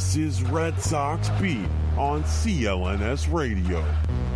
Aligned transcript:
This 0.00 0.16
is 0.16 0.42
Red 0.44 0.80
Sox 0.80 1.28
Beat 1.38 1.68
on 2.00 2.24
CLNS 2.24 3.30
Radio. 3.30 3.84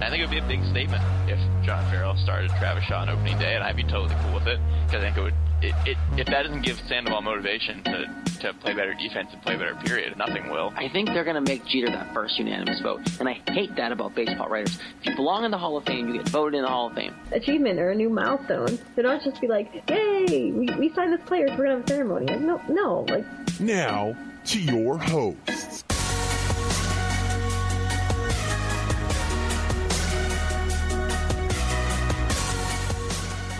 I 0.02 0.10
think 0.10 0.20
it 0.22 0.26
would 0.26 0.30
be 0.30 0.38
a 0.38 0.46
big 0.46 0.62
statement 0.70 1.02
if 1.26 1.38
John 1.64 1.82
Farrell 1.90 2.14
started 2.18 2.50
Travis 2.58 2.84
Shaw 2.84 3.00
on 3.00 3.08
opening 3.08 3.38
day, 3.38 3.54
and 3.54 3.64
I'd 3.64 3.74
be 3.74 3.84
totally 3.84 4.14
cool 4.20 4.34
with 4.34 4.46
it 4.46 4.60
because 4.84 5.02
I 5.02 5.06
think 5.06 5.16
it 5.16 5.22
would. 5.22 5.34
It, 5.62 5.74
it, 5.86 5.96
if 6.18 6.26
that 6.26 6.42
doesn't 6.42 6.60
give 6.60 6.78
Sandoval 6.86 7.22
motivation 7.22 7.82
to, 7.84 8.22
to 8.40 8.52
play 8.60 8.74
better 8.74 8.92
defense 8.92 9.30
and 9.32 9.40
play 9.40 9.56
better, 9.56 9.74
period, 9.76 10.14
nothing 10.18 10.50
will. 10.50 10.74
I 10.76 10.90
think 10.90 11.08
they're 11.08 11.24
going 11.24 11.42
to 11.42 11.50
make 11.50 11.64
Jeter 11.64 11.86
that 11.86 12.12
first 12.12 12.38
unanimous 12.38 12.82
vote. 12.82 13.00
And 13.18 13.26
I 13.30 13.40
hate 13.48 13.74
that 13.76 13.90
about 13.92 14.14
baseball 14.14 14.50
writers. 14.50 14.78
If 15.00 15.06
you 15.06 15.16
belong 15.16 15.46
in 15.46 15.50
the 15.50 15.56
Hall 15.56 15.78
of 15.78 15.84
Fame, 15.84 16.08
you 16.08 16.18
get 16.18 16.28
voted 16.28 16.58
in 16.58 16.62
the 16.64 16.68
Hall 16.68 16.88
of 16.88 16.94
Fame. 16.94 17.14
achievement 17.32 17.78
or 17.80 17.88
a 17.92 17.94
new 17.94 18.10
milestone. 18.10 18.78
They 18.94 19.00
don't 19.00 19.22
just 19.24 19.40
be 19.40 19.46
like, 19.46 19.72
"Yay, 19.88 20.52
we, 20.52 20.68
we 20.78 20.92
signed 20.92 21.14
this 21.14 21.26
player, 21.26 21.48
so 21.48 21.54
we're 21.56 21.64
gonna 21.64 21.76
have 21.76 21.84
a 21.84 21.88
ceremony." 21.88 22.26
Like, 22.26 22.40
no, 22.40 22.60
no, 22.68 23.06
like 23.08 23.24
Now 23.58 24.14
to 24.44 24.60
your 24.60 24.98
hosts. 24.98 25.93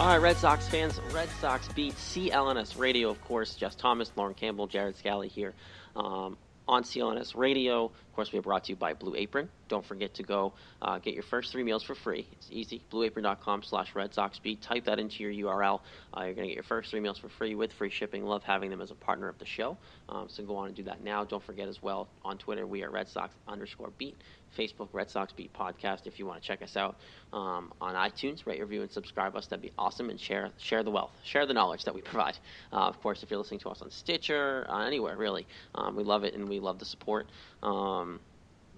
All 0.01 0.09
right, 0.09 0.19
Red 0.19 0.37
Sox 0.37 0.67
fans, 0.67 1.01
Red 1.13 1.29
Sox 1.41 1.69
beat 1.69 1.95
CLNS 1.95 2.77
Radio, 2.77 3.11
of 3.11 3.23
course. 3.23 3.55
Jess 3.55 3.77
Thomas, 3.77 4.11
Lauren 4.17 4.35
Campbell, 4.35 4.67
Jared 4.67 4.97
Scally 4.97 5.29
here 5.29 5.55
um, 5.95 6.37
on 6.67 6.83
CLNS 6.83 7.37
Radio. 7.37 7.93
Of 8.15 8.17
course, 8.17 8.33
we 8.33 8.39
are 8.39 8.43
brought 8.43 8.63
to 8.67 8.71
you 8.71 8.77
by 8.77 8.93
Blue 8.93 9.17
Apron. 9.17 9.49
Don't 9.67 9.85
forget 9.85 10.15
to 10.15 10.23
go 10.23 10.53
uh, 10.81 10.99
get 11.01 11.15
your 11.15 11.25
first 11.25 11.51
three 11.51 11.65
meals 11.65 11.83
for 11.83 11.97
free. 11.97 12.29
It's 12.31 12.47
easy. 12.49 12.81
BlueApron.com 12.93 13.65
slash 13.65 13.93
Red. 13.97 14.13
Type 14.13 14.85
that 14.85 15.01
into 15.01 15.25
your 15.25 15.51
URL. 15.51 15.81
Uh, 16.17 16.21
you're 16.23 16.35
going 16.35 16.47
to 16.47 16.51
get 16.51 16.55
your 16.55 16.63
first 16.63 16.93
three 16.93 17.01
meals 17.01 17.19
for 17.19 17.29
free 17.29 17.57
with 17.57 17.73
free 17.73 17.91
shipping. 17.91 18.25
Love 18.25 18.45
having 18.45 18.71
them 18.71 18.81
as 18.81 18.93
a 18.93 18.95
partner 18.95 19.29
of 19.29 19.37
the 19.41 19.45
show. 19.45 19.77
Um, 20.09 20.29
so 20.29 20.45
go 20.45 20.55
on 20.55 20.69
and 20.69 20.77
do 20.77 20.85
that 20.85 21.03
now. 21.03 21.25
Don't 21.25 21.43
forget 21.43 21.67
as 21.67 21.83
well 21.83 22.07
on 22.25 22.39
Twitter, 22.39 22.69
we 22.69 22.85
are 22.85 22.91
Red 22.91 23.09
Sox 23.09 23.35
underscore 23.49 23.91
Beat. 23.99 24.15
Facebook, 24.57 24.89
Red 24.93 25.11
Sox 25.11 25.33
Beat 25.33 25.53
Podcast. 25.53 26.07
If 26.07 26.19
you 26.19 26.27
want 26.27 26.41
to 26.41 26.47
check 26.47 26.63
us 26.63 26.77
out 26.77 26.97
um, 27.33 27.73
on 27.81 27.95
iTunes, 27.95 28.47
rate, 28.47 28.61
review, 28.61 28.83
and 28.83 28.91
subscribe 28.91 29.37
us. 29.37 29.47
That'd 29.47 29.63
be 29.63 29.73
awesome. 29.79 30.11
And 30.11 30.21
share 30.21 30.51
share 30.59 30.83
the 30.83 30.91
wealth, 30.91 31.11
share 31.25 31.47
the 31.47 31.55
knowledge 31.55 31.85
that 31.85 31.95
we 31.95 32.01
provide. 32.03 32.39
Uh, 32.73 32.77
of 32.77 33.01
course, 33.03 33.23
if 33.23 33.31
you're 33.31 33.39
listening 33.39 33.61
to 33.61 33.69
us 33.71 33.83
on 33.83 33.91
Stitcher, 33.91 34.67
uh, 34.69 34.85
anywhere 34.85 35.17
really, 35.17 35.47
um, 35.75 35.97
we 35.97 36.05
love 36.05 36.25
it 36.25 36.35
and 36.35 36.49
we 36.49 36.61
love 36.61 36.79
the 36.79 36.85
support. 36.85 37.27
Um, 37.65 38.21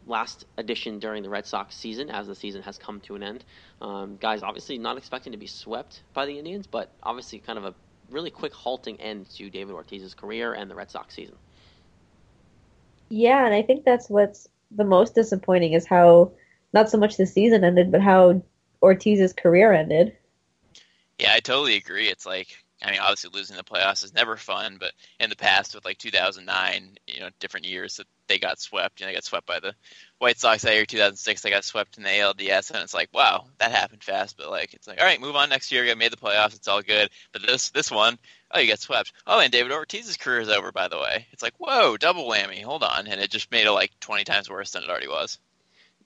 last 0.06 0.46
edition 0.56 0.98
during 1.00 1.22
the 1.22 1.28
Red 1.28 1.46
Sox 1.46 1.74
season, 1.74 2.10
as 2.10 2.26
the 2.26 2.34
season 2.34 2.62
has 2.62 2.78
come 2.78 3.00
to 3.00 3.16
an 3.16 3.22
end. 3.22 3.44
Um, 3.82 4.16
guys, 4.16 4.42
obviously 4.42 4.78
not 4.78 4.96
expecting 4.96 5.32
to 5.32 5.38
be 5.38 5.46
swept 5.46 6.02
by 6.14 6.26
the 6.26 6.38
Indians, 6.38 6.66
but 6.66 6.90
obviously 7.02 7.40
kind 7.40 7.58
of 7.58 7.64
a 7.64 7.74
really 8.10 8.30
quick 8.30 8.54
halting 8.54 9.00
end 9.00 9.28
to 9.30 9.50
David 9.50 9.74
Ortiz's 9.74 10.14
career 10.14 10.54
and 10.54 10.70
the 10.70 10.74
Red 10.74 10.90
Sox 10.90 11.14
season. 11.14 11.36
yeah, 13.08 13.44
and 13.44 13.54
I 13.54 13.62
think 13.62 13.84
that's 13.84 14.08
what's 14.08 14.48
the 14.70 14.84
most 14.84 15.14
disappointing 15.14 15.72
is 15.72 15.86
how 15.86 16.32
not 16.72 16.90
so 16.90 16.98
much 16.98 17.16
the 17.16 17.26
season 17.26 17.64
ended, 17.64 17.90
but 17.92 18.00
how 18.00 18.42
Ortiz's 18.80 19.32
career 19.32 19.72
ended. 19.72 20.16
Yeah, 21.18 21.32
I 21.32 21.40
totally 21.40 21.76
agree. 21.76 22.08
It's 22.08 22.26
like, 22.26 22.48
I 22.82 22.90
mean, 22.90 23.00
obviously 23.00 23.30
losing 23.32 23.56
the 23.56 23.64
playoffs 23.64 24.04
is 24.04 24.14
never 24.14 24.36
fun, 24.36 24.76
but 24.78 24.92
in 25.18 25.30
the 25.30 25.36
past 25.36 25.74
with 25.74 25.84
like 25.84 25.98
2009, 25.98 26.98
you 27.06 27.20
know, 27.20 27.30
different 27.40 27.66
years 27.66 27.96
that 27.96 28.06
they 28.28 28.38
got 28.38 28.60
swept, 28.60 29.00
you 29.00 29.06
know, 29.06 29.10
they 29.10 29.14
got 29.14 29.24
swept 29.24 29.46
by 29.46 29.60
the 29.60 29.74
White 30.18 30.38
Sox 30.38 30.62
that 30.62 30.74
year, 30.74 30.84
2006, 30.84 31.40
they 31.40 31.50
got 31.50 31.64
swept 31.64 31.96
in 31.96 32.04
the 32.04 32.10
ALDS, 32.10 32.70
and 32.70 32.82
it's 32.82 32.92
like, 32.94 33.08
wow, 33.14 33.46
that 33.58 33.72
happened 33.72 34.04
fast, 34.04 34.36
but 34.36 34.50
like, 34.50 34.74
it's 34.74 34.86
like, 34.86 35.00
all 35.00 35.06
right, 35.06 35.20
move 35.20 35.36
on 35.36 35.48
next 35.48 35.72
year, 35.72 35.84
you 35.84 35.96
made 35.96 36.12
the 36.12 36.16
playoffs, 36.16 36.54
it's 36.54 36.68
all 36.68 36.82
good. 36.82 37.08
But 37.32 37.42
this, 37.42 37.70
this 37.70 37.90
one, 37.90 38.18
oh, 38.50 38.58
you 38.60 38.68
got 38.68 38.80
swept. 38.80 39.12
Oh, 39.26 39.40
and 39.40 39.52
David 39.52 39.72
Ortiz's 39.72 40.16
career 40.16 40.40
is 40.40 40.48
over, 40.48 40.70
by 40.70 40.88
the 40.88 40.98
way. 40.98 41.26
It's 41.32 41.42
like, 41.42 41.54
whoa, 41.58 41.96
double 41.96 42.28
whammy, 42.28 42.62
hold 42.62 42.82
on. 42.82 43.06
And 43.06 43.20
it 43.20 43.30
just 43.30 43.50
made 43.50 43.66
it 43.66 43.72
like 43.72 43.92
20 44.00 44.24
times 44.24 44.50
worse 44.50 44.72
than 44.72 44.82
it 44.82 44.90
already 44.90 45.08
was. 45.08 45.38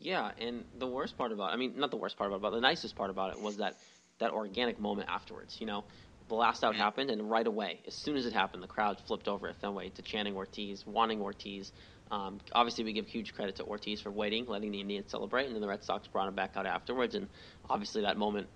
Yeah, 0.01 0.31
and 0.41 0.65
the 0.79 0.87
worst 0.87 1.19
part 1.19 1.31
about 1.31 1.53
I 1.53 1.57
mean, 1.57 1.75
not 1.77 1.91
the 1.91 1.99
worst 1.99 2.17
part 2.17 2.31
about 2.31 2.39
it, 2.39 2.43
but 2.43 2.51
the 2.53 2.61
nicest 2.61 2.97
part 2.97 3.11
about 3.11 3.33
it 3.33 3.41
was 3.41 3.59
that 3.59 3.77
that 4.19 4.33
organic 4.33 4.81
moment 4.81 5.11
afterwards. 5.11 5.61
You 5.61 5.67
know, 5.67 5.85
the 6.31 6.37
last 6.37 6.65
out 6.65 6.75
happened, 6.75 7.11
and 7.11 7.31
right 7.31 7.47
away, 7.47 7.81
as 7.87 7.95
soon 7.95 8.17
as 8.17 8.25
it 8.25 8.33
happened, 8.33 8.63
the 8.63 8.69
crowd 8.69 8.99
flipped 9.07 9.29
over 9.29 9.49
at 9.49 9.57
Fenway 9.61 9.91
to 9.91 10.03
chanting 10.03 10.35
Ortiz, 10.35 10.87
wanting 10.87 11.21
Ortiz. 11.21 11.73
Um, 12.11 12.41
obviously, 12.53 12.85
we 12.85 12.93
give 12.93 13.07
huge 13.07 13.35
credit 13.35 13.57
to 13.57 13.65
Ortiz 13.65 14.01
for 14.01 14.11
waiting, 14.11 14.47
letting 14.47 14.73
the 14.73 14.81
Indians 14.81 15.11
celebrate, 15.11 15.47
and 15.47 15.55
then 15.55 15.61
the 15.61 15.69
Red 15.69 15.85
Sox 15.85 16.09
brought 16.09 16.29
him 16.29 16.35
back 16.35 16.57
out 16.57 16.67
afterwards. 16.67 17.15
And 17.15 17.29
obviously, 17.69 18.03
that 18.03 18.17
moment 18.17 18.49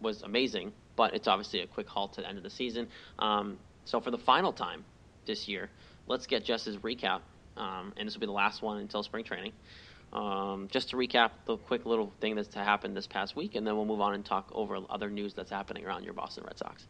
was 0.00 0.22
amazing, 0.22 0.72
but 0.96 1.14
it's 1.14 1.28
obviously 1.28 1.60
a 1.60 1.66
quick 1.66 1.88
halt 1.88 2.14
to 2.14 2.22
the 2.22 2.28
end 2.28 2.38
of 2.38 2.44
the 2.44 2.50
season. 2.50 2.88
Um, 3.18 3.58
so, 3.84 4.00
for 4.00 4.10
the 4.10 4.18
final 4.18 4.52
time 4.52 4.84
this 5.26 5.46
year, 5.46 5.70
let's 6.06 6.26
get 6.26 6.44
Jess's 6.44 6.76
recap, 6.78 7.20
um, 7.56 7.92
and 7.96 8.06
this 8.06 8.14
will 8.14 8.20
be 8.20 8.26
the 8.26 8.32
last 8.32 8.62
one 8.62 8.78
until 8.78 9.02
spring 9.02 9.24
training. 9.24 9.52
Um, 10.12 10.68
just 10.70 10.90
to 10.90 10.96
recap 10.96 11.30
the 11.44 11.58
quick 11.58 11.84
little 11.84 12.12
thing 12.20 12.34
that's 12.34 12.54
happened 12.54 12.96
this 12.96 13.06
past 13.06 13.36
week, 13.36 13.54
and 13.54 13.66
then 13.66 13.76
we'll 13.76 13.84
move 13.84 14.00
on 14.00 14.14
and 14.14 14.24
talk 14.24 14.50
over 14.52 14.78
other 14.88 15.10
news 15.10 15.34
that's 15.34 15.50
happening 15.50 15.84
around 15.84 16.04
your 16.04 16.14
Boston 16.14 16.44
Red 16.46 16.58
Sox. 16.58 16.86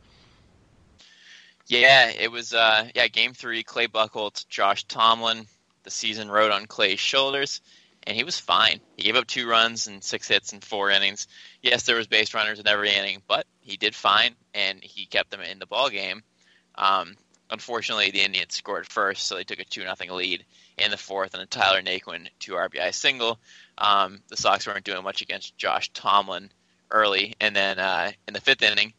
Yeah, 1.69 2.09
it 2.09 2.31
was 2.31 2.55
uh 2.55 2.89
yeah, 2.95 3.09
game 3.09 3.35
three, 3.35 3.63
Clay 3.63 3.87
Buchholz 3.89 4.49
Josh 4.49 4.85
Tomlin. 4.85 5.47
The 5.85 5.91
season 5.91 6.31
rode 6.31 6.51
on 6.51 6.67
Clay's 6.67 6.99
shoulders, 6.99 7.61
and 8.05 8.17
he 8.17 8.25
was 8.25 8.39
fine. 8.39 8.81
He 8.97 9.05
gave 9.05 9.17
up 9.17 9.27
two 9.27 9.49
runs 9.49 9.87
and 9.87 10.03
six 10.03 10.27
hits 10.29 10.53
in 10.53 10.61
four 10.61 10.91
innings. 10.91 11.29
Yes, 11.63 11.83
there 11.85 11.97
was 11.97 12.07
base 12.07 12.35
runners 12.35 12.59
in 12.59 12.67
every 12.67 12.91
inning, 12.91 13.23
but 13.29 13.47
he 13.61 13.77
did 13.77 13.95
fine 13.95 14.35
and 14.55 14.83
he 14.83 15.07
kept 15.07 15.31
them 15.31 15.41
in 15.43 15.59
the 15.59 15.67
ball 15.67 15.91
game. 15.91 16.23
Um, 16.75 17.17
unfortunately, 17.51 18.11
the 18.11 18.25
Indians 18.25 18.55
scored 18.55 18.87
first, 18.91 19.27
so 19.27 19.35
they 19.37 19.45
took 19.45 19.59
a 19.59 19.65
two 19.65 19.85
nothing 19.85 20.11
lead 20.11 20.47
in 20.79 20.91
the 20.91 20.97
fourth, 20.97 21.35
and 21.35 21.43
a 21.43 21.47
Tyler 21.47 21.83
Naquin 21.83 22.29
two 22.39 22.53
RBI 22.53 22.95
single. 22.95 23.39
Um, 23.77 24.21
the 24.29 24.37
Sox 24.39 24.67
weren't 24.67 24.85
doing 24.85 25.05
much 25.05 25.21
against 25.21 25.59
Josh 25.59 25.91
Tomlin 25.93 26.51
early, 26.91 27.35
and 27.41 27.55
then 27.55 27.79
uh, 27.79 28.13
in 28.27 28.33
the 28.33 28.41
fifth 28.41 28.63
inning, 28.63 28.95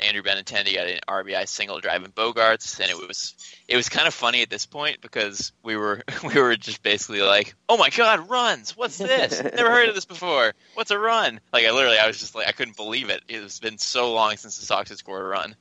Andrew 0.00 0.22
Benintendi 0.22 0.74
got 0.74 0.88
an 0.88 0.98
RBI 1.06 1.46
single 1.46 1.80
driving 1.80 2.10
Bogaerts, 2.10 2.80
and 2.80 2.90
it 2.90 2.96
was 2.96 3.34
it 3.68 3.76
was 3.76 3.88
kind 3.88 4.08
of 4.08 4.14
funny 4.14 4.42
at 4.42 4.50
this 4.50 4.66
point 4.66 5.00
because 5.00 5.52
we 5.62 5.76
were 5.76 6.02
we 6.24 6.40
were 6.40 6.56
just 6.56 6.82
basically 6.82 7.22
like, 7.22 7.54
oh 7.68 7.76
my 7.76 7.90
god, 7.90 8.28
runs! 8.28 8.76
What's 8.76 8.98
this? 8.98 9.42
Never 9.42 9.70
heard 9.70 9.88
of 9.88 9.94
this 9.94 10.04
before. 10.04 10.52
What's 10.74 10.90
a 10.90 10.98
run? 10.98 11.40
Like 11.52 11.64
I 11.64 11.70
literally, 11.70 11.98
I 11.98 12.06
was 12.06 12.18
just 12.18 12.34
like, 12.34 12.48
I 12.48 12.52
couldn't 12.52 12.76
believe 12.76 13.08
it. 13.10 13.22
It's 13.28 13.60
been 13.60 13.78
so 13.78 14.12
long 14.12 14.36
since 14.36 14.58
the 14.58 14.66
Sox 14.66 14.88
had 14.88 14.98
scored 14.98 15.22
a 15.22 15.28
run. 15.28 15.54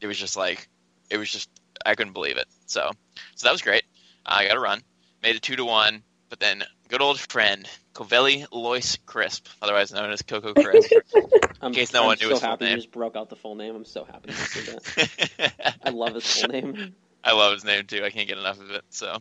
It 0.00 0.06
was 0.06 0.18
just 0.18 0.36
like, 0.36 0.68
it 1.10 1.18
was 1.18 1.30
just 1.30 1.50
I 1.84 1.96
couldn't 1.96 2.12
believe 2.12 2.36
it. 2.36 2.46
So 2.66 2.90
so 3.34 3.46
that 3.46 3.52
was 3.52 3.62
great. 3.62 3.82
I 4.24 4.46
got 4.46 4.56
a 4.56 4.60
run, 4.60 4.82
made 5.22 5.34
it 5.36 5.42
two 5.42 5.56
to 5.56 5.64
one, 5.64 6.02
but 6.28 6.38
then 6.38 6.62
good 6.88 7.02
old 7.02 7.18
friend 7.18 7.68
Covelli 7.98 8.46
Loyce 8.52 8.96
Crisp, 9.06 9.48
otherwise 9.60 9.92
known 9.92 10.12
as 10.12 10.22
Coco 10.22 10.54
Crisp. 10.54 10.92
I'm, 11.60 11.74
case 11.74 11.92
no 11.92 12.02
I'm 12.02 12.06
one 12.06 12.18
knew 12.20 12.26
so 12.26 12.30
his 12.30 12.40
full 12.40 12.48
happy 12.48 12.64
you 12.64 12.70
name. 12.70 12.78
just 12.78 12.92
broke 12.92 13.16
out 13.16 13.28
the 13.28 13.34
full 13.34 13.56
name. 13.56 13.74
I'm 13.74 13.84
so 13.84 14.04
happy 14.04 14.30
you 14.30 14.36
that. 14.36 15.76
I 15.84 15.90
love 15.90 16.14
his 16.14 16.24
full 16.24 16.48
name. 16.48 16.94
I 17.24 17.32
love 17.32 17.54
his 17.54 17.64
name 17.64 17.86
too. 17.86 18.04
I 18.04 18.10
can't 18.10 18.28
get 18.28 18.38
enough 18.38 18.60
of 18.60 18.70
it. 18.70 18.84
So, 18.90 19.18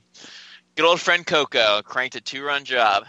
good 0.75 0.85
old 0.85 1.01
friend 1.01 1.25
Coco 1.25 1.81
cranked 1.81 2.17
a 2.17 2.21
two-run 2.21 2.65
job 2.65 3.05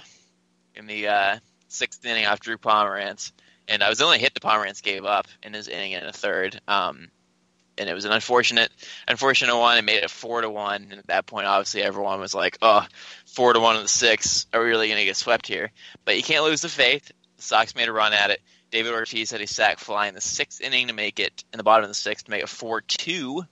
in 0.75 0.87
the 0.87 1.09
uh, 1.09 1.39
sixth 1.69 2.03
inning 2.07 2.25
off 2.25 2.41
Drew 2.41 2.57
Pomeranz, 2.57 3.33
and 3.69 3.83
I 3.83 3.91
was 3.91 3.99
the 3.99 4.07
only 4.07 4.21
hit 4.21 4.33
the 4.33 4.41
Pomeranz 4.41 4.83
gave 4.83 5.05
up 5.05 5.27
in 5.43 5.53
his 5.53 5.69
inning 5.69 5.95
and 5.95 6.07
a 6.07 6.15
third. 6.15 6.59
Um, 6.67 7.09
and 7.77 7.89
it 7.89 7.95
was 7.95 8.05
an 8.07 8.13
unfortunate, 8.13 8.71
unfortunate 9.07 9.57
one. 9.57 9.79
It 9.79 9.85
made 9.85 10.03
it 10.03 10.11
four 10.11 10.41
to 10.41 10.51
one, 10.51 10.89
and 10.91 10.99
at 10.99 11.07
that 11.09 11.27
point, 11.27 11.47
obviously, 11.47 11.83
everyone 11.83 12.21
was 12.21 12.35
like, 12.35 12.59
"Oh, 12.61 12.85
four 13.35 13.53
to 13.53 13.61
one 13.61 13.77
in 13.77 13.83
the 13.83 13.89
sixth. 13.89 14.47
Are 14.53 14.61
we 14.61 14.69
really 14.69 14.89
going 14.89 14.99
to 14.99 15.05
get 15.05 15.17
swept 15.17 15.47
here?" 15.47 15.71
But 16.05 16.17
you 16.17 16.23
can't 16.23 16.45
lose 16.45 16.63
the 16.63 16.69
faith. 16.69 17.11
The 17.37 17.43
Sox 17.43 17.75
made 17.75 17.89
a 17.89 17.93
run 17.93 18.13
at 18.13 18.31
it. 18.31 18.41
David 18.71 18.93
Ortiz 18.93 19.31
had 19.31 19.41
a 19.41 19.47
sac 19.47 19.79
fly 19.79 20.09
in 20.09 20.15
the 20.15 20.21
sixth 20.21 20.61
inning 20.61 20.89
to 20.89 20.93
make 20.93 21.21
it 21.21 21.45
in 21.53 21.57
the 21.57 21.65
bottom 21.65 21.85
of 21.85 21.91
the 21.91 21.95
sixth 21.95 22.27
to 22.27 22.31
make 22.31 22.43
it 22.43 22.49
four 22.49 22.81
two, 22.81 23.45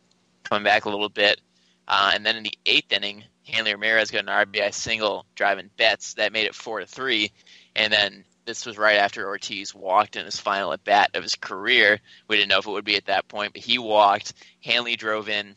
coming 0.45 0.65
back 0.65 0.85
a 0.85 0.91
little 0.91 1.09
bit, 1.09 1.41
uh, 1.89 2.13
and 2.15 2.25
then 2.25 2.37
in 2.37 2.43
the 2.43 2.59
eighth 2.67 2.93
inning, 2.93 3.25
Hanley 3.47 3.73
Ramirez 3.73 4.11
got 4.11 4.21
an 4.21 4.27
RBI 4.27 4.75
single 4.75 5.25
driving 5.35 5.71
Betts 5.77 6.15
that 6.15 6.33
made 6.33 6.47
it 6.47 6.55
four 6.55 6.81
to 6.81 6.87
three, 6.87 7.33
and 7.75 7.93
then 7.93 8.25
this 8.45 8.67
was 8.67 8.79
right 8.79 8.97
after 8.97 9.27
Ortiz 9.27 9.75
walked 9.75 10.17
in 10.17 10.25
his 10.25 10.39
final 10.39 10.73
at 10.73 10.85
bat 10.85 11.11
of 11.15 11.23
his 11.23 11.35
career. 11.35 12.01
We 12.29 12.37
didn't 12.37 12.51
know 12.51 12.59
if 12.59 12.67
it 12.67 12.71
would 12.71 12.85
be 12.85 12.97
at 12.97 13.07
that 13.07 13.29
point, 13.29 13.53
but 13.53 13.63
he 13.63 13.79
walked. 13.79 14.33
Hanley 14.63 14.97
drove 14.97 15.29
in 15.29 15.57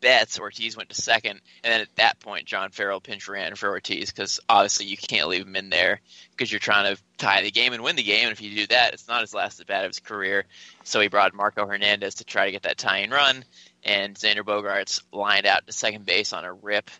Betts. 0.00 0.38
Ortiz 0.38 0.76
went 0.76 0.88
to 0.90 0.94
second, 0.94 1.40
and 1.62 1.72
then 1.72 1.80
at 1.80 1.94
that 1.96 2.20
point, 2.20 2.46
John 2.46 2.70
Farrell 2.70 3.00
pinch 3.00 3.28
ran 3.28 3.54
for 3.54 3.68
Ortiz 3.68 4.10
because 4.10 4.40
obviously 4.48 4.86
you 4.86 4.96
can't 4.96 5.28
leave 5.28 5.46
him 5.46 5.56
in 5.56 5.70
there 5.70 6.00
because 6.30 6.50
you're 6.50 6.58
trying 6.58 6.94
to 6.94 7.02
tie 7.18 7.42
the 7.42 7.50
game 7.50 7.72
and 7.72 7.82
win 7.82 7.96
the 7.96 8.02
game. 8.02 8.24
And 8.24 8.32
if 8.32 8.40
you 8.40 8.54
do 8.54 8.66
that, 8.68 8.94
it's 8.94 9.08
not 9.08 9.20
his 9.20 9.34
last 9.34 9.60
at 9.60 9.66
bat 9.66 9.84
of 9.84 9.90
his 9.90 10.00
career. 10.00 10.44
So 10.84 11.00
he 11.00 11.08
brought 11.08 11.34
Marco 11.34 11.66
Hernandez 11.66 12.16
to 12.16 12.24
try 12.24 12.46
to 12.46 12.52
get 12.52 12.62
that 12.62 12.78
tying 12.78 13.10
run, 13.10 13.44
and 13.84 14.16
Xander 14.16 14.42
Bogaerts 14.42 15.02
lined 15.12 15.46
out 15.46 15.66
to 15.66 15.72
second 15.72 16.06
base 16.06 16.32
on 16.32 16.44
a 16.44 16.52
rip. 16.52 16.90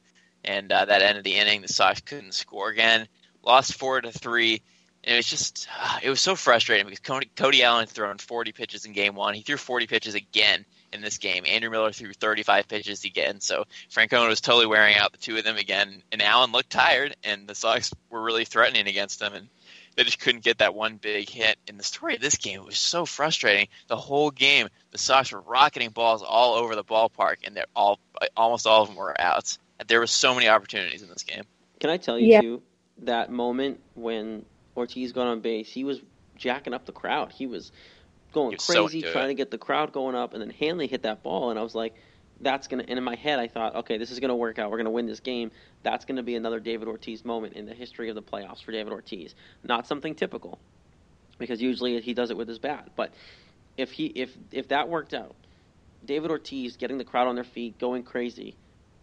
And 0.44 0.72
uh, 0.72 0.86
that 0.86 1.02
ended 1.02 1.24
the 1.24 1.34
inning. 1.34 1.60
The 1.60 1.68
Sox 1.68 2.00
couldn't 2.00 2.32
score 2.32 2.70
again. 2.70 3.08
Lost 3.42 3.74
four 3.74 4.00
to 4.00 4.10
three 4.10 4.62
and 5.04 5.14
it 5.14 5.18
was 5.18 5.26
just 5.26 5.68
uh, 5.80 5.98
it 6.02 6.10
was 6.10 6.20
so 6.20 6.36
frustrating 6.36 6.86
because 6.86 7.00
Cody, 7.00 7.30
Cody 7.34 7.62
Allen 7.62 7.86
thrown 7.86 8.18
40 8.18 8.52
pitches 8.52 8.84
in 8.84 8.92
game 8.92 9.14
one. 9.14 9.34
He 9.34 9.42
threw 9.42 9.56
40 9.56 9.86
pitches 9.86 10.14
again 10.14 10.64
in 10.92 11.00
this 11.00 11.18
game. 11.18 11.44
Andrew 11.46 11.70
Miller 11.70 11.92
threw 11.92 12.12
35 12.12 12.68
pitches 12.68 13.04
again. 13.04 13.40
So 13.40 13.64
Francona 13.90 14.28
was 14.28 14.40
totally 14.40 14.66
wearing 14.66 14.96
out 14.96 15.12
the 15.12 15.18
two 15.18 15.36
of 15.36 15.44
them 15.44 15.56
again. 15.56 16.02
And 16.12 16.22
Allen 16.22 16.52
looked 16.52 16.70
tired, 16.70 17.16
and 17.24 17.46
the 17.46 17.54
Sox 17.54 17.92
were 18.10 18.22
really 18.22 18.44
threatening 18.44 18.86
against 18.86 19.20
them, 19.20 19.34
and 19.34 19.48
they 19.96 20.04
just 20.04 20.20
couldn't 20.20 20.44
get 20.44 20.58
that 20.58 20.74
one 20.74 20.96
big 20.96 21.28
hit. 21.28 21.56
And 21.68 21.78
the 21.78 21.84
story 21.84 22.14
of 22.14 22.20
this 22.20 22.36
game 22.36 22.64
was 22.64 22.78
so 22.78 23.04
frustrating. 23.06 23.68
The 23.88 23.96
whole 23.96 24.30
game, 24.30 24.68
the 24.90 24.98
Sox 24.98 25.32
were 25.32 25.40
rocketing 25.40 25.90
balls 25.90 26.22
all 26.22 26.54
over 26.54 26.74
the 26.74 26.84
ballpark, 26.84 27.36
and 27.44 27.56
they're 27.56 27.66
all 27.74 27.98
almost 28.36 28.66
all 28.66 28.82
of 28.82 28.88
them 28.88 28.96
were 28.96 29.18
outs. 29.20 29.58
There 29.86 30.00
were 30.00 30.06
so 30.06 30.34
many 30.34 30.48
opportunities 30.48 31.02
in 31.02 31.08
this 31.08 31.22
game. 31.22 31.44
Can 31.80 31.90
I 31.90 31.96
tell 31.96 32.18
you 32.18 32.28
Yeah. 32.28 32.40
too 32.40 32.62
that 32.98 33.30
moment 33.30 33.80
when 33.94 34.44
Ortiz 34.76 35.12
got 35.12 35.26
on 35.26 35.40
base, 35.40 35.72
he 35.72 35.84
was 35.84 36.00
jacking 36.36 36.74
up 36.74 36.84
the 36.86 36.92
crowd. 36.92 37.32
He 37.32 37.46
was 37.46 37.72
going 38.30 38.58
so 38.58 38.86
crazy, 38.86 39.06
it. 39.06 39.12
trying 39.12 39.28
to 39.28 39.34
get 39.34 39.50
the 39.50 39.58
crowd 39.58 39.92
going 39.92 40.14
up, 40.14 40.32
and 40.32 40.42
then 40.42 40.50
Hanley 40.50 40.86
hit 40.86 41.02
that 41.02 41.22
ball, 41.22 41.50
and 41.50 41.58
I 41.58 41.62
was 41.62 41.74
like, 41.74 41.94
"That's 42.40 42.68
gonna." 42.68 42.84
And 42.86 42.98
in 42.98 43.04
my 43.04 43.16
head, 43.16 43.38
I 43.38 43.48
thought, 43.48 43.76
"Okay, 43.76 43.98
this 43.98 44.10
is 44.10 44.20
gonna 44.20 44.36
work 44.36 44.58
out. 44.58 44.70
We're 44.70 44.78
gonna 44.78 44.90
win 44.90 45.06
this 45.06 45.20
game. 45.20 45.50
That's 45.82 46.04
gonna 46.04 46.22
be 46.22 46.34
another 46.34 46.60
David 46.60 46.88
Ortiz 46.88 47.24
moment 47.24 47.54
in 47.54 47.66
the 47.66 47.74
history 47.74 48.08
of 48.08 48.14
the 48.14 48.22
playoffs 48.22 48.62
for 48.62 48.72
David 48.72 48.92
Ortiz. 48.92 49.34
Not 49.64 49.86
something 49.86 50.14
typical, 50.14 50.58
because 51.38 51.60
usually 51.60 52.00
he 52.00 52.14
does 52.14 52.30
it 52.30 52.36
with 52.36 52.48
his 52.48 52.58
bat. 52.58 52.90
But 52.96 53.12
if 53.76 53.92
he 53.92 54.06
if 54.06 54.36
if 54.52 54.68
that 54.68 54.88
worked 54.88 55.14
out, 55.14 55.34
David 56.04 56.30
Ortiz 56.30 56.76
getting 56.76 56.98
the 56.98 57.04
crowd 57.04 57.28
on 57.28 57.34
their 57.34 57.44
feet, 57.44 57.78
going 57.78 58.02
crazy, 58.02 58.54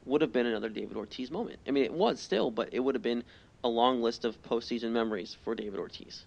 would 0.05 0.21
have 0.21 0.31
been 0.31 0.45
another 0.45 0.69
David 0.69 0.97
Ortiz 0.97 1.29
moment. 1.29 1.59
I 1.67 1.71
mean, 1.71 1.83
it 1.83 1.93
was 1.93 2.19
still, 2.19 2.49
but 2.51 2.69
it 2.73 2.79
would 2.79 2.95
have 2.95 3.01
been 3.03 3.23
a 3.63 3.67
long 3.67 4.01
list 4.01 4.25
of 4.25 4.41
postseason 4.43 4.91
memories 4.91 5.35
for 5.43 5.55
David 5.55 5.79
Ortiz. 5.79 6.25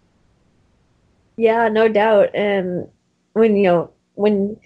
Yeah, 1.40 1.68
no 1.68 1.88
doubt. 1.88 2.34
And 2.34 2.86
when 3.32 3.56
you 3.56 3.62
know 3.62 3.90
when 4.14 4.58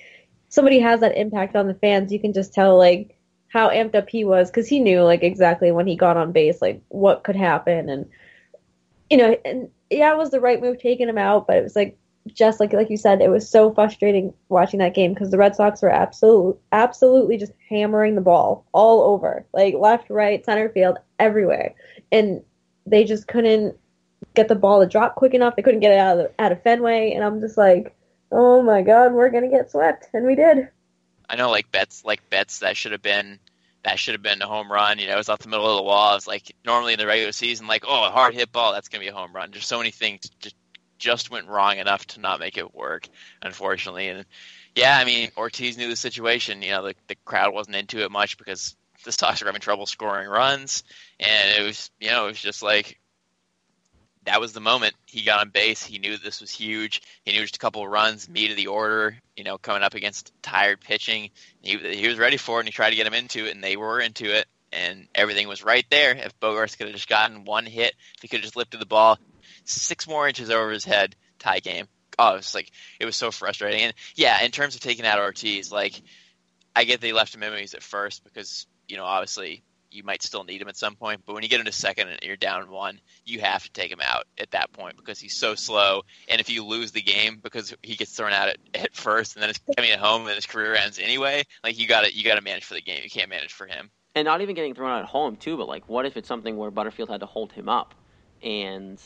somebody 0.48 0.80
has 0.80 0.98
that 1.00 1.16
impact 1.16 1.54
on 1.54 1.68
the 1.68 1.74
fans, 1.74 2.12
you 2.12 2.18
can 2.18 2.32
just 2.32 2.52
tell 2.52 2.76
like 2.76 3.16
how 3.46 3.68
amped 3.68 3.94
up 3.94 4.08
he 4.08 4.24
was 4.24 4.50
because 4.50 4.66
he 4.66 4.80
knew 4.80 5.02
like 5.02 5.22
exactly 5.22 5.70
when 5.70 5.86
he 5.86 5.94
got 5.94 6.16
on 6.16 6.32
base 6.32 6.60
like 6.60 6.82
what 6.88 7.22
could 7.22 7.36
happen 7.36 7.88
and 7.88 8.10
you 9.08 9.16
know 9.16 9.36
and 9.44 9.70
yeah 9.90 10.12
it 10.12 10.18
was 10.18 10.32
the 10.32 10.40
right 10.40 10.60
move 10.60 10.80
taking 10.80 11.08
him 11.08 11.16
out 11.18 11.46
but 11.46 11.58
it 11.58 11.62
was 11.62 11.76
like 11.76 11.96
just 12.26 12.58
like 12.58 12.72
like 12.72 12.90
you 12.90 12.96
said 12.96 13.20
it 13.20 13.30
was 13.30 13.48
so 13.48 13.72
frustrating 13.72 14.34
watching 14.48 14.80
that 14.80 14.94
game 14.94 15.14
because 15.14 15.30
the 15.30 15.38
Red 15.38 15.54
Sox 15.54 15.80
were 15.82 15.90
absolutely 15.90 16.60
absolutely 16.72 17.36
just 17.36 17.52
hammering 17.70 18.16
the 18.16 18.20
ball 18.20 18.66
all 18.72 19.04
over 19.14 19.46
like 19.52 19.74
left 19.74 20.10
right 20.10 20.44
center 20.44 20.68
field 20.70 20.98
everywhere 21.20 21.72
and 22.10 22.42
they 22.84 23.04
just 23.04 23.28
couldn't 23.28 23.76
get 24.34 24.48
the 24.48 24.54
ball 24.54 24.80
to 24.80 24.86
drop 24.86 25.14
quick 25.14 25.34
enough 25.34 25.56
they 25.56 25.62
couldn't 25.62 25.80
get 25.80 25.92
it 25.92 25.98
out 25.98 26.18
of 26.18 26.30
out 26.38 26.52
of 26.52 26.62
Fenway 26.62 27.12
and 27.12 27.24
I'm 27.24 27.40
just 27.40 27.56
like 27.56 27.94
oh 28.32 28.62
my 28.62 28.82
god 28.82 29.12
we're 29.12 29.30
gonna 29.30 29.48
get 29.48 29.70
swept 29.70 30.08
and 30.12 30.26
we 30.26 30.34
did 30.34 30.68
I 31.28 31.36
know, 31.36 31.50
like 31.50 31.70
Betts, 31.72 32.04
like 32.04 32.28
Betts 32.30 32.60
that 32.60 32.76
should 32.76 32.92
have 32.92 33.02
been 33.02 33.38
that 33.82 33.98
should 33.98 34.14
have 34.14 34.22
been 34.22 34.40
a 34.40 34.46
home 34.46 34.70
run. 34.70 34.98
You 34.98 35.06
know, 35.06 35.14
it 35.14 35.18
was 35.18 35.28
off 35.28 35.40
the 35.40 35.48
middle 35.48 35.68
of 35.68 35.76
the 35.76 35.82
wall. 35.82 36.16
It's 36.16 36.26
like 36.26 36.54
normally 36.64 36.94
in 36.94 36.98
the 36.98 37.06
regular 37.06 37.32
season, 37.32 37.66
like 37.66 37.84
oh, 37.86 38.06
a 38.06 38.10
hard 38.10 38.34
hit 38.34 38.52
ball, 38.52 38.72
that's 38.72 38.88
gonna 38.88 39.02
be 39.02 39.08
a 39.08 39.14
home 39.14 39.32
run. 39.32 39.50
There's 39.50 39.66
so 39.66 39.78
many 39.78 39.90
things 39.90 40.30
just 40.40 40.56
just 40.98 41.30
went 41.30 41.48
wrong 41.48 41.78
enough 41.78 42.06
to 42.06 42.20
not 42.20 42.40
make 42.40 42.56
it 42.56 42.74
work, 42.74 43.08
unfortunately. 43.42 44.08
And 44.08 44.24
yeah, 44.74 44.96
I 44.96 45.04
mean, 45.04 45.30
Ortiz 45.36 45.76
knew 45.76 45.88
the 45.88 45.96
situation. 45.96 46.62
You 46.62 46.70
know, 46.72 46.86
the 46.86 46.94
the 47.08 47.16
crowd 47.24 47.52
wasn't 47.54 47.76
into 47.76 48.04
it 48.04 48.10
much 48.10 48.38
because 48.38 48.76
the 49.04 49.12
Sox 49.12 49.40
were 49.40 49.46
having 49.46 49.60
trouble 49.60 49.86
scoring 49.86 50.28
runs, 50.28 50.84
and 51.18 51.58
it 51.58 51.62
was 51.62 51.90
you 52.00 52.10
know 52.10 52.24
it 52.26 52.28
was 52.28 52.40
just 52.40 52.62
like 52.62 52.98
that 54.24 54.40
was 54.40 54.52
the 54.52 54.60
moment 54.60 54.94
he 55.06 55.22
got 55.22 55.40
on 55.40 55.50
base. 55.50 55.84
He 55.84 55.98
knew 55.98 56.16
this 56.16 56.40
was 56.40 56.50
huge. 56.50 57.02
He 57.24 57.32
knew 57.32 57.42
just 57.42 57.56
a 57.56 57.58
couple 57.58 57.82
of 57.82 57.90
runs, 57.90 58.24
mm-hmm. 58.24 58.32
meat 58.32 58.50
of 58.50 58.56
the 58.56 58.68
order, 58.68 59.16
you 59.36 59.44
know, 59.44 59.58
coming 59.58 59.82
up 59.82 59.94
against 59.94 60.32
tired 60.42 60.80
pitching. 60.80 61.30
He, 61.62 61.76
he 61.76 62.08
was 62.08 62.18
ready 62.18 62.36
for 62.36 62.58
it, 62.58 62.60
and 62.60 62.68
he 62.68 62.72
tried 62.72 62.90
to 62.90 62.96
get 62.96 63.06
him 63.06 63.14
into 63.14 63.46
it, 63.46 63.54
and 63.54 63.62
they 63.62 63.76
were 63.76 64.00
into 64.00 64.34
it, 64.36 64.46
and 64.72 65.08
everything 65.14 65.48
was 65.48 65.64
right 65.64 65.86
there. 65.90 66.14
If 66.14 66.38
Bogaerts 66.40 66.76
could 66.76 66.86
have 66.86 66.96
just 66.96 67.08
gotten 67.08 67.44
one 67.44 67.66
hit, 67.66 67.94
if 68.16 68.22
he 68.22 68.28
could 68.28 68.38
have 68.38 68.44
just 68.44 68.56
lifted 68.56 68.80
the 68.80 68.86
ball 68.86 69.18
six 69.64 70.06
more 70.06 70.28
inches 70.28 70.50
over 70.50 70.70
his 70.70 70.84
head, 70.84 71.16
tie 71.38 71.60
game. 71.60 71.86
Oh, 72.18 72.34
it 72.34 72.36
was 72.36 72.54
like 72.54 72.70
it 73.00 73.04
was 73.04 73.16
so 73.16 73.30
frustrating. 73.30 73.80
And 73.80 73.94
yeah, 74.14 74.42
in 74.44 74.50
terms 74.50 74.74
of 74.74 74.80
taking 74.80 75.04
out 75.04 75.18
Ortiz, 75.18 75.72
like 75.72 76.00
I 76.76 76.84
get 76.84 77.00
they 77.00 77.12
left 77.12 77.34
him 77.34 77.42
enemies 77.42 77.74
at 77.74 77.82
first 77.82 78.22
because 78.24 78.66
you 78.88 78.96
know 78.96 79.04
obviously 79.04 79.62
you 79.94 80.02
might 80.02 80.22
still 80.22 80.44
need 80.44 80.60
him 80.60 80.68
at 80.68 80.76
some 80.76 80.96
point. 80.96 81.22
But 81.24 81.34
when 81.34 81.42
you 81.42 81.48
get 81.48 81.60
into 81.60 81.72
second 81.72 82.08
and 82.08 82.18
you're 82.22 82.36
down 82.36 82.70
one, 82.70 83.00
you 83.24 83.40
have 83.40 83.62
to 83.64 83.70
take 83.70 83.90
him 83.90 84.00
out 84.02 84.24
at 84.38 84.50
that 84.50 84.72
point 84.72 84.96
because 84.96 85.18
he's 85.18 85.36
so 85.36 85.54
slow. 85.54 86.02
And 86.28 86.40
if 86.40 86.50
you 86.50 86.64
lose 86.64 86.92
the 86.92 87.02
game 87.02 87.38
because 87.42 87.74
he 87.82 87.96
gets 87.96 88.12
thrown 88.12 88.32
out 88.32 88.48
at, 88.48 88.58
at 88.74 88.94
first 88.94 89.36
and 89.36 89.42
then 89.42 89.50
it's 89.50 89.60
coming 89.76 89.90
at 89.90 89.98
home 89.98 90.26
and 90.26 90.34
his 90.34 90.46
career 90.46 90.74
ends 90.74 90.98
anyway, 90.98 91.44
like 91.62 91.78
you 91.78 91.86
got 91.86 92.04
to 92.04 92.14
you 92.14 92.24
got 92.24 92.36
to 92.36 92.42
manage 92.42 92.64
for 92.64 92.74
the 92.74 92.82
game. 92.82 93.00
You 93.02 93.10
can't 93.10 93.30
manage 93.30 93.52
for 93.52 93.66
him. 93.66 93.90
And 94.16 94.26
not 94.26 94.42
even 94.42 94.54
getting 94.54 94.74
thrown 94.74 94.90
out 94.90 95.00
at 95.00 95.06
home 95.06 95.36
too, 95.36 95.56
but 95.56 95.66
like, 95.66 95.88
what 95.88 96.06
if 96.06 96.16
it's 96.16 96.28
something 96.28 96.56
where 96.56 96.70
Butterfield 96.70 97.08
had 97.08 97.20
to 97.20 97.26
hold 97.26 97.52
him 97.52 97.68
up, 97.68 97.94
and 98.42 99.00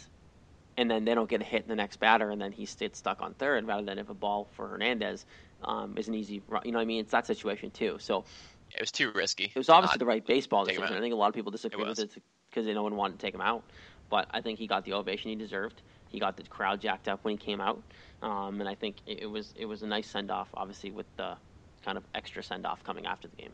and 0.76 0.90
then 0.90 1.04
they 1.04 1.14
don't 1.14 1.28
get 1.28 1.40
a 1.40 1.45
hit 1.45 1.62
in 1.62 1.68
the 1.68 1.75
next 1.75 1.99
batter, 1.99 2.30
and 2.30 2.40
then 2.40 2.52
he 2.52 2.66
stayed 2.66 2.95
stuck 2.95 3.23
on 3.23 3.35
third, 3.35 3.66
rather 3.66 3.85
than 3.85 3.99
if 3.99 4.11
a 4.11 4.14
ball 4.14 4.49
for 4.52 4.68
Hernandez 4.68 5.25
um, 5.64 5.95
is 5.97 6.09
an 6.09 6.14
easy, 6.14 6.35
you 6.35 6.73
know, 6.73 6.78
what 6.78 6.83
I 6.83 6.85
mean, 6.85 7.00
it's 7.00 7.11
that 7.12 7.26
situation 7.26 7.71
too. 7.71 7.97
So 8.00 8.25
It 8.75 8.81
was 8.81 8.93
too 8.93 9.11
risky. 9.13 9.45
It 9.45 9.57
was 9.57 9.69
obviously 9.69 9.99
the 9.99 10.07
right 10.07 10.25
baseball 10.25 10.65
decision. 10.65 10.95
I 10.95 11.01
think 11.01 11.13
a 11.13 11.17
lot 11.17 11.29
of 11.29 11.35
people 11.35 11.51
disagree 11.51 11.83
It 11.83 11.89
with 11.89 11.99
it 11.99 12.23
because 12.51 12.67
no 12.67 12.83
one 12.83 12.97
wanted 12.97 13.19
to 13.19 13.27
take 13.27 13.35
him 13.35 13.41
out. 13.41 13.65
But 14.11 14.27
I 14.31 14.41
think 14.41 14.59
he 14.59 14.67
got 14.67 14.85
the 14.85 14.95
ovation 14.95 15.31
he 15.31 15.37
deserved. 15.37 15.83
He 16.09 16.19
got 16.19 16.37
the 16.37 16.43
crowd 16.45 16.81
jacked 16.81 17.09
up 17.09 17.21
when 17.23 17.37
he 17.37 17.45
came 17.45 17.61
out, 17.61 17.83
um, 18.23 18.61
and 18.61 18.69
I 18.69 18.75
think 18.75 18.97
it, 19.07 19.23
it 19.23 19.27
was 19.27 19.53
it 19.57 19.67
was 19.67 19.83
a 19.83 19.87
nice 19.87 20.09
send 20.09 20.31
off. 20.31 20.49
Obviously, 20.55 20.91
with 20.91 21.07
the 21.17 21.37
kind 21.85 21.99
of 21.99 22.05
extra 22.15 22.43
send 22.43 22.67
off 22.67 22.83
coming 22.83 23.07
after 23.07 23.29
the 23.29 23.37
game. 23.37 23.53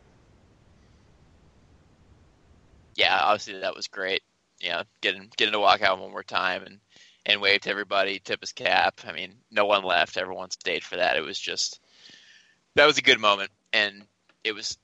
yeah, 2.96 3.20
obviously 3.22 3.60
that 3.60 3.74
was 3.74 3.88
great. 3.88 4.22
Know, 4.62 4.82
getting 5.02 5.30
getting 5.36 5.52
to 5.52 5.58
walk 5.58 5.82
out 5.82 6.00
one 6.00 6.10
more 6.10 6.22
time 6.22 6.62
and 6.64 6.80
and 7.26 7.40
wave 7.40 7.62
to 7.62 7.70
everybody, 7.70 8.18
tip 8.18 8.40
his 8.40 8.52
cap. 8.52 9.00
I 9.06 9.12
mean, 9.12 9.34
no 9.50 9.64
one 9.66 9.84
left. 9.84 10.16
Everyone 10.16 10.50
stayed 10.50 10.84
for 10.84 10.96
that. 10.96 11.16
It 11.16 11.24
was 11.24 11.38
just 11.38 11.80
that 12.76 12.86
was 12.86 12.98
a 12.98 13.02
good 13.02 13.20
moment, 13.20 13.50
and 13.72 14.06
it 14.42 14.54
was 14.54 14.78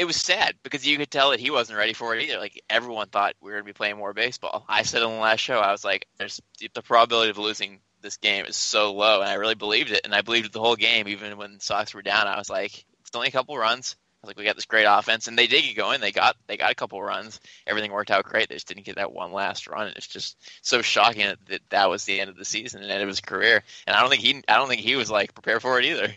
it 0.00 0.06
was 0.06 0.16
sad 0.16 0.54
because 0.62 0.86
you 0.86 0.96
could 0.96 1.10
tell 1.10 1.30
that 1.30 1.40
he 1.40 1.50
wasn't 1.50 1.76
ready 1.76 1.92
for 1.92 2.16
it 2.16 2.22
either. 2.22 2.38
Like 2.38 2.62
everyone 2.70 3.08
thought 3.08 3.34
we 3.42 3.50
were 3.50 3.58
going 3.58 3.66
to 3.66 3.72
be 3.74 3.76
playing 3.76 3.98
more 3.98 4.14
baseball. 4.14 4.64
I 4.66 4.82
said 4.82 5.02
on 5.02 5.12
the 5.12 5.18
last 5.18 5.40
show, 5.40 5.58
I 5.58 5.72
was 5.72 5.84
like, 5.84 6.06
"There's 6.16 6.40
the 6.72 6.80
probability 6.80 7.28
of 7.28 7.36
losing 7.36 7.80
this 8.00 8.16
game 8.16 8.46
is 8.46 8.56
so 8.56 8.94
low," 8.94 9.20
and 9.20 9.28
I 9.28 9.34
really 9.34 9.56
believed 9.56 9.90
it, 9.90 10.00
and 10.04 10.14
I 10.14 10.22
believed 10.22 10.46
it 10.46 10.52
the 10.52 10.60
whole 10.60 10.74
game, 10.74 11.06
even 11.06 11.36
when 11.36 11.52
the 11.52 11.60
Sox 11.60 11.92
were 11.92 12.00
down. 12.00 12.26
I 12.26 12.38
was 12.38 12.48
like, 12.48 12.86
"It's 13.00 13.14
only 13.14 13.28
a 13.28 13.30
couple 13.30 13.58
runs." 13.58 13.96
I 14.00 14.26
was 14.26 14.28
like, 14.28 14.38
"We 14.38 14.44
got 14.44 14.56
this 14.56 14.64
great 14.64 14.86
offense," 14.86 15.28
and 15.28 15.36
they 15.36 15.46
did 15.46 15.64
get 15.64 15.76
going. 15.76 16.00
They 16.00 16.12
got 16.12 16.34
they 16.46 16.56
got 16.56 16.72
a 16.72 16.74
couple 16.74 17.02
runs. 17.02 17.38
Everything 17.66 17.92
worked 17.92 18.10
out 18.10 18.24
great. 18.24 18.48
They 18.48 18.54
just 18.54 18.68
didn't 18.68 18.86
get 18.86 18.96
that 18.96 19.12
one 19.12 19.34
last 19.34 19.66
run, 19.66 19.88
and 19.88 19.96
it's 19.98 20.06
just 20.06 20.38
so 20.62 20.80
shocking 20.80 21.26
that 21.48 21.60
that, 21.68 21.90
was 21.90 22.06
the 22.06 22.20
end 22.20 22.30
of 22.30 22.38
the 22.38 22.46
season 22.46 22.80
and 22.80 22.90
end 22.90 23.02
of 23.02 23.08
his 23.08 23.20
career. 23.20 23.62
And 23.86 23.94
I 23.94 24.00
don't 24.00 24.08
think 24.08 24.22
he 24.22 24.42
I 24.48 24.56
don't 24.56 24.68
think 24.68 24.80
he 24.80 24.96
was 24.96 25.10
like 25.10 25.34
prepared 25.34 25.60
for 25.60 25.78
it 25.78 25.84
either. 25.84 26.14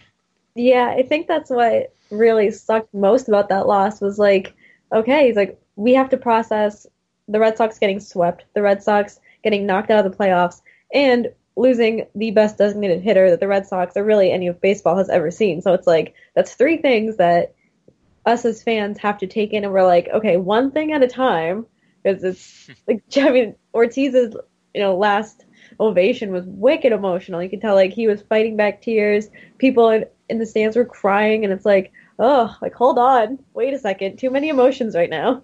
Yeah, 0.55 0.93
I 0.95 1.03
think 1.03 1.27
that's 1.27 1.49
what 1.49 1.93
really 2.11 2.51
sucked 2.51 2.93
most 2.93 3.27
about 3.27 3.49
that 3.49 3.67
loss 3.67 3.99
was 3.99 4.19
like, 4.19 4.53
okay, 4.91 5.27
he's 5.27 5.35
like, 5.35 5.59
we 5.75 5.93
have 5.93 6.09
to 6.09 6.17
process 6.17 6.85
the 7.27 7.39
Red 7.39 7.57
Sox 7.57 7.79
getting 7.79 7.99
swept, 7.99 8.45
the 8.53 8.61
Red 8.61 8.83
Sox 8.83 9.19
getting 9.43 9.65
knocked 9.65 9.89
out 9.89 10.05
of 10.05 10.11
the 10.11 10.17
playoffs, 10.17 10.61
and 10.93 11.29
losing 11.55 12.05
the 12.15 12.31
best 12.31 12.57
designated 12.57 13.01
hitter 13.01 13.29
that 13.29 13.39
the 13.39 13.47
Red 13.47 13.67
Sox 13.67 13.95
or 13.95 14.03
really 14.03 14.31
any 14.31 14.47
of 14.47 14.61
baseball 14.61 14.97
has 14.97 15.09
ever 15.09 15.31
seen. 15.31 15.61
So 15.61 15.73
it's 15.73 15.87
like 15.87 16.13
that's 16.35 16.53
three 16.53 16.77
things 16.77 17.17
that 17.17 17.53
us 18.25 18.45
as 18.45 18.63
fans 18.63 18.97
have 18.99 19.17
to 19.19 19.27
take 19.27 19.53
in, 19.53 19.63
and 19.63 19.73
we're 19.73 19.85
like, 19.85 20.07
okay, 20.13 20.37
one 20.37 20.71
thing 20.71 20.93
at 20.93 21.03
a 21.03 21.07
time, 21.07 21.65
because 22.03 22.23
it's 22.23 22.69
like 22.87 23.03
I 23.17 23.31
mean 23.31 23.55
Ortiz's 23.73 24.35
you 24.73 24.81
know 24.81 24.97
last 24.97 25.45
ovation 25.79 26.31
was 26.31 26.45
wicked 26.45 26.91
emotional. 26.91 27.41
You 27.41 27.49
could 27.49 27.61
tell 27.61 27.75
like 27.75 27.93
he 27.93 28.07
was 28.07 28.21
fighting 28.21 28.57
back 28.57 28.81
tears. 28.81 29.29
People 29.57 30.03
in, 30.29 30.35
in 30.35 30.39
the 30.39 30.45
stands 30.45 30.75
were 30.75 30.85
crying, 30.85 31.43
and 31.43 31.53
it's 31.53 31.65
like, 31.65 31.91
oh, 32.19 32.55
like 32.61 32.73
hold 32.73 32.97
on, 32.97 33.39
wait 33.53 33.73
a 33.73 33.79
second, 33.79 34.17
too 34.17 34.29
many 34.29 34.49
emotions 34.49 34.95
right 34.95 35.09
now. 35.09 35.41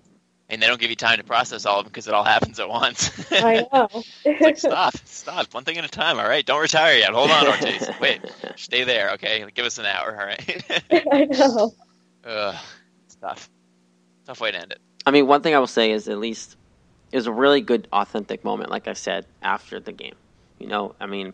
And 0.51 0.59
they 0.59 0.65
don't 0.65 0.81
give 0.81 0.89
you 0.89 0.95
time 0.95 1.17
to 1.17 1.24
process 1.24 1.67
all 1.67 1.77
of 1.77 1.86
them 1.86 1.91
because 1.91 2.07
it 2.07 2.13
all 2.15 2.24
happens 2.24 2.59
at 2.59 2.67
once. 2.67 3.12
I 3.31 3.67
know. 3.71 3.88
it's 4.25 4.41
like 4.41 4.57
stop, 4.57 4.98
stop, 5.05 5.53
one 5.53 5.63
thing 5.63 5.77
at 5.77 5.86
a 5.86 5.89
time. 5.89 6.17
All 6.17 6.27
right, 6.27 6.43
don't 6.43 6.62
retire 6.62 6.98
yet. 6.98 7.12
Hold 7.12 7.29
on, 7.29 7.48
Ortiz. 7.48 7.88
Wait, 8.01 8.21
stay 8.55 8.83
there. 8.83 9.12
Okay, 9.12 9.45
give 9.53 9.65
us 9.65 9.77
an 9.77 9.86
hour. 9.86 10.19
All 10.19 10.25
right. 10.25 10.83
I 11.12 11.25
know. 11.25 11.74
Ugh, 12.25 12.55
it's 13.05 13.15
tough. 13.15 13.50
Tough 14.25 14.41
way 14.41 14.51
to 14.51 14.59
end 14.59 14.71
it. 14.71 14.79
I 15.05 15.12
mean, 15.12 15.27
one 15.27 15.41
thing 15.41 15.53
I 15.53 15.59
will 15.59 15.67
say 15.67 15.91
is 15.91 16.07
at 16.09 16.17
least 16.17 16.57
it 17.12 17.17
was 17.17 17.27
a 17.27 17.31
really 17.31 17.62
good, 17.62 17.88
authentic 17.93 18.43
moment, 18.43 18.71
like 18.71 18.88
I 18.88 18.93
said, 18.93 19.25
after 19.43 19.79
the 19.79 19.91
game. 19.91 20.15
You 20.57 20.67
know, 20.67 20.95
I 21.00 21.05
mean, 21.05 21.33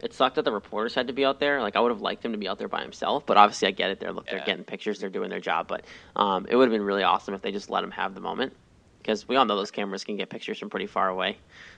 it 0.00 0.12
sucked 0.12 0.36
that 0.36 0.44
the 0.44 0.52
reporters 0.52 0.94
had 0.94 1.06
to 1.06 1.12
be 1.12 1.24
out 1.24 1.40
there. 1.40 1.60
Like, 1.62 1.76
I 1.76 1.80
would 1.80 1.90
have 1.92 2.00
liked 2.00 2.24
him 2.24 2.32
to 2.32 2.38
be 2.38 2.48
out 2.48 2.58
there 2.58 2.68
by 2.68 2.82
himself, 2.82 3.24
but 3.26 3.36
obviously 3.36 3.68
I 3.68 3.70
get 3.70 3.90
it. 3.90 4.00
They're, 4.00 4.12
look, 4.12 4.26
Yeah. 4.26 4.36
they're 4.36 4.46
getting 4.46 4.64
pictures, 4.64 4.98
they're 4.98 5.08
doing 5.10 5.30
their 5.30 5.40
job, 5.40 5.66
but 5.68 5.84
um, 6.16 6.46
it 6.48 6.56
would 6.56 6.64
have 6.68 6.72
been 6.72 6.82
really 6.86 7.02
awesome 7.04 7.34
if 7.34 7.42
they 7.42 7.52
just 7.52 7.70
let 7.70 7.82
him 7.84 7.90
have 7.92 8.14
the 8.14 8.20
moment. 8.20 8.52
Because 8.98 9.28
we 9.28 9.36
all 9.36 9.44
know 9.44 9.56
those 9.56 9.70
cameras 9.70 10.02
can 10.04 10.16
get 10.16 10.30
pictures 10.30 10.58
from 10.58 10.70
pretty 10.70 10.86
far 10.86 11.08
away. 11.08 11.36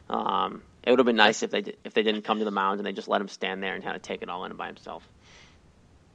Um, 0.09 0.63
it 0.85 0.91
would 0.91 1.01
have 1.01 1.07
been 1.07 1.17
nice 1.17 1.43
if 1.43 1.51
they 1.51 1.61
did, 1.63 1.77
if 1.85 1.93
they 1.93 2.05
didn't 2.05 2.23
come 2.23 2.39
to 2.39 2.45
the 2.45 2.53
mound 2.53 2.79
and 2.79 2.87
they 2.87 2.93
just 2.93 3.09
let 3.09 3.21
him 3.21 3.27
stand 3.29 3.63
there 3.63 3.75
and 3.75 3.83
kind 3.83 3.97
of 3.97 4.03
take 4.03 4.23
it 4.23 4.29
all 4.29 4.45
in 4.45 4.55
by 4.57 4.69
himself. 4.69 5.03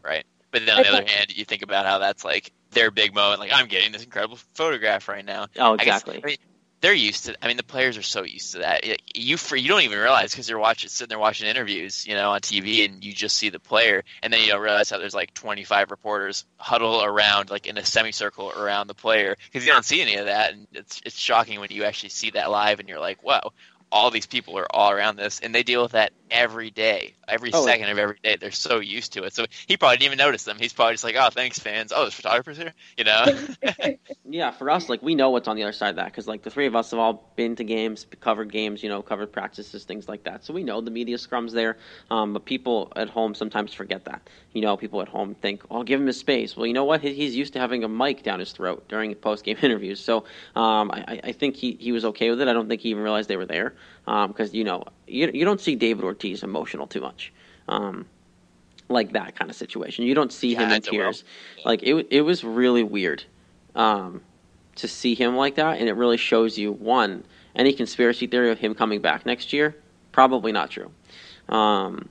Right. 0.03 0.25
But 0.51 0.65
then 0.65 0.77
on 0.77 0.83
the 0.83 0.89
other 0.89 1.05
hand, 1.07 1.35
you 1.35 1.45
think 1.45 1.61
about 1.61 1.85
how 1.85 1.97
that's 1.99 2.23
like 2.25 2.51
their 2.71 2.91
big 2.91 3.13
moment. 3.13 3.39
Like 3.39 3.51
I'm 3.53 3.67
getting 3.67 3.91
this 3.91 4.03
incredible 4.03 4.37
photograph 4.53 5.07
right 5.07 5.23
now. 5.25 5.47
Oh, 5.57 5.73
I 5.73 5.77
guess- 5.77 6.01
exactly. 6.03 6.21
I 6.23 6.25
mean, 6.27 6.37
they're 6.81 6.93
used 6.93 7.25
to. 7.25 7.35
I 7.41 7.47
mean, 7.47 7.57
the 7.57 7.63
players 7.63 7.97
are 7.97 8.01
so 8.01 8.23
used 8.23 8.53
to 8.53 8.59
that. 8.59 8.83
You 9.15 9.37
for 9.37 9.55
you 9.55 9.69
don't 9.69 9.81
even 9.81 9.99
realize 9.99 10.31
because 10.31 10.49
you're 10.49 10.59
watching, 10.59 10.89
sitting 10.89 11.09
there 11.09 11.19
watching 11.19 11.47
interviews, 11.47 12.05
you 12.07 12.15
know, 12.15 12.31
on 12.31 12.41
TV, 12.41 12.85
and 12.85 13.03
you 13.03 13.13
just 13.13 13.37
see 13.37 13.49
the 13.49 13.59
player, 13.59 14.03
and 14.23 14.33
then 14.33 14.41
you 14.41 14.47
don't 14.47 14.61
realize 14.61 14.89
how 14.89 14.97
there's 14.97 15.13
like 15.13 15.33
25 15.33 15.91
reporters 15.91 16.45
huddle 16.57 17.03
around, 17.03 17.49
like 17.49 17.67
in 17.67 17.77
a 17.77 17.85
semicircle 17.85 18.51
around 18.51 18.87
the 18.87 18.95
player, 18.95 19.37
because 19.45 19.65
you 19.65 19.71
don't 19.71 19.85
see 19.85 20.01
any 20.01 20.15
of 20.15 20.25
that, 20.25 20.53
and 20.53 20.67
it's 20.73 21.01
it's 21.05 21.17
shocking 21.17 21.59
when 21.59 21.69
you 21.71 21.83
actually 21.83 22.09
see 22.09 22.31
that 22.31 22.49
live, 22.49 22.79
and 22.79 22.89
you're 22.89 22.99
like, 22.99 23.23
wow. 23.23 23.51
All 23.91 24.09
these 24.11 24.25
people 24.25 24.57
are 24.57 24.67
all 24.73 24.91
around 24.91 25.17
this, 25.17 25.39
and 25.41 25.53
they 25.53 25.63
deal 25.63 25.81
with 25.83 25.91
that 25.93 26.11
every 26.29 26.69
day, 26.71 27.13
every 27.27 27.51
Oh, 27.53 27.65
second 27.65 27.89
of 27.89 27.97
every 27.97 28.17
day. 28.23 28.37
They're 28.39 28.51
so 28.51 28.79
used 28.79 29.13
to 29.13 29.23
it. 29.23 29.33
So 29.33 29.45
he 29.67 29.75
probably 29.77 29.97
didn't 29.97 30.13
even 30.13 30.17
notice 30.17 30.43
them. 30.45 30.57
He's 30.59 30.73
probably 30.73 30.93
just 30.93 31.03
like, 31.03 31.15
"Oh, 31.19 31.29
thanks, 31.29 31.59
fans. 31.59 31.91
Oh, 31.95 32.01
there's 32.03 32.13
photographers 32.13 32.57
here." 32.57 32.73
You 32.97 33.03
know? 33.03 33.25
Yeah, 34.29 34.51
for 34.51 34.69
us, 34.69 34.87
like 34.87 35.01
we 35.01 35.15
know 35.15 35.29
what's 35.31 35.47
on 35.49 35.57
the 35.57 35.63
other 35.63 35.73
side 35.73 35.89
of 35.89 35.95
that 35.97 36.05
because 36.05 36.25
like 36.27 36.41
the 36.43 36.49
three 36.49 36.65
of 36.67 36.75
us 36.75 36.91
have 36.91 36.99
all 36.99 37.33
been 37.35 37.55
to 37.57 37.63
games, 37.65 38.05
covered 38.21 38.49
games, 38.51 38.81
you 38.81 38.87
know, 38.87 39.01
covered 39.01 39.31
practices, 39.33 39.83
things 39.83 40.07
like 40.07 40.23
that. 40.23 40.45
So 40.45 40.53
we 40.53 40.63
know 40.63 40.79
the 40.79 40.91
media 40.91 41.17
scrums 41.17 41.51
there. 41.51 41.77
Um, 42.09 42.31
but 42.33 42.45
people 42.45 42.93
at 42.95 43.09
home 43.09 43.33
sometimes 43.35 43.73
forget 43.73 44.05
that. 44.05 44.29
You 44.53 44.61
know, 44.61 44.77
people 44.77 45.01
at 45.01 45.09
home 45.09 45.35
think, 45.35 45.63
"Oh, 45.69 45.83
give 45.83 45.99
him 45.99 46.07
his 46.07 46.17
space." 46.17 46.55
Well, 46.55 46.65
you 46.65 46.73
know 46.73 46.85
what? 46.85 47.01
He's 47.01 47.35
used 47.35 47.53
to 47.53 47.59
having 47.59 47.83
a 47.83 47.89
mic 47.89 48.23
down 48.23 48.39
his 48.39 48.51
throat 48.53 48.85
during 48.87 49.13
post 49.15 49.43
game 49.43 49.57
interviews. 49.61 49.99
So 49.99 50.19
um, 50.55 50.91
I, 50.91 51.03
I- 51.07 51.19
I 51.25 51.31
think 51.33 51.55
he, 51.55 51.73
he 51.79 51.91
was 51.91 52.05
okay 52.05 52.29
with 52.29 52.41
it. 52.41 52.47
I 52.47 52.53
don't 52.53 52.67
think 52.69 52.81
he 52.81 52.89
even 52.89 53.03
realized 53.03 53.27
they 53.29 53.37
were 53.37 53.45
there 53.45 53.73
because 54.05 54.53
you 54.53 54.63
know 54.63 54.83
you 55.07 55.29
you 55.33 55.45
don't 55.45 55.61
see 55.61 55.75
David 55.75 56.03
Ortiz 56.03 56.43
emotional 56.43 56.87
too 56.87 57.01
much. 57.01 57.31
Um, 57.67 58.05
like 58.91 59.13
that 59.13 59.35
kind 59.35 59.49
of 59.49 59.55
situation. 59.55 60.05
You 60.05 60.13
don't 60.13 60.31
see 60.31 60.53
him 60.53 60.63
in 60.63 60.69
a 60.69 60.71
well- 60.71 60.81
tears. 60.81 61.23
Like 61.65 61.81
it, 61.83 62.07
it 62.09 62.21
was 62.21 62.43
really 62.43 62.83
weird 62.83 63.23
um, 63.75 64.21
to 64.75 64.87
see 64.87 65.15
him 65.15 65.35
like 65.35 65.55
that, 65.55 65.79
and 65.79 65.87
it 65.87 65.93
really 65.93 66.17
shows 66.17 66.57
you 66.57 66.73
one 66.73 67.23
any 67.55 67.73
conspiracy 67.73 68.27
theory 68.27 68.51
of 68.51 68.59
him 68.59 68.75
coming 68.75 69.01
back 69.01 69.25
next 69.25 69.53
year. 69.53 69.75
Probably 70.11 70.51
not 70.51 70.69
true. 70.69 70.91
Um, 71.49 72.09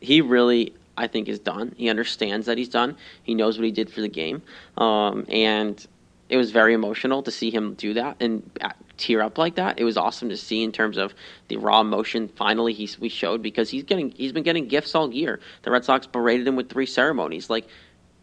he 0.00 0.20
really, 0.20 0.74
I 0.96 1.06
think, 1.06 1.28
is 1.28 1.38
done. 1.38 1.74
He 1.76 1.88
understands 1.88 2.46
that 2.46 2.58
he's 2.58 2.68
done. 2.68 2.96
He 3.22 3.34
knows 3.34 3.58
what 3.58 3.64
he 3.64 3.72
did 3.72 3.90
for 3.90 4.00
the 4.00 4.08
game, 4.08 4.42
um, 4.78 5.26
and 5.28 5.84
it 6.30 6.36
was 6.36 6.52
very 6.52 6.74
emotional 6.74 7.22
to 7.24 7.30
see 7.30 7.50
him 7.50 7.74
do 7.74 7.94
that 7.94 8.16
and 8.20 8.48
uh, 8.60 8.70
tear 8.96 9.22
up 9.22 9.36
like 9.36 9.56
that. 9.56 9.78
It 9.78 9.84
was 9.84 9.96
awesome 9.96 10.28
to 10.30 10.36
see 10.36 10.62
in 10.62 10.72
terms 10.72 10.96
of 10.96 11.14
the 11.48 11.56
raw 11.56 11.80
emotion. 11.80 12.28
Finally, 12.28 12.72
he's 12.72 12.98
we 12.98 13.08
showed 13.08 13.42
because 13.42 13.68
he's 13.70 13.82
getting 13.82 14.12
he's 14.12 14.32
been 14.32 14.44
getting 14.44 14.68
gifts 14.68 14.94
all 14.94 15.12
year. 15.12 15.40
The 15.62 15.70
Red 15.70 15.84
Sox 15.84 16.06
berated 16.06 16.46
him 16.46 16.56
with 16.56 16.70
three 16.70 16.86
ceremonies. 16.86 17.50
Like 17.50 17.66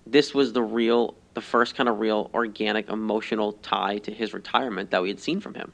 this 0.06 0.34
was 0.34 0.54
the 0.54 0.64
real, 0.64 1.16
the 1.34 1.42
first 1.42 1.76
kind 1.76 1.90
of 1.90 2.00
real 2.00 2.32
organic 2.34 2.90
emotional 2.90 3.54
tie 3.54 3.98
to 4.00 4.12
his 4.12 4.34
retirement 4.34 4.92
that 4.92 5.02
we 5.02 5.10
had 5.10 5.20
seen 5.20 5.42
from 5.42 5.54
him. 5.56 5.74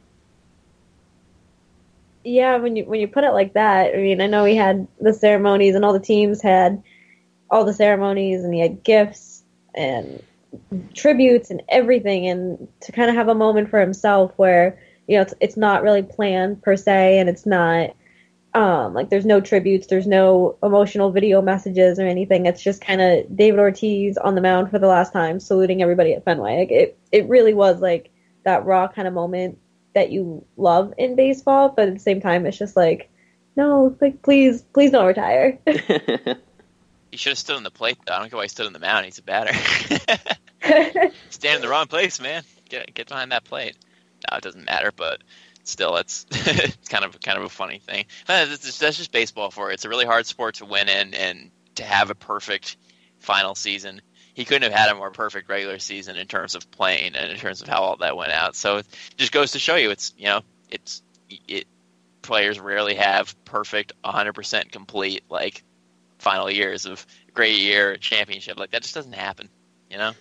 yeah, 2.23 2.57
when 2.57 2.75
you 2.75 2.85
when 2.85 2.99
you 2.99 3.07
put 3.07 3.23
it 3.23 3.31
like 3.31 3.53
that, 3.53 3.93
I 3.93 3.97
mean, 3.97 4.21
I 4.21 4.27
know 4.27 4.45
he 4.45 4.55
had 4.55 4.87
the 4.99 5.13
ceremonies 5.13 5.75
and 5.75 5.83
all 5.85 5.93
the 5.93 5.99
teams 5.99 6.41
had 6.41 6.81
all 7.49 7.65
the 7.65 7.73
ceremonies 7.73 8.43
and 8.43 8.53
he 8.53 8.59
had 8.59 8.83
gifts 8.83 9.43
and 9.75 10.23
tributes 10.93 11.49
and 11.49 11.63
everything 11.69 12.27
and 12.27 12.67
to 12.81 12.91
kind 12.91 13.09
of 13.09 13.15
have 13.15 13.27
a 13.27 13.35
moment 13.35 13.69
for 13.69 13.79
himself 13.79 14.31
where 14.37 14.79
you 15.07 15.15
know 15.15 15.21
it's, 15.21 15.33
it's 15.39 15.57
not 15.57 15.83
really 15.83 16.03
planned 16.03 16.61
per 16.61 16.75
se 16.75 17.19
and 17.19 17.29
it's 17.29 17.45
not 17.45 17.95
um 18.53 18.93
like 18.93 19.09
there's 19.09 19.25
no 19.25 19.41
tributes 19.41 19.87
there's 19.87 20.05
no 20.05 20.55
emotional 20.61 21.11
video 21.11 21.41
messages 21.41 21.99
or 21.99 22.05
anything. 22.05 22.45
It's 22.45 22.61
just 22.61 22.81
kind 22.81 23.01
of 23.01 23.35
david 23.35 23.59
ortiz 23.59 24.17
on 24.17 24.35
the 24.35 24.41
mound 24.41 24.69
for 24.69 24.79
the 24.79 24.87
last 24.87 25.11
time 25.11 25.39
saluting 25.39 25.81
everybody 25.81 26.13
at 26.13 26.23
fenway. 26.23 26.59
Like 26.59 26.71
it, 26.71 26.97
it 27.11 27.27
really 27.27 27.53
was 27.53 27.81
like 27.81 28.11
that 28.43 28.65
raw 28.65 28.87
kind 28.87 29.07
of 29.07 29.13
moment 29.13 29.57
that 29.95 30.11
you 30.11 30.45
love 30.57 30.93
in 30.97 31.15
baseball 31.15 31.69
but 31.69 31.87
at 31.87 31.93
the 31.93 31.99
same 31.99 32.19
time 32.19 32.45
it's 32.45 32.57
just 32.57 32.75
like 32.75 33.09
no 33.55 33.95
like 34.01 34.21
please 34.23 34.63
please 34.73 34.91
don't 34.91 35.05
retire 35.05 35.59
he 37.13 37.17
should 37.17 37.29
have 37.29 37.37
stood 37.37 37.55
on 37.57 37.61
the 37.61 37.69
plate. 37.69 37.99
Though. 38.07 38.15
I 38.15 38.19
don't 38.19 38.29
care 38.31 38.37
why 38.37 38.45
he 38.45 38.49
stood 38.49 38.65
on 38.65 38.73
the 38.73 38.79
mound. 38.79 39.05
He's 39.05 39.19
a 39.19 39.21
batter. 39.21 39.53
Stand 41.29 41.57
in 41.57 41.61
the 41.61 41.69
wrong 41.69 41.85
place, 41.85 42.19
man. 42.19 42.41
Get 42.67 42.91
get 42.91 43.07
behind 43.07 43.31
that 43.31 43.43
plate. 43.43 43.77
No, 44.31 44.37
it 44.37 44.43
doesn't 44.43 44.65
matter, 44.65 44.91
but 44.91 45.21
still, 45.63 45.95
it's 45.97 46.25
it's 46.31 46.89
kind 46.89 47.05
of 47.05 47.21
kind 47.21 47.37
of 47.37 47.43
a 47.43 47.49
funny 47.49 47.77
thing. 47.77 48.05
Uh, 48.27 48.45
that's 48.45 48.65
just, 48.65 48.79
that's 48.79 48.97
just 48.97 49.11
baseball 49.11 49.51
for 49.51 49.67
you. 49.67 49.75
It's 49.75 49.85
a 49.85 49.89
really 49.89 50.05
hard 50.05 50.25
sport 50.25 50.55
to 50.55 50.65
win 50.65 50.89
in, 50.89 51.13
and 51.13 51.51
to 51.75 51.83
have 51.83 52.09
a 52.09 52.15
perfect 52.15 52.77
final 53.19 53.53
season. 53.53 54.01
He 54.33 54.43
couldn't 54.43 54.63
have 54.63 54.73
had 54.79 54.89
a 54.89 54.95
more 54.95 55.11
perfect 55.11 55.47
regular 55.49 55.77
season 55.77 56.15
in 56.15 56.25
terms 56.25 56.55
of 56.55 56.71
playing 56.71 57.13
and 57.15 57.31
in 57.31 57.37
terms 57.37 57.61
of 57.61 57.67
how 57.67 57.83
all 57.83 57.97
that 57.97 58.17
went 58.17 58.31
out. 58.31 58.55
So 58.55 58.77
it 58.77 58.87
just 59.17 59.31
goes 59.31 59.51
to 59.51 59.59
show 59.59 59.75
you, 59.75 59.91
it's 59.91 60.15
you 60.17 60.25
know, 60.25 60.41
it's 60.71 61.03
it. 61.29 61.67
Players 62.23 62.57
rarely 62.57 62.95
have 62.95 63.35
perfect, 63.43 63.91
100% 64.03 64.71
complete 64.71 65.23
like 65.29 65.61
final 66.23 66.49
years 66.49 66.85
of 66.85 67.05
great 67.33 67.57
year 67.57 67.97
championship. 67.97 68.57
Like 68.57 68.71
that 68.71 68.81
just 68.81 68.95
doesn't 68.95 69.13
happen. 69.13 69.49
You 69.89 69.97
know. 69.97 70.13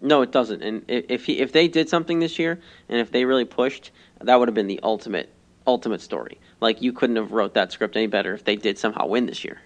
No, 0.00 0.22
it 0.22 0.32
doesn't. 0.32 0.62
And 0.62 0.84
if 0.88 1.24
he, 1.24 1.38
if 1.40 1.52
they 1.52 1.68
did 1.68 1.88
something 1.88 2.18
this 2.18 2.38
year, 2.38 2.60
and 2.88 3.00
if 3.00 3.10
they 3.10 3.24
really 3.24 3.44
pushed, 3.44 3.90
that 4.20 4.38
would 4.38 4.48
have 4.48 4.54
been 4.54 4.66
the 4.66 4.80
ultimate 4.82 5.30
ultimate 5.66 6.00
story. 6.00 6.38
Like 6.60 6.82
you 6.82 6.92
couldn't 6.92 7.16
have 7.16 7.32
wrote 7.32 7.54
that 7.54 7.72
script 7.72 7.96
any 7.96 8.06
better 8.06 8.34
if 8.34 8.44
they 8.44 8.56
did 8.56 8.78
somehow 8.78 9.06
win 9.06 9.26
this 9.26 9.44
year. 9.44 9.60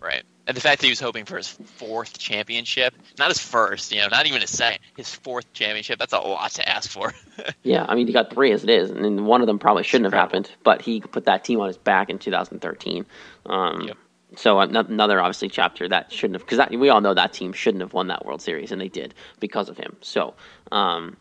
Right. 0.00 0.22
And 0.46 0.56
the 0.56 0.60
fact 0.60 0.80
that 0.80 0.86
he 0.86 0.90
was 0.90 1.00
hoping 1.00 1.24
for 1.26 1.36
his 1.36 1.48
fourth 1.48 2.18
championship, 2.18 2.94
not 3.18 3.28
his 3.28 3.38
first, 3.38 3.92
you 3.92 4.00
know, 4.00 4.08
not 4.08 4.26
even 4.26 4.40
his 4.40 4.50
second, 4.50 4.80
his 4.96 5.14
fourth 5.14 5.52
championship, 5.52 5.98
that's 5.98 6.14
a 6.14 6.18
lot 6.18 6.52
to 6.52 6.68
ask 6.68 6.90
for. 6.90 7.12
Yeah, 7.62 7.84
I 7.86 7.94
mean 7.94 8.06
he 8.06 8.12
got 8.12 8.30
three 8.30 8.52
as 8.52 8.64
it 8.64 8.70
is, 8.70 8.90
and 8.90 9.26
one 9.26 9.42
of 9.42 9.46
them 9.46 9.58
probably 9.58 9.84
shouldn't 9.84 10.12
have 10.12 10.18
happened. 10.18 10.50
But 10.64 10.82
he 10.82 11.00
put 11.00 11.26
that 11.26 11.44
team 11.44 11.60
on 11.60 11.68
his 11.68 11.76
back 11.78 12.10
in 12.10 12.18
2013. 12.18 13.06
Um, 13.46 13.82
Yep. 13.82 13.96
So 14.36 14.60
another 14.60 15.20
obviously 15.20 15.48
chapter 15.48 15.88
that 15.88 16.12
shouldn't 16.12 16.40
have 16.40 16.46
because 16.46 16.68
we 16.78 16.90
all 16.90 17.00
know 17.00 17.14
that 17.14 17.32
team 17.32 17.52
shouldn't 17.52 17.80
have 17.80 17.94
won 17.94 18.08
that 18.08 18.26
World 18.26 18.42
Series, 18.42 18.72
and 18.72 18.80
they 18.80 18.88
did 18.88 19.14
because 19.40 19.68
of 19.68 19.78
him. 19.78 19.96
So 20.02 20.34
um, 20.70 21.16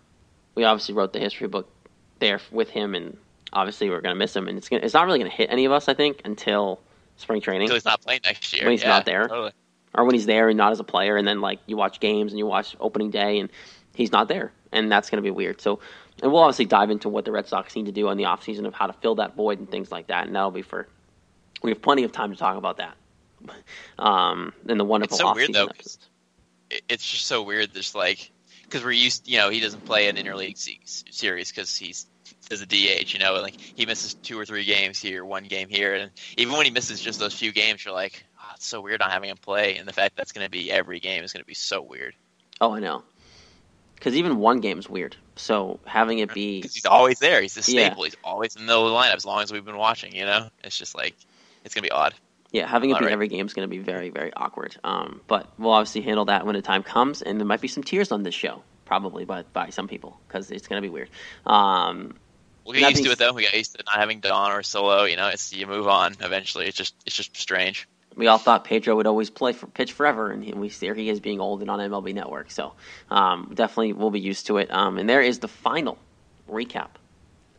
we 0.55 0.65
obviously 0.65 0.93
wrote 0.93 1.13
the 1.13 1.19
history 1.19 1.47
book 1.47 1.69
there 2.19 2.41
with 2.51 2.69
him, 2.69 2.95
and 2.95 3.17
obviously 3.53 3.89
we're 3.89 4.01
gonna 4.01 4.15
miss 4.15 4.35
him, 4.35 4.47
and 4.47 4.57
it's 4.57 4.67
gonna, 4.67 4.83
it's 4.83 4.93
not 4.93 5.05
really 5.05 5.19
gonna 5.19 5.29
hit 5.29 5.49
any 5.49 5.63
of 5.65 5.71
us, 5.71 5.87
I 5.87 5.93
think, 5.93 6.21
until 6.25 6.81
spring 7.15 7.39
training. 7.41 7.63
Until 7.63 7.75
he's 7.75 7.85
not 7.85 8.01
playing 8.01 8.21
next 8.25 8.53
year. 8.53 8.65
When 8.65 8.71
he's 8.71 8.81
Yeah, 8.81 8.89
not 8.89 9.05
there. 9.05 9.27
Totally. 9.27 9.51
or 9.93 10.03
when 10.03 10.13
he's 10.13 10.25
there 10.25 10.49
and 10.49 10.57
not 10.57 10.73
as 10.73 10.79
a 10.79 10.83
player, 10.83 11.15
and 11.15 11.25
then 11.27 11.39
like 11.39 11.59
you 11.65 11.77
watch 11.77 11.99
games 12.01 12.33
and 12.33 12.39
you 12.39 12.45
watch 12.45 12.75
opening 12.79 13.09
day 13.09 13.39
and 13.39 13.49
he's 13.95 14.11
not 14.11 14.27
there, 14.27 14.51
and 14.73 14.91
that's 14.91 15.09
going 15.09 15.17
to 15.17 15.25
be 15.25 15.31
weird. 15.31 15.61
So, 15.61 15.79
and 16.21 16.31
we'll 16.31 16.41
obviously 16.41 16.65
dive 16.65 16.89
into 16.91 17.09
what 17.09 17.25
the 17.25 17.31
Red 17.31 17.47
Sox 17.47 17.75
need 17.75 17.85
to 17.85 17.91
do 17.91 18.09
in 18.09 18.17
the 18.17 18.25
offseason 18.25 18.65
of 18.67 18.73
how 18.73 18.87
to 18.87 18.93
fill 18.93 19.15
that 19.15 19.35
void 19.35 19.59
and 19.59 19.69
things 19.71 19.91
like 19.91 20.07
that, 20.07 20.27
and 20.27 20.35
that'll 20.35 20.51
be 20.51 20.61
for 20.61 20.87
we 21.61 21.71
have 21.71 21.81
plenty 21.81 22.03
of 22.03 22.11
time 22.11 22.31
to 22.31 22.37
talk 22.37 22.57
about 22.57 22.77
that. 22.77 22.95
Um, 23.99 24.53
and 24.67 24.79
the 24.79 24.83
wonderful 24.85 25.15
It's 25.15 25.21
so 25.21 25.33
weird, 25.33 25.53
though, 25.53 25.67
'cause- 25.67 25.75
episodes. 25.79 26.09
It- 26.69 26.83
It's 26.89 27.09
just 27.09 27.25
so 27.27 27.43
weird. 27.43 27.73
There's 27.73 27.95
like, 27.95 28.31
because 28.63 28.83
we're 28.83 28.91
used, 28.91 29.27
you 29.27 29.37
know, 29.37 29.49
he 29.49 29.59
doesn't 29.59 29.85
play 29.85 30.09
an 30.09 30.17
interleague 30.17 30.57
se- 30.57 30.79
series 31.11 31.49
because 31.49 31.75
he's 31.77 32.07
as 32.51 32.61
a 32.61 32.65
DH. 32.65 33.13
You 33.13 33.19
know, 33.19 33.33
like 33.35 33.59
he 33.59 33.85
misses 33.85 34.13
two 34.15 34.37
or 34.39 34.45
three 34.45 34.65
games 34.65 34.99
here, 34.99 35.23
one 35.23 35.45
game 35.45 35.69
here, 35.69 35.93
and 35.93 36.11
even 36.37 36.55
when 36.57 36.65
he 36.65 36.71
misses 36.71 36.99
just 37.01 37.19
those 37.19 37.33
few 37.33 37.51
games, 37.53 37.85
you're 37.85 37.93
like, 37.93 38.23
oh, 38.41 38.51
it's 38.55 38.65
so 38.67 38.81
weird 38.81 38.99
not 38.99 39.11
having 39.11 39.29
him 39.29 39.37
play. 39.37 39.77
And 39.77 39.87
the 39.87 39.93
fact 39.93 40.15
that's 40.17 40.31
going 40.33 40.45
to 40.45 40.51
be 40.51 40.71
every 40.71 40.99
game 40.99 41.23
is 41.23 41.31
going 41.31 41.41
to 41.43 41.47
be 41.47 41.53
so 41.53 41.81
weird. 41.81 42.15
Oh, 42.59 42.73
I 42.73 42.79
know. 42.79 43.03
Because 43.95 44.15
even 44.15 44.37
one 44.37 44.59
game 44.59 44.77
is 44.77 44.89
weird. 44.89 45.15
So 45.37 45.79
having 45.85 46.19
it 46.19 46.33
be 46.33 46.59
because 46.59 46.75
he's 46.75 46.85
always 46.85 47.19
there, 47.19 47.41
he's 47.41 47.53
the 47.55 47.71
Yeah. 47.71 47.87
staple. 47.87 48.03
He's 48.03 48.15
always 48.23 48.55
in 48.55 48.61
the 48.63 48.67
middle 48.67 48.85
of 48.85 48.91
the 48.91 48.95
lineup 48.97 49.15
as 49.15 49.25
long 49.25 49.41
as 49.41 49.51
we've 49.51 49.65
been 49.65 49.77
watching. 49.77 50.13
You 50.13 50.25
know, 50.25 50.49
it's 50.63 50.77
just 50.77 50.93
like 50.95 51.15
it's 51.67 51.75
going 51.75 51.83
to 51.83 51.89
be 51.89 51.91
odd. 51.91 52.15
Yeah, 52.51 52.65
having 52.65 52.89
it 52.89 52.93
be 52.93 52.99
Alright. 52.99 53.11
every 53.11 53.27
game 53.27 53.45
is 53.45 53.53
going 53.53 53.69
to 53.69 53.69
be 53.69 53.79
very, 53.79 54.09
very 54.09 54.33
awkward. 54.33 54.75
Um, 54.83 55.21
but 55.27 55.51
we'll 55.59 55.71
obviously 55.71 56.01
handle 56.01 56.25
that 56.25 56.45
when 56.45 56.55
the 56.55 56.61
time 56.61 56.81
comes, 56.81 57.21
and 57.21 57.39
there 57.39 57.45
might 57.45 57.61
be 57.61 57.67
some 57.67 57.83
tears 57.83 58.11
on 58.11 58.23
this 58.23 58.33
show, 58.33 58.63
probably 58.85 59.25
by 59.25 59.43
by 59.53 59.69
some 59.69 59.87
people, 59.87 60.19
because 60.27 60.49
it's 60.49 60.67
going 60.67 60.81
to 60.81 60.85
be 60.85 60.89
weird. 60.89 61.09
Um, 61.45 62.15
We'll 62.65 62.77
get 62.77 62.89
used 62.91 63.03
to 63.05 63.11
it 63.11 63.17
though. 63.17 63.31
We 63.31 63.43
got 63.43 63.53
used 63.53 63.77
to 63.77 63.83
not 63.85 63.95
having 63.95 64.19
Don 64.19 64.51
or 64.51 64.61
Solo. 64.61 65.05
You 65.05 65.15
know, 65.15 65.29
it's 65.29 65.53
you 65.53 65.67
move 65.67 65.87
on 65.87 66.15
eventually. 66.19 66.67
It's 66.67 66.75
just 66.75 66.95
it's 67.05 67.15
just 67.15 67.37
strange. 67.37 67.87
we 68.17 68.27
all 68.27 68.37
thought 68.37 68.65
Pedro 68.65 68.97
would 68.97 69.07
always 69.07 69.29
play 69.29 69.53
for 69.53 69.67
pitch 69.67 69.93
forever, 69.93 70.31
and 70.31 70.43
we 70.55 70.67
there 70.67 70.93
he 70.93 71.09
is 71.09 71.21
being 71.21 71.39
old 71.39 71.61
and 71.61 71.69
on 71.71 71.79
MLB 71.79 72.13
Network. 72.13 72.51
So 72.51 72.73
um, 73.09 73.51
definitely 73.53 73.93
we'll 73.93 74.11
be 74.11 74.19
used 74.19 74.47
to 74.47 74.57
it. 74.57 74.69
Um, 74.69 74.97
and 74.97 75.09
there 75.09 75.21
is 75.21 75.39
the 75.39 75.47
final 75.47 75.97
recap 76.49 76.89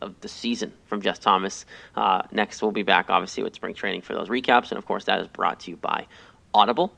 of 0.01 0.21
the 0.21 0.29
season 0.29 0.73
from 0.87 1.03
Jess 1.03 1.19
Thomas. 1.19 1.67
Uh, 1.95 2.23
next, 2.33 2.63
we'll 2.63 2.73
be 2.73 2.83
back 2.83 3.11
obviously 3.11 3.43
with 3.43 3.55
spring 3.55 3.75
training 3.75 4.03
for 4.03 4.15
those 4.15 4.29
recaps, 4.29 4.71
and 4.71 4.79
of 4.79 4.87
course 4.87 5.05
that 5.05 5.21
is 5.21 5.29
brought 5.29 5.61
to 5.61 5.71
you 5.71 5.77
by 5.77 6.07
Audible. 6.55 6.93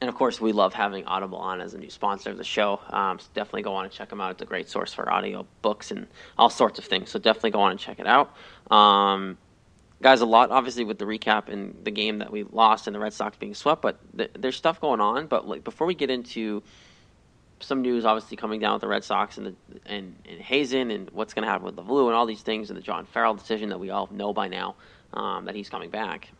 And 0.00 0.10
of 0.10 0.14
course, 0.14 0.40
we 0.40 0.52
love 0.52 0.74
having 0.74 1.06
Audible 1.06 1.38
on 1.38 1.60
as 1.60 1.72
a 1.74 1.78
new 1.78 1.88
sponsor 1.90 2.30
of 2.30 2.36
the 2.36 2.44
show. 2.44 2.80
Um, 2.90 3.18
so 3.18 3.26
definitely 3.34 3.62
go 3.62 3.74
on 3.74 3.84
and 3.84 3.92
check 3.92 4.10
them 4.10 4.20
out. 4.20 4.32
It's 4.32 4.42
a 4.42 4.46
great 4.46 4.68
source 4.68 4.92
for 4.92 5.10
audio 5.10 5.46
books 5.62 5.90
and 5.90 6.06
all 6.36 6.50
sorts 6.50 6.78
of 6.78 6.84
things. 6.84 7.10
So 7.10 7.18
definitely 7.18 7.52
go 7.52 7.60
on 7.60 7.70
and 7.70 7.80
check 7.80 7.98
it 7.98 8.06
out. 8.06 8.36
Um, 8.70 9.38
guys, 10.02 10.20
a 10.20 10.26
lot 10.26 10.50
obviously 10.50 10.84
with 10.84 10.98
the 10.98 11.06
recap 11.06 11.48
and 11.48 11.76
the 11.82 11.90
game 11.90 12.18
that 12.18 12.30
we 12.30 12.44
lost 12.44 12.86
and 12.86 12.94
the 12.94 13.00
Red 13.00 13.14
Sox 13.14 13.38
being 13.38 13.54
swept, 13.54 13.80
but 13.80 13.98
th- 14.16 14.30
there's 14.38 14.56
stuff 14.56 14.80
going 14.80 15.00
on. 15.00 15.26
But 15.26 15.48
like 15.48 15.64
before 15.64 15.86
we 15.86 15.94
get 15.94 16.10
into 16.10 16.62
some 17.60 17.82
news, 17.82 18.04
obviously 18.04 18.36
coming 18.36 18.60
down 18.60 18.74
with 18.74 18.82
the 18.82 18.88
Red 18.88 19.04
Sox 19.04 19.38
and 19.38 19.46
the 19.46 19.54
and, 19.86 20.16
and 20.28 20.40
Hazen 20.40 20.90
and 20.90 21.10
what's 21.10 21.34
going 21.34 21.44
to 21.44 21.50
happen 21.50 21.64
with 21.64 21.76
the 21.76 21.82
Blue 21.82 22.06
and 22.06 22.16
all 22.16 22.26
these 22.26 22.42
things 22.42 22.70
and 22.70 22.76
the 22.76 22.82
John 22.82 23.06
Farrell 23.06 23.34
decision 23.34 23.70
that 23.70 23.78
we 23.78 23.90
all 23.90 24.08
know 24.12 24.32
by 24.32 24.48
now 24.48 24.76
um, 25.14 25.46
that 25.46 25.54
he's 25.54 25.68
coming 25.68 25.90
back. 25.90 26.30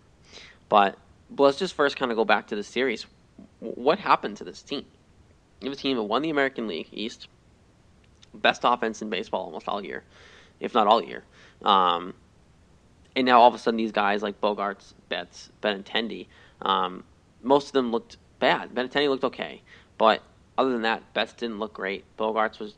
But, 0.68 0.98
but 1.30 1.44
let's 1.44 1.58
just 1.58 1.74
first 1.74 1.96
kind 1.96 2.10
of 2.10 2.16
go 2.16 2.24
back 2.24 2.48
to 2.48 2.56
the 2.56 2.62
series. 2.62 3.06
What 3.60 3.98
happened 3.98 4.36
to 4.38 4.44
this 4.44 4.62
team? 4.62 4.84
You 5.60 5.70
have 5.70 5.78
a 5.78 5.80
team 5.80 5.96
that 5.96 6.02
won 6.02 6.22
the 6.22 6.30
American 6.30 6.66
League 6.66 6.88
East, 6.92 7.28
best 8.34 8.62
offense 8.64 9.00
in 9.00 9.08
baseball 9.08 9.44
almost 9.44 9.68
all 9.68 9.82
year, 9.82 10.04
if 10.60 10.74
not 10.74 10.86
all 10.86 11.02
year. 11.02 11.24
Um, 11.62 12.14
and 13.14 13.24
now 13.24 13.40
all 13.40 13.48
of 13.48 13.54
a 13.54 13.58
sudden 13.58 13.78
these 13.78 13.92
guys 13.92 14.22
like 14.22 14.40
Bogaerts, 14.40 14.92
Betts, 15.08 15.50
Benintendi, 15.62 16.26
um, 16.60 17.04
most 17.42 17.68
of 17.68 17.72
them 17.72 17.90
looked 17.90 18.18
bad. 18.38 18.74
Benintendi 18.74 19.08
looked 19.08 19.24
okay, 19.24 19.62
but 19.96 20.22
other 20.58 20.70
than 20.70 20.82
that, 20.82 21.12
Betts 21.14 21.32
didn't 21.32 21.58
look 21.58 21.74
great. 21.74 22.04
Bogaerts 22.18 22.58
was 22.58 22.74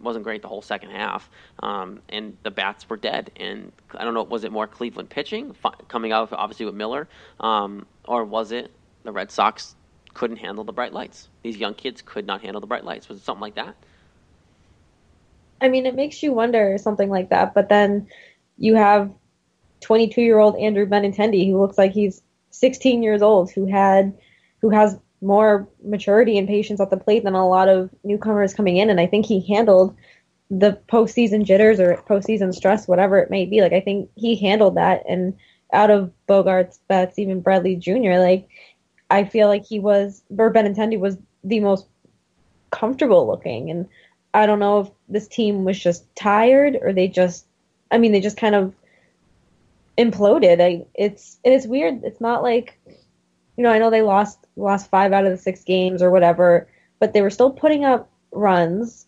wasn't 0.00 0.24
great 0.24 0.42
the 0.42 0.48
whole 0.48 0.60
second 0.62 0.90
half, 0.90 1.30
um, 1.60 2.00
and 2.08 2.36
the 2.42 2.50
bats 2.50 2.88
were 2.88 2.96
dead. 2.96 3.30
And 3.36 3.72
I 3.94 4.04
don't 4.04 4.14
know, 4.14 4.22
was 4.22 4.44
it 4.44 4.52
more 4.52 4.66
Cleveland 4.66 5.10
pitching 5.10 5.54
coming 5.88 6.12
out 6.12 6.32
obviously 6.32 6.66
with 6.66 6.74
Miller, 6.74 7.08
um, 7.38 7.86
or 8.04 8.24
was 8.24 8.52
it 8.52 8.70
the 9.04 9.12
Red 9.12 9.30
Sox 9.30 9.74
couldn't 10.12 10.38
handle 10.38 10.64
the 10.64 10.72
bright 10.72 10.92
lights? 10.92 11.28
These 11.42 11.56
young 11.56 11.74
kids 11.74 12.02
could 12.02 12.26
not 12.26 12.42
handle 12.42 12.60
the 12.60 12.66
bright 12.66 12.84
lights. 12.84 13.08
Was 13.08 13.18
it 13.18 13.24
something 13.24 13.40
like 13.40 13.54
that? 13.54 13.74
I 15.60 15.68
mean, 15.68 15.86
it 15.86 15.94
makes 15.94 16.22
you 16.22 16.32
wonder 16.32 16.76
something 16.78 17.10
like 17.10 17.30
that. 17.30 17.54
But 17.54 17.68
then 17.68 18.08
you 18.58 18.74
have 18.74 19.10
22 19.80 20.20
year 20.20 20.38
old 20.38 20.56
Andrew 20.56 20.86
Benintendi, 20.86 21.50
who 21.50 21.60
looks 21.60 21.78
like 21.78 21.92
he's 21.92 22.22
16 22.50 23.02
years 23.02 23.22
old, 23.22 23.50
who 23.50 23.66
had, 23.66 24.16
who 24.60 24.70
has 24.70 24.98
more 25.20 25.68
maturity 25.84 26.38
and 26.38 26.48
patience 26.48 26.80
at 26.80 26.90
the 26.90 26.96
plate 26.96 27.24
than 27.24 27.34
a 27.34 27.48
lot 27.48 27.68
of 27.68 27.90
newcomers 28.04 28.54
coming 28.54 28.78
in. 28.78 28.90
And 28.90 29.00
I 29.00 29.06
think 29.06 29.26
he 29.26 29.40
handled 29.46 29.96
the 30.50 30.78
postseason 30.88 31.44
jitters 31.44 31.78
or 31.78 32.02
postseason 32.08 32.54
stress, 32.54 32.88
whatever 32.88 33.18
it 33.18 33.30
may 33.30 33.44
be. 33.46 33.60
Like 33.60 33.72
I 33.72 33.80
think 33.80 34.10
he 34.16 34.34
handled 34.36 34.76
that. 34.76 35.04
And 35.08 35.36
out 35.72 35.90
of 35.90 36.12
Bogaerts, 36.28 36.78
Betts, 36.88 37.18
even 37.18 37.40
Bradley 37.40 37.76
Jr., 37.76 38.18
like 38.18 38.48
I 39.10 39.24
feel 39.24 39.48
like 39.48 39.64
he 39.64 39.78
was, 39.78 40.22
or 40.36 40.52
Benintendi 40.52 40.98
was 40.98 41.18
the 41.44 41.60
most 41.60 41.86
comfortable 42.70 43.26
looking. 43.26 43.70
And 43.70 43.88
I 44.32 44.46
don't 44.46 44.58
know 44.60 44.80
if 44.80 44.88
this 45.08 45.28
team 45.28 45.64
was 45.64 45.78
just 45.78 46.04
tired 46.14 46.78
or 46.80 46.92
they 46.92 47.08
just, 47.08 47.46
I 47.90 47.98
mean, 47.98 48.12
they 48.12 48.20
just 48.20 48.36
kind 48.36 48.54
of 48.54 48.74
imploded. 49.98 50.60
I, 50.60 50.86
it's 50.94 51.38
and 51.44 51.52
it's 51.52 51.66
weird. 51.66 52.04
It's 52.04 52.20
not 52.20 52.42
like, 52.42 52.78
you 53.60 53.64
know, 53.64 53.72
I 53.72 53.78
know 53.78 53.90
they 53.90 54.00
lost 54.00 54.38
lost 54.56 54.88
five 54.88 55.12
out 55.12 55.26
of 55.26 55.32
the 55.32 55.36
six 55.36 55.62
games 55.64 56.00
or 56.00 56.10
whatever, 56.10 56.66
but 56.98 57.12
they 57.12 57.20
were 57.20 57.28
still 57.28 57.50
putting 57.50 57.84
up 57.84 58.10
runs, 58.32 59.06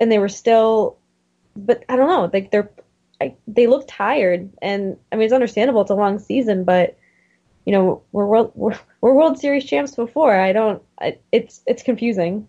and 0.00 0.10
they 0.10 0.18
were 0.18 0.28
still, 0.28 0.98
but 1.54 1.84
I 1.88 1.94
don't 1.94 2.08
know, 2.08 2.28
like 2.32 2.50
they're, 2.50 2.68
I, 3.20 3.36
they 3.46 3.68
look 3.68 3.84
tired, 3.86 4.50
and 4.60 4.96
I 5.12 5.14
mean 5.14 5.26
it's 5.26 5.32
understandable. 5.32 5.82
It's 5.82 5.92
a 5.92 5.94
long 5.94 6.18
season, 6.18 6.64
but 6.64 6.98
you 7.64 7.70
know 7.70 8.02
we're 8.10 8.26
world 8.26 8.50
we're, 8.56 8.76
we're 9.02 9.14
World 9.14 9.38
Series 9.38 9.64
champs 9.64 9.94
before. 9.94 10.36
I 10.36 10.52
don't. 10.52 10.82
I, 11.00 11.18
it's 11.30 11.62
it's 11.64 11.84
confusing. 11.84 12.48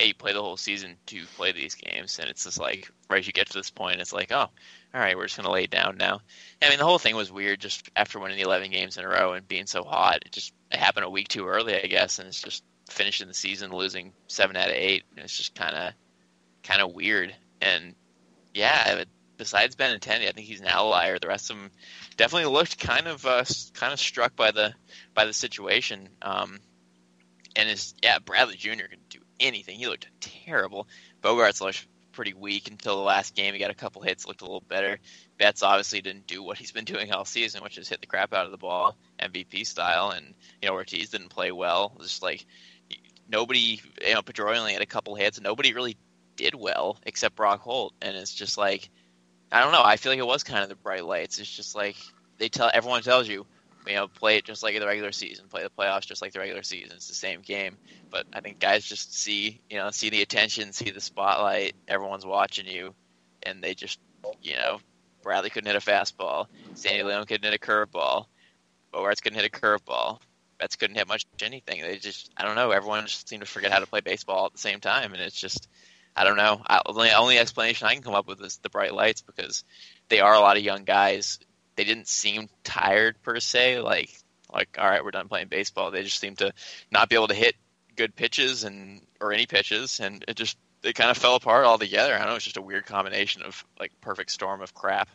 Yeah, 0.00 0.06
you 0.06 0.14
play 0.14 0.32
the 0.32 0.42
whole 0.42 0.56
season 0.56 0.96
to 1.06 1.24
play 1.36 1.52
these 1.52 1.74
games, 1.74 2.18
and 2.18 2.28
it's 2.28 2.44
just 2.44 2.58
like 2.58 2.90
right 3.10 3.26
you 3.26 3.32
get 3.32 3.48
to 3.48 3.52
this 3.52 3.70
point, 3.70 4.00
it's 4.00 4.12
like, 4.12 4.32
oh, 4.32 4.46
all 4.94 5.00
right, 5.00 5.16
we're 5.16 5.26
just 5.26 5.36
gonna 5.36 5.50
lay 5.50 5.66
down 5.66 5.98
now. 5.98 6.20
I 6.62 6.68
mean, 6.70 6.78
the 6.78 6.84
whole 6.84 6.98
thing 6.98 7.16
was 7.16 7.30
weird 7.30 7.60
just 7.60 7.90
after 7.94 8.18
winning 8.18 8.38
the 8.38 8.44
11 8.44 8.70
games 8.70 8.96
in 8.96 9.04
a 9.04 9.08
row 9.08 9.34
and 9.34 9.46
being 9.46 9.66
so 9.66 9.84
hot. 9.84 10.22
It 10.24 10.32
just 10.32 10.52
it 10.70 10.78
happened 10.78 11.04
a 11.04 11.10
week 11.10 11.28
too 11.28 11.46
early, 11.46 11.74
I 11.74 11.86
guess, 11.86 12.18
and 12.18 12.28
it's 12.28 12.42
just 12.42 12.64
finishing 12.88 13.28
the 13.28 13.34
season 13.34 13.70
losing 13.70 14.12
seven 14.26 14.56
out 14.56 14.68
of 14.68 14.74
eight. 14.74 15.04
And 15.14 15.24
it's 15.24 15.36
just 15.36 15.54
kind 15.54 15.76
of 15.76 15.92
kind 16.62 16.80
of 16.80 16.94
weird. 16.94 17.34
And 17.60 17.94
yeah, 18.54 19.04
besides 19.36 19.76
Benintendi, 19.76 20.28
I 20.28 20.32
think 20.32 20.46
he's 20.46 20.60
an 20.60 20.66
outlier. 20.66 21.18
The 21.18 21.28
rest 21.28 21.50
of 21.50 21.56
them 21.56 21.70
definitely 22.16 22.50
looked 22.50 22.78
kind 22.78 23.06
of 23.06 23.26
uh, 23.26 23.44
kind 23.74 23.92
of 23.92 24.00
struck 24.00 24.34
by 24.34 24.50
the 24.50 24.74
by 25.14 25.26
the 25.26 25.34
situation. 25.34 26.08
Um, 26.22 26.58
and 27.54 27.68
his 27.68 27.94
yeah, 28.02 28.18
Bradley 28.18 28.56
Jr. 28.56 28.86
could 28.88 29.08
do 29.08 29.20
anything. 29.40 29.78
He 29.78 29.86
looked 29.86 30.08
terrible. 30.20 30.86
Bogaerts 31.22 31.60
looked 31.60 31.86
pretty 32.12 32.34
weak 32.34 32.68
until 32.68 32.96
the 32.96 33.02
last 33.02 33.34
game. 33.34 33.54
He 33.54 33.60
got 33.60 33.70
a 33.70 33.74
couple 33.74 34.02
hits, 34.02 34.26
looked 34.26 34.42
a 34.42 34.44
little 34.44 34.62
better. 34.62 34.98
Betts 35.38 35.62
obviously 35.62 36.00
didn't 36.00 36.26
do 36.26 36.42
what 36.42 36.58
he's 36.58 36.72
been 36.72 36.84
doing 36.84 37.12
all 37.12 37.24
season, 37.24 37.62
which 37.62 37.78
is 37.78 37.88
hit 37.88 38.00
the 38.00 38.06
crap 38.06 38.34
out 38.34 38.46
of 38.46 38.52
the 38.52 38.58
ball, 38.58 38.96
MVP 39.20 39.66
style. 39.66 40.10
And 40.10 40.34
you 40.60 40.68
know 40.68 40.74
Ortiz 40.74 41.10
didn't 41.10 41.30
play 41.30 41.52
well. 41.52 41.96
Just 42.00 42.22
like 42.22 42.44
nobody, 43.28 43.80
you 44.06 44.14
know, 44.14 44.22
Pedroia 44.22 44.58
only 44.58 44.72
had 44.72 44.82
a 44.82 44.86
couple 44.86 45.14
hits, 45.14 45.40
nobody 45.40 45.72
really 45.72 45.96
did 46.36 46.54
well 46.54 46.98
except 47.04 47.36
Brock 47.36 47.60
Holt. 47.60 47.94
And 48.02 48.16
it's 48.16 48.34
just 48.34 48.58
like 48.58 48.90
I 49.52 49.60
don't 49.60 49.72
know. 49.72 49.82
I 49.82 49.96
feel 49.96 50.12
like 50.12 50.18
it 50.18 50.26
was 50.26 50.44
kind 50.44 50.62
of 50.62 50.68
the 50.68 50.76
bright 50.76 51.04
lights. 51.04 51.38
It's 51.38 51.50
just 51.50 51.74
like 51.74 51.96
they 52.38 52.48
tell 52.48 52.70
everyone 52.72 53.02
tells 53.02 53.28
you, 53.28 53.46
you 53.86 53.94
know, 53.94 54.08
play 54.08 54.36
it 54.36 54.44
just 54.44 54.62
like 54.62 54.78
the 54.78 54.86
regular 54.86 55.12
season, 55.12 55.46
play 55.48 55.62
the 55.62 55.70
playoffs 55.70 56.06
just 56.06 56.22
like 56.22 56.32
the 56.32 56.38
regular 56.38 56.62
season. 56.62 56.92
It's 56.96 57.08
the 57.08 57.14
same 57.14 57.40
game. 57.40 57.76
But 58.10 58.26
I 58.32 58.40
think 58.40 58.58
guys 58.58 58.84
just 58.84 59.14
see, 59.14 59.60
you 59.70 59.78
know, 59.78 59.90
see 59.90 60.10
the 60.10 60.22
attention, 60.22 60.72
see 60.72 60.90
the 60.90 61.00
spotlight. 61.00 61.74
Everyone's 61.88 62.26
watching 62.26 62.66
you, 62.66 62.94
and 63.42 63.62
they 63.62 63.74
just, 63.74 63.98
you 64.42 64.54
know, 64.54 64.80
Bradley 65.22 65.50
couldn't 65.50 65.72
hit 65.72 65.76
a 65.76 65.90
fastball. 65.90 66.46
Sandy 66.74 67.02
Leon 67.02 67.26
couldn't 67.26 67.50
hit 67.50 67.60
a 67.60 67.64
curveball. 67.64 68.26
Bogaerts 68.92 69.22
couldn't 69.22 69.38
hit 69.38 69.46
a 69.46 69.56
curveball. 69.56 70.20
Betts 70.58 70.76
couldn't 70.76 70.96
hit 70.96 71.08
much 71.08 71.24
anything. 71.42 71.80
They 71.80 71.96
just, 71.96 72.30
I 72.36 72.44
don't 72.44 72.56
know. 72.56 72.70
Everyone 72.70 73.06
just 73.06 73.28
seemed 73.28 73.42
to 73.42 73.48
forget 73.48 73.72
how 73.72 73.78
to 73.78 73.86
play 73.86 74.00
baseball 74.00 74.46
at 74.46 74.52
the 74.52 74.58
same 74.58 74.80
time, 74.80 75.14
and 75.14 75.22
it's 75.22 75.40
just, 75.40 75.68
I 76.14 76.24
don't 76.24 76.36
know. 76.36 76.60
I, 76.66 76.82
only 76.86 77.38
explanation 77.38 77.86
I 77.86 77.94
can 77.94 78.02
come 78.02 78.14
up 78.14 78.26
with 78.26 78.42
is 78.42 78.58
the 78.58 78.68
bright 78.68 78.92
lights 78.92 79.22
because 79.22 79.64
they 80.08 80.20
are 80.20 80.34
a 80.34 80.40
lot 80.40 80.58
of 80.58 80.62
young 80.62 80.84
guys. 80.84 81.38
They 81.80 81.84
didn't 81.84 82.08
seem 82.08 82.50
tired 82.62 83.22
per 83.22 83.40
se. 83.40 83.80
Like, 83.80 84.10
like 84.52 84.76
all 84.78 84.84
right, 84.84 85.02
we're 85.02 85.12
done 85.12 85.28
playing 85.28 85.48
baseball. 85.48 85.90
They 85.90 86.02
just 86.02 86.20
seemed 86.20 86.36
to 86.40 86.52
not 86.90 87.08
be 87.08 87.14
able 87.14 87.28
to 87.28 87.34
hit 87.34 87.54
good 87.96 88.14
pitches 88.14 88.64
and 88.64 89.00
or 89.18 89.32
any 89.32 89.46
pitches, 89.46 89.98
and 89.98 90.22
it 90.28 90.36
just 90.36 90.58
they 90.82 90.92
kind 90.92 91.10
of 91.10 91.16
fell 91.16 91.36
apart 91.36 91.64
altogether. 91.64 92.14
I 92.14 92.18
don't 92.18 92.26
know. 92.28 92.34
It's 92.34 92.44
just 92.44 92.58
a 92.58 92.62
weird 92.62 92.84
combination 92.84 93.44
of 93.44 93.64
like 93.78 93.92
perfect 94.02 94.30
storm 94.30 94.60
of 94.60 94.74
crap. 94.74 95.08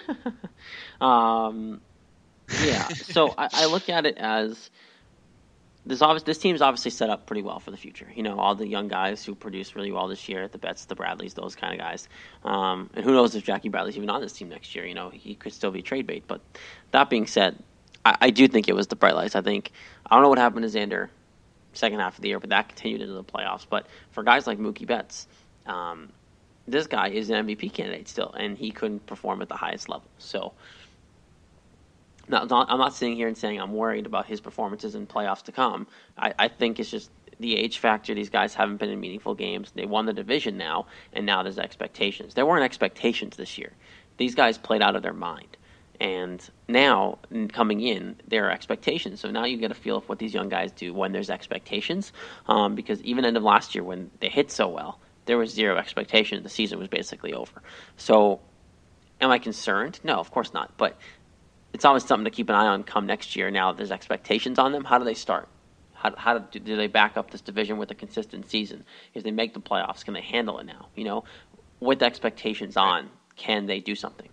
um, 1.00 1.80
yeah. 2.62 2.86
So 2.88 3.32
I, 3.38 3.48
I 3.50 3.64
look 3.64 3.88
at 3.88 4.04
it 4.04 4.18
as 4.18 4.68
this. 5.86 6.02
Obvious, 6.02 6.22
this 6.22 6.38
team's 6.38 6.60
obviously 6.60 6.90
set 6.90 7.10
up 7.10 7.26
pretty 7.26 7.42
well 7.42 7.60
for 7.60 7.70
the 7.70 7.76
future. 7.76 8.06
You 8.14 8.22
know, 8.22 8.38
all 8.38 8.54
the 8.54 8.66
young 8.66 8.88
guys 8.88 9.24
who 9.24 9.34
produced 9.34 9.74
really 9.74 9.92
well 9.92 10.08
this 10.08 10.28
year, 10.28 10.48
the 10.48 10.58
Betts, 10.58 10.84
the 10.86 10.94
Bradleys, 10.94 11.34
those 11.34 11.54
kind 11.54 11.72
of 11.72 11.78
guys. 11.78 12.08
Um, 12.44 12.90
and 12.94 13.04
who 13.04 13.12
knows 13.12 13.34
if 13.34 13.44
Jackie 13.44 13.68
Bradley's 13.68 13.96
even 13.96 14.10
on 14.10 14.20
this 14.20 14.32
team 14.32 14.48
next 14.48 14.74
year? 14.74 14.86
You 14.86 14.94
know, 14.94 15.10
he 15.10 15.34
could 15.34 15.52
still 15.52 15.70
be 15.70 15.82
trade 15.82 16.06
bait. 16.06 16.24
But 16.26 16.40
that 16.90 17.10
being 17.10 17.26
said, 17.26 17.58
I, 18.04 18.16
I 18.20 18.30
do 18.30 18.48
think 18.48 18.68
it 18.68 18.74
was 18.74 18.86
the 18.86 18.96
bright 18.96 19.14
lights. 19.14 19.34
I 19.34 19.40
think 19.40 19.72
I 20.06 20.14
don't 20.14 20.22
know 20.22 20.28
what 20.28 20.38
happened 20.38 20.70
to 20.70 20.78
Xander 20.78 21.08
second 21.72 22.00
half 22.00 22.16
of 22.16 22.22
the 22.22 22.28
year, 22.28 22.40
but 22.40 22.50
that 22.50 22.68
continued 22.68 23.02
into 23.02 23.14
the 23.14 23.24
playoffs. 23.24 23.66
But 23.68 23.86
for 24.12 24.22
guys 24.22 24.46
like 24.46 24.58
Mookie 24.58 24.86
Betts, 24.86 25.26
um, 25.66 26.10
this 26.66 26.86
guy 26.86 27.08
is 27.08 27.30
an 27.30 27.46
MVP 27.46 27.72
candidate 27.72 28.08
still, 28.08 28.32
and 28.32 28.56
he 28.56 28.70
couldn't 28.70 29.06
perform 29.06 29.42
at 29.42 29.48
the 29.48 29.56
highest 29.56 29.88
level. 29.88 30.08
So, 30.18 30.52
not, 32.28 32.48
not, 32.48 32.70
I'm 32.70 32.78
not 32.78 32.94
sitting 32.94 33.16
here 33.16 33.28
and 33.28 33.36
saying 33.36 33.60
I'm 33.60 33.72
worried 33.72 34.06
about 34.06 34.26
his 34.26 34.40
performances 34.40 34.94
in 34.94 35.06
playoffs 35.06 35.42
to 35.44 35.52
come. 35.52 35.86
I, 36.16 36.34
I 36.38 36.48
think 36.48 36.80
it's 36.80 36.90
just 36.90 37.10
the 37.40 37.56
age 37.56 37.78
factor. 37.78 38.14
These 38.14 38.30
guys 38.30 38.54
haven't 38.54 38.76
been 38.76 38.90
in 38.90 39.00
meaningful 39.00 39.34
games. 39.34 39.72
They 39.74 39.86
won 39.86 40.06
the 40.06 40.12
division 40.12 40.56
now, 40.56 40.86
and 41.12 41.26
now 41.26 41.42
there's 41.42 41.58
expectations. 41.58 42.34
There 42.34 42.46
weren't 42.46 42.64
expectations 42.64 43.36
this 43.36 43.58
year. 43.58 43.72
These 44.16 44.34
guys 44.34 44.58
played 44.58 44.82
out 44.82 44.96
of 44.96 45.02
their 45.02 45.12
mind. 45.12 45.56
And 46.00 46.46
now, 46.68 47.18
coming 47.52 47.80
in, 47.80 48.16
there 48.26 48.46
are 48.46 48.50
expectations. 48.50 49.20
So 49.20 49.30
now 49.30 49.44
you 49.44 49.56
get 49.56 49.70
a 49.70 49.74
feel 49.74 49.96
of 49.96 50.08
what 50.08 50.18
these 50.18 50.34
young 50.34 50.48
guys 50.48 50.72
do 50.72 50.92
when 50.92 51.12
there's 51.12 51.30
expectations. 51.30 52.12
Um, 52.46 52.74
because 52.74 53.00
even 53.02 53.24
end 53.24 53.36
of 53.36 53.42
last 53.42 53.74
year, 53.74 53.84
when 53.84 54.10
they 54.20 54.28
hit 54.28 54.50
so 54.50 54.68
well, 54.68 54.98
there 55.26 55.38
was 55.38 55.52
zero 55.52 55.76
expectation. 55.76 56.42
The 56.42 56.48
season 56.48 56.78
was 56.78 56.88
basically 56.88 57.32
over. 57.32 57.62
So, 57.96 58.40
am 59.20 59.30
I 59.30 59.38
concerned? 59.38 60.00
No, 60.02 60.14
of 60.14 60.30
course 60.30 60.52
not. 60.52 60.76
But 60.76 60.98
it's 61.74 61.84
always 61.84 62.04
something 62.04 62.24
to 62.24 62.30
keep 62.30 62.48
an 62.48 62.54
eye 62.54 62.68
on 62.68 62.84
come 62.84 63.04
next 63.04 63.34
year. 63.36 63.50
Now 63.50 63.72
that 63.72 63.76
there's 63.76 63.90
expectations 63.90 64.58
on 64.58 64.72
them. 64.72 64.84
How 64.84 64.98
do 64.98 65.04
they 65.04 65.14
start? 65.14 65.48
How, 65.92 66.14
how 66.16 66.38
do, 66.38 66.60
do 66.60 66.76
they 66.76 66.86
back 66.86 67.16
up 67.16 67.30
this 67.30 67.40
division 67.40 67.78
with 67.78 67.90
a 67.90 67.94
consistent 67.94 68.48
season? 68.48 68.84
If 69.12 69.24
they 69.24 69.32
make 69.32 69.54
the 69.54 69.60
playoffs, 69.60 70.04
can 70.04 70.14
they 70.14 70.22
handle 70.22 70.60
it 70.60 70.66
now? 70.66 70.86
You 70.94 71.04
know, 71.04 71.24
with 71.80 72.02
expectations 72.02 72.76
on, 72.76 73.10
can 73.36 73.66
they 73.66 73.80
do 73.80 73.96
something? 73.96 74.28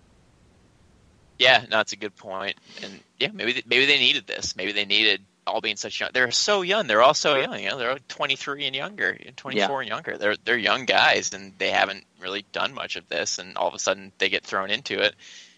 Yeah, 1.40 1.62
no, 1.64 1.78
that's 1.78 1.94
a 1.94 1.98
good 1.98 2.16
point. 2.16 2.58
And 2.84 3.00
yeah, 3.20 3.30
maybe 3.34 3.54
they, 3.54 3.64
maybe 3.66 3.88
they 3.88 3.98
needed 3.98 4.28
this. 4.28 4.56
Maybe 4.56 4.72
they 4.74 4.86
needed 4.86 5.22
all 5.48 5.62
being 5.62 5.78
such 5.78 6.00
young. 6.00 6.12
They're 6.14 6.30
so 6.30 6.62
young. 6.62 6.86
They're 6.86 7.02
all 7.02 7.16
so 7.16 7.38
young. 7.38 7.60
You 7.60 7.70
know, 7.70 7.78
they're 7.80 7.98
23 8.08 8.68
and 8.68 8.76
younger, 8.76 9.18
24 9.36 9.56
yeah. 9.56 9.80
and 9.80 9.90
younger. 9.90 10.18
They're 10.20 10.36
they're 10.46 10.58
young 10.58 10.86
guys, 10.86 11.34
and 11.34 11.54
they 11.58 11.72
haven't 11.72 12.06
really 12.20 12.46
done 12.52 12.76
much 12.76 12.98
of 12.98 13.10
this. 13.10 13.40
And 13.40 13.58
all 13.58 13.68
of 13.68 13.74
a 13.74 13.80
sudden, 13.80 14.12
they 14.20 14.30
get 14.30 14.46
thrown 14.46 14.70
into 14.70 15.02
it. 15.02 15.16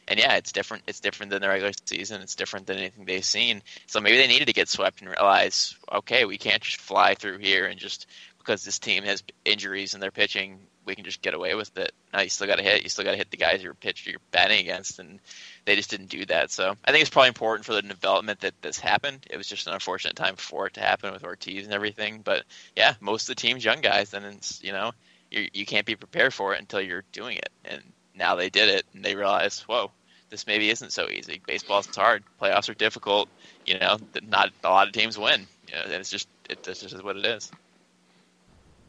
And 0.07 0.19
yeah, 0.19 0.35
it's 0.35 0.51
different. 0.51 0.83
It's 0.87 0.99
different 0.99 1.31
than 1.31 1.41
the 1.41 1.47
regular 1.47 1.71
season. 1.85 2.21
It's 2.21 2.35
different 2.35 2.67
than 2.67 2.77
anything 2.77 3.05
they've 3.05 3.23
seen. 3.23 3.61
So 3.87 3.99
maybe 3.99 4.17
they 4.17 4.27
needed 4.27 4.47
to 4.47 4.53
get 4.53 4.69
swept 4.69 5.01
and 5.01 5.09
realize, 5.09 5.75
okay, 5.91 6.25
we 6.25 6.37
can't 6.37 6.61
just 6.61 6.77
fly 6.77 7.15
through 7.15 7.37
here 7.37 7.65
and 7.65 7.79
just 7.79 8.07
because 8.37 8.63
this 8.63 8.79
team 8.79 9.03
has 9.03 9.23
injuries 9.45 9.93
and 9.93 10.03
they're 10.03 10.11
pitching, 10.11 10.59
we 10.85 10.95
can 10.95 11.05
just 11.05 11.21
get 11.21 11.33
away 11.33 11.55
with 11.55 11.75
it. 11.77 11.93
Now 12.13 12.21
you 12.21 12.29
still 12.29 12.47
got 12.47 12.57
to 12.57 12.63
hit. 12.63 12.83
You 12.83 12.89
still 12.89 13.05
got 13.05 13.11
to 13.11 13.17
hit 13.17 13.31
the 13.31 13.37
guys 13.37 13.63
you're 13.63 13.73
pitching, 13.73 14.11
you're 14.11 14.21
batting 14.31 14.59
against, 14.59 14.99
and 14.99 15.19
they 15.65 15.75
just 15.75 15.89
didn't 15.89 16.09
do 16.09 16.25
that. 16.25 16.51
So 16.51 16.75
I 16.83 16.91
think 16.91 17.01
it's 17.01 17.09
probably 17.09 17.29
important 17.29 17.65
for 17.65 17.73
the 17.73 17.81
development 17.81 18.41
that 18.41 18.61
this 18.61 18.77
happened. 18.79 19.25
It 19.29 19.37
was 19.37 19.47
just 19.47 19.67
an 19.67 19.73
unfortunate 19.73 20.15
time 20.15 20.35
for 20.35 20.67
it 20.67 20.73
to 20.73 20.81
happen 20.81 21.13
with 21.13 21.23
Ortiz 21.23 21.63
and 21.65 21.73
everything. 21.73 22.21
But 22.23 22.43
yeah, 22.75 22.95
most 22.99 23.29
of 23.29 23.35
the 23.35 23.41
team's 23.41 23.63
young 23.63 23.81
guys, 23.81 24.13
and 24.13 24.25
it's 24.25 24.61
you 24.61 24.73
know 24.73 24.91
you 25.31 25.47
you 25.53 25.65
can't 25.65 25.85
be 25.85 25.95
prepared 25.95 26.33
for 26.33 26.53
it 26.53 26.59
until 26.59 26.81
you're 26.81 27.05
doing 27.11 27.37
it. 27.37 27.49
And 27.65 27.81
now 28.15 28.35
they 28.35 28.49
did 28.49 28.69
it, 28.69 28.85
and 28.93 29.03
they 29.03 29.15
realized, 29.15 29.63
whoa, 29.63 29.91
this 30.29 30.47
maybe 30.47 30.69
isn't 30.69 30.91
so 30.91 31.09
easy. 31.09 31.41
Baseball's 31.45 31.95
hard. 31.95 32.23
Playoffs 32.41 32.69
are 32.69 32.73
difficult. 32.73 33.29
You 33.65 33.79
know, 33.79 33.97
not 34.27 34.51
a 34.63 34.69
lot 34.69 34.87
of 34.87 34.93
teams 34.93 35.17
win. 35.17 35.47
You 35.67 35.75
know, 35.75 35.95
it's 35.95 36.09
just 36.09 36.27
it, 36.49 36.63
this 36.63 36.81
just 36.81 36.93
is 36.95 37.03
what 37.03 37.17
it 37.17 37.25
is. 37.25 37.51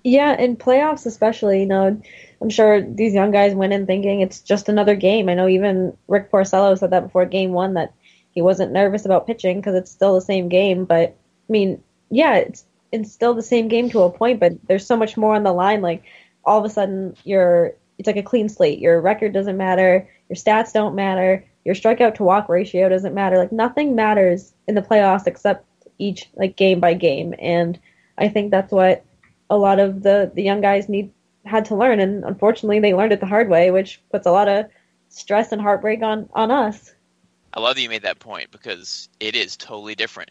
Yeah, 0.03 0.39
in 0.39 0.57
playoffs 0.57 1.07
especially, 1.07 1.61
you 1.61 1.67
know, 1.67 2.01
I'm 2.41 2.51
sure 2.51 2.83
these 2.83 3.15
young 3.15 3.31
guys 3.31 3.55
went 3.55 3.73
in 3.73 3.87
thinking 3.87 4.21
it's 4.21 4.41
just 4.41 4.69
another 4.69 4.97
game. 4.97 5.29
I 5.29 5.35
know 5.35 5.49
even 5.49 5.97
Rick 6.09 6.31
Porcello 6.31 6.79
said 6.79 6.91
that 6.91 7.05
before 7.05 7.25
game 7.25 7.53
one 7.53 7.75
that 7.75 7.95
he 8.33 8.43
wasn't 8.43 8.73
nervous 8.73 9.07
about 9.07 9.27
pitching 9.27 9.61
because 9.61 9.75
it's 9.75 9.91
still 9.91 10.15
the 10.15 10.21
same 10.21 10.49
game. 10.49 10.85
But 10.85 11.17
I 11.49 11.53
mean, 11.53 11.83
yeah, 12.11 12.37
it's 12.37 12.65
it's 12.93 13.13
still 13.13 13.35
the 13.35 13.43
same 13.43 13.69
game 13.69 13.91
to 13.91 14.03
a 14.03 14.11
point, 14.11 14.41
but 14.41 14.53
there's 14.67 14.87
so 14.87 14.97
much 14.97 15.17
more 15.17 15.35
on 15.35 15.43
the 15.43 15.53
line. 15.53 15.81
Like 15.81 16.05
all 16.45 16.59
of 16.59 16.65
a 16.65 16.71
sudden, 16.71 17.17
you're 17.25 17.75
it's 17.99 18.07
like 18.07 18.17
a 18.17 18.23
clean 18.23 18.49
slate. 18.49 18.79
Your 18.79 19.01
record 19.01 19.33
doesn't 19.33 19.57
matter, 19.57 20.09
your 20.29 20.37
stats 20.37 20.73
don't 20.73 20.95
matter, 20.95 21.45
your 21.65 21.75
strikeout 21.75 22.15
to 22.17 22.25
walk 22.25 22.49
ratio 22.49 22.89
doesn't 22.89 23.15
matter. 23.15 23.39
Like 23.39 23.53
nothing 23.53 23.95
matters 23.95 24.53
in 24.69 24.75
the 24.75 24.83
playoffs 24.83 25.27
except 25.27 25.67
each 25.99 26.29
like 26.35 26.57
game 26.57 26.81
by 26.81 26.95
game, 26.95 27.35
and 27.39 27.79
I 28.19 28.29
think 28.29 28.51
that's 28.51 28.73
what 28.73 29.05
a 29.51 29.57
lot 29.57 29.79
of 29.79 30.03
the 30.03 30.31
the 30.35 30.43
young 30.43 30.61
guys 30.61 30.89
need 30.89 31.13
had 31.45 31.67
to 31.67 31.77
learn, 31.77 32.01
and 32.01 32.25
unfortunately, 32.25 32.81
they 32.81 32.95
learned 32.95 33.13
it 33.13 33.21
the 33.21 33.27
hard 33.27 33.49
way, 33.49 33.71
which 33.71 34.03
puts 34.11 34.27
a 34.27 34.33
lot 34.33 34.49
of 34.49 34.67
stress 35.09 35.53
and 35.53 35.61
heartbreak 35.61 36.03
on 36.03 36.29
on 36.35 36.51
us. 36.51 36.95
I 37.53 37.61
love 37.61 37.77
that 37.77 37.83
you 37.83 37.89
made 37.89 38.03
that 38.03 38.19
point 38.19 38.51
because 38.51 39.09
it 39.21 39.37
is 39.37 39.57
totally 39.57 39.95
different. 39.95 40.31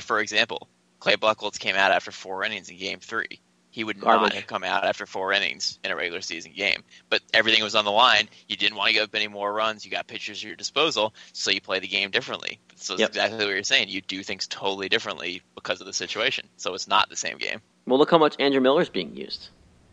For 0.00 0.20
example, 0.20 0.68
Clay 1.00 1.16
Buchholz 1.16 1.58
came 1.58 1.74
out 1.74 1.90
after 1.90 2.12
four 2.12 2.44
innings 2.44 2.68
in 2.68 2.78
Game 2.78 3.00
Three. 3.00 3.40
He 3.78 3.84
would 3.84 4.00
Garbage. 4.00 4.22
not 4.22 4.32
have 4.32 4.46
come 4.48 4.64
out 4.64 4.82
after 4.82 5.06
four 5.06 5.32
innings 5.32 5.78
in 5.84 5.92
a 5.92 5.96
regular 5.96 6.20
season 6.20 6.52
game. 6.52 6.82
But 7.10 7.22
everything 7.32 7.62
was 7.62 7.76
on 7.76 7.84
the 7.84 7.92
line. 7.92 8.28
You 8.48 8.56
didn't 8.56 8.76
want 8.76 8.88
to 8.88 8.94
give 8.94 9.04
up 9.04 9.14
any 9.14 9.28
more 9.28 9.52
runs. 9.52 9.84
You 9.84 9.92
got 9.92 10.08
pitchers 10.08 10.38
at 10.38 10.48
your 10.48 10.56
disposal, 10.56 11.14
so 11.32 11.52
you 11.52 11.60
play 11.60 11.78
the 11.78 11.86
game 11.86 12.10
differently. 12.10 12.58
So 12.74 12.96
yep. 12.96 13.10
exactly 13.10 13.38
what 13.38 13.54
you're 13.54 13.62
saying. 13.62 13.88
You 13.88 14.00
do 14.00 14.24
things 14.24 14.48
totally 14.48 14.88
differently 14.88 15.42
because 15.54 15.80
of 15.80 15.86
the 15.86 15.92
situation. 15.92 16.48
So 16.56 16.74
it's 16.74 16.88
not 16.88 17.08
the 17.08 17.14
same 17.14 17.38
game. 17.38 17.60
Well, 17.86 18.00
look 18.00 18.10
how 18.10 18.18
much 18.18 18.34
Andrew 18.40 18.60
Miller 18.60 18.82
is 18.82 18.88
being 18.88 19.14
used. 19.14 19.48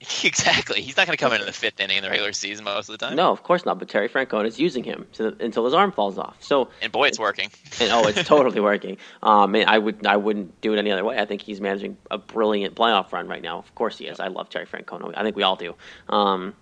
Exactly. 0.23 0.81
He's 0.81 0.97
not 0.97 1.05
going 1.05 1.17
to 1.17 1.23
come 1.23 1.33
into 1.33 1.45
the 1.45 1.53
fifth 1.53 1.79
inning 1.79 1.97
in 1.97 2.03
the 2.03 2.09
regular 2.09 2.33
season 2.33 2.65
most 2.65 2.89
of 2.89 2.97
the 2.97 3.05
time. 3.05 3.15
No, 3.15 3.31
of 3.31 3.43
course 3.43 3.65
not. 3.65 3.79
But 3.79 3.89
Terry 3.89 4.09
Francona 4.09 4.45
is 4.45 4.59
using 4.59 4.83
him 4.83 5.05
to, 5.13 5.35
until 5.39 5.65
his 5.65 5.73
arm 5.73 5.91
falls 5.91 6.17
off. 6.17 6.37
So 6.39 6.69
and 6.81 6.91
boy, 6.91 7.07
it's 7.07 7.19
working. 7.19 7.49
and 7.79 7.91
oh, 7.91 8.07
it's 8.07 8.27
totally 8.27 8.59
working. 8.59 8.97
Um, 9.23 9.55
I 9.55 9.77
would 9.77 10.05
I 10.05 10.17
wouldn't 10.17 10.59
do 10.61 10.73
it 10.73 10.77
any 10.77 10.91
other 10.91 11.03
way. 11.03 11.17
I 11.17 11.25
think 11.25 11.41
he's 11.41 11.61
managing 11.61 11.97
a 12.11 12.17
brilliant 12.17 12.75
playoff 12.75 13.11
run 13.11 13.27
right 13.27 13.41
now. 13.41 13.59
Of 13.59 13.73
course 13.75 13.97
he 13.97 14.07
is. 14.07 14.19
I 14.19 14.27
love 14.27 14.49
Terry 14.49 14.65
Francona. 14.65 15.13
I 15.15 15.23
think 15.23 15.35
we 15.35 15.43
all 15.43 15.55
do. 15.55 15.75
Um, 16.09 16.55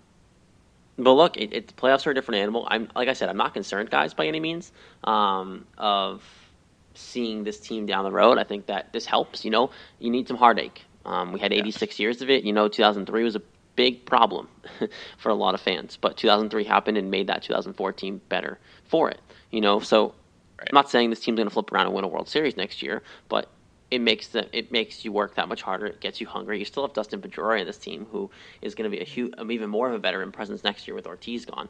but 0.96 1.12
look, 1.12 1.36
it, 1.36 1.52
it, 1.52 1.66
the 1.68 1.74
playoffs 1.74 2.06
are 2.06 2.10
a 2.10 2.14
different 2.14 2.40
animal. 2.40 2.66
I'm 2.70 2.88
like 2.94 3.08
I 3.08 3.14
said, 3.14 3.28
I'm 3.28 3.36
not 3.36 3.54
concerned, 3.54 3.90
guys, 3.90 4.14
by 4.14 4.26
any 4.26 4.40
means. 4.40 4.72
Um, 5.04 5.66
of 5.76 6.22
seeing 6.94 7.44
this 7.44 7.58
team 7.58 7.86
down 7.86 8.04
the 8.04 8.12
road, 8.12 8.38
I 8.38 8.44
think 8.44 8.66
that 8.66 8.92
this 8.92 9.06
helps. 9.06 9.44
You 9.44 9.50
know, 9.50 9.70
you 9.98 10.10
need 10.10 10.28
some 10.28 10.36
heartache. 10.36 10.84
Um, 11.04 11.32
we 11.32 11.40
had 11.40 11.52
86 11.52 11.98
years 11.98 12.22
of 12.22 12.30
it. 12.30 12.44
You 12.44 12.52
know, 12.52 12.68
2003 12.68 13.24
was 13.24 13.36
a 13.36 13.42
big 13.76 14.06
problem 14.06 14.48
for 15.18 15.28
a 15.28 15.34
lot 15.34 15.54
of 15.54 15.60
fans, 15.60 15.98
but 16.00 16.16
2003 16.16 16.64
happened 16.64 16.96
and 16.96 17.10
made 17.10 17.26
that 17.26 17.42
2014 17.42 18.20
better 18.28 18.58
for 18.84 19.10
it. 19.10 19.20
You 19.50 19.60
know, 19.60 19.80
so 19.80 20.14
right. 20.58 20.68
I'm 20.70 20.74
not 20.74 20.90
saying 20.90 21.10
this 21.10 21.20
team's 21.20 21.36
going 21.36 21.48
to 21.48 21.52
flip 21.52 21.72
around 21.72 21.86
and 21.86 21.94
win 21.94 22.04
a 22.04 22.08
World 22.08 22.28
Series 22.28 22.56
next 22.56 22.82
year, 22.82 23.02
but 23.28 23.48
it 23.90 24.00
makes 24.00 24.28
the, 24.28 24.48
it 24.56 24.72
makes 24.72 25.04
you 25.04 25.12
work 25.12 25.36
that 25.36 25.48
much 25.48 25.62
harder. 25.62 25.86
It 25.86 26.00
gets 26.00 26.20
you 26.20 26.26
hungry. 26.26 26.58
You 26.58 26.64
still 26.64 26.84
have 26.84 26.94
Dustin 26.94 27.20
Pedroia 27.20 27.60
in 27.60 27.66
this 27.66 27.78
team, 27.78 28.06
who 28.10 28.30
is 28.62 28.74
going 28.74 28.90
to 28.90 28.96
be 28.96 29.00
a 29.00 29.06
huge, 29.06 29.34
um, 29.38 29.50
even 29.52 29.70
more 29.70 29.88
of 29.88 29.94
a 29.94 29.98
veteran 29.98 30.32
presence 30.32 30.64
next 30.64 30.88
year 30.88 30.94
with 30.94 31.06
Ortiz 31.06 31.44
gone. 31.44 31.68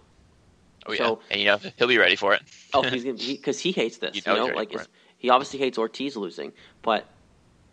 Oh 0.87 0.93
yeah, 0.93 0.99
so, 0.99 1.21
and 1.31 1.41
you 1.41 1.47
know 1.47 1.59
he'll 1.77 1.89
be 1.89 1.99
ready 1.99 2.17
for 2.17 2.35
it. 2.35 2.43
oh, 2.73 2.83
he's 2.89 3.05
because 3.05 3.59
he, 3.59 3.73
he, 3.73 3.81
hates 3.81 3.99
this. 3.99 4.17
You 4.17 4.23
know, 4.27 4.45
you 4.45 4.51
know? 4.51 4.57
like 4.57 4.75
he 5.19 5.31
obviously 5.31 5.59
hates 5.59 5.79
Ortiz 5.79 6.17
losing, 6.17 6.53
but 6.83 7.07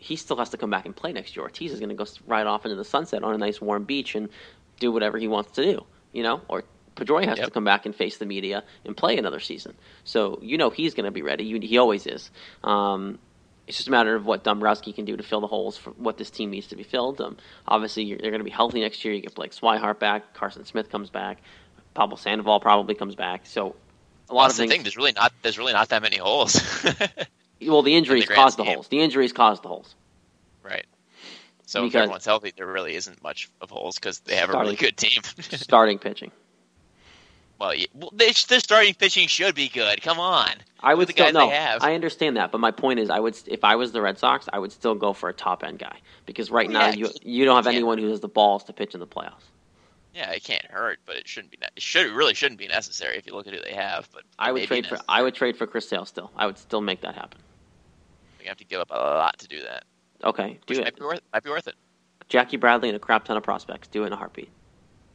he 0.02 0.16
still 0.16 0.38
has 0.38 0.50
to 0.50 0.58
come 0.58 0.72
back 0.72 0.88
and 0.88 0.96
play 0.96 1.14
next 1.14 1.36
year. 1.36 1.44
Ortiz 1.44 1.72
is 1.72 1.80
going 1.80 1.90
to 1.90 1.96
go 1.96 2.06
right 2.26 2.48
off 2.48 2.66
into 2.66 2.76
the 2.76 2.84
sunset 2.84 3.24
on 3.24 3.36
a 3.36 3.38
nice 3.38 3.62
warm 3.62 3.84
beach 3.84 4.16
and 4.16 4.30
do 4.80 4.92
whatever 4.92 5.20
he 5.20 5.28
wants 5.28 5.52
to 5.52 5.64
do, 5.64 5.86
you 6.12 6.24
know? 6.24 6.42
Or 6.48 6.64
Pedroia 6.96 7.28
has 7.28 7.38
yep. 7.38 7.46
to 7.46 7.52
come 7.52 7.64
back 7.64 7.86
and 7.86 7.96
face 7.96 8.18
the 8.18 8.26
media 8.26 8.64
and 8.84 8.98
play 8.98 9.16
another 9.18 9.40
season. 9.40 9.76
So 10.04 10.40
you 10.42 10.58
know 10.58 10.72
he's 10.72 10.96
going 10.96 11.06
to 11.06 11.12
be 11.12 11.22
ready. 11.22 11.60
He 11.60 11.78
always 11.78 12.08
is. 12.08 12.32
Um, 12.64 13.20
it's 13.68 13.78
just 13.78 13.90
a 13.90 13.92
matter 13.92 14.16
of 14.16 14.26
what 14.26 14.44
Dombrowski 14.44 14.92
can 14.92 15.06
do 15.06 15.16
to 15.16 15.22
fill 15.22 15.40
the 15.40 15.48
holes 15.48 15.78
for 15.78 15.92
what 15.92 16.18
this 16.18 16.32
team 16.32 16.50
needs 16.50 16.68
to 16.68 16.76
be 16.76 16.84
filled. 16.84 17.22
Um, 17.22 17.38
obviously, 17.68 18.16
they're 18.16 18.32
going 18.32 18.40
to 18.40 18.44
be 18.44 18.50
healthy 18.50 18.82
next 18.82 19.06
year. 19.06 19.14
You 19.14 19.22
get 19.22 19.36
Blake 19.36 19.52
Swihart 19.52 20.00
back, 20.00 20.34
Carson 20.34 20.66
Smith 20.66 20.90
comes 20.90 21.12
back, 21.12 21.38
Pablo 21.94 22.18
Sandoval 22.18 22.60
probably 22.60 22.96
comes 22.96 23.14
back. 23.14 23.46
So 23.46 23.76
a 24.30 24.34
lot 24.34 24.40
well, 24.42 24.46
of 24.48 24.54
things. 24.54 24.70
The 24.70 24.76
thing. 24.76 24.84
There's 24.84 24.98
really 24.98 25.14
not. 25.14 25.32
There's 25.44 25.60
really 25.60 25.74
not 25.74 25.90
that 25.90 26.02
many 26.02 26.18
holes. 26.18 26.60
Well, 27.62 27.82
the 27.82 27.95
injuries 27.95 28.28
the 28.28 28.34
caused 28.34 28.58
the 28.58 28.63
holes. 28.63 28.88
The 28.88 29.00
injuries 29.00 29.34
caused 29.34 29.63
the 29.63 29.67
holes. 29.67 29.95
Right. 30.63 30.86
So 31.65 31.84
because 31.84 31.95
if 31.95 32.02
everyone's 32.02 32.26
healthy, 32.26 32.54
there 32.56 32.67
really 32.67 32.95
isn't 32.95 33.24
much 33.24 33.50
of 33.62 33.69
holes 33.69 33.95
because 33.95 34.19
they 34.19 34.36
have 34.36 34.50
starting, 34.50 34.60
a 34.60 34.63
really 34.63 34.76
good 34.76 34.97
team. 34.97 35.21
starting 35.38 36.00
pitching. 36.00 36.32
Well, 37.60 37.76
yeah, 37.76 37.86
well 37.93 38.12
they, 38.13 38.32
their 38.50 38.60
starting 38.60 38.93
pitching 38.93 39.28
should 39.28 39.56
be 39.56 39.69
good. 39.69 40.02
Come 40.02 40.19
on. 40.19 40.50
I 40.82 40.95
would 40.95 41.08
the 41.08 41.13
still, 41.13 41.32
no, 41.32 41.50
I 41.50 41.93
understand 41.93 42.36
that, 42.38 42.52
but 42.52 42.58
my 42.58 42.71
point 42.71 43.00
is, 43.00 43.12
I 43.12 43.19
would 43.19 43.38
if 43.45 43.63
I 43.63 43.76
was 43.76 43.91
the 43.91 44.02
Red 44.02 44.17
Sox, 44.17 44.50
I 44.52 44.58
would 44.58 44.71
still 44.71 44.95
go 44.95 45.13
for 45.13 45.30
a 45.30 45.34
top 45.34 45.63
end 45.63 45.78
guy 45.78 45.95
because 46.26 46.50
right 46.50 46.69
now 46.69 46.89
you 46.89 47.10
you 47.21 47.45
don't 47.45 47.56
have 47.56 47.67
anyone 47.67 48.00
who 48.00 48.10
has 48.10 48.19
the 48.19 48.28
balls 48.28 48.63
to 48.63 48.74
pitch 48.74 48.95
in 48.95 49.00
the 49.00 49.06
playoffs. 49.06 49.43
Yeah, 50.15 50.32
it 50.32 50.43
can't 50.43 50.65
hurt, 50.65 51.00
but 51.06 51.15
it 51.17 51.28
shouldn't 51.28 51.52
be. 51.52 51.60
It 51.62 51.82
should 51.82 52.08
it 52.08 52.13
really 52.13 52.34
shouldn't 52.34 52.60
be 52.60 52.67
necessary 52.67 53.17
if 53.17 53.28
you 53.28 53.34
look 53.34 53.45
at 53.45 53.54
who 53.54 53.62
they 53.62 53.74
have. 53.74 54.10
But 54.12 54.24
I 54.39 54.52
would 54.52 54.63
trade 54.63 54.88
for 54.88 54.97
I 55.08 55.21
would 55.21 55.36
trade 55.36 55.56
for 55.56 55.67
Chris 55.67 55.88
Sale 55.88 56.06
still. 56.06 56.32
I 56.36 56.47
would 56.47 56.58
still 56.58 56.82
make 56.82 57.02
that 57.02 57.13
happen. 57.13 57.39
You 58.41 58.49
have 58.49 58.58
to 58.58 58.65
give 58.65 58.80
up 58.82 58.89
a 58.91 58.95
lot 58.95 59.38
to 59.39 59.47
do 59.47 59.62
that. 59.63 59.84
Okay, 60.23 60.60
do 60.65 60.73
Which 60.73 60.77
it. 60.80 60.84
Might 60.84 60.95
be, 60.95 61.04
worth, 61.04 61.21
might 61.34 61.43
be 61.43 61.49
worth 61.49 61.67
it. 61.67 61.75
Jackie 62.30 62.58
Bradley 62.58 62.89
and 62.89 62.95
a 62.95 62.99
crap 62.99 63.25
ton 63.25 63.38
of 63.38 63.43
prospects. 63.43 63.88
Do 63.88 64.04
it 64.04 64.08
in 64.08 64.13
a 64.13 64.15
heartbeat. 64.15 64.49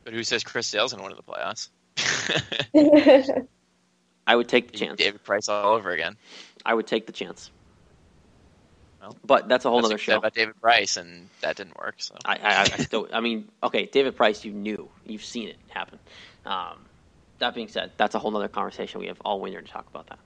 But 0.05 0.15
who 0.15 0.23
says 0.23 0.45
Chris 0.45 0.67
Sale's 0.67 0.93
in 0.93 1.01
one 1.01 1.13
of 1.13 1.17
the 1.17 1.23
playoffs? 1.23 1.69
I 4.27 4.37
would 4.37 4.49
take 4.49 4.71
the 4.73 4.79
chance. 4.79 4.99
David 4.99 5.23
Price 5.25 5.49
all 5.49 5.75
over 5.75 5.91
again. 5.91 6.17
I 6.65 6.75
would 6.75 6.87
take 6.87 7.07
the 7.07 7.13
chance. 7.13 7.51
Well, 9.01 9.17
but 9.25 9.49
that's 9.49 9.65
a 9.65 9.71
whole 9.71 9.79
that's 9.79 9.87
other 9.87 9.95
what 9.95 10.01
you 10.01 10.05
said 10.05 10.13
show. 10.13 10.19
about 10.19 10.35
David 10.35 10.61
Price, 10.61 10.97
and 10.97 11.29
that 11.41 11.57
didn't 11.57 11.79
work. 11.79 11.97
So 11.99 12.17
I, 12.25 12.37
I, 12.37 12.61
I 12.63 12.65
still, 12.65 13.09
I 13.13 13.21
mean, 13.21 13.49
okay, 13.63 13.87
David 13.87 14.17
Price, 14.17 14.45
you 14.45 14.53
knew, 14.53 14.89
you've 15.05 15.25
seen 15.25 15.49
it 15.49 15.57
happen. 15.69 15.99
Um, 16.45 16.79
that 17.39 17.55
being 17.55 17.69
said, 17.69 17.93
that's 17.97 18.15
a 18.15 18.19
whole 18.19 18.37
other 18.37 18.49
conversation. 18.49 19.01
We 19.01 19.07
have 19.07 19.21
all 19.25 19.41
winter 19.41 19.63
to 19.63 19.69
talk 19.69 19.87
about 19.89 20.09
that, 20.09 20.19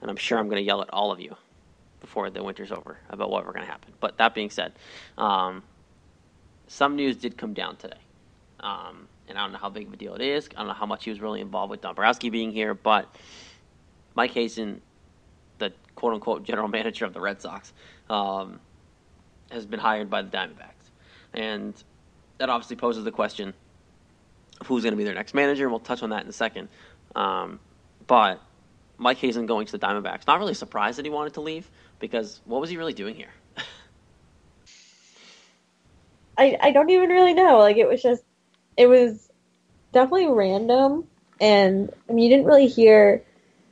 and 0.00 0.10
I'm 0.10 0.16
sure 0.16 0.38
I'm 0.38 0.48
going 0.48 0.60
to 0.60 0.66
yell 0.66 0.82
at 0.82 0.90
all 0.92 1.12
of 1.12 1.20
you 1.20 1.36
before 2.06 2.30
the 2.30 2.42
winter's 2.42 2.72
over 2.72 2.98
about 3.10 3.30
what 3.30 3.44
we're 3.44 3.52
going 3.52 3.66
to 3.66 3.70
happen. 3.70 3.92
But 4.00 4.16
that 4.18 4.34
being 4.34 4.50
said, 4.50 4.72
um, 5.18 5.62
some 6.68 6.96
news 6.96 7.16
did 7.16 7.36
come 7.36 7.52
down 7.52 7.76
today, 7.76 7.98
um, 8.60 9.08
and 9.28 9.36
I 9.36 9.42
don't 9.42 9.52
know 9.52 9.58
how 9.58 9.68
big 9.68 9.88
of 9.88 9.92
a 9.92 9.96
deal 9.96 10.14
it 10.14 10.22
is. 10.22 10.48
I 10.54 10.60
don't 10.60 10.68
know 10.68 10.72
how 10.72 10.86
much 10.86 11.04
he 11.04 11.10
was 11.10 11.20
really 11.20 11.40
involved 11.40 11.70
with 11.70 11.80
Dombrowski 11.80 12.30
being 12.30 12.52
here, 12.52 12.74
but 12.74 13.14
Mike 14.14 14.30
Hazen, 14.30 14.80
the 15.58 15.72
quote 15.96 16.14
unquote 16.14 16.44
general 16.44 16.68
manager 16.78 17.04
of 17.04 17.12
the 17.12 17.20
Red 17.20 17.42
Sox, 17.42 17.72
um, 18.08 18.60
has 19.50 19.66
been 19.66 19.80
hired 19.80 20.08
by 20.08 20.22
the 20.22 20.30
Diamondbacks. 20.30 20.90
And 21.34 21.74
that 22.38 22.48
obviously 22.48 22.76
poses 22.76 23.04
the 23.04 23.12
question 23.12 23.52
of 24.60 24.66
who's 24.66 24.82
going 24.82 24.92
to 24.92 24.96
be 24.96 25.04
their 25.04 25.14
next 25.14 25.34
manager. 25.34 25.64
and 25.64 25.72
We'll 25.72 25.80
touch 25.80 26.02
on 26.02 26.10
that 26.10 26.22
in 26.22 26.28
a 26.28 26.32
second. 26.32 26.68
Um, 27.14 27.60
but 28.06 28.40
Mike 28.98 29.18
Hazen 29.18 29.46
going 29.46 29.66
to 29.66 29.72
the 29.72 29.78
Diamondbacks, 29.78 30.26
not 30.26 30.38
really 30.38 30.54
surprised 30.54 30.98
that 30.98 31.04
he 31.04 31.10
wanted 31.10 31.34
to 31.34 31.40
leave 31.40 31.70
because 31.98 32.40
what 32.44 32.60
was 32.60 32.70
he 32.70 32.76
really 32.76 32.92
doing 32.92 33.14
here? 33.14 33.30
I, 36.38 36.56
I 36.60 36.70
don't 36.70 36.90
even 36.90 37.10
really 37.10 37.34
know. 37.34 37.58
Like 37.58 37.76
it 37.76 37.88
was 37.88 38.02
just 38.02 38.22
it 38.76 38.86
was 38.86 39.30
definitely 39.92 40.26
random 40.26 41.06
and 41.40 41.92
I 42.08 42.12
mean 42.12 42.24
you 42.24 42.30
didn't 42.30 42.46
really 42.46 42.66
hear 42.66 43.22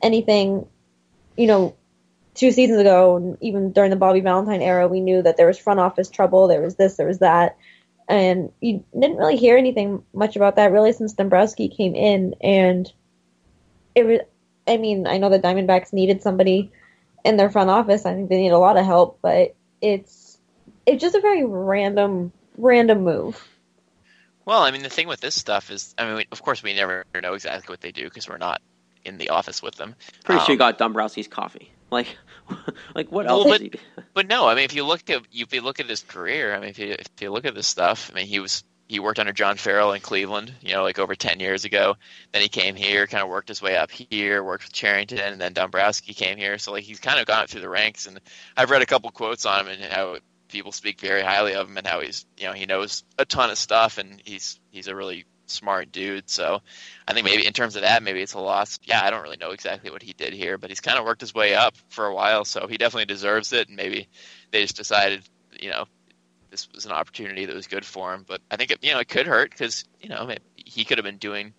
anything, 0.01 0.67
you 1.37 1.47
know, 1.47 1.75
two 2.35 2.51
seasons 2.51 2.79
ago, 2.79 3.15
and 3.15 3.37
even 3.41 3.71
during 3.71 3.89
the 3.89 3.95
Bobby 3.95 4.19
Valentine 4.19 4.61
era, 4.61 4.87
we 4.87 4.99
knew 4.99 5.21
that 5.21 5.37
there 5.37 5.47
was 5.47 5.57
front 5.57 5.79
office 5.79 6.09
trouble, 6.09 6.47
there 6.47 6.61
was 6.61 6.75
this, 6.75 6.95
there 6.97 7.07
was 7.07 7.19
that. 7.19 7.57
And 8.07 8.51
you 8.61 8.83
didn't 8.93 9.17
really 9.17 9.37
hear 9.37 9.57
anything 9.57 10.03
much 10.13 10.35
about 10.35 10.57
that 10.57 10.71
really 10.71 10.91
since 10.91 11.13
Dombrowski 11.13 11.69
came 11.69 11.95
in 11.95 12.35
and 12.39 12.91
it 13.95 14.05
was 14.05 14.19
I 14.67 14.77
mean, 14.77 15.07
I 15.07 15.17
know 15.17 15.29
the 15.29 15.39
Diamondbacks 15.39 15.93
needed 15.93 16.21
somebody 16.21 16.71
in 17.23 17.37
their 17.37 17.49
front 17.49 17.69
office. 17.69 18.05
I 18.05 18.13
think 18.13 18.29
they 18.29 18.37
need 18.37 18.49
a 18.51 18.57
lot 18.57 18.77
of 18.77 18.85
help, 18.85 19.19
but 19.21 19.55
it's 19.81 20.37
it's 20.85 21.01
just 21.01 21.15
a 21.15 21.21
very 21.21 21.45
random 21.45 22.31
random 22.57 23.03
move. 23.03 23.47
Well, 24.45 24.61
I 24.61 24.71
mean, 24.71 24.83
the 24.83 24.89
thing 24.89 25.07
with 25.07 25.21
this 25.21 25.33
stuff 25.33 25.71
is, 25.71 25.95
I 25.97 26.05
mean, 26.05 26.15
we, 26.17 26.27
of 26.31 26.41
course, 26.43 26.61
we 26.61 26.73
never 26.75 27.03
know 27.19 27.33
exactly 27.33 27.73
what 27.73 27.81
they 27.81 27.91
do 27.91 28.03
because 28.03 28.29
we're 28.29 28.37
not 28.37 28.61
in 29.03 29.17
the 29.17 29.29
office 29.29 29.61
with 29.63 29.73
them. 29.75 29.95
Pretty 30.23 30.39
sure 30.41 30.47
he 30.47 30.51
Um, 30.53 30.57
got 30.59 30.77
Dombrowski's 30.77 31.27
coffee. 31.27 31.71
Like, 31.91 32.07
like 32.95 33.11
what 33.11 33.25
Well, 33.27 33.41
else? 33.41 33.47
but- 33.47 33.61
he? 33.61 33.71
But 34.15 34.27
no, 34.27 34.47
I 34.47 34.55
mean, 34.55 34.65
if 34.65 34.73
you 34.73 34.83
look 34.83 35.07
at 35.09 35.21
if 35.31 35.53
you 35.53 35.61
look 35.61 35.79
at 35.79 35.85
his 35.85 36.01
career, 36.01 36.53
I 36.55 36.59
mean, 36.59 36.69
if 36.69 36.79
you 36.79 36.93
if 36.93 37.07
you 37.21 37.29
look 37.31 37.45
at 37.45 37.53
this 37.53 37.67
stuff, 37.67 38.09
I 38.11 38.15
mean, 38.17 38.25
he 38.27 38.39
was 38.39 38.63
he 38.87 38.99
worked 38.99 39.19
under 39.19 39.33
John 39.33 39.57
Farrell 39.57 39.93
in 39.93 40.01
Cleveland, 40.01 40.53
you 40.61 40.73
know, 40.73 40.83
like 40.83 40.99
over 40.99 41.15
ten 41.15 41.39
years 41.39 41.65
ago. 41.65 41.95
Then 42.31 42.41
he 42.41 42.49
came 42.49 42.75
here, 42.75 43.07
kind 43.07 43.23
of 43.23 43.29
worked 43.29 43.49
his 43.49 43.61
way 43.61 43.77
up 43.77 43.91
here, 43.91 44.43
worked 44.43 44.65
with 44.65 44.73
Cherington, 44.73 45.19
and 45.19 45.41
then 45.41 45.53
Dombrowski 45.53 46.13
came 46.13 46.37
here. 46.37 46.57
So 46.57 46.71
like 46.71 46.83
he's 46.83 46.99
kind 46.99 47.19
of 47.19 47.25
gone 47.25 47.47
through 47.47 47.61
the 47.61 47.69
ranks, 47.69 48.05
and 48.05 48.19
I've 48.55 48.69
read 48.69 48.81
a 48.81 48.85
couple 48.87 49.09
quotes 49.11 49.45
on 49.45 49.61
him 49.61 49.67
and 49.67 49.91
how 49.91 50.17
people 50.49 50.71
speak 50.71 51.01
very 51.01 51.21
highly 51.21 51.55
of 51.55 51.67
him 51.67 51.77
and 51.77 51.87
how 51.87 52.01
he's 52.01 52.25
you 52.37 52.45
know 52.45 52.53
he 52.53 52.65
knows 52.65 53.03
a 53.17 53.25
ton 53.25 53.49
of 53.49 53.57
stuff 53.57 53.97
and 53.97 54.21
he's 54.23 54.59
he's 54.71 54.87
a 54.87 54.95
really 54.95 55.25
smart 55.47 55.91
dude. 55.91 56.29
So 56.29 56.61
I 57.07 57.13
think 57.13 57.25
maybe 57.25 57.45
in 57.45 57.53
terms 57.53 57.75
of 57.75 57.83
that, 57.83 58.03
maybe 58.03 58.21
it's 58.21 58.33
a 58.33 58.39
loss. 58.39 58.79
Yeah, 58.83 59.01
I 59.03 59.09
don't 59.09 59.23
really 59.23 59.37
know 59.37 59.51
exactly 59.51 59.91
what 59.91 60.03
he 60.03 60.13
did 60.13 60.33
here, 60.33 60.57
but 60.57 60.69
he's 60.69 60.81
kind 60.81 60.97
of 60.97 61.05
worked 61.05 61.21
his 61.21 61.33
way 61.33 61.55
up 61.55 61.75
for 61.89 62.05
a 62.05 62.13
while, 62.13 62.45
so 62.45 62.67
he 62.67 62.77
definitely 62.77 63.05
deserves 63.05 63.53
it. 63.53 63.67
And 63.67 63.77
maybe 63.77 64.07
they 64.51 64.61
just 64.61 64.75
decided, 64.75 65.23
you 65.59 65.69
know, 65.69 65.85
this 66.51 66.67
was 66.73 66.85
an 66.85 66.91
opportunity 66.91 67.45
that 67.45 67.55
was 67.55 67.67
good 67.67 67.85
for 67.85 68.13
him. 68.13 68.25
But 68.27 68.41
I 68.49 68.55
think 68.57 68.71
it, 68.71 68.79
you 68.83 68.91
know 68.93 68.99
it 68.99 69.07
could 69.07 69.27
hurt 69.27 69.51
because 69.51 69.85
you 70.01 70.09
know 70.09 70.29
he 70.55 70.83
could 70.85 70.97
have 70.97 71.05
been 71.05 71.17
doing. 71.17 71.53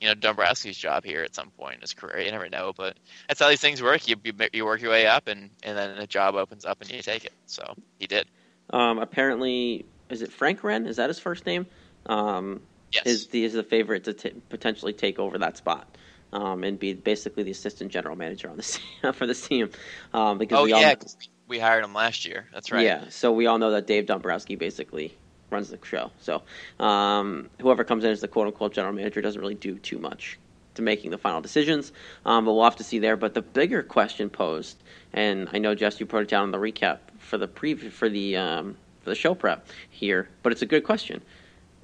You 0.00 0.08
know 0.08 0.14
Dombrowski's 0.14 0.78
job 0.78 1.04
here 1.04 1.22
at 1.24 1.34
some 1.34 1.50
point 1.50 1.74
in 1.76 1.80
his 1.80 1.92
career. 1.92 2.20
You 2.20 2.30
never 2.30 2.48
know, 2.48 2.72
but 2.76 2.96
that's 3.26 3.40
how 3.40 3.48
these 3.48 3.60
things 3.60 3.82
work. 3.82 4.06
You 4.06 4.16
you, 4.22 4.32
you 4.52 4.64
work 4.64 4.80
your 4.80 4.92
way 4.92 5.06
up, 5.06 5.26
and, 5.26 5.50
and 5.64 5.76
then 5.76 5.98
a 5.98 6.06
job 6.06 6.36
opens 6.36 6.64
up, 6.64 6.80
and 6.80 6.90
you 6.90 7.02
take 7.02 7.24
it. 7.24 7.32
So 7.46 7.74
he 7.98 8.06
did. 8.06 8.26
Um, 8.70 8.98
apparently, 9.00 9.86
is 10.08 10.22
it 10.22 10.32
Frank 10.32 10.62
Wren? 10.62 10.86
Is 10.86 10.96
that 10.96 11.08
his 11.08 11.18
first 11.18 11.46
name? 11.46 11.66
Um, 12.06 12.60
Yes. 12.92 13.06
is 13.06 13.26
the 13.28 13.44
is 13.44 13.52
the 13.52 13.62
favorite 13.62 14.04
to 14.04 14.14
t- 14.14 14.30
potentially 14.48 14.92
take 14.94 15.18
over 15.18 15.36
that 15.38 15.56
spot 15.58 15.98
um, 16.32 16.64
and 16.64 16.78
be 16.78 16.94
basically 16.94 17.42
the 17.42 17.50
assistant 17.50 17.92
general 17.92 18.16
manager 18.16 18.48
on 18.48 18.56
the 18.56 19.12
for 19.12 19.26
this 19.26 19.46
team 19.46 19.70
um, 20.14 20.38
because 20.38 20.58
oh 20.58 20.64
we 20.64 20.72
all 20.72 20.80
yeah, 20.80 20.94
'cause 20.94 21.16
we 21.48 21.58
hired 21.58 21.84
him 21.84 21.94
last 21.94 22.24
year. 22.24 22.46
That's 22.52 22.70
right. 22.70 22.84
yeah 22.84 23.04
so 23.08 23.32
we 23.32 23.46
all 23.46 23.58
know 23.58 23.72
that 23.72 23.86
Dave 23.86 24.06
Dombrowski 24.06 24.56
basically 24.56 25.16
runs 25.50 25.70
the 25.70 25.78
show 25.82 26.10
so 26.20 26.42
um, 26.78 27.48
whoever 27.60 27.82
comes 27.84 28.04
in 28.04 28.10
as 28.10 28.20
the 28.20 28.28
quote 28.28 28.46
unquote 28.46 28.74
general 28.74 28.94
manager 28.94 29.20
doesn't 29.20 29.40
really 29.40 29.54
do 29.54 29.78
too 29.78 29.98
much 29.98 30.38
to 30.74 30.82
making 30.82 31.10
the 31.10 31.18
final 31.18 31.40
decisions 31.40 31.92
um, 32.26 32.44
but 32.44 32.52
we'll 32.52 32.64
have 32.64 32.76
to 32.76 32.84
see 32.84 32.98
there 32.98 33.16
but 33.16 33.34
the 33.34 33.42
bigger 33.42 33.82
question 33.82 34.28
posed 34.28 34.76
and 35.12 35.48
I 35.52 35.58
know 35.58 35.74
Jess 35.74 35.98
you 35.98 36.06
put 36.06 36.22
it 36.22 36.28
down 36.28 36.44
in 36.44 36.50
the 36.50 36.58
recap 36.58 36.98
for 37.18 37.38
the 37.38 37.48
preview 37.48 37.90
for 37.90 38.08
the 38.08 38.36
um, 38.36 38.76
for 39.00 39.10
the 39.10 39.16
show 39.16 39.34
prep 39.34 39.66
here 39.88 40.28
but 40.42 40.52
it's 40.52 40.62
a 40.62 40.66
good 40.66 40.84
question 40.84 41.22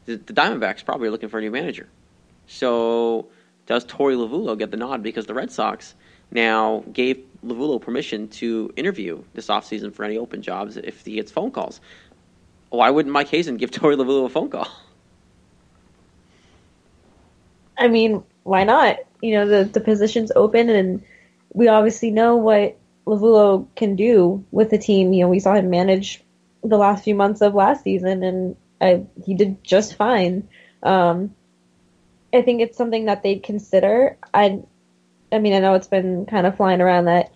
the, 0.06 0.16
the 0.16 0.32
Diamondbacks 0.32 0.84
probably 0.84 1.08
are 1.08 1.10
looking 1.10 1.28
for 1.28 1.38
a 1.38 1.42
new 1.42 1.50
manager. 1.50 1.88
So 2.46 3.28
does 3.66 3.84
Torey 3.84 4.16
Lovullo 4.16 4.58
get 4.58 4.70
the 4.70 4.76
nod 4.76 5.02
because 5.02 5.26
the 5.26 5.34
Red 5.34 5.50
Sox 5.50 5.94
now 6.30 6.84
gave 6.92 7.24
Lovullo 7.44 7.80
permission 7.80 8.28
to 8.28 8.72
interview 8.76 9.22
this 9.34 9.48
offseason 9.48 9.94
for 9.94 10.04
any 10.04 10.16
open 10.16 10.42
jobs 10.42 10.76
if 10.76 11.04
he 11.04 11.14
gets 11.14 11.30
phone 11.30 11.50
calls? 11.50 11.80
Why 12.70 12.90
wouldn't 12.90 13.12
Mike 13.12 13.28
Hazen 13.28 13.56
give 13.56 13.70
Torey 13.72 13.96
Lovullo 13.96 14.26
a 14.26 14.28
phone 14.28 14.50
call? 14.50 14.68
I 17.76 17.88
mean, 17.88 18.22
why 18.44 18.64
not? 18.64 18.98
You 19.20 19.34
know, 19.34 19.46
the 19.46 19.64
the 19.64 19.80
position's 19.80 20.30
open, 20.34 20.68
and 20.68 21.02
we 21.52 21.68
obviously 21.68 22.10
know 22.10 22.36
what 22.36 22.76
Lovullo 23.06 23.66
can 23.74 23.96
do 23.96 24.44
with 24.50 24.70
the 24.70 24.78
team. 24.78 25.12
You 25.12 25.24
know, 25.24 25.28
we 25.28 25.40
saw 25.40 25.54
him 25.54 25.70
manage 25.70 26.22
the 26.62 26.76
last 26.76 27.04
few 27.04 27.14
months 27.14 27.40
of 27.40 27.54
last 27.54 27.84
season, 27.84 28.22
and 28.22 28.56
I, 28.80 29.04
he 29.24 29.34
did 29.34 29.62
just 29.64 29.94
fine. 29.94 30.48
Um, 30.82 31.34
I 32.32 32.42
think 32.42 32.60
it's 32.60 32.76
something 32.76 33.06
that 33.06 33.22
they'd 33.22 33.42
consider. 33.42 34.16
I, 34.32 34.62
I 35.34 35.38
mean, 35.38 35.52
I 35.52 35.58
know 35.58 35.74
it's 35.74 35.88
been 35.88 36.26
kind 36.26 36.46
of 36.46 36.56
flying 36.56 36.80
around 36.80 37.06
that 37.06 37.32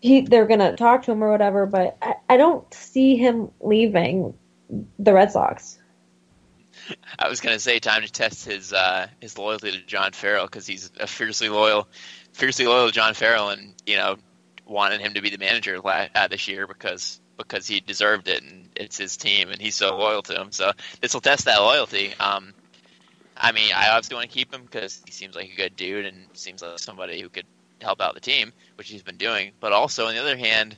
he 0.00 0.20
they're 0.20 0.46
gonna 0.46 0.76
talk 0.76 1.04
to 1.04 1.12
him 1.12 1.24
or 1.24 1.30
whatever, 1.30 1.66
but 1.66 1.96
I, 2.00 2.14
I 2.28 2.36
don't 2.36 2.72
see 2.72 3.16
him 3.16 3.50
leaving 3.60 4.34
the 4.98 5.12
Red 5.12 5.32
Sox. 5.32 5.78
I 7.18 7.28
was 7.28 7.40
gonna 7.40 7.58
say 7.58 7.78
time 7.78 8.02
to 8.02 8.12
test 8.12 8.44
his 8.44 8.72
uh, 8.72 9.08
his 9.20 9.38
loyalty 9.38 9.72
to 9.72 9.80
John 9.86 10.12
Farrell 10.12 10.46
because 10.46 10.66
he's 10.66 10.90
a 11.00 11.06
fiercely 11.06 11.48
loyal, 11.48 11.88
fiercely 12.32 12.66
loyal 12.66 12.88
to 12.88 12.92
John 12.92 13.14
Farrell, 13.14 13.50
and 13.50 13.74
you 13.86 13.96
know 13.96 14.16
wanted 14.66 15.00
him 15.00 15.14
to 15.14 15.22
be 15.22 15.30
the 15.30 15.38
manager 15.38 15.80
la- 15.80 16.08
uh, 16.14 16.28
this 16.28 16.46
year 16.46 16.66
because 16.66 17.20
because 17.38 17.66
he 17.66 17.80
deserved 17.80 18.28
it 18.28 18.42
and 18.42 18.68
it's 18.76 18.98
his 18.98 19.16
team 19.16 19.48
and 19.50 19.60
he's 19.60 19.76
so 19.76 19.96
loyal 19.96 20.22
to 20.22 20.40
him. 20.40 20.52
So 20.52 20.72
this 21.00 21.14
will 21.14 21.20
test 21.20 21.46
that 21.46 21.58
loyalty. 21.58 22.12
Um, 22.18 22.52
I 23.38 23.52
mean, 23.52 23.70
I 23.74 23.90
obviously 23.90 24.16
want 24.16 24.28
to 24.30 24.34
keep 24.34 24.52
him 24.52 24.62
because 24.62 25.00
he 25.06 25.12
seems 25.12 25.36
like 25.36 25.50
a 25.52 25.56
good 25.56 25.76
dude 25.76 26.06
and 26.06 26.26
seems 26.34 26.60
like 26.60 26.78
somebody 26.78 27.20
who 27.20 27.28
could 27.28 27.46
help 27.80 28.00
out 28.00 28.14
the 28.14 28.20
team, 28.20 28.52
which 28.76 28.88
he's 28.88 29.02
been 29.02 29.16
doing. 29.16 29.52
But 29.60 29.72
also 29.72 30.06
on 30.06 30.14
the 30.14 30.20
other 30.20 30.36
hand, 30.36 30.76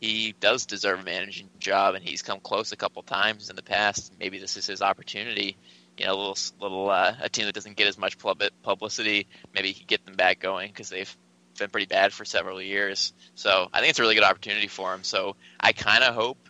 he 0.00 0.34
does 0.40 0.66
deserve 0.66 1.00
a 1.00 1.02
managing 1.02 1.48
job, 1.58 1.94
and 1.94 2.04
he's 2.04 2.22
come 2.22 2.38
close 2.40 2.72
a 2.72 2.76
couple 2.76 3.02
times 3.02 3.50
in 3.50 3.56
the 3.56 3.62
past. 3.62 4.12
Maybe 4.20 4.38
this 4.38 4.56
is 4.56 4.66
his 4.66 4.82
opportunity. 4.82 5.56
You 5.98 6.06
know, 6.06 6.12
a 6.12 6.16
little, 6.16 6.36
little 6.60 6.90
uh, 6.90 7.14
a 7.20 7.28
team 7.28 7.46
that 7.46 7.54
doesn't 7.54 7.76
get 7.76 7.86
as 7.86 7.98
much 7.98 8.18
pub- 8.18 8.42
publicity. 8.62 9.26
Maybe 9.54 9.68
he 9.68 9.74
could 9.80 9.88
get 9.88 10.04
them 10.04 10.14
back 10.14 10.38
going 10.38 10.68
because 10.68 10.90
they've 10.90 11.16
been 11.58 11.70
pretty 11.70 11.86
bad 11.86 12.12
for 12.12 12.24
several 12.24 12.60
years. 12.60 13.14
So 13.34 13.68
I 13.72 13.80
think 13.80 13.90
it's 13.90 13.98
a 13.98 14.02
really 14.02 14.14
good 14.14 14.24
opportunity 14.24 14.68
for 14.68 14.92
him. 14.94 15.02
So 15.02 15.36
I 15.58 15.72
kind 15.72 16.04
of 16.04 16.14
hope, 16.14 16.48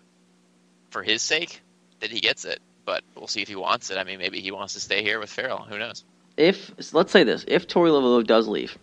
for 0.90 1.02
his 1.04 1.22
sake, 1.22 1.62
that 2.00 2.10
he 2.10 2.20
gets 2.20 2.44
it. 2.44 2.58
But 2.86 3.02
we'll 3.14 3.26
see 3.26 3.42
if 3.42 3.48
he 3.48 3.56
wants 3.56 3.90
it. 3.90 3.98
I 3.98 4.04
mean, 4.04 4.18
maybe 4.18 4.40
he 4.40 4.50
wants 4.52 4.72
to 4.74 4.80
stay 4.80 5.02
here 5.02 5.20
with 5.20 5.28
Farrell. 5.28 5.66
Who 5.68 5.78
knows? 5.78 6.04
If 6.38 6.70
let's 6.94 7.12
say 7.12 7.24
this, 7.24 7.44
if 7.46 7.68
Torey 7.68 7.90
Lovullo 7.90 8.26
does 8.26 8.48
leave, 8.48 8.78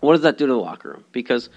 what 0.00 0.12
does 0.12 0.22
that 0.22 0.38
do 0.38 0.46
to 0.46 0.52
the 0.52 0.58
locker 0.58 0.90
room? 0.90 1.04
Because 1.10 1.48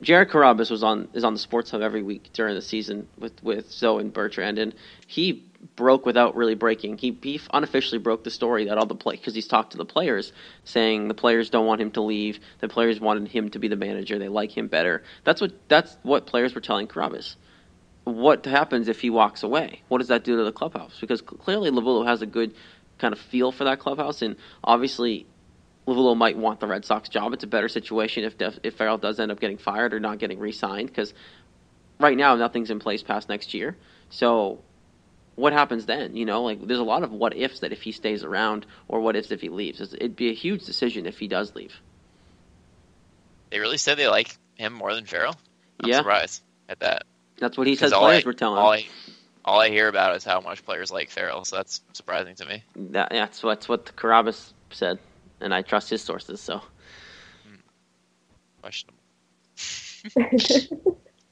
Jared 0.00 0.28
Carrabis 0.30 0.70
was 0.70 0.82
on 0.82 1.08
is 1.12 1.24
on 1.24 1.32
the 1.32 1.40
Sports 1.40 1.72
Hub 1.72 1.82
every 1.82 2.02
week 2.02 2.30
during 2.32 2.54
the 2.54 2.62
season 2.62 3.08
with 3.18 3.42
with 3.42 3.70
Zoe 3.70 4.00
and 4.00 4.12
Bertrand, 4.12 4.58
and 4.58 4.74
he 5.06 5.44
broke 5.74 6.06
without 6.06 6.36
really 6.36 6.54
breaking. 6.54 6.98
He, 6.98 7.18
he 7.20 7.40
unofficially 7.52 7.98
broke 7.98 8.22
the 8.22 8.30
story 8.30 8.66
that 8.66 8.78
all 8.78 8.86
the 8.86 8.94
play 8.94 9.16
because 9.16 9.34
he's 9.34 9.48
talked 9.48 9.72
to 9.72 9.78
the 9.78 9.84
players, 9.84 10.32
saying 10.62 11.08
the 11.08 11.14
players 11.14 11.50
don't 11.50 11.66
want 11.66 11.80
him 11.80 11.90
to 11.92 12.00
leave. 12.00 12.38
The 12.60 12.68
players 12.68 13.00
wanted 13.00 13.26
him 13.28 13.50
to 13.50 13.58
be 13.58 13.66
the 13.66 13.76
manager. 13.76 14.18
They 14.18 14.28
like 14.28 14.56
him 14.56 14.68
better. 14.68 15.02
That's 15.24 15.40
what 15.40 15.52
that's 15.68 15.96
what 16.02 16.26
players 16.26 16.54
were 16.54 16.60
telling 16.60 16.86
Carrabis. 16.86 17.34
What 18.08 18.46
happens 18.46 18.88
if 18.88 19.00
he 19.00 19.10
walks 19.10 19.42
away? 19.42 19.82
What 19.88 19.98
does 19.98 20.08
that 20.08 20.24
do 20.24 20.36
to 20.36 20.44
the 20.44 20.52
clubhouse? 20.52 20.96
Because 21.00 21.20
clearly 21.20 21.70
Lovullo 21.70 22.06
has 22.06 22.22
a 22.22 22.26
good 22.26 22.54
kind 22.98 23.12
of 23.12 23.20
feel 23.20 23.52
for 23.52 23.64
that 23.64 23.78
clubhouse, 23.78 24.22
and 24.22 24.36
obviously 24.64 25.26
Lovullo 25.86 26.16
might 26.16 26.36
want 26.36 26.60
the 26.60 26.66
Red 26.66 26.84
Sox 26.84 27.08
job. 27.08 27.32
It's 27.34 27.44
a 27.44 27.48
better 27.48 27.68
situation 27.68 28.24
if 28.24 28.38
Def, 28.38 28.58
if 28.62 28.76
Farrell 28.76 28.98
does 28.98 29.20
end 29.20 29.30
up 29.30 29.40
getting 29.40 29.58
fired 29.58 29.92
or 29.92 30.00
not 30.00 30.18
getting 30.18 30.38
re-signed 30.38 30.88
because 30.88 31.12
right 32.00 32.16
now 32.16 32.34
nothing's 32.36 32.70
in 32.70 32.78
place 32.78 33.02
past 33.02 33.28
next 33.28 33.52
year. 33.54 33.76
So 34.10 34.62
what 35.34 35.52
happens 35.52 35.86
then? 35.86 36.16
You 36.16 36.24
know, 36.24 36.42
like 36.42 36.66
there's 36.66 36.80
a 36.80 36.84
lot 36.84 37.02
of 37.02 37.12
what 37.12 37.36
ifs 37.36 37.60
that 37.60 37.72
if 37.72 37.82
he 37.82 37.92
stays 37.92 38.24
around 38.24 38.66
or 38.88 39.00
what 39.00 39.16
ifs 39.16 39.30
if 39.30 39.40
he 39.40 39.50
leaves. 39.50 39.80
It'd 39.80 40.16
be 40.16 40.30
a 40.30 40.34
huge 40.34 40.64
decision 40.64 41.06
if 41.06 41.18
he 41.18 41.28
does 41.28 41.54
leave. 41.54 41.74
They 43.50 43.58
really 43.60 43.78
said 43.78 43.98
they 43.98 44.08
like 44.08 44.36
him 44.56 44.72
more 44.72 44.94
than 44.94 45.04
Farrell. 45.04 45.36
I'm 45.80 45.88
Yeah. 45.90 45.98
surprised 45.98 46.42
at 46.68 46.80
that. 46.80 47.04
That's 47.38 47.56
what 47.56 47.66
he 47.66 47.76
says 47.76 47.92
all 47.92 48.02
players 48.06 48.24
I- 48.24 48.26
were 48.26 48.32
telling 48.34 48.58
all 48.58 48.72
him. 48.72 48.86
I, 49.06 49.12
all 49.50 49.60
I 49.60 49.68
hear 49.70 49.88
about 49.88 50.14
is 50.16 50.24
how 50.24 50.40
much 50.40 50.64
players 50.64 50.90
like 50.90 51.10
Farrell, 51.10 51.44
so 51.44 51.56
that's 51.56 51.80
surprising 51.92 52.34
to 52.36 52.44
me. 52.46 52.62
That, 52.76 53.10
that's 53.10 53.42
what's 53.42 53.68
what 53.68 53.86
Carrabis 53.96 54.52
said, 54.70 54.98
and 55.40 55.54
I 55.54 55.62
trust 55.62 55.88
his 55.90 56.02
sources. 56.02 56.40
So 56.40 56.58
hmm. 57.46 57.54
Questionable. 58.62 58.98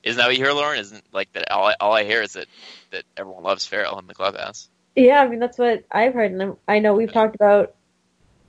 Isn't 0.02 0.18
that 0.18 0.26
what 0.28 0.36
you 0.36 0.44
hear, 0.44 0.52
Lauren? 0.52 0.78
Isn't 0.78 1.02
like 1.12 1.32
that? 1.32 1.50
All 1.50 1.66
I, 1.66 1.74
all 1.80 1.92
I 1.92 2.04
hear 2.04 2.22
is 2.22 2.34
that 2.34 2.46
that 2.92 3.04
everyone 3.16 3.42
loves 3.42 3.66
Farrell 3.66 3.98
in 3.98 4.06
the 4.06 4.14
clubhouse. 4.14 4.68
Yeah, 4.94 5.20
I 5.20 5.28
mean 5.28 5.40
that's 5.40 5.58
what 5.58 5.84
I've 5.90 6.14
heard, 6.14 6.32
and 6.32 6.40
I'm- 6.42 6.56
I 6.68 6.78
know 6.78 6.94
we've 6.94 7.12
talked 7.12 7.34
about 7.34 7.74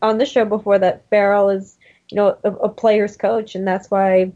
on 0.01 0.17
the 0.19 0.25
show 0.25 0.45
before 0.45 0.77
that 0.79 1.09
Farrell 1.09 1.49
is, 1.49 1.75
you 2.09 2.15
know, 2.15 2.37
a, 2.43 2.51
a 2.51 2.69
player's 2.69 3.17
coach, 3.17 3.55
and 3.55 3.67
that's 3.67 3.89
why 3.89 4.31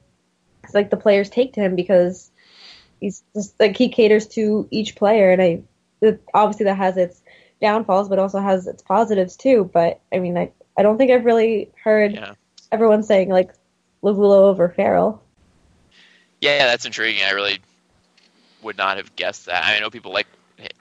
it's 0.63 0.73
like 0.73 0.89
the 0.89 0.97
players 0.97 1.29
take 1.29 1.53
to 1.53 1.59
him 1.61 1.75
because 1.75 2.30
he's 3.01 3.23
just 3.35 3.59
like 3.59 3.75
he 3.75 3.89
caters 3.89 4.27
to 4.29 4.67
each 4.71 4.95
player, 4.95 5.31
and 5.31 5.41
I 5.41 5.61
it, 5.99 6.23
obviously 6.33 6.65
that 6.65 6.77
has 6.77 6.95
its 6.95 7.21
downfalls, 7.59 8.07
but 8.07 8.19
also 8.19 8.39
has 8.39 8.67
its 8.67 8.81
positives 8.81 9.35
too. 9.35 9.69
But 9.73 9.99
I 10.13 10.19
mean, 10.19 10.37
I 10.37 10.51
I 10.77 10.83
don't 10.83 10.97
think 10.97 11.11
I've 11.11 11.25
really 11.25 11.69
heard 11.83 12.13
Yeah. 12.13 12.35
everyone 12.71 13.03
saying 13.03 13.29
like 13.29 13.51
Lovullo 14.01 14.49
over 14.49 14.69
Farrell. 14.69 15.21
Yeah, 16.39 16.65
that's 16.65 16.85
intriguing. 16.85 17.23
I 17.23 17.31
really 17.31 17.59
would 18.63 18.77
not 18.77 18.97
have 18.97 19.15
guessed 19.15 19.45
that. 19.47 19.65
I, 19.65 19.79
know 19.79 19.89
people 19.89 20.11
like 20.11 20.27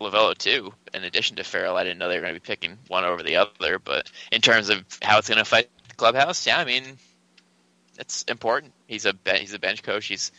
Lovullo 0.00 0.36
too. 0.36 0.72
In 0.94 1.04
addition 1.04 1.36
to 1.36 1.44
Farrell, 1.44 1.76
I 1.76 1.84
didn't 1.84 1.98
know 1.98 2.08
they 2.08 2.16
were 2.16 2.22
going 2.22 2.34
to 2.34 2.40
be 2.40 2.46
picking 2.46 2.78
one 2.88 3.04
over 3.04 3.22
the 3.22 3.36
other. 3.36 3.78
But 3.78 4.10
in 4.32 4.40
terms 4.40 4.70
of 4.70 4.84
how 5.02 5.18
it's 5.18 5.28
going 5.28 5.36
to 5.36 5.42
affect 5.42 5.68
the 5.88 5.94
clubhouse, 5.96 6.46
yeah, 6.46 6.58
I 6.58 6.64
mean, 6.64 6.84
it's 7.98 8.22
important. 8.24 8.72
He's 8.86 9.04
a 9.04 9.14
he's 9.36 9.52
a 9.52 9.58
bench 9.58 9.82
coach. 9.82 10.06
He's 10.06 10.32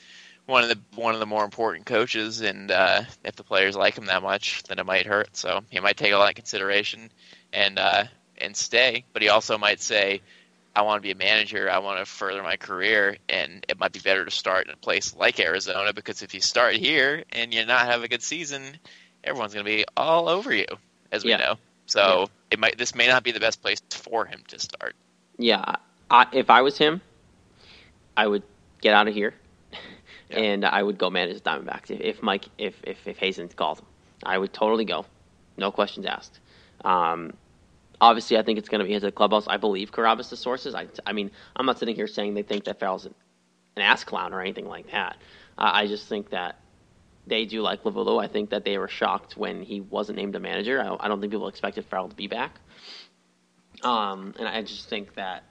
one 0.51 0.63
of 0.63 0.69
the 0.69 0.79
one 1.01 1.13
of 1.15 1.19
the 1.19 1.25
more 1.27 1.45
important 1.45 1.87
coaches, 1.87 2.41
and 2.41 2.71
uh, 2.71 3.03
if 3.25 3.35
the 3.37 3.43
players 3.43 3.75
like 3.75 3.97
him 3.97 4.05
that 4.07 4.23
much, 4.23 4.63
then 4.63 4.79
it 4.79 4.85
might 4.85 5.07
hurt. 5.07 5.35
So 5.37 5.61
he 5.69 5.79
might 5.79 5.97
take 5.97 6.13
a 6.13 6.17
lot 6.17 6.29
of 6.29 6.35
consideration 6.35 7.09
and 7.53 7.79
uh, 7.79 8.05
and 8.37 8.55
stay. 8.55 9.05
But 9.13 9.23
he 9.23 9.29
also 9.29 9.57
might 9.57 9.81
say, 9.81 10.21
I 10.75 10.83
want 10.83 10.99
to 10.99 11.07
be 11.07 11.11
a 11.11 11.15
manager. 11.15 11.69
I 11.71 11.79
want 11.79 11.99
to 11.99 12.05
further 12.05 12.43
my 12.43 12.57
career, 12.57 13.17
and 13.29 13.65
it 13.69 13.79
might 13.79 13.93
be 13.93 13.99
better 13.99 14.25
to 14.25 14.31
start 14.31 14.67
in 14.67 14.73
a 14.73 14.77
place 14.77 15.15
like 15.15 15.39
Arizona 15.39 15.93
because 15.93 16.21
if 16.21 16.33
you 16.33 16.41
start 16.41 16.75
here 16.75 17.23
and 17.31 17.53
you 17.53 17.65
not 17.65 17.87
have 17.87 18.03
a 18.03 18.09
good 18.09 18.23
season, 18.23 18.63
everyone's 19.23 19.53
going 19.53 19.65
to 19.65 19.71
be 19.71 19.85
all 19.97 20.29
over 20.29 20.53
you, 20.53 20.67
as 21.11 21.23
we 21.25 21.31
Yeah. 21.31 21.37
know. 21.37 21.55
So 21.87 22.29
it 22.51 22.59
might 22.59 22.77
this 22.77 22.95
may 22.95 23.07
not 23.07 23.23
be 23.23 23.31
the 23.31 23.39
best 23.39 23.61
place 23.61 23.81
for 23.91 24.25
him 24.25 24.43
to 24.49 24.59
start. 24.59 24.95
yeah, 25.37 25.75
I, 26.09 26.27
if 26.33 26.49
I 26.49 26.61
was 26.61 26.77
him, 26.77 27.01
I 28.17 28.27
would 28.27 28.43
get 28.81 28.93
out 28.93 29.07
of 29.07 29.13
here, 29.13 29.33
And 30.38 30.65
I 30.65 30.82
would 30.82 30.98
go 30.98 31.10
manage 31.10 31.41
the 31.41 31.50
Diamondbacks. 31.50 31.91
If, 31.91 32.02
if 32.02 32.24
Mike, 32.24 32.46
if 32.58 32.76
if 32.84 33.08
if 33.08 33.17
Hazen 33.17 33.50
called 33.50 33.82
I 34.24 34.38
would 34.38 34.54
totally 34.54 34.86
go, 34.86 35.06
no 35.58 35.72
questions 35.72 36.06
asked. 36.06 36.39
Um, 36.84 37.34
obviously, 38.00 38.38
I 38.38 38.44
think 38.44 38.60
it's 38.60 38.70
going 38.70 38.80
to 38.80 38.86
be 38.86 38.94
into 38.94 39.08
the 39.08 39.12
clubhouse. 39.12 39.48
I 39.48 39.58
believe 39.58 39.91
Carrabis' 39.91 40.38
sources. 40.38 40.76
I, 40.76 40.88
I 41.06 41.13
mean, 41.13 41.32
I'm 41.56 41.65
not 41.65 41.80
sitting 41.80 41.96
here 41.96 42.08
saying 42.08 42.34
they 42.34 42.44
think 42.44 42.65
that 42.65 42.80
Farrell's 42.80 43.06
an, 43.06 43.15
an 43.76 43.82
ass 43.82 44.04
clown 44.04 44.34
or 44.34 44.41
anything 44.41 44.67
like 44.67 44.91
that. 44.91 45.17
Uh, 45.58 45.72
I 45.74 45.88
just 45.88 46.08
think 46.08 46.30
that 46.32 46.60
they 47.28 47.46
do 47.46 47.62
like 47.62 47.84
Lovullo. 47.84 48.24
I 48.24 48.28
think 48.28 48.50
that 48.50 48.65
they 48.65 48.78
were 48.78 48.88
shocked 48.88 49.38
when 49.38 49.63
he 49.63 49.82
wasn't 49.82 50.17
named 50.17 50.36
a 50.36 50.39
manager. 50.39 50.82
I, 50.82 51.06
I 51.06 51.08
don't 51.08 51.20
think 51.20 51.32
people 51.32 51.48
expected 51.48 51.86
Farrell 51.86 52.10
to 52.10 52.15
be 52.15 52.28
back. 52.28 52.60
Um, 53.84 54.36
and 54.38 54.48
I 54.48 54.62
just 54.62 54.89
think 54.89 55.15
that 55.15 55.44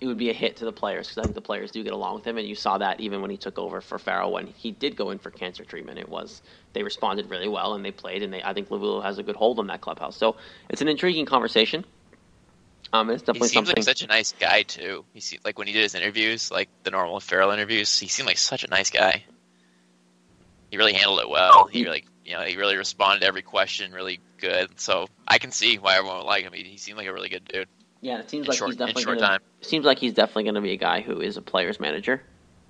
it 0.00 0.06
would 0.06 0.18
be 0.18 0.30
a 0.30 0.32
hit 0.32 0.56
to 0.56 0.64
the 0.64 0.72
players 0.72 1.08
because 1.08 1.18
I 1.18 1.22
think 1.22 1.34
the 1.34 1.40
players 1.40 1.70
do 1.70 1.82
get 1.82 1.92
along 1.92 2.14
with 2.16 2.26
him, 2.26 2.38
and 2.38 2.46
you 2.46 2.54
saw 2.54 2.78
that 2.78 3.00
even 3.00 3.20
when 3.20 3.30
he 3.30 3.36
took 3.36 3.58
over 3.58 3.80
for 3.80 3.98
Farrell 3.98 4.32
when 4.32 4.46
he 4.46 4.70
did 4.70 4.96
go 4.96 5.10
in 5.10 5.18
for 5.18 5.30
cancer 5.30 5.64
treatment. 5.64 5.98
It 5.98 6.08
was 6.08 6.40
they 6.72 6.82
responded 6.82 7.30
really 7.30 7.48
well 7.48 7.74
and 7.74 7.84
they 7.84 7.90
played, 7.90 8.22
and 8.22 8.32
they 8.32 8.42
I 8.42 8.52
think 8.54 8.68
Lovullo 8.68 9.02
has 9.02 9.18
a 9.18 9.22
good 9.22 9.36
hold 9.36 9.58
on 9.58 9.66
that 9.68 9.80
clubhouse. 9.80 10.16
So 10.16 10.36
it's 10.68 10.82
an 10.82 10.88
intriguing 10.88 11.26
conversation. 11.26 11.84
Um, 12.92 13.10
it's 13.10 13.22
He 13.26 13.32
seems 13.40 13.52
something. 13.52 13.74
like 13.76 13.84
such 13.84 14.02
a 14.02 14.06
nice 14.06 14.32
guy 14.38 14.62
too. 14.62 15.04
He 15.12 15.20
seemed 15.20 15.44
like 15.44 15.58
when 15.58 15.66
he 15.66 15.72
did 15.72 15.82
his 15.82 15.94
interviews, 15.94 16.50
like 16.50 16.68
the 16.84 16.90
normal 16.90 17.20
Farrell 17.20 17.50
interviews, 17.50 17.98
he 17.98 18.08
seemed 18.08 18.26
like 18.26 18.38
such 18.38 18.64
a 18.64 18.68
nice 18.68 18.90
guy. 18.90 19.24
He 20.70 20.76
really 20.76 20.92
handled 20.94 21.20
it 21.20 21.28
well. 21.28 21.66
He 21.66 21.84
really, 21.84 22.04
you 22.24 22.32
know, 22.32 22.42
he 22.42 22.56
really 22.56 22.76
responded 22.76 23.20
to 23.20 23.26
every 23.26 23.42
question 23.42 23.92
really 23.92 24.20
good. 24.38 24.78
So 24.80 25.08
I 25.26 25.38
can 25.38 25.50
see 25.50 25.76
why 25.76 25.96
everyone 25.96 26.18
would 26.18 26.26
like 26.26 26.44
him. 26.44 26.52
He, 26.52 26.62
he 26.62 26.76
seemed 26.78 26.98
like 26.98 27.08
a 27.08 27.12
really 27.12 27.28
good 27.30 27.44
dude. 27.44 27.68
Yeah, 28.00 28.18
it 28.20 28.30
seems 28.30 28.46
in 28.46 28.50
like 28.50 28.58
short- 28.58 28.70
he's 28.70 28.76
definitely 28.76 29.04
gonna, 29.04 29.20
time. 29.20 29.40
seems 29.60 29.84
like 29.84 29.98
he's 29.98 30.12
definitely 30.14 30.44
going 30.44 30.54
to 30.54 30.60
be 30.60 30.72
a 30.72 30.76
guy 30.76 31.00
who 31.00 31.20
is 31.20 31.36
a 31.36 31.42
player's 31.42 31.80
manager 31.80 32.22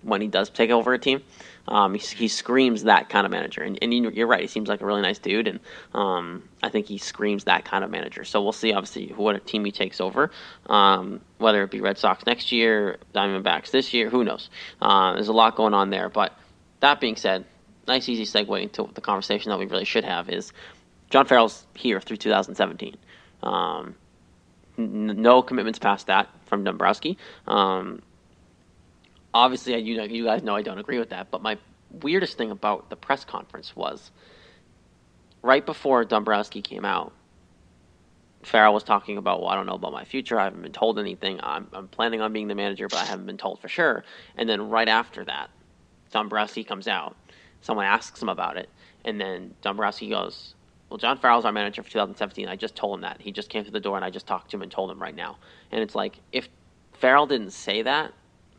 when 0.03 0.21
he 0.21 0.29
does 0.29 0.49
take 0.49 0.71
over 0.71 0.95
a 0.95 0.99
team. 0.99 1.23
Um, 1.67 1.93
he, 1.95 1.99
he 2.17 2.29
screams 2.29 2.85
that 2.85 3.09
kind 3.11 3.27
of 3.27 3.31
manager, 3.33 3.63
and, 3.63 3.79
and 3.83 3.93
you- 3.93 4.11
you're 4.11 4.27
right. 4.29 4.41
He 4.41 4.47
seems 4.47 4.69
like 4.69 4.81
a 4.81 4.87
really 4.87 5.03
nice 5.03 5.19
dude, 5.19 5.49
and 5.49 5.61
um, 5.93 6.49
I 6.63 6.69
think 6.71 6.87
he 6.87 6.97
screams 6.99 7.45
that 7.45 7.65
kind 7.65 7.85
of 7.85 7.91
manager. 7.91 8.25
So 8.25 8.41
we'll 8.43 8.53
see, 8.53 8.73
obviously, 8.73 9.09
what 9.09 9.37
a 9.37 9.41
team 9.41 9.65
he 9.65 9.73
takes 9.73 10.01
over. 10.01 10.31
Um, 10.67 11.21
whether 11.39 11.63
it 11.65 11.71
be 11.71 11.81
Red 11.81 11.99
Sox 11.99 12.25
next 12.27 12.53
year, 12.53 12.97
Diamondbacks 13.15 13.71
this 13.71 13.93
year, 13.93 14.09
who 14.09 14.25
knows? 14.25 14.49
Uh, 14.81 15.15
there's 15.15 15.29
a 15.29 15.33
lot 15.33 15.57
going 15.57 15.75
on 15.75 15.91
there. 15.91 16.09
But 16.09 16.33
that 16.81 17.01
being 17.01 17.17
said, 17.17 17.45
nice 17.87 18.09
easy 18.09 18.25
segue 18.25 18.63
into 18.63 18.89
the 18.95 19.01
conversation 19.03 19.51
that 19.51 19.59
we 19.59 19.67
really 19.67 19.85
should 19.85 20.05
have 20.05 20.31
is 20.31 20.53
John 21.11 21.27
Farrell's 21.27 21.67
here 21.75 22.01
through 22.01 22.17
2017. 22.19 22.97
Um, 23.43 23.95
no 24.79 25.43
commitments 25.43 25.79
past 25.79 26.07
that 26.07 26.29
from 26.47 26.65
Dombrowski. 26.65 27.19
Um, 27.47 28.01
obviously, 29.35 29.77
you 29.79 29.97
know, 29.97 30.05
you 30.05 30.25
guys 30.25 30.43
know 30.43 30.55
I 30.55 30.63
don't 30.63 30.79
agree 30.79 30.99
with 30.99 31.11
that. 31.11 31.31
But 31.31 31.43
my 31.43 31.59
weirdest 31.91 32.39
thing 32.39 32.51
about 32.51 32.91
the 32.91 32.97
press 32.97 33.25
conference 33.25 33.75
was 33.75 34.11
right 35.43 35.65
before 35.65 36.05
Dombrowski 36.05 36.63
came 36.63 36.85
out. 36.85 37.13
Farrell 38.43 38.73
was 38.73 38.85
talking 38.85 39.19
about, 39.19 39.41
well, 39.41 39.51
I 39.51 39.57
don't 39.57 39.67
know 39.67 39.75
about 39.75 39.93
my 39.93 40.05
future. 40.05 40.39
I 40.39 40.45
haven't 40.45 40.63
been 40.63 40.73
told 40.73 40.99
anything. 40.99 41.41
I'm, 41.43 41.67
I'm 41.73 41.89
planning 41.89 42.21
on 42.21 42.33
being 42.33 42.47
the 42.47 42.55
manager, 42.55 42.87
but 42.89 42.99
I 42.99 43.05
haven't 43.05 43.27
been 43.27 43.37
told 43.37 43.59
for 43.59 43.69
sure. 43.69 44.05
And 44.37 44.49
then 44.49 44.71
right 44.71 44.89
after 44.89 45.25
that, 45.25 45.51
Dombrowski 46.13 46.63
comes 46.63 46.87
out. 46.87 47.17
Someone 47.61 47.87
asks 47.87 48.23
him 48.23 48.29
about 48.29 48.57
it, 48.57 48.69
and 49.05 49.21
then 49.21 49.55
Dombrowski 49.63 50.11
goes, 50.11 50.55
"Well, 50.89 50.99
John 50.99 51.19
Farrell's 51.19 51.45
our 51.45 51.53
manager 51.53 51.83
for 51.83 51.91
2017. 51.91 52.49
I 52.49 52.57
just 52.57 52.77
told 52.77 52.95
him 52.95 53.01
that. 53.03 53.21
He 53.21 53.33
just 53.33 53.51
came 53.51 53.65
through 53.65 53.73
the 53.73 53.81
door, 53.81 53.97
and 53.97 54.05
I 54.05 54.11
just 54.11 54.27
talked 54.27 54.51
to 54.51 54.57
him 54.57 54.63
and 54.63 54.71
told 54.73 54.91
him 54.91 55.01
right 55.01 55.15
now." 55.15 55.39
And 55.71 55.81
it's 55.83 55.95
like, 55.95 56.19
if 56.33 56.49
Farrell 56.95 57.27
didn't 57.27 57.51
say 57.51 57.83
that, 57.83 58.13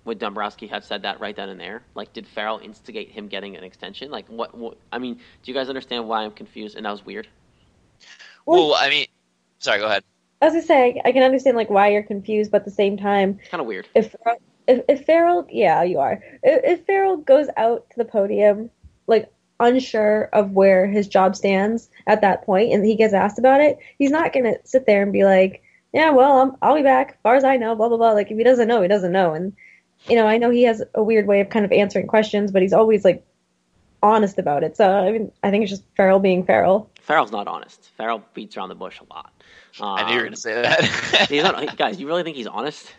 would 0.05 0.19
Dombrowski 0.19 0.67
have 0.67 0.83
said 0.83 1.01
that 1.03 1.19
right 1.19 1.35
then 1.35 1.49
and 1.49 1.59
there? 1.59 1.83
Like, 1.95 2.13
did 2.13 2.25
Farrell 2.27 2.59
instigate 2.59 3.11
him 3.11 3.27
getting 3.27 3.55
an 3.55 3.63
extension? 3.63 4.09
Like, 4.11 4.27
what? 4.27 4.55
what 4.55 4.77
I 4.91 4.99
mean, 4.99 5.15
do 5.15 5.51
you 5.51 5.53
guys 5.53 5.69
understand 5.69 6.07
why 6.07 6.23
I'm 6.23 6.31
confused? 6.31 6.75
And 6.75 6.85
that 6.85 6.91
was 6.91 7.05
weird. 7.05 7.27
Well, 8.45 8.73
I 8.75 8.89
mean, 8.89 9.05
sorry, 9.59 9.79
go 9.79 9.85
ahead. 9.85 10.03
As 10.41 10.55
I 10.55 10.61
say, 10.61 11.01
I 11.03 11.11
can 11.11 11.21
understand 11.21 11.57
like 11.57 11.69
why 11.69 11.89
you're 11.89 12.03
confused, 12.03 12.51
but 12.51 12.61
at 12.61 12.65
the 12.65 12.71
same 12.71 12.97
time, 12.97 13.39
Kind 13.51 13.61
of 13.61 13.67
weird. 13.67 13.87
if 13.93 14.15
if 14.67 14.83
if 14.87 15.05
Farrell, 15.05 15.45
yeah, 15.51 15.83
you 15.83 15.99
are. 15.99 16.23
If, 16.43 16.79
if 16.79 16.85
Farrell 16.85 17.17
goes 17.17 17.47
out 17.57 17.89
to 17.89 17.97
the 17.97 18.05
podium, 18.05 18.69
like 19.07 19.29
unsure 19.59 20.29
of 20.33 20.51
where 20.51 20.87
his 20.87 21.07
job 21.07 21.35
stands 21.35 21.89
at 22.07 22.21
that 22.21 22.45
point, 22.45 22.73
and 22.73 22.85
he 22.85 22.95
gets 22.95 23.13
asked 23.13 23.39
about 23.39 23.61
it, 23.61 23.79
he's 23.97 24.11
not 24.11 24.33
gonna 24.33 24.55
sit 24.63 24.85
there 24.85 25.03
and 25.03 25.13
be 25.13 25.23
like, 25.23 25.61
"Yeah, 25.93 26.11
well, 26.11 26.39
I'm, 26.39 26.55
I'll 26.61 26.75
be 26.75 26.83
back." 26.83 27.11
As 27.11 27.17
far 27.23 27.35
as 27.35 27.43
I 27.43 27.57
know, 27.57 27.75
blah 27.75 27.89
blah 27.89 27.97
blah. 27.97 28.11
Like 28.11 28.31
if 28.31 28.37
he 28.37 28.43
doesn't 28.43 28.67
know, 28.67 28.81
he 28.81 28.87
doesn't 28.87 29.11
know. 29.11 29.33
And 29.33 29.53
you 30.07 30.15
know, 30.15 30.25
I 30.25 30.37
know 30.37 30.49
he 30.49 30.63
has 30.63 30.83
a 30.93 31.03
weird 31.03 31.27
way 31.27 31.41
of 31.41 31.49
kind 31.49 31.65
of 31.65 31.71
answering 31.71 32.07
questions, 32.07 32.51
but 32.51 32.61
he's 32.61 32.73
always 32.73 33.03
like 33.03 33.25
honest 34.01 34.39
about 34.39 34.63
it. 34.63 34.77
So 34.77 34.89
I 34.89 35.11
mean, 35.11 35.31
I 35.43 35.51
think 35.51 35.63
it's 35.63 35.71
just 35.71 35.83
Farrell 35.95 36.19
being 36.19 36.45
Farrell. 36.45 36.89
Farrell's 37.01 37.31
not 37.31 37.47
honest. 37.47 37.89
Farrell 37.97 38.23
beats 38.33 38.55
around 38.55 38.69
the 38.69 38.75
bush 38.75 38.99
a 38.99 39.13
lot. 39.13 39.31
Um, 39.79 39.87
I 39.89 40.03
knew 40.03 40.11
you 40.11 40.17
were 40.17 40.23
going 40.23 40.33
to 40.33 40.39
say 40.39 40.61
that. 40.61 40.83
he's 41.29 41.43
not, 41.43 41.77
guys, 41.77 41.99
you 41.99 42.07
really 42.07 42.23
think 42.23 42.37
he's 42.37 42.47
honest? 42.47 42.91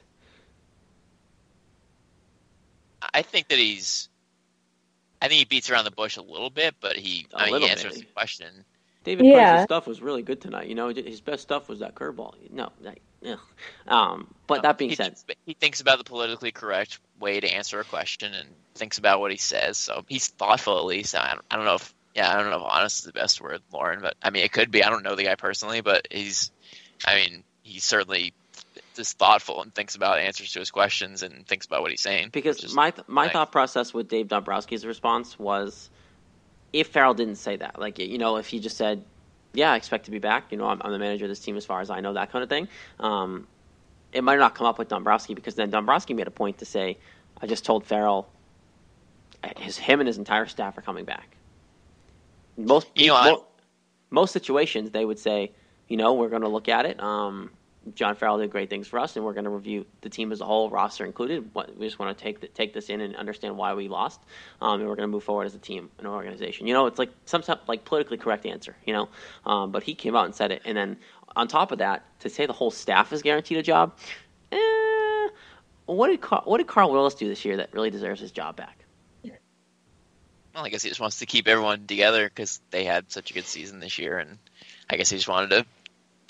I 3.14 3.22
think 3.22 3.48
that 3.48 3.58
he's. 3.58 4.08
I 5.22 5.28
think 5.28 5.38
he 5.38 5.44
beats 5.44 5.70
around 5.70 5.84
the 5.84 5.90
bush 5.90 6.16
a 6.16 6.22
little 6.22 6.50
bit, 6.50 6.74
but 6.80 6.96
he, 6.96 7.26
A 7.32 7.38
I 7.38 7.44
mean, 7.44 7.52
little 7.52 7.68
he 7.68 7.74
bit. 7.74 7.84
answers 7.84 8.00
the 8.00 8.06
question. 8.06 8.64
David 9.04 9.26
Yeah. 9.26 9.50
Price's 9.50 9.64
stuff 9.64 9.86
was 9.86 10.02
really 10.02 10.22
good 10.22 10.40
tonight. 10.40 10.68
You 10.68 10.74
know, 10.74 10.88
his 10.88 11.20
best 11.20 11.42
stuff 11.42 11.68
was 11.68 11.80
that 11.80 11.94
curveball. 11.94 12.34
No, 12.50 12.70
that, 12.82 12.98
yeah. 13.22 13.36
Um, 13.88 14.32
but 14.46 14.62
that 14.62 14.78
being 14.78 14.90
he, 14.90 14.96
said, 14.96 15.16
he 15.46 15.54
thinks 15.54 15.80
about 15.80 15.98
the 15.98 16.04
politically 16.04 16.52
correct 16.52 16.98
way 17.18 17.40
to 17.40 17.48
answer 17.48 17.80
a 17.80 17.84
question 17.84 18.34
and 18.34 18.48
thinks 18.74 18.98
about 18.98 19.20
what 19.20 19.30
he 19.30 19.36
says. 19.36 19.76
So 19.78 20.04
he's 20.08 20.28
thoughtful, 20.28 20.78
at 20.78 20.84
least. 20.84 21.14
I 21.14 21.32
don't, 21.32 21.44
I 21.50 21.56
don't 21.56 21.64
know 21.64 21.76
if, 21.76 21.94
yeah, 22.14 22.30
I 22.30 22.40
don't 22.40 22.50
know 22.50 22.56
if 22.56 22.62
honest 22.62 23.00
is 23.00 23.04
the 23.04 23.12
best 23.12 23.40
word, 23.40 23.62
Lauren, 23.72 24.00
but 24.00 24.16
I 24.22 24.30
mean, 24.30 24.44
it 24.44 24.52
could 24.52 24.70
be. 24.70 24.84
I 24.84 24.90
don't 24.90 25.02
know 25.02 25.16
the 25.16 25.24
guy 25.24 25.34
personally, 25.34 25.80
but 25.80 26.08
he's, 26.10 26.50
I 27.06 27.14
mean, 27.14 27.44
he's 27.62 27.84
certainly 27.84 28.34
just 28.94 29.18
thoughtful 29.18 29.62
and 29.62 29.74
thinks 29.74 29.94
about 29.94 30.18
answers 30.18 30.52
to 30.52 30.58
his 30.58 30.70
questions 30.70 31.22
and 31.22 31.46
thinks 31.46 31.66
about 31.66 31.82
what 31.82 31.90
he's 31.90 32.00
saying. 32.00 32.28
because 32.32 32.56
which 32.56 32.64
is 32.66 32.74
my 32.74 32.92
my 33.06 33.24
nice. 33.24 33.32
thought 33.32 33.52
process 33.52 33.92
with 33.94 34.08
Dave 34.08 34.28
Dombrowski's 34.28 34.86
response 34.86 35.38
was 35.38 35.90
if 36.72 36.88
Farrell 36.88 37.14
didn't 37.14 37.36
say 37.36 37.56
that, 37.56 37.78
like 37.78 37.98
you 37.98 38.18
know, 38.18 38.36
if 38.36 38.46
he 38.46 38.60
just 38.60 38.76
said, 38.76 39.02
"Yeah, 39.54 39.72
I 39.72 39.76
expect 39.76 40.04
to 40.04 40.10
be 40.10 40.18
back," 40.18 40.52
you 40.52 40.58
know, 40.58 40.66
I'm, 40.66 40.80
I'm 40.84 40.92
the 40.92 40.98
manager 40.98 41.24
of 41.24 41.28
this 41.30 41.40
team 41.40 41.56
as 41.56 41.66
far 41.66 41.80
as 41.80 41.90
I 41.90 42.00
know, 42.00 42.12
that 42.12 42.30
kind 42.30 42.42
of 42.42 42.48
thing. 42.48 42.68
Um, 43.00 43.46
it 44.12 44.22
might 44.24 44.38
not 44.38 44.54
come 44.54 44.66
up 44.66 44.78
with 44.78 44.88
Dombrowski 44.88 45.34
because 45.34 45.54
then 45.54 45.70
Dombrowski 45.70 46.14
made 46.14 46.26
a 46.26 46.30
point 46.32 46.58
to 46.58 46.64
say, 46.64 46.98
"I 47.42 47.46
just 47.46 47.64
told 47.64 47.84
Farrell, 47.86 48.28
his 49.56 49.76
him 49.78 50.00
and 50.00 50.06
his 50.06 50.18
entire 50.18 50.46
staff 50.46 50.78
are 50.78 50.82
coming 50.82 51.04
back." 51.04 51.36
Most 52.56 52.88
You 52.94 53.08
know, 53.08 53.16
I- 53.16 53.30
mo- 53.30 53.44
most 54.10 54.32
situations 54.32 54.90
they 54.90 55.04
would 55.04 55.18
say, 55.18 55.52
you 55.88 55.96
know, 55.96 56.14
we're 56.14 56.28
going 56.28 56.42
to 56.42 56.48
look 56.48 56.68
at 56.68 56.84
it. 56.86 57.00
Um, 57.02 57.50
John 57.94 58.14
Farrell 58.14 58.38
did 58.38 58.50
great 58.50 58.68
things 58.68 58.86
for 58.86 58.98
us, 58.98 59.16
and 59.16 59.24
we're 59.24 59.32
going 59.32 59.44
to 59.44 59.50
review 59.50 59.86
the 60.02 60.10
team 60.10 60.32
as 60.32 60.40
a 60.40 60.44
whole, 60.44 60.68
roster 60.68 61.06
included. 61.06 61.50
We 61.54 61.86
just 61.86 61.98
want 61.98 62.16
to 62.16 62.22
take 62.22 62.40
the, 62.40 62.48
take 62.48 62.74
this 62.74 62.90
in 62.90 63.00
and 63.00 63.16
understand 63.16 63.56
why 63.56 63.72
we 63.72 63.88
lost, 63.88 64.20
um, 64.60 64.80
and 64.80 64.88
we're 64.88 64.96
going 64.96 65.08
to 65.08 65.12
move 65.12 65.24
forward 65.24 65.46
as 65.46 65.54
a 65.54 65.58
team, 65.58 65.90
an 65.98 66.06
organization. 66.06 66.66
You 66.66 66.74
know, 66.74 66.86
it's 66.86 66.98
like 66.98 67.10
some 67.24 67.42
type- 67.42 67.66
like 67.68 67.84
politically 67.84 68.18
correct 68.18 68.44
answer. 68.44 68.76
You 68.84 68.92
know, 68.92 69.08
um, 69.46 69.70
but 69.70 69.82
he 69.82 69.94
came 69.94 70.14
out 70.14 70.26
and 70.26 70.34
said 70.34 70.52
it, 70.52 70.62
and 70.66 70.76
then 70.76 70.98
on 71.36 71.48
top 71.48 71.72
of 71.72 71.78
that, 71.78 72.04
to 72.20 72.28
say 72.28 72.44
the 72.44 72.52
whole 72.52 72.70
staff 72.70 73.12
is 73.12 73.22
guaranteed 73.22 73.56
a 73.56 73.62
job, 73.62 73.96
eh, 74.52 75.28
what 75.86 76.08
did 76.08 76.20
Car- 76.20 76.42
what 76.44 76.58
did 76.58 76.66
Carl 76.66 76.92
Willis 76.92 77.14
do 77.14 77.28
this 77.28 77.44
year 77.44 77.56
that 77.56 77.72
really 77.72 77.90
deserves 77.90 78.20
his 78.20 78.30
job 78.30 78.56
back? 78.56 78.84
Well, 80.54 80.64
I 80.64 80.68
guess 80.68 80.82
he 80.82 80.88
just 80.88 81.00
wants 81.00 81.20
to 81.20 81.26
keep 81.26 81.46
everyone 81.46 81.86
together 81.86 82.28
because 82.28 82.60
they 82.70 82.84
had 82.84 83.10
such 83.10 83.30
a 83.30 83.34
good 83.34 83.46
season 83.46 83.78
this 83.78 83.98
year, 83.98 84.18
and 84.18 84.38
I 84.90 84.96
guess 84.96 85.08
he 85.08 85.16
just 85.16 85.28
wanted 85.28 85.50
to 85.50 85.66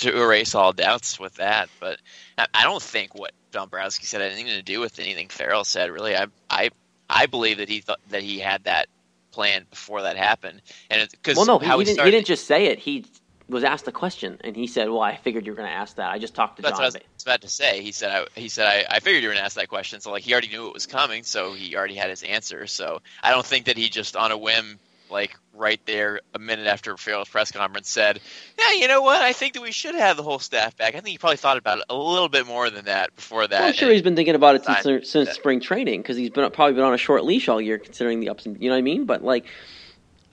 to 0.00 0.16
erase 0.16 0.54
all 0.54 0.72
doubts 0.72 1.18
with 1.18 1.34
that. 1.34 1.68
But 1.78 1.98
I, 2.36 2.64
don't 2.64 2.82
think 2.82 3.14
what 3.14 3.32
Dombrowski 3.52 4.06
said 4.06 4.20
had 4.20 4.32
anything 4.32 4.46
to 4.46 4.62
do 4.62 4.80
with 4.80 4.98
anything 4.98 5.28
Farrell 5.28 5.64
said. 5.64 5.90
Really, 5.90 6.16
I 6.16 6.26
I 6.48 6.70
I 7.08 7.26
believe 7.26 7.58
that 7.58 7.68
he 7.68 7.80
thought 7.80 8.00
that 8.10 8.22
he 8.22 8.38
had 8.38 8.64
that 8.64 8.88
plan 9.30 9.66
before 9.70 10.02
that 10.02 10.16
happened, 10.16 10.62
and 10.90 11.08
because 11.10 11.36
Well, 11.36 11.46
no, 11.46 11.58
he, 11.58 11.66
how 11.66 11.78
he 11.78 11.84
didn't, 11.84 12.04
he 12.04 12.10
didn't 12.10 12.26
just 12.26 12.46
say 12.46 12.66
it. 12.66 12.78
He 12.78 13.04
was 13.48 13.64
asked 13.64 13.88
a 13.88 13.92
question, 13.92 14.38
and 14.42 14.56
he 14.56 14.66
said, 14.66 14.88
"Well, 14.88 15.00
I 15.00 15.16
figured 15.16 15.46
you 15.46 15.52
were 15.52 15.56
going 15.56 15.68
to 15.68 15.74
ask 15.74 15.96
that. 15.96 16.10
I 16.10 16.18
just 16.18 16.34
talked 16.34 16.56
to 16.56 16.62
That's 16.62 16.78
John." 16.78 16.86
what 16.86 16.96
I 16.96 17.04
was 17.14 17.22
about 17.22 17.40
to 17.42 17.48
say. 17.48 17.82
He 17.82 17.92
said, 17.92 18.10
I, 18.10 18.40
he 18.40 18.48
said, 18.48 18.66
I, 18.66 18.96
I 18.96 19.00
figured 19.00 19.22
you 19.22 19.28
were 19.28 19.34
going 19.34 19.42
to 19.42 19.44
ask 19.44 19.56
that 19.56 19.68
question. 19.68 20.00
So, 20.00 20.12
like, 20.12 20.22
he 20.22 20.32
already 20.32 20.48
knew 20.48 20.68
it 20.68 20.74
was 20.74 20.86
coming, 20.86 21.24
so 21.24 21.52
he 21.52 21.76
already 21.76 21.96
had 21.96 22.10
his 22.10 22.22
answer. 22.22 22.66
So, 22.66 23.02
I 23.22 23.30
don't 23.30 23.44
think 23.44 23.66
that 23.66 23.76
he 23.76 23.88
just 23.88 24.16
on 24.16 24.30
a 24.30 24.38
whim, 24.38 24.78
like, 25.10 25.36
right 25.54 25.80
there, 25.86 26.20
a 26.34 26.38
minute 26.38 26.66
after 26.66 26.96
Farrell's 26.96 27.28
press 27.28 27.52
conference, 27.52 27.88
said, 27.88 28.20
Yeah, 28.58 28.72
you 28.72 28.88
know 28.88 29.02
what? 29.02 29.20
I 29.20 29.32
think 29.32 29.54
that 29.54 29.62
we 29.62 29.72
should 29.72 29.94
have 29.94 30.16
the 30.16 30.22
whole 30.22 30.38
staff 30.38 30.76
back. 30.76 30.94
I 30.94 31.00
think 31.00 31.08
he 31.08 31.18
probably 31.18 31.36
thought 31.36 31.56
about 31.56 31.78
it 31.78 31.84
a 31.90 31.94
little 31.94 32.28
bit 32.28 32.46
more 32.46 32.70
than 32.70 32.86
that 32.86 33.14
before 33.14 33.46
that. 33.46 33.58
Well, 33.60 33.68
I'm 33.68 33.74
sure 33.74 33.90
he's 33.90 34.02
been 34.02 34.16
thinking 34.16 34.34
about 34.34 34.56
it 34.56 34.68
I- 34.68 34.82
since 34.82 35.10
since 35.10 35.30
spring 35.30 35.60
training 35.60 36.02
because 36.02 36.16
he's 36.16 36.30
been 36.30 36.50
probably 36.50 36.74
been 36.74 36.84
on 36.84 36.94
a 36.94 36.98
short 36.98 37.24
leash 37.24 37.48
all 37.48 37.60
year, 37.60 37.78
considering 37.78 38.20
the 38.20 38.28
ups 38.30 38.46
and 38.46 38.60
you 38.62 38.68
know 38.68 38.74
what 38.74 38.78
I 38.78 38.82
mean. 38.82 39.04
But 39.04 39.22
like, 39.22 39.46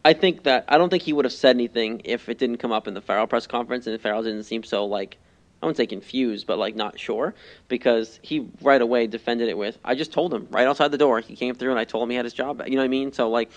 I 0.05 0.13
think 0.13 0.43
that 0.43 0.65
I 0.67 0.78
don't 0.78 0.89
think 0.89 1.03
he 1.03 1.13
would 1.13 1.25
have 1.25 1.34
said 1.34 1.55
anything 1.55 2.01
if 2.05 2.30
it 2.30 2.38
didn't 2.38 2.57
come 2.57 2.71
up 2.71 2.88
in 2.88 2.93
the 2.93 3.01
Farrell 3.01 3.28
press 3.28 3.47
conference, 3.47 3.88
and 3.88 3.99
Farrell 3.99 4.23
didn't 4.23 4.43
seem 4.43 4.63
so 4.63 4.86
like 4.86 5.17
I 5.61 5.65
wouldn't 5.65 5.78
say 5.78 5.88
confused, 5.88 6.45
but 6.45 6.59
like 6.59 6.75
not 6.75 6.99
sure 6.99 7.34
because 7.67 8.19
he 8.21 8.47
right 8.61 8.82
away 8.82 9.07
defended 9.07 9.49
it 9.49 9.57
with, 9.57 9.78
"I 9.84 9.95
just 9.95 10.13
told 10.13 10.34
him 10.34 10.47
right 10.51 10.67
outside 10.67 10.91
the 10.91 10.99
door. 10.99 11.19
He 11.19 11.36
came 11.36 11.55
through, 11.55 11.71
and 11.71 11.80
I 11.80 11.84
told 11.84 12.03
him 12.03 12.11
he 12.11 12.15
had 12.15 12.25
his 12.25 12.34
job. 12.34 12.61
You 12.67 12.75
know 12.75 12.82
what 12.82 12.86
I 12.86 12.89
mean? 12.89 13.11
So 13.11 13.30
like, 13.30 13.49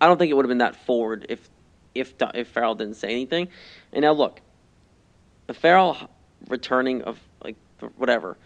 I 0.00 0.06
don't 0.06 0.18
think 0.18 0.30
it 0.30 0.34
would 0.34 0.44
have 0.44 0.50
been 0.50 0.58
that 0.58 0.76
forward 0.76 1.26
if 1.28 1.48
if 1.94 2.14
if 2.34 2.48
Farrell 2.48 2.74
didn't 2.74 2.96
say 2.96 3.10
anything. 3.10 3.48
And 3.92 4.02
now 4.02 4.12
look, 4.12 4.40
the 5.46 5.54
Farrell 5.54 5.96
returning 6.48 7.02
of 7.02 7.18
like 7.42 7.56
whatever 7.96 8.36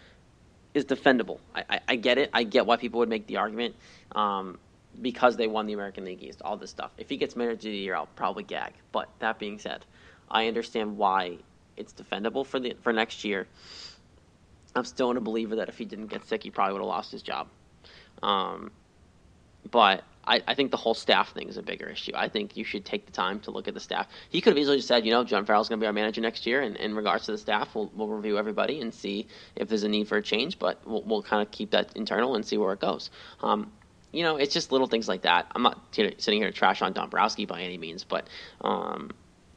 is 0.73 0.85
defendable. 0.85 1.39
I, 1.55 1.63
I, 1.69 1.79
I 1.89 1.95
get 1.95 2.17
it. 2.17 2.29
I 2.33 2.43
get 2.43 2.65
why 2.65 2.77
people 2.77 2.99
would 2.99 3.09
make 3.09 3.27
the 3.27 3.37
argument 3.37 3.75
um, 4.13 4.59
because 5.01 5.37
they 5.37 5.47
won 5.47 5.65
the 5.65 5.73
American 5.73 6.05
League 6.05 6.21
East, 6.23 6.41
all 6.43 6.57
this 6.57 6.69
stuff. 6.69 6.91
If 6.97 7.09
he 7.09 7.17
gets 7.17 7.35
manager 7.35 7.69
of 7.69 7.73
the 7.73 7.77
year, 7.77 7.95
I'll 7.95 8.07
probably 8.07 8.43
gag. 8.43 8.73
But 8.91 9.09
that 9.19 9.39
being 9.39 9.59
said, 9.59 9.85
I 10.29 10.47
understand 10.47 10.97
why 10.97 11.37
it's 11.77 11.93
defendable 11.93 12.45
for 12.45 12.59
the 12.59 12.75
for 12.81 12.91
next 12.91 13.23
year. 13.23 13.47
I'm 14.75 14.83
still 14.83 15.09
in 15.11 15.17
a 15.17 15.21
believer 15.21 15.55
that 15.57 15.69
if 15.69 15.77
he 15.77 15.85
didn't 15.85 16.07
get 16.07 16.27
sick, 16.27 16.43
he 16.43 16.51
probably 16.51 16.73
would 16.73 16.81
have 16.81 16.87
lost 16.87 17.11
his 17.11 17.21
job. 17.21 17.47
Um, 18.21 18.71
but 19.71 20.03
I, 20.27 20.41
I 20.47 20.53
think 20.55 20.71
the 20.71 20.77
whole 20.77 20.93
staff 20.93 21.33
thing 21.33 21.49
is 21.49 21.57
a 21.57 21.61
bigger 21.61 21.87
issue. 21.87 22.11
I 22.15 22.29
think 22.29 22.57
you 22.57 22.63
should 22.63 22.85
take 22.85 23.05
the 23.05 23.11
time 23.11 23.39
to 23.41 23.51
look 23.51 23.67
at 23.67 23.73
the 23.73 23.79
staff. 23.79 24.07
He 24.29 24.41
could 24.41 24.51
have 24.51 24.57
easily 24.57 24.77
just 24.77 24.87
said, 24.87 25.05
you 25.05 25.11
know, 25.11 25.23
John 25.23 25.45
Farrell's 25.45 25.69
going 25.69 25.79
to 25.79 25.83
be 25.83 25.87
our 25.87 25.93
manager 25.93 26.21
next 26.21 26.45
year, 26.45 26.61
and 26.61 26.75
in 26.77 26.95
regards 26.95 27.25
to 27.25 27.31
the 27.31 27.37
staff, 27.37 27.75
we'll, 27.75 27.91
we'll 27.95 28.07
review 28.07 28.37
everybody 28.37 28.81
and 28.81 28.93
see 28.93 29.27
if 29.55 29.69
there's 29.69 29.83
a 29.83 29.89
need 29.89 30.07
for 30.07 30.17
a 30.17 30.21
change, 30.21 30.59
but 30.59 30.79
we'll, 30.85 31.03
we'll 31.03 31.23
kind 31.23 31.41
of 31.41 31.51
keep 31.51 31.71
that 31.71 31.95
internal 31.95 32.35
and 32.35 32.45
see 32.45 32.57
where 32.57 32.73
it 32.73 32.79
goes. 32.79 33.09
Um, 33.41 33.71
you 34.11 34.23
know, 34.23 34.37
it's 34.37 34.53
just 34.53 34.71
little 34.71 34.87
things 34.87 35.07
like 35.07 35.23
that. 35.23 35.51
I'm 35.53 35.61
not 35.61 35.79
sitting 35.91 36.39
here 36.39 36.49
to 36.49 36.57
trash 36.57 36.81
on 36.81 36.93
Dombrowski 36.93 37.45
by 37.45 37.61
any 37.61 37.77
means, 37.77 38.03
but 38.03 38.27
um, 38.61 39.11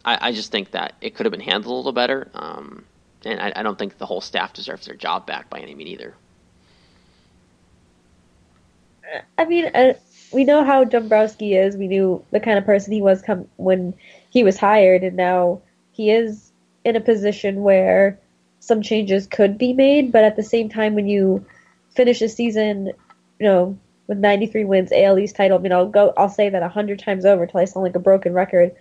I, 0.04 0.28
I 0.28 0.32
just 0.32 0.50
think 0.50 0.72
that 0.72 0.94
it 1.00 1.14
could 1.14 1.26
have 1.26 1.30
been 1.30 1.40
handled 1.40 1.72
a 1.72 1.76
little 1.76 1.92
better. 1.92 2.28
Um, 2.34 2.84
and 3.24 3.40
I, 3.40 3.52
I 3.56 3.62
don't 3.62 3.78
think 3.78 3.98
the 3.98 4.06
whole 4.06 4.20
staff 4.20 4.52
deserves 4.52 4.86
their 4.86 4.96
job 4.96 5.26
back 5.26 5.48
by 5.48 5.60
any 5.60 5.74
means 5.74 5.90
either. 5.90 6.14
I 9.38 9.44
mean, 9.44 9.70
we 10.32 10.44
know 10.44 10.64
how 10.64 10.84
Dombrowski 10.84 11.54
is. 11.54 11.76
We 11.76 11.88
knew 11.88 12.24
the 12.30 12.40
kind 12.40 12.58
of 12.58 12.66
person 12.66 12.92
he 12.92 13.02
was 13.02 13.22
come 13.22 13.48
when 13.56 13.94
he 14.30 14.44
was 14.44 14.58
hired, 14.58 15.02
and 15.02 15.16
now 15.16 15.60
he 15.92 16.10
is 16.10 16.52
in 16.84 16.96
a 16.96 17.00
position 17.00 17.62
where 17.62 18.18
some 18.60 18.82
changes 18.82 19.26
could 19.26 19.58
be 19.58 19.72
made. 19.72 20.12
But 20.12 20.24
at 20.24 20.36
the 20.36 20.42
same 20.42 20.68
time, 20.68 20.94
when 20.94 21.08
you 21.08 21.44
finish 21.94 22.20
a 22.22 22.28
season, 22.28 22.92
you 23.38 23.46
know, 23.46 23.78
with 24.06 24.18
93 24.18 24.64
wins, 24.64 24.92
AL 24.92 25.18
East 25.18 25.36
title, 25.36 25.58
I 25.58 25.60
mean, 25.60 25.72
I'll 25.72 25.88
go, 25.88 26.12
I'll 26.16 26.28
say 26.28 26.48
that 26.48 26.62
a 26.62 26.68
hundred 26.68 26.98
times 26.98 27.24
over 27.24 27.46
till 27.46 27.60
I 27.60 27.64
sound 27.64 27.84
like 27.84 27.96
a 27.96 28.00
broken 28.00 28.32
record. 28.32 28.74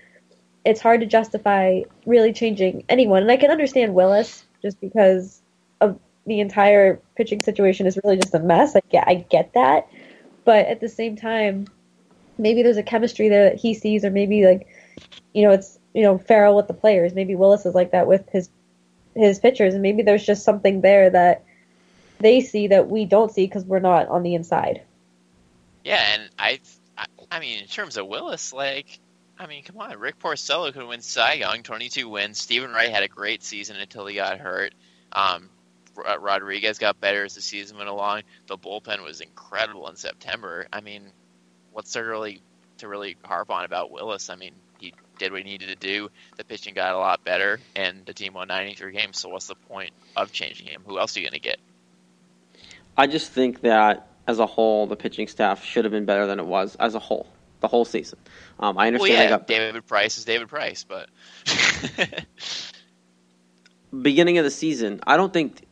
It's 0.65 0.81
hard 0.81 0.99
to 0.99 1.05
justify 1.05 1.81
really 2.05 2.33
changing 2.33 2.83
anyone, 2.89 3.21
and 3.21 3.31
I 3.31 3.37
can 3.37 3.51
understand 3.51 3.93
Willis 3.93 4.43
just 4.61 4.81
because 4.81 5.41
of 5.79 5.99
the 6.25 6.41
entire 6.41 6.99
pitching 7.15 7.41
situation 7.41 7.87
is 7.87 7.97
really 8.03 8.17
just 8.17 8.33
a 8.33 8.39
mess. 8.39 8.75
I 8.75 8.81
get, 8.89 9.07
I 9.07 9.15
get 9.15 9.53
that 9.53 9.87
but 10.47 10.65
at 10.67 10.79
the 10.79 10.87
same 10.87 11.17
time, 11.17 11.67
maybe 12.37 12.63
there's 12.63 12.77
a 12.77 12.83
chemistry 12.83 13.27
there 13.27 13.49
that 13.49 13.57
he 13.57 13.73
sees, 13.73 14.05
or 14.05 14.09
maybe 14.09 14.45
like, 14.45 14.65
you 15.33 15.43
know, 15.43 15.51
it's 15.51 15.77
you 15.93 16.03
know 16.03 16.17
Farrell 16.17 16.55
with 16.55 16.69
the 16.69 16.73
players. 16.73 17.13
Maybe 17.13 17.35
Willis 17.35 17.65
is 17.65 17.75
like 17.75 17.91
that 17.91 18.07
with 18.07 18.29
his 18.29 18.49
his 19.13 19.39
pitchers, 19.39 19.73
and 19.73 19.83
maybe 19.83 20.03
there's 20.03 20.25
just 20.25 20.45
something 20.45 20.79
there 20.79 21.09
that 21.09 21.43
they 22.19 22.39
see 22.39 22.67
that 22.67 22.87
we 22.87 23.03
don't 23.03 23.29
see 23.29 23.45
because 23.45 23.65
we're 23.65 23.79
not 23.79 24.07
on 24.07 24.23
the 24.23 24.35
inside. 24.35 24.83
Yeah, 25.83 26.01
and 26.13 26.29
I, 26.39 26.61
I, 26.97 27.05
I 27.29 27.39
mean, 27.41 27.59
in 27.59 27.67
terms 27.67 27.97
of 27.97 28.07
Willis, 28.07 28.53
like, 28.53 28.99
I 29.37 29.47
mean, 29.47 29.65
come 29.65 29.77
on, 29.79 29.99
Rick 29.99 30.17
Porcello 30.19 30.71
could 30.71 30.87
win 30.87 31.01
Cy 31.01 31.33
Young, 31.33 31.61
22 31.61 32.07
wins. 32.07 32.39
Steven 32.39 32.71
Wright 32.71 32.89
had 32.89 33.03
a 33.03 33.09
great 33.09 33.43
season 33.43 33.75
until 33.75 34.05
he 34.05 34.15
got 34.15 34.39
hurt. 34.39 34.73
Um, 35.11 35.49
Rodriguez 35.97 36.77
got 36.77 36.99
better 36.99 37.25
as 37.25 37.35
the 37.35 37.41
season 37.41 37.77
went 37.77 37.89
along. 37.89 38.23
The 38.47 38.57
bullpen 38.57 39.03
was 39.03 39.21
incredible 39.21 39.87
in 39.89 39.95
September. 39.95 40.67
I 40.71 40.81
mean, 40.81 41.11
what's 41.71 41.93
there 41.93 42.05
really 42.05 42.41
to 42.79 42.87
really 42.87 43.17
harp 43.23 43.49
on 43.49 43.65
about 43.65 43.91
Willis? 43.91 44.29
I 44.29 44.35
mean, 44.35 44.53
he 44.79 44.93
did 45.17 45.31
what 45.31 45.41
he 45.41 45.49
needed 45.49 45.69
to 45.69 45.75
do. 45.75 46.09
The 46.37 46.43
pitching 46.43 46.73
got 46.73 46.93
a 46.93 46.97
lot 46.97 47.23
better, 47.23 47.59
and 47.75 48.05
the 48.05 48.13
team 48.13 48.33
won 48.33 48.47
93 48.47 48.91
games. 48.93 49.19
So 49.19 49.29
what's 49.29 49.47
the 49.47 49.55
point 49.55 49.91
of 50.15 50.31
changing 50.31 50.67
him? 50.67 50.83
Who 50.85 50.99
else 50.99 51.15
are 51.15 51.19
you 51.19 51.25
going 51.25 51.33
to 51.33 51.39
get? 51.39 51.57
I 52.95 53.07
just 53.07 53.31
think 53.31 53.61
that 53.61 54.07
as 54.27 54.39
a 54.39 54.45
whole, 54.45 54.87
the 54.87 54.95
pitching 54.95 55.27
staff 55.27 55.63
should 55.63 55.85
have 55.85 55.91
been 55.91 56.05
better 56.05 56.27
than 56.27 56.39
it 56.39 56.45
was 56.45 56.75
as 56.75 56.95
a 56.95 56.99
whole, 56.99 57.27
the 57.59 57.67
whole 57.67 57.85
season. 57.85 58.19
Um, 58.59 58.77
I 58.77 58.81
Well, 58.81 58.87
understand 58.87 59.13
yeah, 59.13 59.23
they 59.23 59.29
got 59.29 59.47
David 59.47 59.87
Price 59.87 60.17
is 60.17 60.25
David 60.25 60.49
Price, 60.49 60.83
but 60.83 61.09
beginning 64.01 64.37
of 64.37 64.43
the 64.43 64.51
season. 64.51 64.99
I 65.07 65.17
don't 65.17 65.31
think 65.31 65.66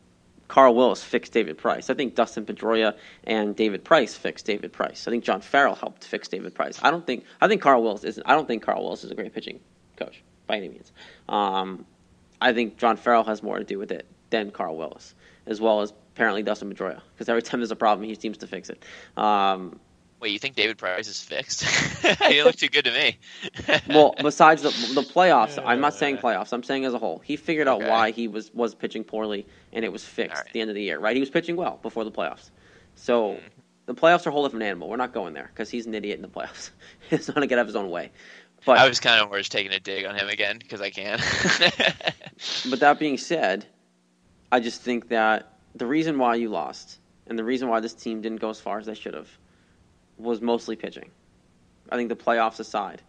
Carl 0.48 0.76
Willis 0.76 1.04
fixed 1.04 1.34
David 1.34 1.58
Price. 1.58 1.89
I 1.89 1.93
think 1.93 2.16
Dustin 2.16 2.46
Pedroia 2.46 2.96
and 3.24 3.56
David 3.56 3.84
Price 3.84 4.16
fixed 4.16 4.46
David 4.46 4.72
Price. 4.72 5.08
I 5.08 5.12
think 5.12 5.24
John 5.24 5.41
Farrell 5.41 5.76
helped 5.76 6.06
fix 6.06 6.28
David 6.28 6.54
Price. 6.54 6.80
I 6.84 6.91
don't 6.91 7.06
think 7.06 7.26
I 7.41 7.48
think 7.48 7.62
Carl 7.62 7.82
Willis 7.82 8.04
isn't. 8.04 8.24
I 8.26 8.34
don't 8.34 8.48
think 8.48 8.64
Carl 8.64 8.84
Willis 8.84 9.04
is 9.04 9.12
a 9.12 9.16
great 9.16 9.34
pitching 9.34 9.60
coach 9.98 10.24
by 10.48 10.58
any 10.58 10.70
means. 10.70 10.91
Um, 11.28 11.86
I 12.41 12.54
think 12.54 12.78
John 12.78 12.98
Farrell 12.98 13.24
has 13.24 13.41
more 13.41 13.58
to 13.58 13.64
do 13.64 13.80
with 13.80 13.91
it 13.91 14.06
than 14.30 14.52
Carl 14.52 14.76
Willis, 14.76 15.16
as 15.46 15.60
well 15.60 15.82
as 15.82 15.93
apparently 16.14 16.43
Dustin 16.43 16.74
Pedroia, 16.74 17.02
because 17.14 17.30
every 17.30 17.41
time 17.43 17.60
there's 17.60 17.72
a 17.72 17.76
problem, 17.76 18.08
he 18.08 18.16
seems 18.16 18.38
to 18.39 18.48
fix 18.48 18.70
it. 18.70 18.84
Um, 19.18 19.80
Wait, 20.26 20.32
you 20.32 20.39
think 20.39 20.55
David 20.55 20.80
Price 20.80 21.07
is 21.07 21.21
fixed? 21.21 21.63
he 22.23 22.41
looked 22.41 22.57
too 22.57 22.67
good 22.67 22.86
to 22.86 22.91
me. 22.91 23.19
well, 23.88 24.15
besides 24.19 24.63
the 24.63 24.69
the 24.95 25.07
playoffs, 25.07 25.63
I'm 25.63 25.80
not 25.80 25.93
saying 25.93 26.17
playoffs. 26.17 26.51
I'm 26.51 26.63
saying 26.63 26.84
as 26.84 26.95
a 26.95 26.97
whole. 26.97 27.19
He 27.19 27.36
figured 27.36 27.67
out 27.67 27.80
Okay. 27.80 27.91
why 27.91 28.09
he 28.09 28.28
was 28.28 28.51
was 28.55 28.73
pitching 28.73 29.03
poorly, 29.03 29.45
and 29.71 29.86
it 29.86 29.91
was 29.91 30.03
fixed 30.03 30.38
All 30.38 30.47
at 30.47 30.51
the 30.51 30.61
end 30.61 30.71
of 30.71 30.76
the 30.76 30.82
year. 30.82 30.97
Right? 30.97 31.15
He 31.15 31.19
was 31.19 31.30
pitching 31.30 31.55
well 31.55 31.78
before 31.84 32.03
the 32.03 32.09
playoffs. 32.09 32.49
So 32.95 33.34
hmm. 33.34 33.39
the 33.86 33.93
playoffs 33.93 34.26
are 34.26 34.30
a 34.30 34.32
whole 34.32 34.41
different 34.41 34.63
animal. 34.63 34.89
We're 34.89 34.95
not 34.95 35.13
going 35.13 35.36
there 35.36 35.51
because 35.53 35.69
he's 35.69 35.86
an 35.86 35.93
idiot 35.93 36.15
in 36.15 36.23
the 36.23 36.28
playoffs. 36.28 36.71
he's 37.11 37.30
going 37.30 37.41
to 37.41 37.47
get 37.47 37.59
out 37.59 37.61
of 37.61 37.67
his 37.67 37.76
own 37.76 37.91
way. 37.91 38.09
But 38.65 38.80
I 38.80 38.89
was 38.89 38.99
kind 38.99 39.21
of 39.21 39.30
more 39.30 39.38
just 39.38 39.51
taking 39.51 39.73
a 39.73 39.80
dig 39.80 40.05
on 40.05 40.15
him 40.15 40.28
again 40.28 40.57
because 40.57 40.82
I 40.82 40.89
can. 40.89 41.19
But 42.67 42.80
that 42.80 42.97
being 42.97 43.19
said, 43.19 43.67
I 44.51 44.59
just 44.59 44.82
think 44.82 45.09
that 45.09 45.53
the 45.76 45.86
reason 45.86 46.17
why 46.17 46.34
you 46.34 46.49
lost 46.49 46.97
and 47.28 47.38
the 47.38 47.43
reason 47.43 47.69
why 47.69 47.80
this 47.80 47.93
team 47.93 48.21
didn't 48.21 48.41
go 48.41 48.49
as 48.49 48.59
far 48.59 48.80
as 48.80 48.88
they 48.88 48.95
should 48.95 49.13
have 49.13 49.30
was 50.18 50.41
mostly 50.41 50.76
pitching. 50.76 51.09
I 51.89 51.95
think 51.95 52.09
the 52.09 52.16
playoffs 52.16 52.59
aside, 52.59 53.01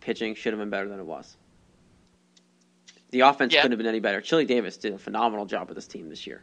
pitching 0.00 0.34
should 0.34 0.52
have 0.52 0.60
been 0.60 0.70
better 0.70 0.88
than 0.88 1.00
it 1.00 1.06
was. 1.06 1.36
The 3.10 3.20
offense 3.20 3.52
Yeah. 3.52 3.62
couldn't 3.62 3.72
have 3.72 3.78
been 3.78 3.86
any 3.86 4.00
better. 4.00 4.20
Chili 4.20 4.44
Davis 4.44 4.76
did 4.76 4.92
a 4.92 4.98
phenomenal 4.98 5.46
job 5.46 5.68
with 5.68 5.76
this 5.76 5.86
team 5.86 6.08
this 6.08 6.26
year, 6.26 6.42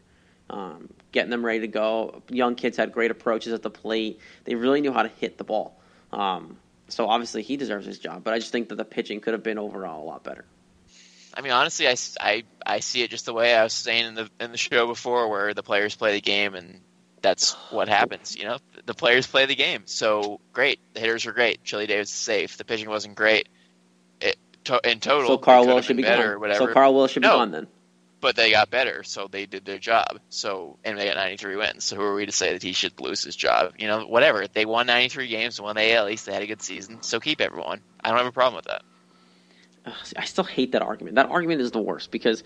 um, 0.49 0.89
getting 1.11 1.29
them 1.29 1.45
ready 1.45 1.59
to 1.61 1.67
go. 1.67 2.23
Young 2.29 2.55
kids 2.55 2.77
had 2.77 2.93
great 2.93 3.11
approaches 3.11 3.51
at 3.53 3.61
the 3.61 3.69
plate. 3.69 4.19
They 4.45 4.55
really 4.55 4.81
knew 4.81 4.93
how 4.93 5.03
to 5.03 5.09
hit 5.19 5.37
the 5.37 5.43
ball. 5.43 5.79
Um, 6.13 6.57
so 6.87 7.07
obviously 7.07 7.41
he 7.41 7.57
deserves 7.57 7.85
his 7.85 7.99
job, 7.99 8.23
but 8.23 8.33
I 8.33 8.39
just 8.39 8.51
think 8.51 8.69
that 8.69 8.75
the 8.75 8.85
pitching 8.85 9.19
could 9.19 9.33
have 9.33 9.43
been 9.43 9.57
overall 9.57 10.03
a 10.03 10.05
lot 10.05 10.23
better. 10.23 10.45
I 11.33 11.41
mean, 11.41 11.53
honestly, 11.53 11.87
I, 11.87 11.95
I, 12.19 12.43
I 12.65 12.79
see 12.79 13.03
it 13.03 13.09
just 13.09 13.25
the 13.25 13.33
way 13.33 13.53
I 13.55 13.63
was 13.63 13.71
saying 13.73 14.05
in 14.05 14.15
the 14.15 14.29
in 14.41 14.51
the 14.51 14.57
show 14.57 14.87
before, 14.87 15.29
where 15.29 15.53
the 15.53 15.63
players 15.63 15.95
play 15.95 16.11
the 16.13 16.19
game, 16.21 16.55
and 16.55 16.81
that's 17.21 17.53
what 17.69 17.87
happens. 17.87 18.35
You 18.35 18.45
know, 18.45 18.57
the 18.85 18.93
players 18.93 19.27
play 19.27 19.45
the 19.45 19.55
game. 19.55 19.83
So 19.85 20.39
great, 20.53 20.79
the 20.93 20.99
hitters 20.99 21.25
were 21.25 21.31
great. 21.31 21.63
Chili 21.63 21.87
Davis 21.87 22.09
is 22.09 22.15
safe. 22.15 22.57
The 22.57 22.65
pitching 22.65 22.89
wasn't 22.89 23.15
great. 23.15 23.47
It 24.19 24.37
to, 24.65 24.79
in 24.83 24.99
total. 24.99 25.27
So 25.27 25.37
Carl 25.37 25.67
Willis 25.67 25.85
should 25.85 25.97
be 25.97 26.03
better, 26.03 26.33
gone. 26.33 26.39
whatever. 26.41 26.67
So 26.67 26.73
Carl 26.73 26.93
Willis 26.93 27.11
should 27.11 27.21
be 27.21 27.27
gone 27.27 27.51
then. 27.51 27.67
but 28.21 28.35
they 28.35 28.51
got 28.51 28.69
better, 28.69 29.03
so 29.03 29.27
they 29.29 29.45
did 29.45 29.65
their 29.65 29.77
job. 29.77 30.19
So 30.29 30.77
and 30.83 30.97
they 30.97 31.05
got 31.05 31.15
93 31.15 31.55
wins. 31.55 31.83
So 31.83 31.95
who 31.95 32.03
are 32.03 32.15
we 32.15 32.25
to 32.25 32.31
say 32.31 32.53
that 32.53 32.63
he 32.63 32.73
should 32.73 32.99
lose 32.99 33.23
his 33.23 33.35
job? 33.35 33.73
You 33.77 33.87
know, 33.87 34.05
whatever. 34.05 34.47
They 34.47 34.65
won 34.65 34.87
93 34.87 35.27
games, 35.27 35.61
won 35.61 35.75
the 35.75 35.93
AL 35.93 36.09
East. 36.09 36.25
They 36.25 36.33
had 36.33 36.43
a 36.43 36.47
good 36.47 36.61
season. 36.61 37.01
So 37.01 37.19
keep 37.19 37.41
everyone. 37.41 37.81
I 38.03 38.09
don't 38.09 38.17
have 38.17 38.27
a 38.27 38.31
problem 38.31 38.55
with 38.55 38.65
that. 38.65 38.83
I 40.15 40.25
still 40.25 40.43
hate 40.43 40.73
that 40.73 40.83
argument. 40.83 41.15
That 41.15 41.29
argument 41.29 41.61
is 41.61 41.71
the 41.71 41.81
worst 41.81 42.11
because 42.11 42.43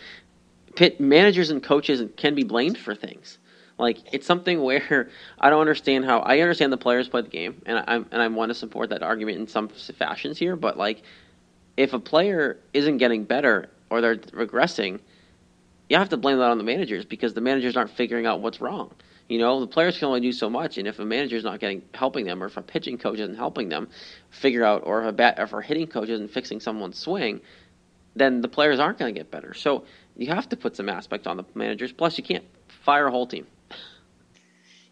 pit 0.75 1.01
managers 1.01 1.49
and 1.49 1.61
coaches 1.61 2.01
can 2.15 2.33
be 2.35 2.43
blamed 2.43 2.77
for 2.77 2.95
things. 2.95 3.37
Like 3.77 3.99
it's 4.13 4.25
something 4.25 4.61
where 4.61 5.09
I 5.39 5.49
don't 5.49 5.61
understand 5.61 6.05
how 6.05 6.19
I 6.19 6.39
understand 6.39 6.71
the 6.71 6.77
players 6.77 7.09
play 7.09 7.21
the 7.21 7.29
game, 7.29 7.61
and 7.65 7.77
I 7.79 7.95
and 7.95 8.21
I 8.21 8.27
want 8.27 8.49
to 8.49 8.55
support 8.55 8.89
that 8.89 9.03
argument 9.03 9.39
in 9.39 9.47
some 9.47 9.67
fashions 9.67 10.37
here. 10.37 10.55
But 10.55 10.77
like, 10.77 11.01
if 11.77 11.93
a 11.93 11.99
player 11.99 12.57
isn't 12.73 12.97
getting 12.97 13.23
better 13.23 13.69
or 13.89 14.01
they're 14.01 14.15
regressing, 14.15 14.99
you 15.89 15.97
have 15.97 16.09
to 16.09 16.17
blame 16.17 16.37
that 16.37 16.51
on 16.51 16.57
the 16.57 16.63
managers 16.63 17.05
because 17.05 17.33
the 17.33 17.41
managers 17.41 17.75
aren't 17.75 17.91
figuring 17.91 18.25
out 18.25 18.41
what's 18.41 18.61
wrong. 18.61 18.91
You 19.27 19.39
know, 19.39 19.59
the 19.59 19.67
players 19.67 19.97
can 19.97 20.07
only 20.07 20.21
do 20.21 20.31
so 20.31 20.49
much, 20.49 20.77
and 20.77 20.87
if 20.87 20.99
a 20.99 21.05
manager's 21.05 21.43
not 21.43 21.59
getting 21.59 21.81
helping 21.93 22.25
them, 22.25 22.43
or 22.43 22.45
if 22.45 22.57
a 22.57 22.61
pitching 22.61 22.97
coach 22.97 23.19
isn't 23.19 23.35
helping 23.35 23.69
them 23.69 23.89
figure 24.29 24.63
out, 24.63 24.83
or 24.85 25.01
if 25.01 25.09
a 25.09 25.11
bat, 25.11 25.35
if 25.39 25.51
a 25.51 25.61
hitting 25.61 25.87
coach 25.87 26.09
isn't 26.09 26.31
fixing 26.31 26.59
someone's 26.59 26.99
swing, 26.99 27.41
then 28.15 28.41
the 28.41 28.47
players 28.47 28.79
aren't 28.79 28.99
going 28.99 29.13
to 29.13 29.19
get 29.19 29.31
better. 29.31 29.53
So 29.53 29.85
you 30.15 30.27
have 30.27 30.47
to 30.49 30.55
put 30.55 30.75
some 30.75 30.89
aspect 30.89 31.25
on 31.27 31.37
the 31.37 31.43
managers. 31.55 31.91
Plus, 31.91 32.17
you 32.17 32.23
can't 32.23 32.45
fire 32.67 33.07
a 33.07 33.11
whole 33.11 33.27
team. 33.27 33.47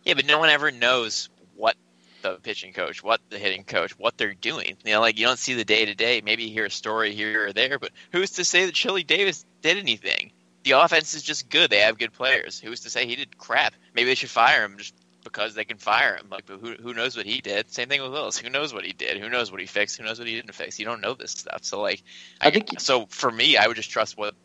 Yeah, 0.03 0.15
but 0.15 0.26
no 0.26 0.39
one 0.39 0.49
ever 0.49 0.71
knows 0.71 1.30
what 1.55 1.76
the 2.21 2.36
pitching 2.36 2.74
coach, 2.74 3.03
what 3.03 3.21
the 3.30 3.38
hitting 3.39 3.63
coach, 3.63 3.97
what 3.97 4.17
they're 4.17 4.34
doing. 4.34 4.78
You 4.84 4.93
know, 4.93 4.99
like 5.01 5.17
you 5.17 5.26
don't 5.26 5.39
see 5.39 5.53
the 5.53 5.65
day 5.65 5.86
to 5.86 5.95
day. 5.95 6.21
Maybe 6.24 6.43
you 6.43 6.53
hear 6.53 6.65
a 6.65 6.71
story 6.71 7.13
here 7.13 7.47
or 7.47 7.53
there, 7.53 7.80
but 7.80 7.91
who's 8.11 8.32
to 8.32 8.45
say 8.45 8.65
that 8.65 8.74
Chili 8.76 9.03
Davis 9.03 9.45
did 9.61 9.78
anything? 9.78 10.32
The 10.63 10.71
offense 10.71 11.13
is 11.13 11.24
just 11.24 11.49
good. 11.49 11.69
They 11.69 11.80
have 11.80 11.97
good 11.97 12.13
players. 12.13 12.59
Who's 12.59 12.82
to 12.82 12.89
say 12.89 13.05
he 13.05 13.15
did 13.15 13.38
crap? 13.38 13.74
Maybe 13.93 14.07
they 14.07 14.15
should 14.15 14.30
fire 14.30 14.63
him 14.63 14.78
just 14.78 14.93
because 15.24 15.55
they 15.55 15.65
can 15.65 15.78
fire 15.78 16.15
him. 16.15 16.28
Like, 16.30 16.45
but 16.45 16.59
who 16.59 16.74
who 16.82 16.93
knows 16.93 17.15
what 17.17 17.26
he 17.26 17.41
did? 17.41 17.69
Same 17.71 17.89
thing 17.89 18.01
with 18.01 18.11
Willis. 18.11 18.38
Who 18.38 18.49
knows 18.49 18.74
what 18.74 18.86
he 18.86 18.93
did? 18.93 19.17
Who 19.17 19.30
knows 19.30 19.51
what 19.51 19.59
he 19.61 19.67
fixed? 19.67 19.97
Who 19.97 20.03
knows 20.05 20.19
what 20.19 20.28
he 20.28 20.36
didn't 20.36 20.53
fix? 20.53 20.80
You 20.80 20.86
don't 20.86 21.01
know 21.01 21.13
this 21.13 21.32
stuff. 21.32 21.63
So 21.63 21.82
like, 21.82 22.01
I 22.41 22.47
I, 22.47 22.51
think- 22.51 22.80
so 22.80 23.05
for 23.07 23.32
me, 23.32 23.57
I 23.57 23.67
would 23.67 23.76
just 23.76 23.89
trust 23.91 24.17
what 24.17 24.36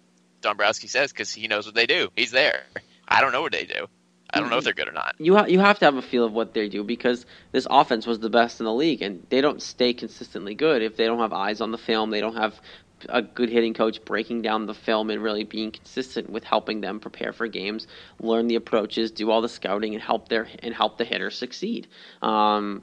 Dombrowski 0.40 0.88
says 0.88 1.12
because 1.12 1.32
he 1.32 1.46
knows 1.48 1.66
what 1.66 1.74
they 1.76 1.86
do. 1.86 2.10
He's 2.16 2.30
there. 2.32 2.62
I 3.08 3.20
don't 3.20 3.32
know 3.32 3.42
what 3.42 3.52
they 3.52 3.64
do. 3.64 3.88
I 4.30 4.40
don't 4.40 4.50
know 4.50 4.58
if 4.58 4.64
they're 4.64 4.74
good 4.74 4.88
or 4.88 4.92
not. 4.92 5.14
You 5.18 5.36
ha- 5.36 5.46
you 5.46 5.58
have 5.58 5.78
to 5.78 5.86
have 5.86 5.96
a 5.96 6.02
feel 6.02 6.24
of 6.24 6.32
what 6.32 6.52
they 6.52 6.68
do 6.68 6.84
because 6.84 7.24
this 7.52 7.66
offense 7.70 8.06
was 8.06 8.20
the 8.20 8.28
best 8.28 8.60
in 8.60 8.66
the 8.66 8.74
league, 8.74 9.00
and 9.00 9.26
they 9.30 9.40
don't 9.40 9.62
stay 9.62 9.94
consistently 9.94 10.54
good 10.54 10.82
if 10.82 10.96
they 10.96 11.06
don't 11.06 11.18
have 11.18 11.32
eyes 11.32 11.62
on 11.62 11.72
the 11.72 11.78
film. 11.78 12.10
They 12.10 12.20
don't 12.20 12.36
have 12.36 12.60
a 13.08 13.22
good 13.22 13.48
hitting 13.48 13.74
coach 13.74 14.04
breaking 14.04 14.42
down 14.42 14.66
the 14.66 14.74
film 14.74 15.08
and 15.08 15.22
really 15.22 15.44
being 15.44 15.70
consistent 15.70 16.28
with 16.28 16.44
helping 16.44 16.80
them 16.80 17.00
prepare 17.00 17.32
for 17.32 17.46
games, 17.46 17.86
learn 18.20 18.48
the 18.48 18.56
approaches, 18.56 19.10
do 19.10 19.30
all 19.30 19.40
the 19.40 19.48
scouting, 19.48 19.94
and 19.94 20.02
help 20.02 20.28
their 20.28 20.48
and 20.58 20.74
help 20.74 20.98
the 20.98 21.04
hitters 21.04 21.38
succeed. 21.38 21.86
Um, 22.20 22.82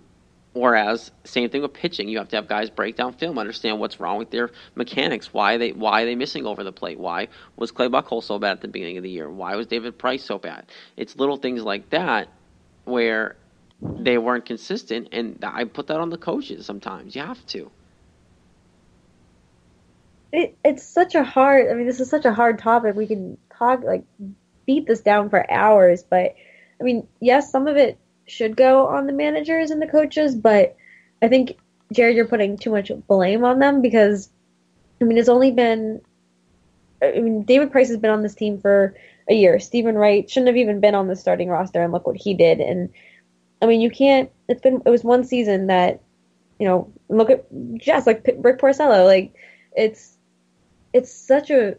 whereas 0.55 1.11
same 1.25 1.49
thing 1.51 1.63
with 1.63 1.73
pitching, 1.75 2.09
you 2.09 2.19
have 2.19 2.29
to 2.29 2.37
have 2.37 2.49
guys 2.49 2.71
break 2.71 2.97
down 2.97 3.13
film, 3.15 3.39
understand 3.39 3.79
what's 3.81 4.01
wrong 4.01 4.19
with 4.19 4.31
their 4.31 4.51
mechanics, 4.75 5.33
why 5.33 5.57
they 5.57 5.73
why 5.73 6.03
are 6.03 6.05
they 6.07 6.15
missing 6.15 6.47
over 6.47 6.65
the 6.65 6.73
plate, 6.73 6.99
why 6.99 7.29
was 7.57 7.71
Clay 7.71 7.89
Buchholz 7.89 8.25
so 8.25 8.39
bad 8.39 8.53
at 8.53 8.61
the 8.61 8.69
beginning 8.69 8.97
of 8.97 9.03
the 9.03 9.11
year, 9.11 9.31
why 9.31 9.55
was 9.57 9.67
David 9.67 9.99
Price 9.99 10.25
so 10.25 10.39
bad. 10.39 10.67
It's 10.97 11.17
little 11.17 11.37
things 11.37 11.63
like 11.63 11.91
that 11.91 12.29
where 12.85 13.37
they 13.99 14.17
weren't 14.19 14.45
consistent, 14.47 15.09
and 15.13 15.43
I 15.45 15.65
put 15.65 15.87
that 15.89 15.99
on 16.01 16.11
the 16.11 16.19
coaches. 16.19 16.65
Sometimes 16.67 17.15
you 17.15 17.23
have 17.23 17.45
to. 17.47 17.71
it, 20.33 20.57
it's 20.65 20.87
such 20.87 21.15
a 21.15 21.23
hard 21.23 21.69
i 21.71 21.75
mean 21.75 21.87
this 21.87 22.01
is 22.01 22.09
such 22.11 22.25
a 22.25 22.33
hard 22.33 22.59
topic 22.59 22.95
we 22.95 23.07
can 23.07 23.37
talk 23.57 23.83
like 23.83 24.05
beat 24.67 24.87
this 24.87 25.01
down 25.01 25.29
for 25.31 25.49
hours 25.51 26.03
but 26.09 26.35
i 26.79 26.83
mean 26.83 27.07
yes 27.21 27.51
some 27.51 27.67
of 27.67 27.77
it 27.77 27.99
should 28.27 28.55
go 28.55 28.87
on 28.87 29.07
the 29.07 29.13
managers 29.13 29.71
and 29.71 29.81
the 29.81 29.87
coaches 29.87 30.35
but 30.35 30.75
i 31.21 31.27
think 31.27 31.57
jared 31.91 32.15
you're 32.15 32.27
putting 32.27 32.57
too 32.57 32.71
much 32.71 32.91
blame 33.07 33.43
on 33.43 33.59
them 33.59 33.81
because 33.81 34.29
i 34.99 35.03
mean 35.03 35.17
it's 35.17 35.29
only 35.29 35.51
been 35.51 36.01
i 37.01 37.19
mean 37.19 37.43
david 37.43 37.71
price 37.71 37.89
has 37.89 37.97
been 37.97 38.11
on 38.11 38.23
this 38.23 38.35
team 38.35 38.59
for 38.59 38.95
a 39.27 39.33
year. 39.33 39.59
Steven 39.59 39.95
wright 39.95 40.29
shouldn't 40.29 40.49
have 40.49 40.57
even 40.57 40.79
been 40.79 40.95
on 40.95 41.07
the 41.07 41.15
starting 41.15 41.49
roster 41.49 41.81
and 41.81 41.91
look 41.91 42.05
what 42.05 42.15
he 42.15 42.33
did. 42.33 42.59
And 42.59 42.89
i 43.61 43.65
mean 43.65 43.81
you 43.81 43.89
can't 43.89 44.29
it's 44.47 44.61
been 44.61 44.81
it 44.85 44.89
was 44.89 45.03
one 45.03 45.23
season 45.23 45.67
that 45.67 46.01
you 46.59 46.67
know 46.67 46.91
look 47.09 47.29
at 47.29 47.45
just 47.77 48.05
like 48.05 48.27
rick 48.39 48.59
porcello 48.59 49.05
like 49.05 49.33
it's 49.75 50.17
it's 50.93 51.11
such 51.11 51.49
a 51.49 51.75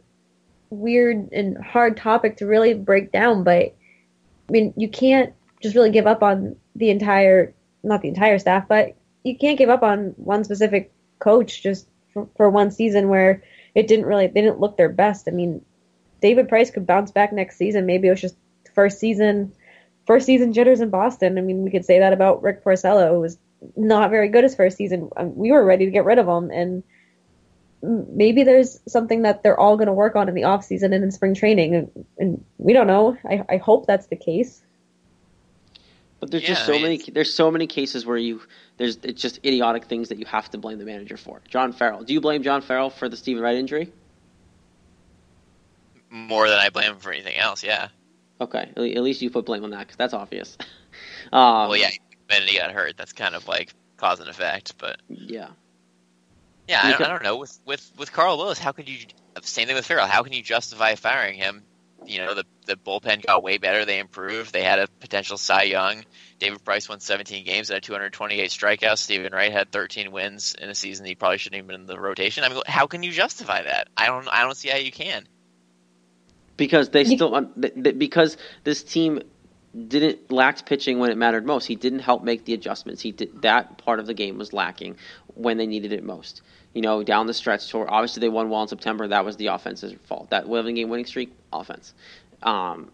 weird 0.70 1.28
and 1.32 1.58
hard 1.58 1.96
topic 1.96 2.38
to 2.38 2.46
really 2.46 2.72
break 2.72 3.12
down 3.12 3.44
but 3.44 3.52
i 3.52 3.74
mean 4.50 4.72
you 4.76 4.88
can't 4.88 5.34
just 5.62 5.74
really 5.74 5.90
give 5.90 6.06
up 6.06 6.22
on 6.22 6.56
the 6.74 6.90
entire 6.90 7.54
not 7.82 8.02
the 8.02 8.08
entire 8.08 8.38
staff 8.38 8.66
but 8.68 8.96
you 9.24 9.36
can't 9.36 9.58
give 9.58 9.68
up 9.68 9.82
on 9.82 10.14
one 10.16 10.44
specific 10.44 10.92
coach 11.18 11.62
just 11.62 11.88
for, 12.12 12.28
for 12.36 12.48
one 12.48 12.70
season 12.70 13.08
where 13.08 13.42
it 13.74 13.88
didn't 13.88 14.06
really 14.06 14.26
they 14.26 14.40
didn't 14.40 14.60
look 14.60 14.76
their 14.76 14.88
best. 14.88 15.28
I 15.28 15.32
mean 15.32 15.64
david 16.20 16.48
price 16.48 16.70
could 16.70 16.86
bounce 16.86 17.10
back 17.10 17.32
next 17.32 17.56
season. 17.56 17.86
Maybe 17.86 18.08
it 18.08 18.12
was 18.12 18.20
just 18.20 18.36
first 18.74 18.98
season 18.98 19.52
first 20.06 20.26
season 20.26 20.52
jitters 20.52 20.80
in 20.80 20.90
boston. 20.90 21.38
I 21.38 21.40
mean 21.40 21.62
we 21.62 21.70
could 21.70 21.84
say 21.84 21.98
that 21.98 22.12
about 22.12 22.42
rick 22.42 22.64
porcello 22.64 23.10
who 23.10 23.20
was 23.20 23.38
not 23.74 24.10
very 24.10 24.28
good 24.28 24.44
his 24.44 24.54
first 24.54 24.76
season. 24.76 25.10
Um, 25.16 25.34
we 25.34 25.50
were 25.50 25.64
ready 25.64 25.86
to 25.86 25.90
get 25.90 26.04
rid 26.04 26.18
of 26.18 26.26
him 26.26 26.50
and 26.50 26.82
maybe 27.82 28.42
there's 28.44 28.80
something 28.88 29.22
that 29.22 29.42
they're 29.42 29.58
all 29.58 29.76
going 29.76 29.86
to 29.86 29.92
work 29.92 30.16
on 30.16 30.28
in 30.28 30.34
the 30.34 30.44
off 30.44 30.64
season 30.64 30.92
and 30.92 31.04
in 31.04 31.10
spring 31.10 31.34
training. 31.34 31.74
And, 31.74 32.06
and 32.18 32.44
we 32.58 32.72
don't 32.72 32.86
know. 32.86 33.16
I, 33.24 33.44
I 33.48 33.56
hope 33.58 33.86
that's 33.86 34.06
the 34.06 34.16
case 34.16 34.62
But 36.20 36.30
there's 36.30 36.42
Yeah, 36.42 36.50
just 36.50 36.62
I 36.62 36.66
so 36.66 36.72
mean, 36.72 36.82
many. 36.82 36.96
There's 37.12 37.32
so 37.32 37.50
many 37.50 37.66
cases 37.66 38.06
where 38.06 38.16
you 38.16 38.40
there's 38.78 38.96
it's 39.02 39.20
just 39.20 39.38
idiotic 39.38 39.84
things 39.84 40.08
that 40.08 40.18
you 40.18 40.26
have 40.26 40.50
to 40.50 40.58
blame 40.58 40.78
the 40.78 40.84
manager 40.84 41.16
for. 41.16 41.40
John 41.48 41.72
Farrell. 41.72 42.02
Do 42.04 42.12
you 42.12 42.20
blame 42.20 42.42
John 42.42 42.62
Farrell 42.62 42.90
for 42.90 43.08
the 43.08 43.16
Steven 43.16 43.42
Wright 43.42 43.56
injury? 43.56 43.92
More 46.10 46.48
than 46.48 46.58
I 46.58 46.70
blame 46.70 46.92
him 46.92 46.98
for 46.98 47.12
anything 47.12 47.36
else. 47.36 47.62
Yeah. 47.62 47.88
Okay, 48.40 48.70
at 48.76 48.78
least 48.78 49.22
you 49.22 49.30
put 49.30 49.46
blame 49.46 49.64
on 49.64 49.70
that 49.70 49.80
because 49.80 49.96
that's 49.96 50.14
obvious. 50.14 50.56
um, 51.32 51.68
well, 51.68 51.76
yeah. 51.76 51.90
Minute 52.28 52.48
he 52.48 52.58
got 52.58 52.72
hurt, 52.72 52.96
that's 52.96 53.12
kind 53.12 53.34
of 53.34 53.46
like 53.46 53.72
cause 53.96 54.20
and 54.20 54.28
effect. 54.28 54.74
But 54.78 55.00
Yeah. 55.08 55.48
yeah, 56.68 56.84
I 56.84 56.90
don't, 56.92 57.02
I 57.02 57.08
don't 57.08 57.22
know. 57.22 57.36
With 57.36 57.58
with 57.64 57.92
with 57.98 58.12
Carl 58.12 58.38
Lewis, 58.38 58.58
how 58.58 58.72
could 58.72 58.88
you? 58.88 58.98
Same 59.42 59.66
thing 59.66 59.76
with 59.76 59.86
Farrell. 59.86 60.06
How 60.06 60.22
can 60.22 60.32
you 60.32 60.42
justify 60.42 60.94
firing 60.96 61.34
him? 61.36 61.62
You 62.08 62.20
know, 62.20 62.34
the 62.34 62.44
the 62.66 62.76
bullpen 62.76 63.26
got 63.26 63.42
way 63.42 63.58
better. 63.58 63.84
They 63.84 63.98
improved. 63.98 64.52
They 64.52 64.62
had 64.62 64.78
a 64.78 64.88
potential 65.00 65.38
Cy 65.38 65.64
Young. 65.64 66.04
David 66.38 66.64
Price 66.64 66.88
won 66.88 67.00
17 67.00 67.44
games 67.44 67.70
and 67.70 67.76
had 67.76 67.82
228 67.84 68.50
strikeouts. 68.50 68.98
Steven 68.98 69.32
Wright 69.32 69.52
had 69.52 69.72
13 69.72 70.12
wins 70.12 70.54
in 70.60 70.68
a 70.70 70.74
season 70.74 71.06
he 71.06 71.14
probably 71.14 71.38
shouldn't 71.38 71.58
even 71.58 71.68
been 71.68 71.80
in 71.82 71.86
the 71.86 71.98
rotation. 72.00 72.44
I 72.44 72.48
mean, 72.50 72.62
how 72.66 72.86
can 72.86 73.02
you 73.02 73.12
justify 73.12 73.62
that? 73.62 73.88
I 73.96 74.06
don't. 74.06 74.28
I 74.28 74.42
don't 74.42 74.56
see 74.56 74.68
how 74.68 74.76
you 74.78 74.92
can. 74.92 75.26
because 76.56 76.90
they 76.90 77.04
still 77.04 77.34
un- 77.34 77.52
th- 77.60 77.74
th- 77.82 77.98
because 77.98 78.36
this 78.64 78.82
team 78.82 79.22
didn't 79.88 80.32
lacked 80.32 80.66
pitching 80.66 80.98
when 80.98 81.10
it 81.10 81.18
mattered 81.18 81.44
most. 81.46 81.66
He 81.66 81.76
didn't 81.76 81.98
help 82.00 82.22
make 82.24 82.44
the 82.44 82.54
adjustments. 82.54 83.02
He 83.02 83.12
did 83.12 83.42
that 83.42 83.78
part 83.78 84.00
of 84.00 84.06
the 84.06 84.14
game 84.14 84.38
was 84.38 84.52
lacking 84.52 84.96
when 85.34 85.58
they 85.58 85.66
needed 85.66 85.92
it 85.92 86.02
most. 86.04 86.42
You 86.76 86.82
know, 86.82 87.02
down 87.02 87.26
the 87.26 87.32
stretch 87.32 87.70
tour. 87.70 87.86
Obviously, 87.88 88.20
they 88.20 88.28
won 88.28 88.50
well 88.50 88.60
in 88.60 88.68
September. 88.68 89.08
That 89.08 89.24
was 89.24 89.38
the 89.38 89.46
offense's 89.46 89.94
fault. 90.04 90.28
That 90.28 90.44
11 90.44 90.74
game 90.74 90.90
winning 90.90 91.06
streak, 91.06 91.32
offense. 91.50 91.94
Um, 92.42 92.90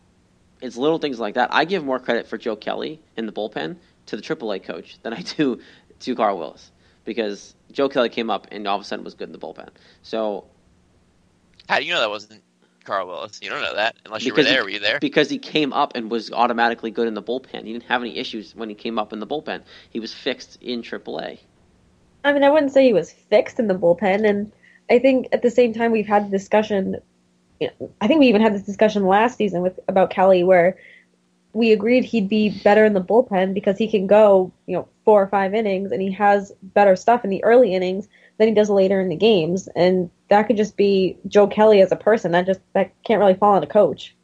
it's 0.61 0.77
little 0.77 0.99
things 0.99 1.19
like 1.19 1.35
that. 1.35 1.53
I 1.53 1.65
give 1.65 1.85
more 1.85 1.99
credit 1.99 2.29
for 2.29 2.39
Joe 2.39 2.55
Kelly 2.55 3.01
in 3.17 3.27
the 3.27 3.33
bullpen 3.33 3.75
to 4.07 4.17
the 4.17 4.23
AAA 4.23 4.63
coach 4.63 4.99
than 5.03 5.13
I 5.13 5.23
do 5.37 5.59
to 5.99 6.15
Carl 6.15 6.39
Willis 6.39 6.71
because 7.05 7.57
Joe 7.73 7.89
Kelly 7.89 8.09
came 8.09 8.31
up 8.31 8.47
and 8.53 8.69
all 8.69 8.77
of 8.77 8.83
a 8.83 8.85
sudden 8.85 9.05
was 9.05 9.15
good 9.15 9.29
in 9.29 9.33
the 9.33 9.39
bullpen. 9.41 9.71
So 10.03 10.45
How 11.69 11.81
do 11.81 11.85
you 11.85 11.93
know 11.93 11.99
that 12.03 12.11
wasn't 12.11 12.41
Carl 12.85 13.09
Willis? 13.09 13.41
You 13.43 13.51
don't 13.51 13.63
know 13.63 13.75
that 13.75 13.97
unless 14.05 14.25
you 14.25 14.31
were 14.33 14.37
Because 14.37 14.49
he- 14.49 14.55
there. 14.55 14.63
Were 14.63 14.71
you 14.71 14.79
there? 14.79 15.01
Because 15.01 15.29
he 15.29 15.39
came 15.39 15.73
up 15.73 15.97
and 15.97 16.09
was 16.09 16.31
automatically 16.31 16.93
good 16.93 17.09
in 17.09 17.15
the 17.15 17.23
bullpen. 17.23 17.65
He 17.65 17.73
didn't 17.73 17.87
have 17.87 18.01
any 18.03 18.17
issues 18.17 18.55
when 18.55 18.69
he 18.69 18.77
came 18.77 18.97
up 18.97 19.13
in 19.13 19.19
the 19.19 19.27
bullpen. 19.27 19.63
He 19.91 19.99
was 19.99 20.15
fixed 20.15 20.63
in 20.63 20.83
AAA. 20.83 21.41
I 22.25 22.33
mean, 22.33 22.45
I 22.45 22.51
wouldn't 22.51 22.73
say 22.73 22.85
he 22.85 22.93
was 22.93 23.13
fixed 23.13 23.59
in 23.59 23.67
the 23.67 23.75
bullpen, 23.75 24.29
and 24.29 24.53
I 24.91 24.99
think 24.99 25.29
at 25.33 25.43
the 25.43 25.51
same 25.51 25.73
time 25.73 25.93
we've 25.93 26.07
had 26.07 26.27
the 26.27 26.31
discussion. 26.31 26.97
I 28.01 28.09
think 28.09 28.19
we 28.19 28.27
even 28.27 28.43
had 28.43 28.55
this 28.55 28.63
discussion 28.63 29.07
last 29.07 29.37
season 29.39 29.63
with 29.63 29.79
about 29.89 30.11
Kelly, 30.11 30.43
where 30.43 30.77
we 31.53 31.73
agreed 31.73 32.05
he'd 32.05 32.29
be 32.29 32.49
better 32.63 32.85
in 32.85 32.95
the 32.95 33.01
bullpen 33.01 33.55
because 33.55 33.77
he 33.79 33.89
can 33.89 34.07
go, 34.07 34.53
you 34.67 34.77
know, 34.77 34.89
four 35.05 35.23
or 35.23 35.27
five 35.27 35.55
innings, 35.55 35.93
and 35.93 36.01
he 36.01 36.11
has 36.13 36.53
better 36.63 36.97
stuff 36.97 37.25
in 37.25 37.31
the 37.31 37.43
early 37.45 37.75
innings 37.75 38.09
than 38.39 38.49
he 38.49 38.55
does 38.55 38.71
later 38.71 39.01
in 39.01 39.09
the 39.09 39.17
games, 39.17 39.69
and 39.77 40.11
that 40.29 40.45
could 40.45 40.57
just 40.57 40.77
be 40.77 41.17
Joe 41.29 41.47
Kelly 41.47 41.81
as 41.81 41.93
a 41.93 41.97
person. 41.97 42.33
That 42.33 42.47
just 42.47 42.61
that 42.73 42.93
can't 43.05 43.21
really 43.21 43.35
fall 43.35 43.55
on 43.55 43.63
a 43.63 43.67
coach. 43.67 44.15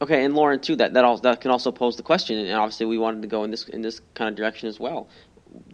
Okay, 0.00 0.24
and 0.24 0.34
Lauren 0.34 0.60
too. 0.60 0.76
That 0.76 0.92
that 0.94 1.04
also 1.04 1.22
that 1.22 1.40
can 1.40 1.50
also 1.50 1.72
pose 1.72 1.96
the 1.96 2.02
question, 2.02 2.38
and 2.38 2.52
obviously 2.52 2.86
we 2.86 2.98
wanted 2.98 3.22
to 3.22 3.28
go 3.28 3.44
in 3.44 3.50
this 3.50 3.66
in 3.68 3.80
this 3.80 4.00
kind 4.14 4.28
of 4.28 4.34
direction 4.34 4.68
as 4.68 4.78
well. 4.78 5.08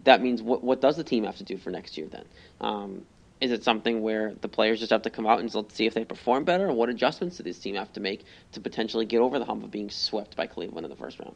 That 0.03 0.21
means 0.21 0.41
what 0.41 0.63
what 0.63 0.81
does 0.81 0.97
the 0.97 1.03
team 1.03 1.23
have 1.23 1.37
to 1.37 1.43
do 1.43 1.57
for 1.57 1.71
next 1.71 1.97
year 1.97 2.07
then? 2.07 2.25
Um, 2.61 3.05
is 3.41 3.51
it 3.51 3.63
something 3.63 4.01
where 4.01 4.33
the 4.39 4.47
players 4.47 4.79
just 4.79 4.91
have 4.91 5.01
to 5.01 5.09
come 5.09 5.27
out 5.27 5.39
and 5.39 5.51
see 5.71 5.85
if 5.85 5.93
they 5.93 6.05
perform 6.05 6.45
better, 6.45 6.69
or 6.69 6.73
what 6.73 6.89
adjustments 6.89 7.37
do 7.37 7.43
this 7.43 7.59
team 7.59 7.75
have 7.75 7.91
to 7.93 7.99
make 7.99 8.23
to 8.53 8.61
potentially 8.61 9.05
get 9.05 9.19
over 9.19 9.37
the 9.37 9.45
hump 9.45 9.63
of 9.63 9.71
being 9.71 9.89
swept 9.89 10.35
by 10.37 10.47
Cleveland 10.47 10.85
in 10.85 10.89
the 10.89 10.95
first 10.95 11.19
round? 11.19 11.35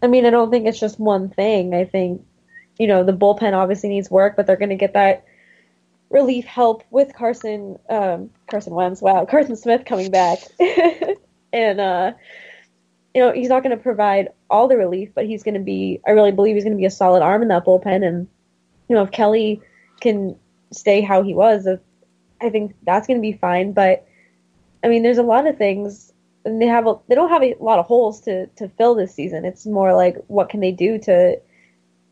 I 0.00 0.06
mean, 0.06 0.26
I 0.26 0.30
don't 0.30 0.50
think 0.50 0.66
it's 0.66 0.78
just 0.78 1.00
one 1.00 1.28
thing. 1.28 1.74
I 1.74 1.84
think, 1.84 2.24
you 2.78 2.86
know, 2.86 3.02
the 3.02 3.12
bullpen 3.12 3.52
obviously 3.52 3.88
needs 3.88 4.10
work, 4.10 4.36
but 4.36 4.46
they're 4.46 4.56
going 4.56 4.68
to 4.68 4.76
get 4.76 4.94
that 4.94 5.24
relief 6.08 6.44
help 6.44 6.84
with 6.90 7.14
Carson 7.14 7.78
um, 7.88 8.30
Carson 8.48 8.74
Wentz. 8.74 9.02
Wow, 9.02 9.24
Carson 9.24 9.56
Smith 9.56 9.84
coming 9.84 10.10
back, 10.10 10.38
and 11.52 11.80
uh, 11.80 12.12
you 13.14 13.22
know 13.22 13.32
he's 13.32 13.48
not 13.48 13.62
going 13.62 13.76
to 13.76 13.82
provide 13.82 14.28
all 14.50 14.68
the 14.68 14.76
relief, 14.76 15.10
but 15.14 15.26
he's 15.26 15.42
going 15.42 15.54
to 15.54 15.60
be. 15.60 16.00
I 16.06 16.12
really 16.12 16.32
believe 16.32 16.54
he's 16.54 16.64
going 16.64 16.76
to 16.76 16.80
be 16.80 16.86
a 16.86 16.90
solid 16.90 17.22
arm 17.22 17.42
in 17.42 17.48
that 17.48 17.64
bullpen, 17.64 18.06
and 18.06 18.28
you 18.88 18.94
know 18.94 19.02
if 19.02 19.10
Kelly 19.10 19.60
can 20.00 20.36
stay 20.70 21.00
how 21.00 21.22
he 21.22 21.34
was, 21.34 21.66
I 22.40 22.50
think 22.50 22.74
that's 22.82 23.06
going 23.06 23.18
to 23.18 23.22
be 23.22 23.32
fine. 23.32 23.72
But 23.72 24.06
I 24.82 24.88
mean, 24.88 25.02
there's 25.02 25.18
a 25.18 25.22
lot 25.22 25.46
of 25.46 25.56
things. 25.56 26.12
And 26.44 26.62
they 26.62 26.66
have 26.66 26.86
a, 26.86 26.94
they 27.08 27.14
don't 27.14 27.28
have 27.30 27.42
a 27.42 27.56
lot 27.60 27.78
of 27.78 27.86
holes 27.86 28.20
to 28.22 28.46
to 28.46 28.68
fill 28.68 28.94
this 28.94 29.14
season. 29.14 29.44
It's 29.44 29.66
more 29.66 29.94
like 29.94 30.16
what 30.28 30.48
can 30.48 30.60
they 30.60 30.72
do 30.72 30.98
to 31.00 31.38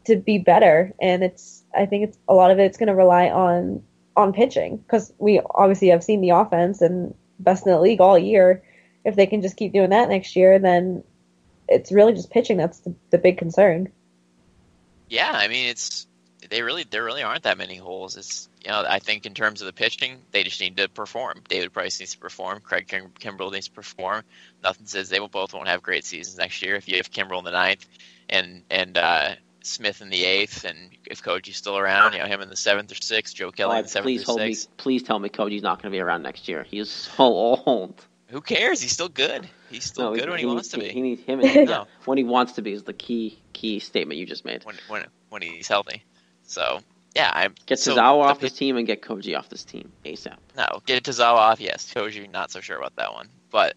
to 0.05 0.17
be 0.17 0.39
better, 0.39 0.93
and 1.01 1.23
it's 1.23 1.65
I 1.75 1.87
think 1.87 2.05
it's 2.05 2.19
a 2.29 2.35
lot 2.35 2.51
of 2.51 2.59
it's 2.59 2.77
going 2.77 2.89
to 2.89 2.95
rely 2.95 3.29
on 3.29 3.83
on 4.17 4.33
pitching 4.33 4.79
because 4.79 5.13
we 5.19 5.41
obviously 5.55 5.89
have 5.89 6.03
seen 6.03 6.21
the 6.21 6.31
offense 6.31 6.81
and 6.81 7.15
best 7.39 7.67
in 7.67 7.73
the 7.73 7.81
league 7.81 8.01
all 8.01 8.19
year. 8.19 8.63
If 9.07 9.17
they 9.17 9.27
can 9.27 9.41
just 9.41 9.57
keep 9.57 9.73
doing 9.73 9.91
that 9.91 10.09
next 10.09 10.37
year, 10.37 10.59
then 10.59 11.05
it's 11.69 11.93
really 11.93 12.13
just 12.13 12.31
pitching 12.31 12.57
that's 12.57 12.81
the, 12.81 12.95
the 13.11 13.19
big 13.19 13.39
concern. 13.39 13.93
Yeah, 15.09 15.31
I 15.33 15.49
mean 15.49 15.69
it's 15.69 16.07
they 16.51 16.63
really 16.63 16.85
there 16.85 17.05
really 17.05 17.23
aren't 17.23 17.45
that 17.45 17.57
many 17.57 17.77
holes. 17.77 18.17
It's 18.17 18.49
you 18.65 18.71
know 18.71 18.85
I 18.87 18.99
think 18.99 19.27
in 19.27 19.35
terms 19.35 19.63
of 19.63 19.67
the 19.67 19.73
pitching, 19.73 20.19
they 20.33 20.43
just 20.43 20.61
need 20.61 20.77
to 20.77 20.89
perform. 20.89 21.43
David 21.49 21.73
Price 21.73 22.01
needs 22.01 22.13
to 22.13 22.19
perform. 22.19 22.61
Craig 22.61 22.89
Kim- 22.89 23.13
Kimbrel 23.21 23.53
needs 23.53 23.69
to 23.69 23.73
perform. 23.73 24.25
Nothing 24.63 24.87
says 24.87 25.09
they 25.09 25.21
will 25.21 25.29
both 25.29 25.55
won't 25.55 25.69
have 25.69 25.83
great 25.83 26.05
seasons 26.05 26.37
next 26.37 26.63
year. 26.63 26.77
If 26.77 26.89
you 26.89 26.97
have 26.97 27.11
Kimbrel 27.11 27.39
in 27.39 27.45
the 27.45 27.53
ninth 27.53 27.87
and 28.29 28.63
and 28.71 28.99
uh, 28.99 29.35
Smith 29.63 30.03
in 30.03 30.11
the 30.11 30.25
eighth, 30.25 30.65
and 30.65 30.91
if 31.05 31.23
Koji's 31.23 31.57
still 31.57 31.79
around, 31.79 32.13
you 32.13 32.19
know 32.19 32.27
him 32.27 32.41
in 32.41 32.49
the 32.49 32.57
seventh 32.57 32.93
or 32.93 32.97
sixth, 32.97 33.35
Joe 33.35 33.51
Kelly 33.51 33.79
in 33.79 33.83
the 33.85 33.89
seventh 33.89 34.07
please 34.07 34.23
or 34.23 34.27
hold 34.27 34.41
me, 34.41 34.57
please 34.77 35.03
tell 35.03 35.19
me 35.19 35.29
Koji's 35.29 35.63
not 35.63 35.83
going 35.83 35.93
to 35.93 35.97
be 35.97 36.01
around 36.01 36.23
next 36.23 36.49
year. 36.49 36.65
He 36.65 36.79
is 36.79 36.91
so 36.91 37.13
old. 37.19 38.05
Who 38.29 38.41
cares? 38.41 38.81
He's 38.81 38.93
still 38.93 39.09
good. 39.09 39.49
He's 39.71 39.85
still 39.85 40.15
good 40.15 40.29
when 40.29 40.39
he, 40.39 40.47
wants 40.47 40.69
to 40.69 40.79
be. 40.79 40.89
He 40.89 41.01
needs 41.01 41.23
him. 41.23 41.41
And, 41.45 41.69
No. 41.69 41.87
When 42.05 42.19
he 42.19 42.25
wants 42.25 42.55
to 42.55 42.63
be 42.63 42.73
is 42.73 42.83
the 42.83 42.93
key 42.93 43.39
key 43.53 43.79
statement 43.79 44.19
you 44.19 44.27
just 44.27 44.45
made. 44.45 44.65
when 44.65 44.77
when 44.89 45.07
when 45.29 45.43
he's 45.43 45.69
healthy. 45.69 46.03
So 46.43 46.81
yeah, 47.15 47.31
I 47.33 47.49
Get 47.67 47.79
so 47.79 47.97
Tazawa 47.97 48.25
off 48.25 48.41
this 48.41 48.53
team 48.53 48.77
and 48.77 48.87
get 48.87 49.01
Koji 49.03 49.37
off 49.39 49.49
this 49.49 49.65
team 49.65 49.93
ASAP. 50.05 50.37
No, 50.57 50.83
get 50.87 51.03
Tazawa 51.05 51.37
off. 51.37 51.61
Yes, 51.61 51.93
Koji. 51.95 52.31
Not 52.31 52.51
so 52.51 52.61
sure 52.61 52.77
about 52.77 52.97
that 52.97 53.13
one, 53.13 53.29
but 53.51 53.75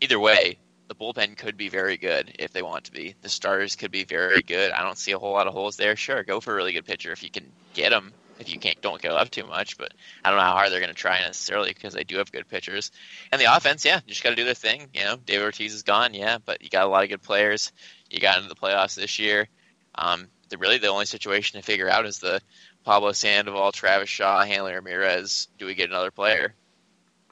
either 0.00 0.18
way, 0.18 0.58
the 0.88 0.94
bullpen 0.94 1.36
could 1.36 1.56
be 1.56 1.68
very 1.68 1.96
good 1.96 2.34
if 2.38 2.52
they 2.52 2.62
want 2.62 2.84
to 2.84 2.92
be. 2.92 3.14
The 3.20 3.28
starters 3.28 3.76
could 3.76 3.90
be 3.90 4.04
very 4.04 4.40
good. 4.42 4.72
I 4.72 4.82
don't 4.82 4.96
see 4.96 5.12
a 5.12 5.18
whole 5.18 5.32
lot 5.32 5.46
of 5.46 5.52
holes 5.52 5.76
there. 5.76 5.96
Sure, 5.96 6.22
go 6.22 6.40
for 6.40 6.52
a 6.52 6.56
really 6.56 6.72
good 6.72 6.86
pitcher 6.86 7.12
if 7.12 7.22
you 7.22 7.30
can 7.30 7.44
get 7.74 7.90
them. 7.90 8.12
If 8.38 8.52
you 8.52 8.58
can't, 8.60 8.80
don't 8.80 9.00
go 9.02 9.16
up 9.16 9.30
too 9.30 9.44
much. 9.44 9.76
But 9.78 9.92
I 10.24 10.30
don't 10.30 10.38
know 10.38 10.44
how 10.44 10.52
hard 10.52 10.70
they're 10.70 10.80
going 10.80 10.88
to 10.92 10.94
try 10.94 11.20
necessarily 11.20 11.70
because 11.72 11.94
they 11.94 12.04
do 12.04 12.18
have 12.18 12.30
good 12.30 12.48
pitchers. 12.48 12.90
And 13.32 13.40
the 13.40 13.54
offense, 13.54 13.84
yeah, 13.84 14.00
you 14.06 14.10
just 14.12 14.22
got 14.22 14.30
to 14.30 14.36
do 14.36 14.44
their 14.44 14.54
thing. 14.54 14.88
You 14.94 15.04
know, 15.04 15.16
David 15.16 15.44
Ortiz 15.44 15.74
is 15.74 15.82
gone, 15.82 16.14
yeah, 16.14 16.38
but 16.44 16.62
you 16.62 16.68
got 16.68 16.84
a 16.84 16.88
lot 16.88 17.02
of 17.04 17.10
good 17.10 17.22
players. 17.22 17.72
You 18.10 18.20
got 18.20 18.36
into 18.36 18.48
the 18.48 18.54
playoffs 18.54 18.94
this 18.94 19.18
year. 19.18 19.48
Um, 19.94 20.28
the, 20.48 20.58
really, 20.58 20.78
the 20.78 20.86
only 20.88 21.06
situation 21.06 21.60
to 21.60 21.64
figure 21.66 21.88
out 21.90 22.06
is 22.06 22.20
the 22.20 22.40
Pablo 22.84 23.12
Sandoval, 23.12 23.72
Travis 23.72 24.08
Shaw, 24.08 24.44
Hanley 24.44 24.72
Ramirez. 24.72 25.48
Do 25.58 25.66
we 25.66 25.74
get 25.74 25.90
another 25.90 26.10
player? 26.10 26.54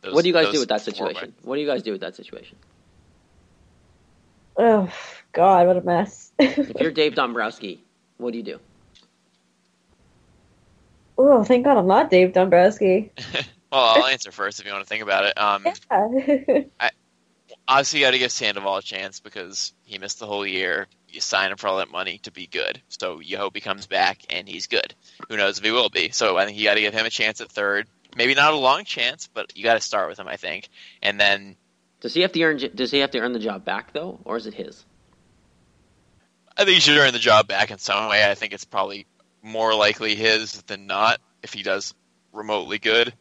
Those- 0.03 0.13
what 0.15 0.23
do 0.23 0.29
you 0.29 0.35
guys 0.35 0.53
do 0.53 0.59
with 0.61 0.69
that 0.69 0.81
four 0.83 0.93
situation? 0.93 1.35
What 1.43 1.55
do 1.55 1.61
you 1.63 1.67
guys 1.67 1.83
do 1.83 1.93
with 1.93 2.01
that 2.03 2.17
situation? 2.17 2.57
Oh 4.59 4.91
God, 5.33 5.67
what 5.67 5.77
a 5.77 5.81
mess. 5.83 6.33
If 6.39 6.81
you're 6.81 6.91
Dave 6.91 7.15
Dombrowski, 7.15 7.83
what 8.19 8.33
do 8.33 8.39
you 8.39 8.45
do? 8.45 8.61
Oh, 11.19 11.45
thank 11.45 11.65
God 11.65 11.77
I'm 11.77 11.87
not 11.87 12.11
Dave 12.11 12.33
Dombrowski. 12.33 13.13
Well, 13.73 13.85
I'll 13.85 14.07
answer 14.07 14.31
first 14.31 14.61
if 14.61 14.65
you 14.65 14.71
want 14.73 14.85
to 14.85 14.89
think 14.89 15.03
about 15.03 15.25
it. 15.25 15.37
Um, 15.37 15.65
Yeah. 15.91 16.61
obviously, 17.67 17.99
you 17.99 18.07
got 18.07 18.13
to 18.13 18.19
give 18.19 18.31
Sandoval 18.31 18.77
a 18.77 18.83
chance 18.83 19.19
because 19.19 19.75
he 19.85 19.99
missed 19.99 20.21
the 20.21 20.27
whole 20.27 20.47
year. 20.47 20.87
You 21.09 21.21
sign 21.21 21.51
him 21.51 21.57
for 21.57 21.67
all 21.67 21.79
that 21.79 21.91
money 21.91 22.19
to 22.19 22.31
be 22.31 22.47
good, 22.47 22.81
so 22.89 23.19
you 23.19 23.37
hope 23.37 23.57
he 23.57 23.61
comes 23.61 23.87
back 23.87 24.21
and 24.31 24.49
he's 24.49 24.69
good. 24.69 24.95
Who 25.29 25.37
knows 25.37 25.59
if 25.59 25.65
he 25.65 25.73
will 25.73 25.89
be? 25.89 26.11
So 26.11 26.37
I 26.37 26.47
think 26.47 26.57
you 26.57 26.65
got 26.65 26.75
to 26.75 26.81
give 26.81 26.95
him 26.95 27.07
a 27.07 27.11
chance 27.11 27.41
at 27.41 27.51
third. 27.51 27.89
Maybe 28.17 28.35
not 28.35 28.53
a 28.55 28.57
long 28.57 28.85
chance, 28.85 29.27
but 29.27 29.57
you 29.57 29.65
got 29.65 29.75
to 29.75 29.81
start 29.81 30.09
with 30.09 30.19
him, 30.21 30.29
I 30.29 30.37
think. 30.37 30.69
And 31.03 31.19
then 31.19 31.57
Does 32.01 32.15
he 32.15 32.21
have 32.23 32.33
to 32.33 32.43
earn? 32.45 32.61
Does 32.73 32.93
he 32.93 33.01
have 33.01 33.11
to 33.11 33.19
earn 33.19 33.33
the 33.33 33.41
job 33.41 33.65
back 33.65 33.93
though, 33.93 34.21
or 34.25 34.37
is 34.37 34.47
it 34.47 34.55
his? 34.55 34.85
I 36.57 36.65
think 36.65 36.75
he 36.77 36.81
should 36.81 36.97
earn 36.99 37.13
the 37.13 37.19
job 37.19 37.49
back 37.49 37.73
in 37.73 37.79
some 37.79 38.09
way. 38.09 38.25
I 38.31 38.35
think 38.37 38.53
it's 38.53 38.65
probably 38.65 39.07
more 39.47 39.75
likely 39.75 40.17
his 40.17 40.63
than 40.63 40.87
not. 40.87 41.21
If 41.43 41.53
he 41.53 41.63
does 41.63 41.95
remotely 42.33 42.79
good, 42.79 43.15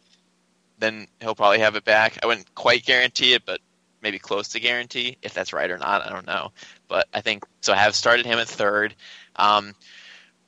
then 0.79 1.07
he'll 1.21 1.35
probably 1.35 1.59
have 1.59 1.75
it 1.75 1.85
back. 1.85 2.17
I 2.23 2.25
wouldn't 2.25 2.53
quite 2.55 2.85
guarantee 2.85 3.33
it, 3.33 3.45
but 3.45 3.61
maybe 4.01 4.19
close 4.19 4.49
to 4.49 4.59
guarantee. 4.59 5.17
If 5.21 5.33
that's 5.33 5.53
right 5.53 5.69
or 5.69 5.77
not, 5.77 6.05
I 6.05 6.09
don't 6.09 6.25
know. 6.25 6.51
But 6.87 7.07
I 7.13 7.21
think 7.21 7.45
so. 7.61 7.73
I 7.73 7.77
have 7.77 7.95
started 7.95 8.25
him 8.25 8.39
at 8.39 8.47
third. 8.47 8.95
Um, 9.35 9.75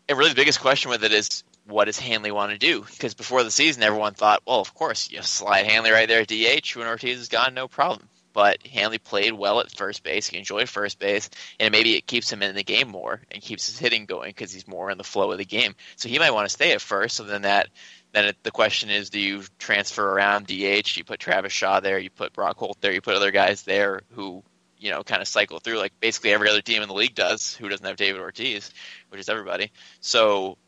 and 0.10 0.18
really, 0.18 0.32
the 0.32 0.36
biggest 0.36 0.62
question 0.62 0.90
with 0.90 1.04
it 1.04 1.14
is 1.14 1.44
what 1.66 1.86
does 1.86 2.00
Hanley 2.00 2.32
want 2.32 2.52
to 2.52 2.58
do? 2.58 2.82
Because 2.82 3.14
before 3.14 3.44
the 3.44 3.52
season, 3.52 3.84
everyone 3.84 4.14
thought, 4.14 4.42
well, 4.48 4.60
of 4.60 4.74
course, 4.74 5.12
you 5.12 5.22
slide 5.22 5.68
Hanley 5.68 5.92
right 5.92 6.08
there 6.08 6.22
at 6.22 6.28
DH 6.28 6.76
when 6.76 6.88
Ortiz 6.88 7.20
is 7.20 7.30
gone, 7.30 7.54
no 7.54 7.68
problem. 7.68 8.08
But 8.38 8.68
Hanley 8.68 9.00
played 9.00 9.34
well 9.34 9.62
at 9.62 9.72
first 9.72 10.04
base. 10.04 10.28
He 10.28 10.38
enjoyed 10.38 10.70
first 10.70 11.00
base, 11.00 11.28
and 11.60 11.72
maybe 11.72 11.96
it 11.96 12.06
keeps 12.06 12.32
him 12.32 12.44
in 12.44 12.54
the 12.54 12.64
game 12.64 12.88
more 12.88 13.20
and 13.32 13.42
keeps 13.42 13.66
his 13.66 13.80
hitting 13.80 14.06
going 14.06 14.30
because 14.30 14.54
he's 14.54 14.68
more 14.68 14.92
in 14.92 15.00
the 15.00 15.04
flow 15.04 15.32
of 15.32 15.40
the 15.40 15.44
game. 15.44 15.74
So 15.96 16.08
he 16.08 16.20
might 16.20 16.30
want 16.30 16.48
to 16.48 16.54
stay 16.54 16.74
at 16.74 16.82
first. 16.82 17.16
So 17.16 17.24
then 17.24 17.42
that 17.42 17.70
then 18.12 18.26
it, 18.26 18.38
the 18.44 18.52
question 18.52 18.92
is, 18.92 19.10
do 19.10 19.20
you 19.20 19.42
transfer 19.58 20.08
around 20.08 20.46
DH? 20.46 20.98
You 20.98 21.04
put 21.04 21.20
Travis 21.20 21.52
Shaw 21.52 21.80
there, 21.80 21.98
you 21.98 22.12
put 22.12 22.32
Brock 22.32 22.58
Holt 22.58 22.80
there, 22.80 22.94
you 22.94 23.02
put 23.02 23.16
other 23.16 23.32
guys 23.32 23.64
there 23.64 24.04
who 24.12 24.44
you 24.78 24.92
know 24.92 25.02
kind 25.02 25.24
of 25.24 25.28
cycle 25.28 25.58
through 25.58 25.80
like 25.80 26.00
basically 26.00 26.32
every 26.32 26.48
other 26.48 26.62
team 26.62 26.84
in 26.84 26.88
the 26.90 26.94
league 26.94 27.16
does 27.16 27.56
who 27.56 27.68
doesn't 27.70 27.88
have 27.88 27.96
David 27.96 28.22
Ortiz, 28.22 28.72
which 29.10 29.20
is 29.20 29.30
everybody. 29.30 29.72
So 30.00 30.60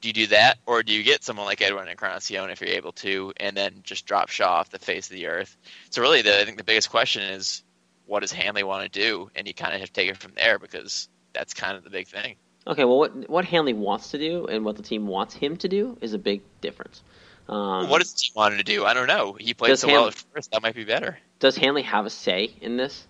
do 0.00 0.08
you 0.08 0.14
do 0.14 0.26
that, 0.28 0.58
or 0.66 0.82
do 0.82 0.92
you 0.92 1.02
get 1.02 1.24
someone 1.24 1.46
like 1.46 1.60
Edwin 1.60 1.88
Encarnacion 1.88 2.50
if 2.50 2.60
you're 2.60 2.70
able 2.70 2.92
to, 2.92 3.32
and 3.38 3.56
then 3.56 3.80
just 3.82 4.06
drop 4.06 4.28
Shaw 4.28 4.56
off 4.58 4.70
the 4.70 4.78
face 4.78 5.08
of 5.08 5.14
the 5.14 5.26
earth? 5.26 5.56
So 5.90 6.02
really, 6.02 6.22
the, 6.22 6.40
I 6.40 6.44
think 6.44 6.56
the 6.56 6.64
biggest 6.64 6.90
question 6.90 7.22
is, 7.22 7.62
what 8.06 8.20
does 8.20 8.32
Hanley 8.32 8.62
want 8.62 8.90
to 8.90 9.00
do, 9.00 9.30
and 9.34 9.46
you 9.46 9.54
kind 9.54 9.74
of 9.74 9.80
have 9.80 9.88
to 9.88 9.92
take 9.92 10.08
it 10.10 10.16
from 10.16 10.32
there 10.34 10.58
because 10.58 11.08
that's 11.32 11.52
kind 11.54 11.76
of 11.76 11.84
the 11.84 11.90
big 11.90 12.06
thing. 12.08 12.36
Okay, 12.66 12.84
well, 12.84 12.98
what 12.98 13.28
what 13.28 13.44
Hanley 13.44 13.72
wants 13.72 14.10
to 14.10 14.18
do 14.18 14.46
and 14.46 14.64
what 14.64 14.76
the 14.76 14.82
team 14.82 15.06
wants 15.06 15.34
him 15.34 15.56
to 15.58 15.68
do 15.68 15.96
is 16.00 16.12
a 16.12 16.18
big 16.18 16.42
difference. 16.60 17.02
Um, 17.48 17.88
what 17.88 18.00
does 18.00 18.20
he 18.20 18.30
want 18.34 18.58
to 18.58 18.62
do? 18.62 18.84
I 18.84 18.92
don't 18.92 19.06
know. 19.06 19.32
He 19.38 19.54
played 19.54 19.70
Does 19.70 19.80
so 19.80 19.88
well 19.88 20.08
at 20.08 20.14
first, 20.14 20.50
that 20.52 20.62
might 20.62 20.74
be 20.74 20.84
better. 20.84 21.18
does 21.38 21.56
Hanley 21.56 21.82
have 21.82 22.04
a 22.04 22.10
say 22.10 22.54
in 22.60 22.76
this? 22.76 23.06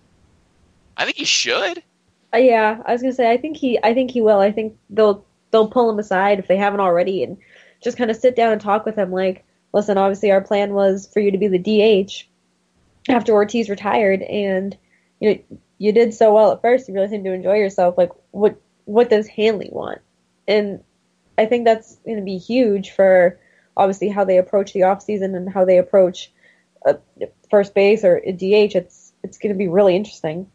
I 0.95 1.03
think 1.03 1.17
he 1.17 1.25
should. 1.25 1.83
Uh, 2.33 2.37
yeah, 2.37 2.81
I 2.85 2.93
was 2.93 3.01
gonna 3.01 3.13
say 3.13 3.29
I 3.29 3.37
think 3.37 3.57
he 3.57 3.79
I 3.83 3.93
think 3.93 4.11
he 4.11 4.21
will. 4.21 4.39
I 4.39 4.51
think 4.51 4.77
they'll 4.89 5.25
they'll 5.51 5.67
pull 5.67 5.89
him 5.89 5.99
aside 5.99 6.39
if 6.39 6.47
they 6.47 6.57
haven't 6.57 6.79
already 6.79 7.23
and 7.23 7.37
just 7.81 7.97
kind 7.97 8.11
of 8.11 8.17
sit 8.17 8.35
down 8.35 8.51
and 8.51 8.61
talk 8.61 8.85
with 8.85 8.95
him 8.95 9.11
like, 9.11 9.45
listen, 9.73 9.97
obviously 9.97 10.31
our 10.31 10.41
plan 10.41 10.73
was 10.73 11.09
for 11.11 11.19
you 11.19 11.31
to 11.31 11.37
be 11.37 11.47
the 11.47 12.07
DH 12.07 13.09
after 13.09 13.33
Ortiz 13.33 13.69
retired 13.69 14.21
and 14.21 14.77
you 15.19 15.29
know 15.29 15.59
you 15.77 15.93
did 15.93 16.13
so 16.13 16.33
well 16.33 16.51
at 16.51 16.61
first, 16.61 16.87
you 16.87 16.93
really 16.93 17.07
seemed 17.07 17.25
to 17.25 17.33
enjoy 17.33 17.55
yourself. 17.55 17.97
Like 17.97 18.11
what 18.31 18.61
what 18.85 19.09
does 19.09 19.27
Hanley 19.27 19.69
want? 19.71 19.99
And 20.47 20.83
I 21.37 21.45
think 21.45 21.65
that's 21.65 21.95
gonna 22.05 22.21
be 22.21 22.37
huge 22.37 22.91
for 22.91 23.39
obviously 23.75 24.09
how 24.09 24.25
they 24.25 24.37
approach 24.37 24.73
the 24.73 24.83
off 24.83 25.01
season 25.01 25.35
and 25.35 25.51
how 25.51 25.65
they 25.65 25.77
approach 25.77 26.31
uh, 26.85 26.95
first 27.49 27.73
base 27.73 28.03
or 28.03 28.17
a 28.17 28.31
DH. 28.31 28.75
It's 28.75 29.13
it's 29.23 29.37
gonna 29.37 29.55
be 29.55 29.67
really 29.67 29.95
interesting. 29.95 30.51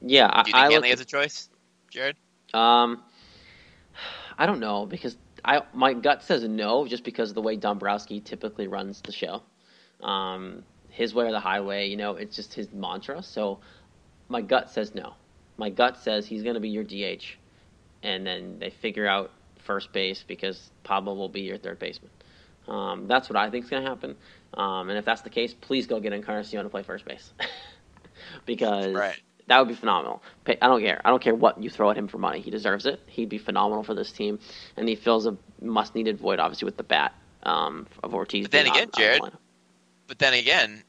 Yeah, 0.00 0.30
Do 0.30 0.38
you 0.38 0.44
think 0.44 0.56
I, 0.56 0.58
I 0.58 0.62
Hanley 0.70 0.76
look, 0.76 0.90
has 0.90 1.00
a 1.00 1.04
choice, 1.04 1.48
Jared? 1.90 2.16
Um, 2.54 3.02
I 4.36 4.46
don't 4.46 4.60
know 4.60 4.86
because 4.86 5.16
I 5.44 5.62
my 5.72 5.94
gut 5.94 6.22
says 6.22 6.42
no, 6.44 6.86
just 6.86 7.04
because 7.04 7.30
of 7.30 7.34
the 7.34 7.42
way 7.42 7.56
Dombrowski 7.56 8.20
typically 8.20 8.68
runs 8.68 9.00
the 9.00 9.12
show. 9.12 9.42
Um, 10.02 10.62
his 10.90 11.14
way 11.14 11.26
or 11.26 11.32
the 11.32 11.40
highway, 11.40 11.88
you 11.88 11.96
know, 11.96 12.16
it's 12.16 12.34
just 12.34 12.54
his 12.54 12.72
mantra. 12.72 13.22
So 13.22 13.60
my 14.28 14.40
gut 14.40 14.70
says 14.70 14.94
no. 14.94 15.14
My 15.56 15.70
gut 15.70 15.96
says 15.98 16.26
he's 16.26 16.42
going 16.42 16.54
to 16.54 16.60
be 16.60 16.68
your 16.68 16.84
DH, 16.84 17.36
and 18.02 18.26
then 18.26 18.58
they 18.58 18.70
figure 18.70 19.06
out 19.06 19.30
first 19.58 19.92
base 19.92 20.24
because 20.26 20.70
Pablo 20.84 21.14
will 21.14 21.28
be 21.28 21.42
your 21.42 21.58
third 21.58 21.78
baseman. 21.78 22.10
Um, 22.68 23.06
that's 23.06 23.28
what 23.28 23.36
I 23.36 23.50
think 23.50 23.64
is 23.64 23.70
going 23.70 23.82
to 23.82 23.88
happen. 23.88 24.16
Um, 24.54 24.88
and 24.88 24.98
if 24.98 25.04
that's 25.04 25.22
the 25.22 25.30
case, 25.30 25.54
please 25.54 25.86
go 25.86 26.00
get 26.00 26.12
Encarnacion 26.12 26.62
to 26.62 26.70
play 26.70 26.82
first 26.82 27.04
base 27.04 27.32
because 28.46 28.94
Right. 28.94 29.20
That 29.48 29.58
would 29.58 29.68
be 29.68 29.74
phenomenal. 29.74 30.22
I 30.46 30.54
don't 30.54 30.80
care. 30.80 31.00
I 31.04 31.10
don't 31.10 31.22
care 31.22 31.34
what 31.34 31.62
you 31.62 31.70
throw 31.70 31.90
at 31.90 31.96
him 31.96 32.06
for 32.08 32.18
money. 32.18 32.40
He 32.40 32.50
deserves 32.50 32.86
it. 32.86 33.00
He'd 33.06 33.28
be 33.28 33.38
phenomenal 33.38 33.82
for 33.82 33.94
this 33.94 34.12
team, 34.12 34.38
and 34.76 34.88
he 34.88 34.94
fills 34.94 35.26
a 35.26 35.36
must-needed 35.60 36.18
void, 36.18 36.38
obviously, 36.38 36.66
with 36.66 36.76
the 36.76 36.82
bat 36.82 37.14
um, 37.42 37.86
of 38.02 38.14
Ortiz. 38.14 38.44
But 38.44 38.52
then 38.52 38.66
again, 38.66 38.74
out- 38.74 38.80
out 38.80 38.84
of 38.86 38.92
the 38.92 38.98
Jared, 38.98 39.22
lineup. 39.22 39.38
But 40.06 40.18
then 40.18 40.34
again, 40.34 40.82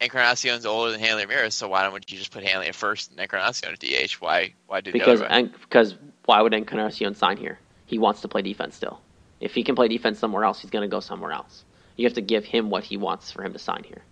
Encarnacion's 0.00 0.66
older 0.66 0.90
than 0.92 1.00
Hanley 1.00 1.24
Ramirez, 1.24 1.54
so 1.54 1.68
why 1.68 1.82
don't 1.82 2.10
you 2.10 2.18
just 2.18 2.30
put 2.30 2.44
Hanley 2.44 2.66
at 2.66 2.74
first 2.74 3.10
and 3.10 3.20
Encarnacion 3.20 3.72
at 3.72 3.80
DH? 3.80 4.12
Why 4.20 4.52
why 4.66 4.80
do 4.80 4.92
because 4.92 5.20
the 5.20 5.26
other 5.26 5.34
and, 5.34 5.52
because 5.52 5.94
why 6.26 6.42
would 6.42 6.52
Encarnacion 6.52 7.14
sign 7.14 7.36
here? 7.36 7.58
He 7.86 7.98
wants 7.98 8.20
to 8.22 8.28
play 8.28 8.42
defense 8.42 8.76
still. 8.76 9.00
If 9.40 9.54
he 9.54 9.62
can 9.62 9.74
play 9.74 9.88
defense 9.88 10.18
somewhere 10.18 10.44
else, 10.44 10.60
he's 10.60 10.70
going 10.70 10.82
to 10.82 10.88
go 10.88 11.00
somewhere 11.00 11.32
else. 11.32 11.64
You 11.96 12.04
have 12.04 12.14
to 12.14 12.20
give 12.20 12.44
him 12.44 12.68
what 12.68 12.84
he 12.84 12.96
wants 12.96 13.30
for 13.30 13.42
him 13.42 13.52
to 13.52 13.58
sign 13.58 13.84
here. 13.84 14.02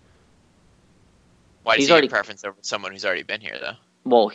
Why 1.65 1.73
does 1.73 1.81
he's 1.81 1.87
he 1.87 1.91
already- 1.93 2.09
preference 2.09 2.43
over 2.45 2.55
someone 2.61 2.91
who's 2.91 3.03
already 3.03 3.23
been 3.23 3.41
here 3.41 3.57
though? 3.59 3.73
Well, 4.03 4.31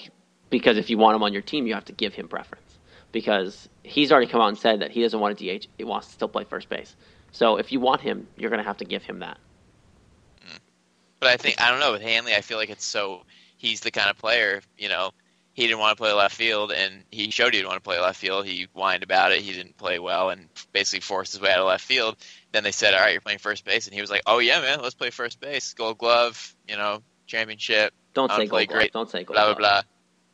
because 0.50 0.76
if 0.76 0.90
you 0.90 0.98
want 0.98 1.14
him 1.14 1.22
on 1.22 1.32
your 1.32 1.42
team, 1.42 1.66
you 1.68 1.74
have 1.74 1.84
to 1.84 1.92
give 1.92 2.12
him 2.12 2.26
preference. 2.26 2.78
Because 3.12 3.68
he's 3.84 4.10
already 4.10 4.26
come 4.26 4.40
out 4.40 4.48
and 4.48 4.58
said 4.58 4.80
that 4.80 4.90
he 4.90 5.02
doesn't 5.02 5.18
want 5.18 5.40
a 5.40 5.58
DH. 5.58 5.68
He 5.78 5.84
wants 5.84 6.08
to 6.08 6.12
still 6.12 6.28
play 6.28 6.42
first 6.42 6.68
base. 6.68 6.94
So 7.30 7.56
if 7.56 7.70
you 7.70 7.78
want 7.78 8.00
him, 8.00 8.26
you're 8.36 8.50
going 8.50 8.62
to 8.62 8.66
have 8.66 8.78
to 8.78 8.84
give 8.84 9.04
him 9.04 9.20
that. 9.20 9.38
Hmm. 10.44 10.56
But 11.20 11.28
I 11.28 11.36
think 11.36 11.60
I 11.60 11.70
don't 11.70 11.78
know 11.78 11.92
with 11.92 12.02
Hanley. 12.02 12.34
I 12.34 12.40
feel 12.40 12.58
like 12.58 12.70
it's 12.70 12.84
so 12.84 13.22
he's 13.56 13.80
the 13.80 13.92
kind 13.92 14.10
of 14.10 14.18
player. 14.18 14.60
You 14.76 14.88
know, 14.88 15.12
he 15.52 15.68
didn't 15.68 15.78
want 15.78 15.96
to 15.96 16.02
play 16.02 16.12
left 16.12 16.34
field, 16.34 16.72
and 16.72 17.04
he 17.12 17.30
showed 17.30 17.52
he 17.52 17.58
didn't 17.58 17.68
want 17.68 17.82
to 17.82 17.88
play 17.88 18.00
left 18.00 18.18
field. 18.18 18.44
He 18.44 18.66
whined 18.72 19.04
about 19.04 19.30
it. 19.30 19.40
He 19.40 19.52
didn't 19.52 19.76
play 19.76 20.00
well, 20.00 20.30
and 20.30 20.48
basically 20.72 21.00
forced 21.00 21.32
his 21.32 21.40
way 21.40 21.52
out 21.52 21.60
of 21.60 21.66
left 21.66 21.84
field. 21.84 22.16
Then 22.50 22.64
they 22.64 22.72
said, 22.72 22.94
"All 22.94 23.00
right, 23.00 23.12
you're 23.12 23.20
playing 23.20 23.38
first 23.38 23.64
base," 23.64 23.86
and 23.86 23.94
he 23.94 24.00
was 24.00 24.10
like, 24.10 24.22
"Oh 24.26 24.38
yeah, 24.38 24.60
man, 24.60 24.80
let's 24.82 24.94
play 24.94 25.10
first 25.10 25.38
base. 25.40 25.74
Gold 25.74 25.98
Glove, 25.98 26.54
you 26.68 26.76
know, 26.76 27.02
championship. 27.30 27.92
Don't 28.14 28.30
say 28.30 28.48
play 28.48 28.66
gold 28.66 28.78
glove. 28.80 28.90
Don't 28.92 29.10
say 29.10 29.24
gold 29.24 29.34
Blah 29.36 29.44
blah 29.46 29.54
blah." 29.54 29.82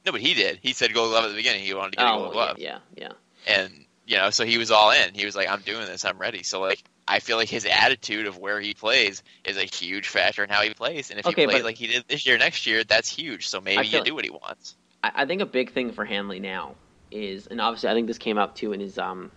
No, 0.05 0.13
but 0.13 0.21
he 0.21 0.35
did. 0.35 0.61
He 0.63 0.73
said 0.73 0.95
Gold 0.95 1.11
Glove 1.11 1.25
at 1.25 1.29
the 1.31 1.35
beginning. 1.35 1.65
He 1.65 1.75
wanted 1.75 1.93
to 1.93 1.97
get 1.99 2.07
a 2.07 2.13
Oh, 2.13 2.19
Gold 2.21 2.33
Glove. 2.33 2.59
yeah, 2.61 2.79
yeah, 2.97 3.11
and 3.49 3.85
you 4.07 4.17
know, 4.17 4.31
so 4.31 4.45
he 4.45 4.57
was 4.57 4.71
all 4.71 4.93
in. 4.93 5.15
He 5.15 5.25
was 5.25 5.35
like, 5.35 5.49
"I'm 5.49 5.63
doing 5.63 5.85
this. 5.87 6.05
I'm 6.05 6.17
ready." 6.19 6.45
So 6.45 6.61
like, 6.61 6.83
I 7.09 7.19
feel 7.19 7.37
like 7.37 7.49
his 7.49 7.67
attitude 7.67 8.27
of 8.27 8.39
where 8.39 8.61
he 8.61 8.73
plays 8.73 9.23
is 9.45 9.57
a 9.57 9.65
huge 9.65 10.07
factor 10.09 10.45
in 10.45 10.49
how 10.49 10.63
he 10.63 10.71
plays. 10.71 11.11
And 11.11 11.19
if 11.19 11.27
Okay, 11.27 11.43
he 11.43 11.47
plays 11.49 11.65
like 11.65 11.77
he 11.77 11.89
did 11.89 12.05
this 12.09 12.25
year, 12.25 12.39
next 12.39 12.67
year, 12.69 12.85
that's 12.85 13.09
huge. 13.09 13.49
So 13.49 13.61
maybe 13.61 13.87
you 13.89 14.03
do 14.05 14.15
what 14.15 14.25
he 14.25 14.31
wants. 14.31 14.77
I, 15.03 15.11
I 15.23 15.27
think 15.27 15.43
a 15.43 15.47
big 15.47 15.73
thing 15.73 15.91
for 15.93 16.05
Hanley 16.05 16.39
now 16.39 16.77
is, 17.11 17.49
and 17.49 17.61
obviously 17.61 17.89
I 17.91 17.95
think 17.95 18.07
this 18.07 18.19
came 18.19 18.39
up 18.39 18.55
too 18.55 18.73
in 18.73 18.79
his 18.81 18.99
um 18.99 19.33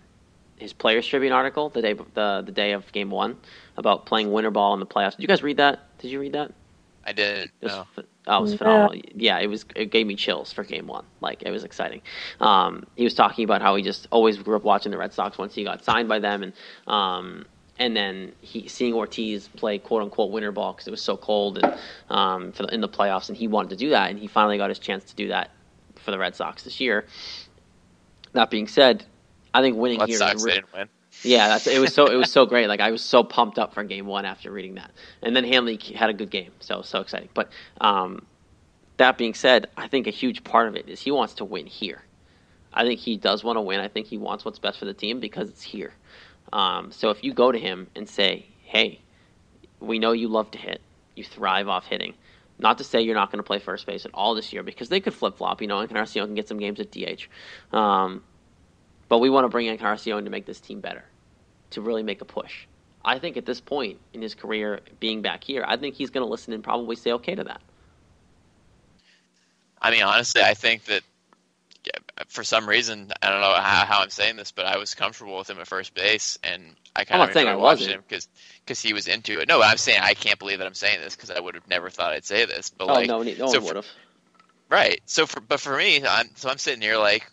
his 0.56 0.72
Players 0.72 1.04
Tribune 1.06 1.32
article 1.32 1.68
the 1.68 1.82
day 1.82 1.94
the 1.94 2.42
the 2.46 2.52
day 2.52 2.72
of 2.72 2.92
Game 2.92 3.10
One 3.10 3.38
about 3.76 4.06
playing 4.06 4.30
winter 4.30 4.52
ball 4.52 4.72
in 4.74 4.78
the 4.80 4.86
playoffs. 4.86 5.16
Did 5.16 5.22
you 5.22 5.28
guys 5.28 5.42
read 5.42 5.56
that? 5.56 5.98
Did 5.98 6.12
you 6.12 6.20
read 6.20 6.34
that? 6.34 6.52
I 7.04 7.12
didn't 7.12 7.50
It 7.60 7.64
was, 7.64 7.72
know. 7.72 7.86
oh, 8.26 8.38
it 8.38 8.40
was 8.42 8.54
phenomenal. 8.54 9.02
Yeah, 9.14 9.38
it 9.38 9.46
was. 9.48 9.64
It 9.74 9.90
gave 9.90 10.06
me 10.06 10.14
chills 10.16 10.52
for 10.52 10.64
Game 10.64 10.86
One. 10.86 11.04
Like 11.20 11.42
it 11.42 11.50
was 11.50 11.64
exciting. 11.64 12.02
Um, 12.40 12.84
he 12.96 13.04
was 13.04 13.14
talking 13.14 13.44
about 13.44 13.62
how 13.62 13.74
he 13.76 13.82
just 13.82 14.06
always 14.10 14.36
grew 14.38 14.56
up 14.56 14.64
watching 14.64 14.92
the 14.92 14.98
Red 14.98 15.12
Sox 15.12 15.38
once 15.38 15.54
he 15.54 15.64
got 15.64 15.84
signed 15.84 16.08
by 16.08 16.18
them, 16.18 16.42
and 16.42 16.52
um, 16.86 17.46
and 17.78 17.96
then 17.96 18.32
he 18.42 18.68
seeing 18.68 18.92
Ortiz 18.94 19.48
play 19.48 19.78
quote 19.78 20.02
unquote 20.02 20.30
winter 20.30 20.52
ball 20.52 20.72
because 20.74 20.86
it 20.86 20.90
was 20.90 21.02
so 21.02 21.16
cold 21.16 21.58
and 21.58 21.74
um, 22.10 22.52
for 22.52 22.64
the, 22.64 22.74
in 22.74 22.80
the 22.82 22.88
playoffs, 22.88 23.28
and 23.28 23.36
he 23.36 23.48
wanted 23.48 23.70
to 23.70 23.76
do 23.76 23.90
that, 23.90 24.10
and 24.10 24.18
he 24.18 24.26
finally 24.26 24.58
got 24.58 24.68
his 24.68 24.78
chance 24.78 25.04
to 25.04 25.14
do 25.16 25.28
that 25.28 25.50
for 25.96 26.10
the 26.10 26.18
Red 26.18 26.36
Sox 26.36 26.62
this 26.64 26.80
year. 26.80 27.06
That 28.32 28.50
being 28.50 28.68
said, 28.68 29.04
I 29.54 29.62
think 29.62 29.76
winning 29.76 29.98
That 30.00 30.08
here 30.08 30.18
sucks. 30.18 30.36
is 30.36 30.44
They 30.44 30.50
re- 30.50 30.54
didn't 30.56 30.72
win. 30.72 30.88
Yeah, 31.22 31.58
it 31.66 31.78
was 31.78 31.92
so 31.92 32.06
it 32.06 32.16
was 32.16 32.32
so 32.32 32.46
great. 32.46 32.68
Like 32.68 32.80
I 32.80 32.90
was 32.90 33.02
so 33.02 33.22
pumped 33.22 33.58
up 33.58 33.74
for 33.74 33.84
game 33.84 34.06
one 34.06 34.24
after 34.24 34.50
reading 34.50 34.74
that, 34.76 34.90
and 35.22 35.34
then 35.36 35.44
Hanley 35.44 35.78
had 35.94 36.10
a 36.10 36.14
good 36.14 36.30
game, 36.30 36.52
so 36.60 36.82
so 36.82 37.00
exciting. 37.00 37.28
But 37.34 37.50
um, 37.80 38.26
that 38.96 39.18
being 39.18 39.34
said, 39.34 39.68
I 39.76 39.88
think 39.88 40.06
a 40.06 40.10
huge 40.10 40.44
part 40.44 40.68
of 40.68 40.76
it 40.76 40.88
is 40.88 41.00
he 41.00 41.10
wants 41.10 41.34
to 41.34 41.44
win 41.44 41.66
here. 41.66 42.02
I 42.72 42.84
think 42.84 43.00
he 43.00 43.16
does 43.16 43.42
want 43.42 43.56
to 43.56 43.60
win. 43.60 43.80
I 43.80 43.88
think 43.88 44.06
he 44.06 44.16
wants 44.16 44.44
what's 44.44 44.58
best 44.58 44.78
for 44.78 44.84
the 44.84 44.94
team 44.94 45.20
because 45.20 45.48
it's 45.48 45.62
here. 45.62 45.92
Um, 46.52 46.92
so 46.92 47.10
if 47.10 47.22
you 47.22 47.34
go 47.34 47.52
to 47.52 47.58
him 47.58 47.88
and 47.94 48.08
say, 48.08 48.46
"Hey, 48.62 49.00
we 49.80 49.98
know 49.98 50.12
you 50.12 50.28
love 50.28 50.50
to 50.52 50.58
hit, 50.58 50.80
you 51.16 51.24
thrive 51.24 51.68
off 51.68 51.86
hitting," 51.86 52.14
not 52.58 52.78
to 52.78 52.84
say 52.84 53.00
you're 53.02 53.14
not 53.14 53.30
going 53.30 53.38
to 53.38 53.46
play 53.46 53.58
first 53.58 53.86
base 53.86 54.04
at 54.04 54.12
all 54.14 54.34
this 54.34 54.52
year 54.52 54.62
because 54.62 54.88
they 54.88 55.00
could 55.00 55.14
flip 55.14 55.36
flop. 55.36 55.60
You 55.60 55.68
know, 55.68 55.80
Encarnacion 55.80 56.26
can 56.26 56.34
get 56.34 56.48
some 56.48 56.58
games 56.58 56.80
at 56.80 56.90
DH. 56.90 57.28
Um, 57.74 58.22
but 59.08 59.18
we 59.18 59.28
want 59.28 59.44
to 59.44 59.48
bring 59.48 59.66
Encarnacion 59.66 60.24
to 60.24 60.30
make 60.30 60.46
this 60.46 60.60
team 60.60 60.80
better, 60.80 61.04
to 61.70 61.80
really 61.80 62.02
make 62.02 62.20
a 62.20 62.24
push. 62.24 62.66
I 63.04 63.18
think 63.18 63.36
at 63.36 63.46
this 63.46 63.60
point 63.60 63.98
in 64.12 64.22
his 64.22 64.34
career, 64.34 64.80
being 65.00 65.22
back 65.22 65.44
here, 65.44 65.64
I 65.66 65.76
think 65.76 65.94
he's 65.94 66.10
going 66.10 66.24
to 66.24 66.30
listen 66.30 66.52
and 66.52 66.62
probably 66.62 66.96
say 66.96 67.12
okay 67.12 67.34
to 67.34 67.44
that. 67.44 67.60
I 69.80 69.90
mean, 69.90 70.02
honestly, 70.02 70.42
I 70.42 70.54
think 70.54 70.84
that 70.84 71.02
for 72.28 72.44
some 72.44 72.68
reason, 72.68 73.10
I 73.22 73.30
don't 73.30 73.40
know 73.40 73.54
how, 73.54 73.86
how 73.86 74.02
I'm 74.02 74.10
saying 74.10 74.36
this, 74.36 74.52
but 74.52 74.66
I 74.66 74.76
was 74.76 74.94
comfortable 74.94 75.38
with 75.38 75.48
him 75.48 75.58
at 75.58 75.66
first 75.66 75.94
base, 75.94 76.38
and 76.44 76.62
I 76.94 77.04
kind 77.04 77.22
I'm 77.22 77.28
of 77.28 77.28
not 77.28 77.34
saying 77.34 77.46
enjoyed 77.46 77.60
I 77.60 77.62
wasn't. 77.62 77.90
him 77.92 78.02
because 78.06 78.28
because 78.64 78.80
he 78.80 78.92
was 78.92 79.08
into 79.08 79.40
it. 79.40 79.48
No, 79.48 79.62
I'm 79.62 79.78
saying 79.78 80.00
I 80.02 80.14
can't 80.14 80.38
believe 80.38 80.58
that 80.58 80.66
I'm 80.66 80.74
saying 80.74 81.00
this 81.00 81.16
because 81.16 81.30
I 81.30 81.40
would 81.40 81.54
have 81.54 81.66
never 81.68 81.88
thought 81.88 82.12
I'd 82.12 82.24
say 82.24 82.44
this. 82.44 82.70
But 82.70 82.88
Oh 82.88 82.94
like, 82.94 83.08
no, 83.08 83.22
no 83.22 83.46
so 83.46 83.58
one 83.58 83.64
would 83.64 83.76
have. 83.76 83.86
Right. 84.68 85.00
So 85.06 85.26
for 85.26 85.40
but 85.40 85.60
for 85.60 85.76
me, 85.76 86.04
I'm 86.06 86.28
so 86.36 86.50
I'm 86.50 86.58
sitting 86.58 86.82
here 86.82 86.98
like, 86.98 87.30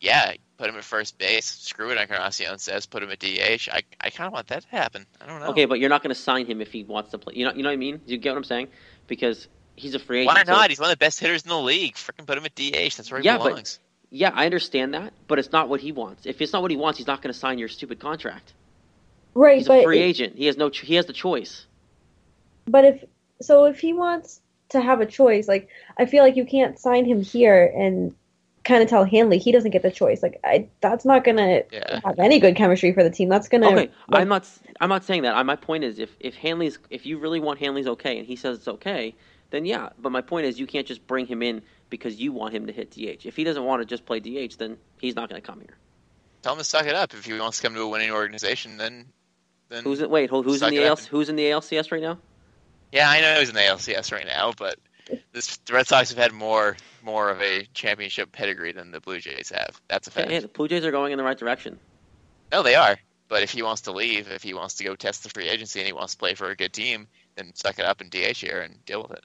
yeah, 0.00 0.32
put 0.56 0.68
him 0.68 0.76
at 0.76 0.84
first 0.84 1.18
base. 1.18 1.44
Screw 1.46 1.90
it, 1.90 1.98
Encarnacion 1.98 2.58
says 2.58 2.86
put 2.86 3.02
him 3.02 3.10
at 3.10 3.18
DH. 3.18 3.68
I 3.72 3.82
I 4.00 4.10
kind 4.10 4.26
of 4.28 4.32
want 4.32 4.46
that 4.48 4.62
to 4.62 4.68
happen. 4.68 5.06
I 5.20 5.26
don't 5.26 5.40
know. 5.40 5.46
Okay, 5.48 5.64
but 5.64 5.78
you're 5.80 5.88
not 5.90 6.02
going 6.02 6.14
to 6.14 6.20
sign 6.20 6.46
him 6.46 6.60
if 6.60 6.72
he 6.72 6.84
wants 6.84 7.10
to 7.12 7.18
play. 7.18 7.34
You 7.36 7.44
know, 7.46 7.52
you 7.52 7.62
know 7.62 7.68
what 7.68 7.74
I 7.74 7.76
mean? 7.76 7.98
Do 8.06 8.12
You 8.12 8.18
get 8.18 8.30
what 8.30 8.38
I'm 8.38 8.44
saying? 8.44 8.68
Because 9.06 9.48
he's 9.76 9.94
a 9.94 9.98
free 9.98 10.20
agent. 10.22 10.36
Why 10.36 10.44
so- 10.44 10.52
not? 10.52 10.70
He's 10.70 10.78
one 10.80 10.90
of 10.90 10.96
the 10.98 11.04
best 11.04 11.20
hitters 11.20 11.42
in 11.42 11.48
the 11.48 11.58
league. 11.60 11.94
Freaking 11.94 12.26
put 12.26 12.38
him 12.38 12.44
at 12.44 12.54
DH. 12.54 12.96
That's 12.96 13.10
where 13.10 13.20
he 13.20 13.26
Yeah, 13.26 13.38
but- 13.38 13.48
belongs. 13.48 13.78
yeah, 14.10 14.30
I 14.34 14.44
understand 14.46 14.94
that, 14.94 15.12
but 15.28 15.38
it's 15.38 15.52
not 15.52 15.68
what 15.68 15.80
he 15.80 15.92
wants. 15.92 16.26
If 16.26 16.40
it's 16.40 16.52
not 16.52 16.62
what 16.62 16.70
he 16.70 16.76
wants, 16.76 16.98
he's 16.98 17.06
not 17.06 17.20
going 17.22 17.32
to 17.32 17.38
sign 17.38 17.58
your 17.58 17.68
stupid 17.68 17.98
contract. 18.00 18.52
Right, 19.36 19.58
He's 19.58 19.66
but 19.66 19.80
a 19.80 19.82
free 19.82 19.98
agent. 20.00 20.36
He 20.36 20.46
has 20.46 20.56
no. 20.56 20.70
Ch- 20.70 20.80
he 20.80 20.94
has 20.94 21.06
the 21.06 21.12
choice. 21.12 21.66
but 22.66 22.84
if 22.84 23.04
so, 23.42 23.64
if 23.64 23.80
he 23.80 23.92
wants 23.92 24.40
to 24.68 24.80
have 24.80 25.00
a 25.00 25.06
choice, 25.06 25.48
like 25.48 25.68
I 25.98 26.06
feel 26.06 26.22
like 26.22 26.36
you 26.36 26.44
can't 26.44 26.78
sign 26.78 27.04
him 27.04 27.20
here 27.20 27.66
and 27.76 28.14
kind 28.64 28.82
of 28.82 28.88
tell 28.88 29.04
Hanley 29.04 29.38
he 29.38 29.52
doesn't 29.52 29.70
get 29.70 29.82
the 29.82 29.90
choice. 29.90 30.22
Like 30.22 30.40
I, 30.44 30.68
that's 30.80 31.04
not 31.04 31.22
gonna 31.24 31.62
Yeah. 31.70 32.00
have 32.04 32.18
any 32.18 32.38
good 32.40 32.56
chemistry 32.56 32.92
for 32.92 33.02
the 33.04 33.10
team. 33.10 33.28
That's 33.28 33.48
gonna 33.48 33.66
Okay, 33.66 33.76
like, 33.76 33.92
I'm 34.10 34.28
not. 34.28 34.48
I'm 34.80 34.88
not 34.88 35.04
saying 35.04 35.22
that. 35.22 35.34
I- 35.36 35.42
My 35.42 35.56
point 35.56 35.84
is, 35.84 35.98
if 35.98 36.10
if 36.20 36.34
Hanley's, 36.34 36.78
if 36.90 37.06
you 37.06 37.18
really 37.18 37.40
want 37.40 37.58
Hanley's 37.60 37.86
okay, 37.86 38.18
and 38.18 38.26
he 38.26 38.36
says 38.36 38.58
it's 38.58 38.68
okay, 38.68 39.14
then 39.50 39.64
yeah. 39.64 39.90
But 39.98 40.10
my 40.12 40.20
point 40.22 40.46
is, 40.46 40.58
you 40.58 40.66
can't 40.66 40.86
just 40.86 41.06
bring 41.06 41.26
him 41.26 41.42
in 41.42 41.62
because 41.90 42.16
you 42.16 42.32
want 42.32 42.54
him 42.54 42.66
to 42.66 42.72
hit 42.72 42.90
DH. 42.90 43.26
If 43.26 43.36
he 43.36 43.44
doesn't 43.44 43.62
want 43.64 43.82
to 43.82 43.86
just 43.86 44.04
play 44.06 44.18
DH, 44.20 44.56
then 44.58 44.78
he's 44.98 45.14
not 45.14 45.28
going 45.28 45.40
to 45.40 45.46
come 45.46 45.60
here. 45.60 45.76
Tell 46.42 46.54
him 46.54 46.58
to 46.58 46.64
suck 46.64 46.86
it 46.86 46.94
up. 46.94 47.14
If 47.14 47.24
he 47.24 47.38
wants 47.38 47.58
to 47.58 47.62
come 47.62 47.74
to 47.74 47.80
a 47.82 47.88
winning 47.88 48.10
organization, 48.10 48.76
then 48.78 49.06
then 49.68 49.84
Who's 49.84 50.00
it? 50.00 50.10
Wait, 50.10 50.30
who- 50.30 50.42
who's 50.42 50.62
in 50.62 50.70
the 50.70 50.78
it 50.78 50.86
up 50.86 50.98
AL, 50.98 51.04
Who's 51.06 51.28
in 51.28 51.36
the 51.36 51.44
ALCS 51.50 51.92
right 51.92 52.02
now? 52.02 52.18
Yeah, 52.92 53.08
I 53.10 53.20
know 53.20 53.38
he's 53.40 53.48
in 53.48 53.54
the 53.54 53.60
ALCS 53.62 54.12
right 54.12 54.26
now, 54.26 54.52
but 54.56 54.78
this, 55.32 55.56
the 55.58 55.72
Red 55.72 55.86
Sox 55.86 56.10
have 56.10 56.18
had 56.18 56.32
more 56.32 56.76
more 57.02 57.30
of 57.30 57.40
a 57.42 57.64
championship 57.74 58.32
pedigree 58.32 58.72
than 58.72 58.90
the 58.90 59.00
Blue 59.00 59.20
Jays 59.20 59.50
have. 59.50 59.80
That's 59.88 60.06
a 60.08 60.10
fact. 60.10 60.30
Hey, 60.30 60.38
the 60.38 60.48
Blue 60.48 60.68
Jays 60.68 60.84
are 60.84 60.90
going 60.90 61.12
in 61.12 61.18
the 61.18 61.24
right 61.24 61.38
direction. 61.38 61.78
No, 62.52 62.62
they 62.62 62.74
are. 62.74 62.96
But 63.28 63.42
if 63.42 63.50
he 63.50 63.62
wants 63.62 63.82
to 63.82 63.92
leave, 63.92 64.30
if 64.30 64.42
he 64.42 64.54
wants 64.54 64.74
to 64.76 64.84
go 64.84 64.94
test 64.94 65.22
the 65.22 65.28
free 65.30 65.48
agency 65.48 65.80
and 65.80 65.86
he 65.86 65.92
wants 65.92 66.12
to 66.12 66.18
play 66.18 66.34
for 66.34 66.50
a 66.50 66.56
good 66.56 66.72
team, 66.72 67.06
then 67.36 67.52
suck 67.54 67.78
it 67.78 67.84
up 67.84 68.00
and 68.00 68.10
DH 68.10 68.36
here 68.36 68.60
and 68.60 68.84
deal 68.84 69.02
with 69.02 69.12
it. 69.18 69.24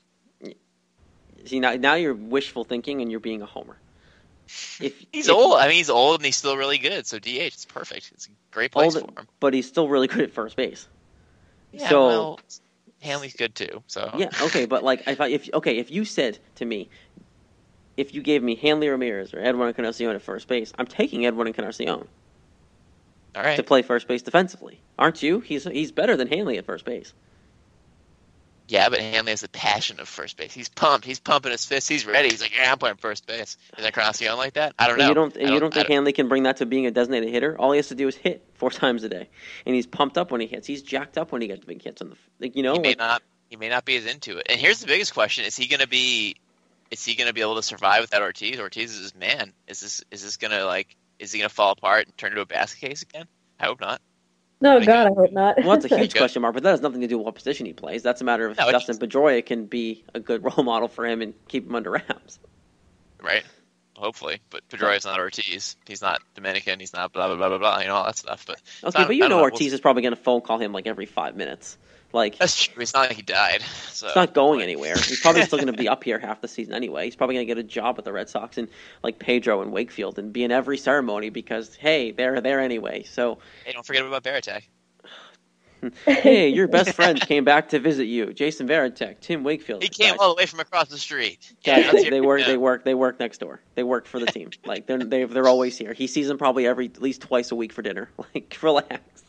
See 1.45 1.59
now, 1.59 1.73
now 1.75 1.93
you're 1.93 2.13
wishful 2.13 2.63
thinking 2.65 3.01
and 3.01 3.09
you're 3.09 3.19
being 3.21 3.41
a 3.41 3.45
homer. 3.45 3.77
If 4.79 5.05
He's 5.13 5.27
if- 5.27 5.33
old. 5.33 5.57
I 5.57 5.67
mean, 5.67 5.77
he's 5.77 5.89
old 5.89 6.19
and 6.19 6.25
he's 6.25 6.35
still 6.35 6.57
really 6.57 6.77
good. 6.79 7.05
So 7.07 7.19
DH, 7.19 7.27
it's 7.27 7.65
perfect. 7.65 8.11
It's 8.13 8.27
a 8.27 8.29
great 8.51 8.71
place 8.71 8.95
old, 8.95 9.13
for 9.13 9.21
him. 9.21 9.27
but 9.39 9.53
he's 9.53 9.67
still 9.67 9.87
really 9.87 10.07
good 10.07 10.21
at 10.21 10.31
first 10.33 10.55
base. 10.55 10.87
Yeah, 11.71 11.89
so 11.89 12.07
well, 12.07 12.39
Hanley's 13.01 13.35
good 13.35 13.55
too. 13.55 13.83
So 13.87 14.09
yeah, 14.17 14.29
okay, 14.41 14.65
but 14.65 14.83
like 14.83 15.07
if 15.07 15.21
I, 15.21 15.27
if 15.27 15.49
okay, 15.53 15.77
if 15.77 15.91
you 15.91 16.05
said 16.05 16.39
to 16.55 16.65
me, 16.65 16.89
if 17.97 18.13
you 18.13 18.21
gave 18.21 18.43
me 18.43 18.55
Hanley 18.55 18.89
Ramirez 18.89 19.33
or 19.33 19.39
Edwin 19.39 19.67
Encarnacion 19.67 20.09
at 20.15 20.21
first 20.21 20.47
base, 20.47 20.73
I'm 20.77 20.85
taking 20.85 21.25
Edwin 21.25 21.47
Encarnacion 21.47 21.89
all 23.35 23.43
right. 23.43 23.55
to 23.55 23.63
play 23.63 23.81
first 23.81 24.07
base 24.07 24.21
defensively, 24.21 24.81
aren't 24.97 25.23
you? 25.23 25.39
He's 25.39 25.63
he's 25.63 25.91
better 25.91 26.17
than 26.17 26.27
Hanley 26.27 26.57
at 26.57 26.65
first 26.65 26.85
base. 26.85 26.85
He's 26.85 26.85
better 26.85 26.85
than 26.85 26.85
Hanley 26.85 26.85
at 26.85 26.85
first 26.85 26.85
base. 26.85 27.13
Yeah, 28.69 28.89
well, 28.89 28.99
Hanley's 28.99 29.09
good 29.09 29.09
too. 29.09 29.09
So 29.09 29.09
Old, 29.09 29.09
but 29.09 29.09
he's 29.09 29.09
still 29.09 29.09
really 29.09 29.09
good 29.09 29.09
at 29.09 29.09
first 29.09 29.09
base. 29.09 29.09
Yeah, 29.09 29.11
but 29.11 29.13
Hanley 29.15 29.31
has 29.31 29.41
the 29.41 29.49
passion 29.49 29.99
of 29.99 30.07
first 30.07 30.37
base. 30.37 30.53
He's 30.53 30.69
pumped. 30.69 31.05
He's 31.05 31.19
pumping 31.19 31.51
his 31.51 31.65
fist. 31.65 31.89
He's 31.89 32.05
ready. 32.05 32.29
He's 32.29 32.41
like, 32.41 32.55
yeah, 32.55 32.71
I'm 32.71 32.77
playing 32.77 32.97
first 32.97 33.25
base. 33.25 33.57
Is 33.77 33.85
Encarnacion 33.85 34.37
like 34.37 34.53
that? 34.53 34.75
I 34.77 34.87
don't 34.87 34.97
know. 34.97 35.05
And 35.05 35.09
you 35.09 35.15
don't, 35.15 35.37
and 35.37 35.49
you 35.49 35.59
don't 35.59 35.73
think 35.73 35.89
I 35.89 35.93
Hanley 35.93 36.13
can 36.13 36.29
bring 36.29 36.43
that 36.43 36.57
to 36.57 36.65
being 36.65 36.85
a 36.85 36.91
designated 36.91 37.29
hitter? 37.29 37.57
All 37.59 37.71
he 37.71 37.77
has 37.77 37.89
to 37.89 37.95
do 37.95 38.07
is 38.07 38.15
hit 38.15 38.45
four 38.55 38.69
times 38.71 39.03
a 39.03 39.09
day, 39.09 39.29
and 39.65 39.75
he's 39.75 39.87
pumped 39.87 40.17
up 40.17 40.31
when 40.31 40.41
he 40.41 40.47
hits. 40.47 40.67
He's 40.67 40.83
jacked 40.83 41.17
up 41.17 41.31
when 41.31 41.41
he 41.41 41.47
gets 41.47 41.65
big 41.65 41.81
hits 41.81 42.01
on 42.01 42.11
the, 42.11 42.15
like 42.39 42.55
you 42.55 42.63
know. 42.63 42.73
he 42.73 42.79
may 42.79 42.89
like- 42.89 42.97
not. 42.97 43.23
He 43.49 43.55
may 43.55 43.69
not 43.69 43.83
be 43.83 43.97
as 43.97 44.05
into 44.05 44.37
it. 44.37 44.47
And 44.49 44.59
here's 44.59 44.79
the 44.79 44.87
biggest 44.87 45.13
question: 45.13 45.45
Is 45.45 45.57
he 45.57 45.67
going 45.67 45.79
to 45.79 45.87
be? 45.87 46.35
Is 46.91 47.03
he 47.03 47.15
going 47.15 47.27
to 47.27 47.33
be 47.33 47.41
able 47.41 47.55
to 47.55 47.63
survive 47.63 48.01
without 48.01 48.21
Ortiz? 48.21 48.59
Ortiz 48.59 48.91
is 48.91 48.99
his 48.99 49.15
man. 49.15 49.53
Is 49.67 49.79
this? 49.79 50.03
Is 50.11 50.23
this 50.23 50.37
going 50.37 50.51
to 50.51 50.65
like? 50.65 50.95
Is 51.19 51.31
he 51.31 51.39
going 51.39 51.49
to 51.49 51.55
fall 51.55 51.71
apart 51.71 52.05
and 52.05 52.17
turn 52.17 52.31
into 52.31 52.41
a 52.41 52.45
basket 52.45 52.87
case 52.87 53.01
again? 53.01 53.27
I 53.59 53.65
hope 53.65 53.81
not. 53.81 54.01
No, 54.61 54.75
Thank 54.75 54.87
God, 54.87 55.07
I 55.07 55.13
hope 55.15 55.31
not. 55.31 55.57
Well, 55.57 55.77
that's 55.77 55.91
a 55.91 55.97
huge 55.97 56.13
question 56.17 56.41
mark, 56.41 56.53
but 56.53 56.63
that 56.63 56.71
has 56.71 56.81
nothing 56.81 57.01
to 57.01 57.07
do 57.07 57.17
with 57.17 57.25
what 57.25 57.35
position 57.35 57.65
he 57.65 57.73
plays. 57.73 58.03
That's 58.03 58.19
a 58.19 58.25
matter 58.25 58.45
of 58.45 58.57
No, 58.57 58.67
if 58.67 58.75
it's 58.75 58.85
Dustin 58.85 59.07
Pedroia 59.07 59.45
can 59.45 59.65
be 59.65 60.03
a 60.13 60.19
good 60.19 60.43
role 60.43 60.63
model 60.63 60.87
for 60.89 61.05
him 61.05 61.21
and 61.21 61.33
keep 61.47 61.65
him 61.65 61.75
under 61.75 61.91
wraps. 61.91 62.39
Right? 63.21 63.43
Hopefully, 63.99 64.39
but 64.49 64.67
Pedroia's 64.69 65.03
not 65.03 65.19
Ortiz. 65.19 65.75
He's 65.85 66.01
not 66.01 66.21
Dominican. 66.33 66.79
He's 66.79 66.93
not 66.93 67.11
blah 67.11 67.27
blah 67.27 67.35
blah 67.35 67.49
blah 67.49 67.57
blah. 67.57 67.79
You 67.79 67.87
know 67.87 67.95
all 67.95 68.05
that 68.05 68.17
stuff. 68.17 68.45
But 68.47 68.61
Okay, 68.83 69.03
I- 69.03 69.07
but 69.07 69.15
you 69.17 69.23
know 69.23 69.29
know. 69.29 69.41
Ortiz 69.41 69.73
is 69.73 69.81
probably 69.81 70.01
going 70.03 70.15
to 70.15 70.21
phone 70.21 70.39
call 70.41 70.57
him 70.57 70.71
like 70.71 70.87
every 70.87 71.05
five 71.05 71.35
minutes. 71.35 71.77
Like 72.13 72.37
that's 72.37 72.63
true. 72.63 72.81
It's 72.81 72.93
not 72.93 73.09
like 73.09 73.17
he 73.17 73.21
died. 73.21 73.61
So 73.91 74.07
He's 74.07 74.15
not 74.15 74.33
going 74.33 74.61
anywhere. 74.61 74.95
He's 74.95 75.19
probably 75.21 75.41
still 75.43 75.59
going 75.59 75.67
to 75.67 75.73
be 75.77 75.89
up 75.89 76.03
here 76.03 76.17
half 76.17 76.41
the 76.41 76.47
season 76.47 76.73
anyway. 76.73 77.05
He's 77.05 77.15
probably 77.15 77.35
going 77.35 77.45
to 77.47 77.53
get 77.53 77.57
a 77.59 77.67
job 77.67 77.97
with 77.97 78.05
the 78.05 78.13
Red 78.13 78.29
Sox 78.29 78.57
and 78.57 78.69
like 79.03 79.19
Pedro 79.19 79.61
and 79.61 79.71
Wakefield 79.71 80.17
and 80.17 80.31
be 80.33 80.43
in 80.43 80.51
every 80.51 80.77
ceremony 80.77 81.29
because 81.29 81.75
hey, 81.75 82.11
they're 82.11 82.39
there 82.41 82.61
anyway. 82.61 83.03
So 83.03 83.39
Hey, 83.65 83.73
don't 83.73 83.85
forget 83.85 84.03
about 84.05 84.23
Varitek. 84.23 84.63
hey, 86.05 86.49
your 86.49 86.67
best 86.67 86.93
friend 86.93 87.19
came 87.19 87.43
back 87.43 87.69
to 87.69 87.79
visit 87.79 88.05
you, 88.05 88.33
Jason 88.33 88.67
Varitek, 88.67 89.19
Tim 89.21 89.43
Wakefield. 89.43 89.81
He 89.81 89.89
came 89.89 90.11
Guys, 90.11 90.19
all 90.19 90.35
the 90.35 90.39
way 90.39 90.45
from 90.45 90.59
across 90.59 90.89
the 90.89 90.97
street. 90.97 91.53
Yeah, 91.63 91.91
they, 91.91 92.09
they 92.09 92.21
work. 92.21 92.45
They 92.45 92.57
work. 92.57 92.83
They 92.83 92.93
work 92.93 93.19
next 93.19 93.39
door. 93.39 93.61
They 93.75 93.83
work 93.83 94.05
for 94.05 94.19
the 94.19 94.25
team. 94.25 94.49
Like 94.65 94.85
they're 94.87 94.99
they, 94.99 95.23
they're 95.23 95.47
always 95.47 95.77
here. 95.77 95.93
He 95.93 96.07
sees 96.07 96.27
them 96.27 96.37
probably 96.37 96.67
every 96.67 96.85
at 96.87 97.01
least 97.01 97.21
twice 97.21 97.51
a 97.51 97.55
week 97.55 97.73
for 97.73 97.81
dinner. 97.81 98.09
Like 98.35 98.57
relax. 98.61 99.23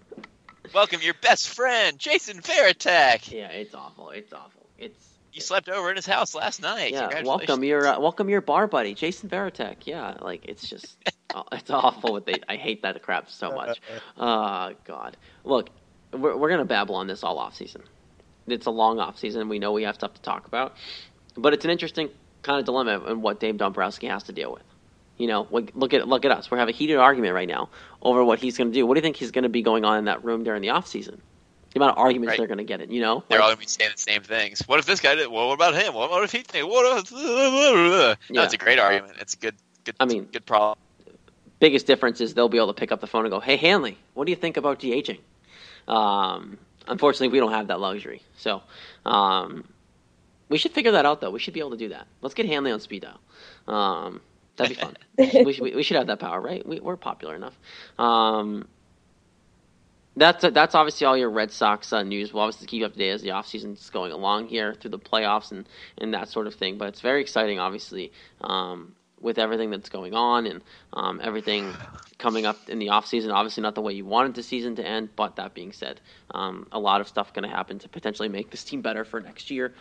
Welcome 0.74 1.01
your 1.03 1.14
best 1.14 1.48
friend, 1.48 1.98
Jason 1.98 2.40
Varitek. 2.40 3.30
Yeah, 3.30 3.48
it's 3.48 3.74
awful. 3.74 4.11
It's 4.11 4.32
awful. 4.32 4.66
It's 4.78 5.03
You 5.32 5.40
slept 5.40 5.68
over 5.68 5.90
in 5.90 5.96
his 5.96 6.07
house 6.07 6.34
last 6.34 6.61
night. 6.62 6.92
yeah. 6.92 7.22
Welcome 7.22 7.64
your 7.64 7.86
uh, 7.86 7.98
welcome 8.01 8.28
your 8.28 8.40
bar 8.40 8.66
buddy, 8.66 8.94
Jason 8.94 9.28
Varitek. 9.28 9.86
Yeah, 9.86 10.16
like 10.20 10.44
it's 10.46 10.68
just 10.68 10.96
oh, 11.34 11.44
it's 11.53 11.70
awful. 11.70 12.12
What 12.12 12.26
they 12.26 12.36
I 12.48 12.57
hate 12.57 12.82
that 12.82 13.01
crap 13.03 13.30
so 13.30 13.51
much. 13.53 13.80
Oh 14.18 14.72
God. 14.84 15.16
Look, 15.44 15.70
we're 16.12 16.36
we're 16.36 16.50
gonna 16.50 16.64
babble 16.64 16.94
on 16.96 17.06
this 17.06 17.22
all 17.22 17.38
off 17.38 17.54
season. 17.56 17.82
It's 18.46 18.66
a 18.66 18.70
long 18.70 18.98
off 18.98 19.18
season. 19.18 19.48
We 19.48 19.58
know 19.58 19.72
we 19.72 19.84
have 19.84 19.94
stuff 19.94 20.14
to 20.14 20.22
talk 20.22 20.46
about, 20.46 20.74
but 21.36 21.52
it's 21.54 21.64
an 21.64 21.70
interesting 21.70 22.08
kind 22.42 22.58
of 22.58 22.64
dilemma 22.64 23.00
and 23.06 23.22
what 23.22 23.38
Dave 23.38 23.56
Dombrowski 23.58 24.06
has 24.08 24.24
to 24.24 24.32
deal 24.32 24.52
with. 24.52 24.62
You 25.18 25.26
know, 25.28 25.46
look 25.50 25.70
look 25.74 25.92
at 25.94 26.08
look 26.08 26.24
at 26.24 26.30
us. 26.30 26.50
We're 26.50 26.58
having 26.58 26.74
a 26.74 26.76
heated 26.76 26.96
argument 26.96 27.34
right 27.34 27.48
now 27.48 27.68
over 28.02 28.24
what 28.24 28.38
he's 28.38 28.56
going 28.56 28.70
to 28.70 28.74
do. 28.74 28.86
What 28.86 28.94
do 28.94 28.98
you 28.98 29.02
think 29.02 29.16
he's 29.16 29.30
going 29.30 29.42
to 29.42 29.48
be 29.50 29.62
going 29.62 29.84
on 29.84 29.98
in 29.98 30.04
that 30.06 30.24
room 30.24 30.44
during 30.44 30.62
the 30.62 30.70
off 30.70 30.86
season? 30.86 31.20
The 31.74 31.78
amount 31.78 31.92
of 31.92 31.98
arguments 31.98 32.30
Right. 32.30 32.38
they're 32.38 32.46
going 32.48 32.58
to 32.58 32.64
get 32.64 32.80
in. 32.80 32.90
You 32.90 33.00
know, 33.02 33.22
They're 33.28 33.38
Like, 33.38 33.44
all 33.44 33.50
gonna 33.50 33.61
be 33.61 33.66
saying 33.66 33.90
the 33.94 34.00
same 34.00 34.22
things. 34.22 34.61
What 34.66 34.78
if 34.80 34.86
this 34.86 34.98
guy 35.00 35.14
did? 35.14 35.30
Well, 35.30 35.46
what 35.48 35.54
about 35.54 35.74
him? 35.74 35.94
What 35.94 36.24
if 36.24 36.32
he 36.32 36.42
did? 36.42 36.64
What 36.64 36.98
if? 36.98 37.12
No, 37.12 38.16
Yeah. 38.30 38.44
it's 38.44 38.54
a 38.54 38.56
great 38.56 38.78
argument. 38.80 39.18
It's 39.20 39.34
a 39.34 39.36
good, 39.36 39.54
good. 39.84 39.94
I 40.00 40.06
mean- 40.06 40.24
good 40.24 40.46
problem. 40.46 40.78
biggest 41.61 41.86
difference 41.86 42.20
is 42.22 42.32
they'll 42.34 42.48
be 42.48 42.56
able 42.56 42.68
to 42.68 42.80
pick 42.80 42.90
up 42.90 43.00
the 43.02 43.06
phone 43.06 43.26
and 43.26 43.30
go, 43.30 43.38
"Hey 43.40 43.56
Hanley, 43.56 43.98
what 44.14 44.24
do 44.24 44.30
you 44.32 44.36
think 44.36 44.56
about 44.56 44.80
DHing?" 44.80 45.18
Um, 45.89 46.59
unfortunately, 46.87 47.28
we 47.28 47.39
don't 47.39 47.53
have 47.53 47.68
that 47.68 47.81
luxury, 47.81 48.22
so 48.37 48.62
um, 49.05 49.68
we 50.49 50.59
should 50.59 50.72
figure 50.72 50.93
that 50.93 51.07
out. 51.07 51.20
Though 51.20 51.31
we 51.31 51.39
should 51.39 51.55
be 51.55 51.61
able 51.61 51.70
to 51.70 51.76
do 51.76 51.89
that. 51.91 52.07
Let's 52.20 52.35
get 52.35 52.47
Hanley 52.47 52.72
on 52.72 52.81
speed 52.81 53.03
dial. 53.03 53.20
Um, 53.72 54.20
that'd 54.57 54.76
be 54.76 54.81
fun. 54.83 54.97
we, 55.45 55.53
should, 55.53 55.62
we 55.62 55.83
should 55.83 55.97
have 55.97 56.07
that 56.09 56.18
power, 56.18 56.41
right? 56.41 56.66
We, 56.66 56.81
we're 56.81 56.97
popular 56.97 57.35
enough. 57.35 57.55
Um, 57.99 58.66
that's 60.16 60.45
that's 60.53 60.74
obviously 60.74 61.07
all 61.07 61.16
your 61.16 61.31
Red 61.31 61.51
Sox 61.53 61.93
uh, 61.93 62.03
news. 62.03 62.33
We'll 62.33 62.43
obviously 62.43 62.66
keep 62.66 62.81
you 62.81 62.87
up 62.87 62.93
to 62.93 62.99
date 62.99 63.11
as 63.11 63.22
the 63.22 63.28
offseason 63.28 63.74
is 63.74 63.91
going 63.91 64.12
along 64.12 64.49
here 64.49 64.74
through 64.74 64.91
the 64.91 64.99
playoffs 64.99 65.53
and, 65.53 65.68
and 65.99 66.12
that 66.14 66.28
sort 66.28 66.47
of 66.47 66.55
thing. 66.55 66.78
But 66.78 66.89
it's 66.89 67.01
very 67.01 67.20
exciting, 67.20 67.59
obviously, 67.59 68.12
um, 68.41 68.95
with 69.20 69.38
everything 69.38 69.70
that's 69.70 69.88
going 69.88 70.14
on 70.14 70.46
and 70.46 70.62
um, 70.92 71.20
everything 71.22 71.72
coming 72.18 72.46
up 72.46 72.56
in 72.68 72.78
the 72.78 72.88
offseason. 72.88 73.32
Obviously, 73.32 73.62
not 73.62 73.74
the 73.74 73.80
way 73.80 73.92
you 73.92 74.04
wanted 74.04 74.34
the 74.34 74.42
season 74.42 74.76
to 74.76 74.86
end, 74.86 75.10
but 75.16 75.36
that 75.36 75.54
being 75.54 75.72
said, 75.72 76.00
um, 76.32 76.66
a 76.72 76.78
lot 76.78 77.00
of 77.00 77.08
stuff 77.08 77.32
going 77.32 77.48
to 77.48 77.54
happen 77.54 77.78
to 77.78 77.88
potentially 77.88 78.28
make 78.28 78.50
this 78.50 78.64
team 78.64 78.80
better 78.80 79.04
for 79.04 79.20
next 79.20 79.50
year. 79.50 79.72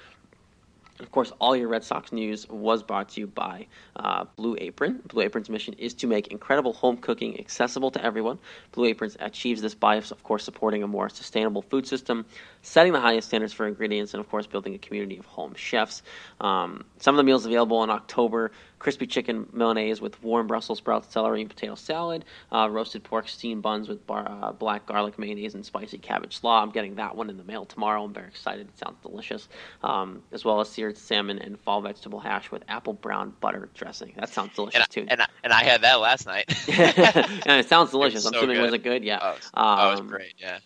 Of 1.00 1.12
course, 1.12 1.32
all 1.40 1.56
your 1.56 1.70
Red 1.70 1.86
Sox 1.86 2.12
news 2.12 2.48
was 2.50 2.84
brought 2.84 3.10
to 3.10 3.22
you 3.22 3.28
by 3.28 3.68
uh, 3.96 4.26
Blue 4.36 4.58
Apron. 4.60 5.02
Blue 5.08 5.24
Apron's 5.24 5.50
mission 5.50 5.74
is 5.76 5.94
to 5.96 6.08
make 6.08 6.28
incredible 6.28 6.74
home 6.74 6.98
cooking 6.98 7.40
accessible 7.40 7.90
to 7.92 8.04
everyone. 8.04 8.38
Blue 8.74 8.86
Aprons 8.86 9.16
achieves 9.22 9.62
this 9.62 9.74
by, 9.74 9.96
of 9.96 10.24
course, 10.24 10.44
supporting 10.44 10.84
a 10.84 10.88
more 10.88 11.08
sustainable 11.08 11.62
food 11.62 11.88
system, 11.88 12.26
setting 12.64 12.92
the 12.92 13.00
highest 13.00 13.30
standards 13.30 13.54
for 13.54 13.66
ingredients, 13.66 14.14
and, 14.14 14.20
of 14.20 14.30
course, 14.30 14.46
building 14.46 14.76
a 14.76 14.78
community 14.78 15.18
of 15.18 15.26
home 15.26 15.56
chefs. 15.56 16.04
Um, 16.42 16.84
some 17.00 17.16
of 17.16 17.18
the 17.18 17.24
meals 17.24 17.46
available 17.46 17.82
in 17.86 17.90
October 17.90 18.52
crispy 18.80 19.06
chicken 19.06 19.46
Milanese 19.54 20.00
with 20.02 20.22
warm 20.24 20.48
Brussels 20.48 20.78
sprouts, 20.80 21.12
celery, 21.12 21.42
and 21.42 21.50
potato 21.50 21.76
salad, 21.76 22.24
uh, 22.52 22.68
roasted 22.72 23.04
pork 23.04 23.28
steamed 23.28 23.62
buns 23.62 23.90
with 23.90 24.08
bar, 24.08 24.26
uh, 24.42 24.52
black 24.54 24.86
garlic 24.86 25.20
mayonnaise 25.20 25.54
and 25.54 25.66
spicy 25.66 25.98
cabbage 25.98 26.38
slaw. 26.38 26.64
I'm 26.64 26.72
getting 26.72 26.96
that 26.96 27.16
one 27.16 27.30
in 27.30 27.38
the 27.38 27.44
mail 27.44 27.66
tomorrow. 27.66 28.04
I'm 28.06 28.14
very 28.14 28.28
excited. 28.28 28.68
It 28.70 28.78
sounds 28.78 28.96
delicious. 29.02 29.50
Um, 29.84 30.24
as 30.32 30.46
well 30.46 30.62
as 30.62 30.70
seared 30.70 30.98
salmon 30.98 31.40
and 31.40 31.60
fall 31.60 31.82
vegetable 31.82 32.20
hash 32.22 32.50
with 32.52 32.64
apple 32.70 32.94
brown 32.94 33.34
butter 33.42 33.70
dressing. 33.76 34.14
That 34.16 34.30
sounds 34.30 34.56
delicious 34.56 34.76
And 34.76 34.84
I, 34.84 34.88
too. 34.88 35.06
and 35.10 35.22
I, 35.22 35.28
and 35.44 35.54
I 35.54 35.64
had 35.64 35.82
that 35.82 36.00
last 36.00 36.26
night. 36.26 36.46
and 36.70 37.60
it 37.60 37.68
sounds 37.68 37.92
delicious. 37.92 38.26
I'm 38.26 38.32
so 38.34 38.40
assuming 38.40 38.56
good. 38.58 38.64
was 38.64 38.74
it 38.74 38.84
good? 38.84 39.04
Yeah. 39.04 39.20
Oh, 39.22 39.30
it 39.32 39.36
was, 39.36 39.50
oh, 39.56 39.88
it 39.88 39.92
was 39.92 40.00
Um, 40.00 40.08
great. 40.08 40.34
Yeah. 40.38 40.60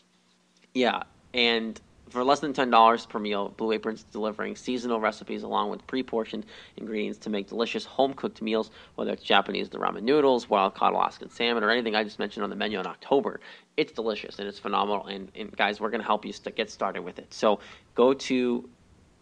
yeah, 0.75 1.03
and 1.33 1.81
for 2.13 2.23
less 2.23 2.39
than 2.39 2.53
ten 2.53 2.69
dollars 2.69 3.05
per 3.07 3.17
meal, 3.17 3.49
Blue 3.57 3.71
Apron's 3.71 4.03
delivering 4.03 4.55
seasonal 4.55 4.99
recipes 4.99 5.41
along 5.41 5.71
with 5.71 5.85
pre-portioned 5.87 6.45
ingredients 6.77 7.17
to 7.19 7.29
make 7.31 7.47
delicious 7.47 7.85
home-cooked 7.85 8.41
meals. 8.41 8.69
Whether 8.95 9.13
it's 9.13 9.23
Japanese, 9.23 9.69
the 9.69 9.79
ramen 9.79 10.03
noodles, 10.03 10.47
wild-caught 10.47 10.93
Alaskan 10.93 11.29
salmon, 11.29 11.63
or 11.63 11.71
anything 11.71 11.95
I 11.95 12.03
just 12.03 12.19
mentioned 12.19 12.43
on 12.43 12.51
the 12.51 12.55
menu 12.55 12.79
in 12.79 12.85
October, 12.85 13.39
it's 13.77 13.91
delicious 13.91 14.37
and 14.37 14.47
it's 14.47 14.59
phenomenal. 14.59 15.07
And, 15.07 15.31
and 15.35 15.51
guys, 15.57 15.81
we're 15.81 15.89
going 15.89 16.01
to 16.01 16.07
help 16.07 16.23
you 16.23 16.31
st- 16.31 16.55
get 16.55 16.69
started 16.69 17.01
with 17.01 17.17
it. 17.17 17.33
So 17.33 17.59
go 17.95 18.13
to 18.13 18.69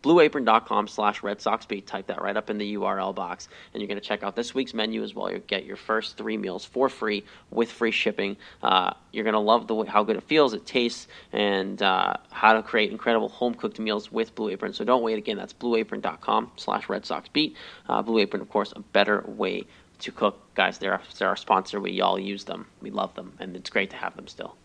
blueapron.com 0.03 0.87
slash 0.87 1.21
red 1.23 1.41
sox 1.41 1.65
beat. 1.65 1.85
Type 1.87 2.07
that 2.07 2.21
right 2.21 2.35
up 2.35 2.49
in 2.49 2.57
the 2.57 2.73
url 2.75 3.13
box 3.13 3.47
and 3.73 3.81
you're 3.81 3.87
going 3.87 3.99
to 3.99 4.05
check 4.05 4.23
out 4.23 4.35
this 4.35 4.53
week's 4.53 4.73
menu 4.73 5.03
as 5.03 5.13
well. 5.13 5.29
You'll 5.29 5.39
get 5.41 5.65
your 5.65 5.75
first 5.75 6.17
three 6.17 6.37
meals 6.37 6.65
for 6.65 6.89
free 6.89 7.23
with 7.51 7.71
free 7.71 7.91
shipping. 7.91 8.37
Uh, 8.63 8.93
you're 9.11 9.23
going 9.23 9.33
to 9.33 9.39
love 9.39 9.67
the 9.67 9.75
way, 9.75 9.87
how 9.87 10.03
good 10.03 10.15
it 10.15 10.23
feels 10.23 10.53
it 10.53 10.65
tastes 10.65 11.07
and 11.31 11.81
uh, 11.81 12.15
how 12.31 12.53
to 12.53 12.63
create 12.63 12.91
incredible 12.91 13.29
home 13.29 13.53
cooked 13.53 13.79
meals 13.79 14.11
with 14.11 14.33
blue 14.35 14.49
apron. 14.49 14.73
So 14.73 14.83
don't 14.83 15.03
wait. 15.03 15.17
Again 15.17 15.37
that's 15.37 15.53
blueapron.com 15.53 16.51
slash 16.57 16.89
red 16.89 17.05
sox 17.05 17.29
beat. 17.29 17.55
Uh, 17.87 18.01
blue 18.01 18.19
apron 18.19 18.41
of 18.41 18.49
course 18.49 18.73
a 18.75 18.79
better 18.79 19.23
way 19.27 19.65
to 19.99 20.11
cook. 20.11 20.39
Guys 20.55 20.79
they're, 20.79 20.93
our- 20.93 21.01
they're 21.19 21.27
our 21.29 21.35
sponsor. 21.35 21.79
We 21.79 22.01
all 22.01 22.17
use 22.17 22.43
them. 22.45 22.65
We 22.81 22.89
love 22.89 23.13
them 23.15 23.33
and 23.39 23.55
it's 23.55 23.69
great 23.69 23.91
to 23.91 23.97
have 23.97 24.15
them 24.15 24.27
still. 24.27 24.55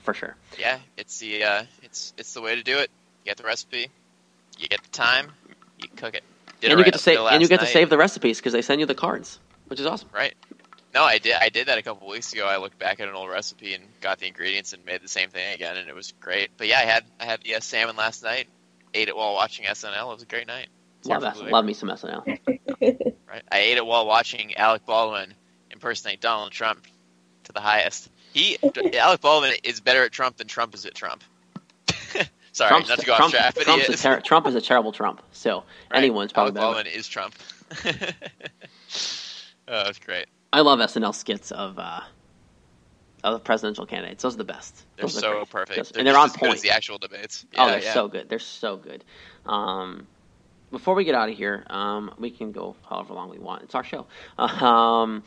For 0.00 0.14
sure. 0.14 0.36
Yeah. 0.58 0.78
It's 0.96 1.18
the 1.20 1.44
uh, 1.44 1.62
it's 1.82 2.12
it's 2.18 2.34
the 2.34 2.40
way 2.40 2.56
to 2.56 2.62
do 2.62 2.78
it. 2.78 2.90
You 3.24 3.30
get 3.30 3.36
the 3.36 3.44
recipe. 3.44 3.88
You 4.58 4.68
get 4.68 4.82
the 4.82 4.90
time. 4.90 5.28
You 5.78 5.88
cook 5.96 6.14
it. 6.14 6.24
Did 6.60 6.70
and 6.70 6.72
it 6.72 6.76
you 6.76 6.76
right 6.76 6.84
get 6.84 6.92
to 6.92 6.98
save 6.98 7.18
and 7.18 7.26
you 7.26 7.38
last 7.40 7.48
get 7.48 7.60
to 7.60 7.66
save 7.66 7.90
the 7.90 7.98
recipes 7.98 8.38
because 8.38 8.52
they 8.52 8.62
send 8.62 8.80
you 8.80 8.86
the 8.86 8.94
cards 8.94 9.40
which 9.66 9.80
is 9.80 9.86
awesome 9.86 10.08
Right. 10.12 10.34
No, 10.94 11.02
I 11.02 11.16
did. 11.16 11.34
I 11.40 11.48
did 11.48 11.68
that 11.68 11.78
a 11.78 11.82
couple 11.82 12.06
weeks 12.06 12.34
ago. 12.34 12.46
I 12.46 12.58
looked 12.58 12.78
back 12.78 13.00
at 13.00 13.08
an 13.08 13.14
old 13.14 13.30
recipe 13.30 13.72
and 13.72 13.82
got 14.02 14.18
the 14.18 14.26
ingredients 14.26 14.74
and 14.74 14.84
made 14.84 15.00
the 15.00 15.08
same 15.08 15.30
thing 15.30 15.54
again, 15.54 15.78
and 15.78 15.88
it 15.88 15.94
was 15.94 16.12
great. 16.20 16.50
But 16.58 16.66
yeah, 16.66 16.80
I 16.80 16.82
had 16.82 17.04
I 17.18 17.24
had 17.24 17.40
the 17.42 17.54
uh, 17.54 17.60
salmon 17.60 17.96
last 17.96 18.22
night. 18.22 18.48
Ate 18.92 19.08
it 19.08 19.16
while 19.16 19.32
watching 19.32 19.64
SNL. 19.64 20.02
It 20.02 20.14
was 20.14 20.22
a 20.22 20.26
great 20.26 20.46
night. 20.46 20.66
love, 21.06 21.22
Smart 21.22 21.50
love 21.50 21.64
me 21.64 21.72
some 21.72 21.88
snl 21.88 22.26
Right. 23.26 23.42
I 23.50 23.58
ate 23.58 23.78
it 23.78 23.86
while 23.86 24.06
watching 24.06 24.54
Alec 24.56 24.84
Baldwin 24.84 25.32
impersonate 25.70 26.20
Donald 26.20 26.52
Trump 26.52 26.86
to 27.44 27.52
the 27.52 27.60
highest. 27.60 28.10
He 28.34 28.58
Alec 28.98 29.22
Baldwin 29.22 29.54
is 29.64 29.80
better 29.80 30.04
at 30.04 30.12
Trump 30.12 30.36
than 30.36 30.46
Trump 30.46 30.74
is 30.74 30.84
at 30.84 30.94
Trump. 30.94 31.24
Sorry, 32.52 32.68
Trump's, 32.68 32.88
not 32.90 32.98
to 33.00 33.06
go 33.06 33.16
Trump's, 33.16 33.34
off 33.34 33.40
track, 33.40 33.54
but 33.54 33.64
Trump's 33.64 33.86
he 33.86 33.92
a 33.92 33.94
is. 33.94 34.02
ter- 34.02 34.20
Trump 34.20 34.46
is 34.46 34.54
a 34.54 34.60
terrible 34.60 34.92
Trump. 34.92 35.22
So 35.32 35.64
Right. 35.90 35.98
anyone's 35.98 36.32
probably 36.32 36.60
Alec 36.60 36.84
better. 36.84 36.96
Is 36.98 37.08
Trump. 37.08 37.34
oh, 39.68 39.88
it's 39.88 39.98
great. 39.98 40.26
I 40.52 40.60
love 40.60 40.78
SNL 40.80 41.14
skits 41.14 41.50
of 41.50 41.78
uh, 41.78 42.00
of 43.24 43.42
presidential 43.44 43.86
candidates. 43.86 44.22
Those 44.22 44.34
are 44.34 44.38
the 44.38 44.44
best. 44.44 44.84
They're 44.96 45.08
so 45.08 45.32
great. 45.32 45.50
perfect. 45.50 45.76
Those- 45.76 45.88
They're 45.90 46.00
and 46.00 46.06
they're 46.06 46.18
on 46.18 46.26
as 46.26 46.32
good 46.36 46.42
as 46.44 46.48
point. 46.50 46.60
the 46.62 46.70
actual 46.70 46.98
debates. 46.98 47.46
oh, 47.56 47.66
they're 47.68 47.82
yeah. 47.82 47.94
so 47.94 48.08
good. 48.08 48.28
They're 48.28 48.38
so 48.38 48.76
good. 48.76 49.04
Um, 49.46 50.06
before 50.70 50.94
we 50.94 51.04
get 51.04 51.14
out 51.14 51.28
of 51.28 51.36
here, 51.36 51.64
um, 51.70 52.14
we 52.18 52.30
can 52.30 52.52
go 52.52 52.76
however 52.88 53.14
long 53.14 53.30
we 53.30 53.38
want. 53.38 53.62
It's 53.62 53.74
our 53.74 53.84
show. 53.84 54.06
Um, 54.38 55.22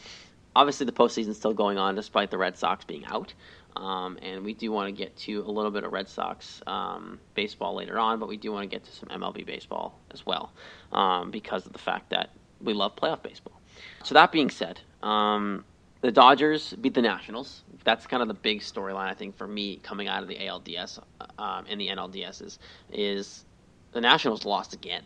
obviously, 0.55 0.85
the 0.85 0.91
postseason's 0.91 1.37
still 1.37 1.53
going 1.53 1.77
on 1.77 1.95
despite 1.95 2.31
the 2.31 2.37
Red 2.37 2.57
Sox 2.57 2.85
being 2.85 3.05
out. 3.05 3.33
Um, 3.75 4.17
and 4.21 4.43
we 4.43 4.53
do 4.53 4.71
want 4.71 4.87
to 4.87 4.91
get 4.91 5.15
to 5.17 5.41
a 5.41 5.51
little 5.51 5.71
bit 5.71 5.83
of 5.83 5.91
Red 5.91 6.07
Sox 6.07 6.61
um, 6.65 7.19
baseball 7.33 7.75
later 7.75 7.99
on, 7.99 8.19
but 8.19 8.29
we 8.29 8.37
do 8.37 8.51
want 8.51 8.69
to 8.69 8.73
get 8.73 8.85
to 8.85 8.91
some 8.91 9.09
MLB 9.09 9.45
baseball 9.45 9.99
as 10.11 10.25
well 10.25 10.53
um, 10.91 11.31
because 11.31 11.65
of 11.65 11.73
the 11.73 11.79
fact 11.79 12.09
that 12.11 12.29
we 12.61 12.73
love 12.73 12.95
playoff 12.95 13.21
baseball. 13.21 13.59
So 14.03 14.13
that 14.15 14.31
being 14.31 14.49
said, 14.49 14.79
um, 15.03 15.65
the 16.01 16.11
Dodgers 16.11 16.73
beat 16.73 16.93
the 16.93 17.01
Nationals. 17.01 17.63
That's 17.83 18.07
kind 18.07 18.21
of 18.21 18.27
the 18.27 18.33
big 18.33 18.61
storyline 18.61 19.09
I 19.09 19.13
think 19.13 19.35
for 19.35 19.47
me 19.47 19.77
coming 19.77 20.07
out 20.07 20.21
of 20.21 20.29
the 20.29 20.35
ALDS 20.35 20.99
um, 21.37 21.65
and 21.69 21.79
the 21.79 21.87
NLDS 21.87 22.43
is, 22.43 22.59
is 22.91 23.45
the 23.91 24.01
Nationals 24.01 24.45
lost 24.45 24.73
again. 24.73 25.03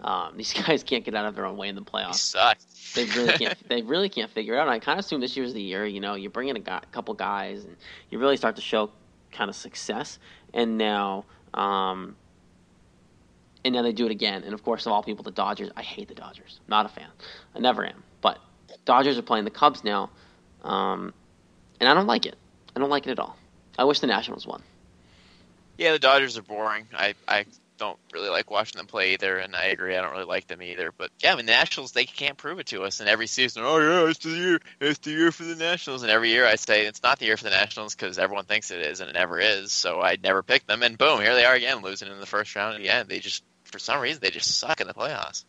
Um, 0.00 0.32
these 0.36 0.52
guys 0.52 0.82
can't 0.82 1.04
get 1.04 1.14
out 1.14 1.26
of 1.26 1.34
their 1.34 1.46
own 1.46 1.56
way 1.56 1.68
in 1.68 1.74
the 1.74 1.82
He 1.82 1.86
playoffs. 1.90 2.16
sucks. 2.16 2.92
They 2.94 3.04
really 3.04 3.32
can't. 3.32 3.56
they 3.68 3.82
really 3.82 4.08
can't 4.08 4.30
figure 4.30 4.54
it 4.54 4.58
out. 4.58 4.62
And 4.68 4.70
I 4.70 4.78
kind 4.78 4.98
of 4.98 5.04
assume 5.04 5.20
this 5.20 5.36
year's 5.36 5.52
the 5.52 5.62
year. 5.62 5.84
You 5.86 6.00
know, 6.00 6.14
you 6.14 6.30
bring 6.30 6.48
in 6.48 6.56
a 6.56 6.60
guy, 6.60 6.80
couple 6.92 7.14
guys, 7.14 7.64
and 7.64 7.76
you 8.10 8.18
really 8.18 8.36
start 8.36 8.56
to 8.56 8.62
show 8.62 8.90
kind 9.32 9.48
of 9.50 9.56
success. 9.56 10.18
And 10.54 10.78
now, 10.78 11.24
um, 11.54 12.16
and 13.64 13.74
now 13.74 13.82
they 13.82 13.92
do 13.92 14.06
it 14.06 14.12
again. 14.12 14.42
And 14.44 14.54
of 14.54 14.62
course, 14.62 14.86
of 14.86 14.92
all 14.92 15.02
people, 15.02 15.24
the 15.24 15.30
Dodgers. 15.30 15.70
I 15.76 15.82
hate 15.82 16.08
the 16.08 16.14
Dodgers. 16.14 16.60
Not 16.68 16.86
a 16.86 16.88
fan. 16.88 17.08
I 17.54 17.58
never 17.58 17.84
am. 17.84 18.02
But 18.20 18.38
Dodgers 18.84 19.18
are 19.18 19.22
playing 19.22 19.44
the 19.44 19.50
Cubs 19.50 19.82
now, 19.84 20.10
um, 20.62 21.12
and 21.80 21.88
I 21.88 21.94
don't 21.94 22.06
like 22.06 22.24
it. 22.26 22.36
I 22.74 22.80
don't 22.80 22.90
like 22.90 23.06
it 23.06 23.10
at 23.10 23.18
all. 23.18 23.36
I 23.78 23.84
wish 23.84 24.00
the 24.00 24.06
Nationals 24.06 24.46
won. 24.46 24.62
Yeah, 25.78 25.92
the 25.92 25.98
Dodgers 25.98 26.38
are 26.38 26.42
boring. 26.42 26.86
I, 26.96 27.14
I 27.28 27.44
don't 27.78 27.98
really 28.12 28.28
like 28.28 28.50
watching 28.50 28.78
them 28.78 28.86
play 28.86 29.12
either, 29.12 29.38
and 29.38 29.54
I 29.54 29.66
agree. 29.66 29.96
I 29.96 30.02
don't 30.02 30.12
really 30.12 30.24
like 30.24 30.46
them 30.46 30.62
either. 30.62 30.92
But 30.96 31.10
yeah, 31.22 31.32
I 31.32 31.36
mean, 31.36 31.46
the 31.46 31.52
Nationals 31.52 31.92
they 31.92 32.04
can't 32.04 32.36
prove 32.36 32.58
it 32.58 32.66
to 32.66 32.82
us. 32.82 33.00
And 33.00 33.08
every 33.08 33.26
season, 33.26 33.62
oh 33.64 33.78
yeah, 33.78 34.10
it's 34.10 34.20
the 34.20 34.30
year, 34.30 34.60
it's 34.80 34.98
the 35.00 35.10
year 35.10 35.32
for 35.32 35.44
the 35.44 35.54
Nationals. 35.54 36.02
And 36.02 36.10
every 36.10 36.30
year 36.30 36.46
I 36.46 36.56
say 36.56 36.86
it's 36.86 37.02
not 37.02 37.18
the 37.18 37.26
year 37.26 37.36
for 37.36 37.44
the 37.44 37.50
Nationals 37.50 37.94
because 37.94 38.18
everyone 38.18 38.44
thinks 38.44 38.70
it 38.70 38.80
is, 38.80 39.00
and 39.00 39.10
it 39.10 39.14
never 39.14 39.38
is. 39.38 39.72
So 39.72 40.00
I 40.00 40.16
never 40.22 40.42
pick 40.42 40.66
them, 40.66 40.82
and 40.82 40.98
boom, 40.98 41.20
here 41.20 41.34
they 41.34 41.44
are 41.44 41.54
again, 41.54 41.82
losing 41.82 42.10
in 42.10 42.20
the 42.20 42.26
first 42.26 42.54
round. 42.56 42.82
Yeah, 42.82 43.02
they 43.02 43.20
just 43.20 43.44
for 43.64 43.78
some 43.78 44.00
reason 44.00 44.20
they 44.22 44.30
just 44.30 44.58
suck 44.58 44.80
in 44.80 44.86
the 44.86 44.94
playoffs. 44.94 45.44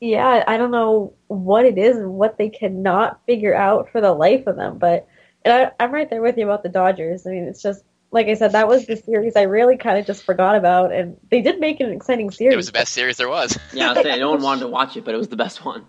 Yeah, 0.00 0.44
I 0.46 0.58
don't 0.58 0.70
know 0.70 1.14
what 1.26 1.64
it 1.64 1.78
is 1.78 1.96
and 1.96 2.12
what 2.14 2.36
they 2.36 2.50
cannot 2.50 3.20
figure 3.26 3.54
out 3.54 3.90
for 3.90 4.00
the 4.00 4.12
life 4.12 4.46
of 4.46 4.56
them. 4.56 4.78
But 4.78 5.08
and 5.44 5.54
I, 5.54 5.84
I'm 5.84 5.92
right 5.92 6.08
there 6.08 6.22
with 6.22 6.36
you 6.36 6.44
about 6.44 6.62
the 6.62 6.68
Dodgers. 6.68 7.26
I 7.26 7.30
mean, 7.30 7.44
it's 7.44 7.62
just 7.62 7.82
like 8.10 8.28
I 8.28 8.34
said, 8.34 8.52
that 8.52 8.68
was 8.68 8.86
the 8.86 8.96
series 8.96 9.36
I 9.36 9.42
really 9.42 9.76
kind 9.76 9.98
of 9.98 10.06
just 10.06 10.24
forgot 10.24 10.56
about, 10.56 10.92
and 10.92 11.16
they 11.30 11.42
did 11.42 11.60
make 11.60 11.80
an 11.80 11.92
exciting 11.92 12.30
series. 12.30 12.54
It 12.54 12.56
was 12.56 12.66
the 12.66 12.72
best 12.72 12.92
series 12.92 13.16
there 13.16 13.28
was. 13.28 13.58
Yeah, 13.72 13.90
I 13.90 13.92
was 13.94 14.02
saying 14.02 14.20
no 14.20 14.30
one 14.30 14.42
wanted 14.42 14.60
to 14.60 14.68
watch 14.78 14.96
it, 14.96 15.04
but 15.04 15.14
it 15.14 15.18
was 15.18 15.28
the 15.28 15.36
best 15.36 15.64
one. 15.64 15.84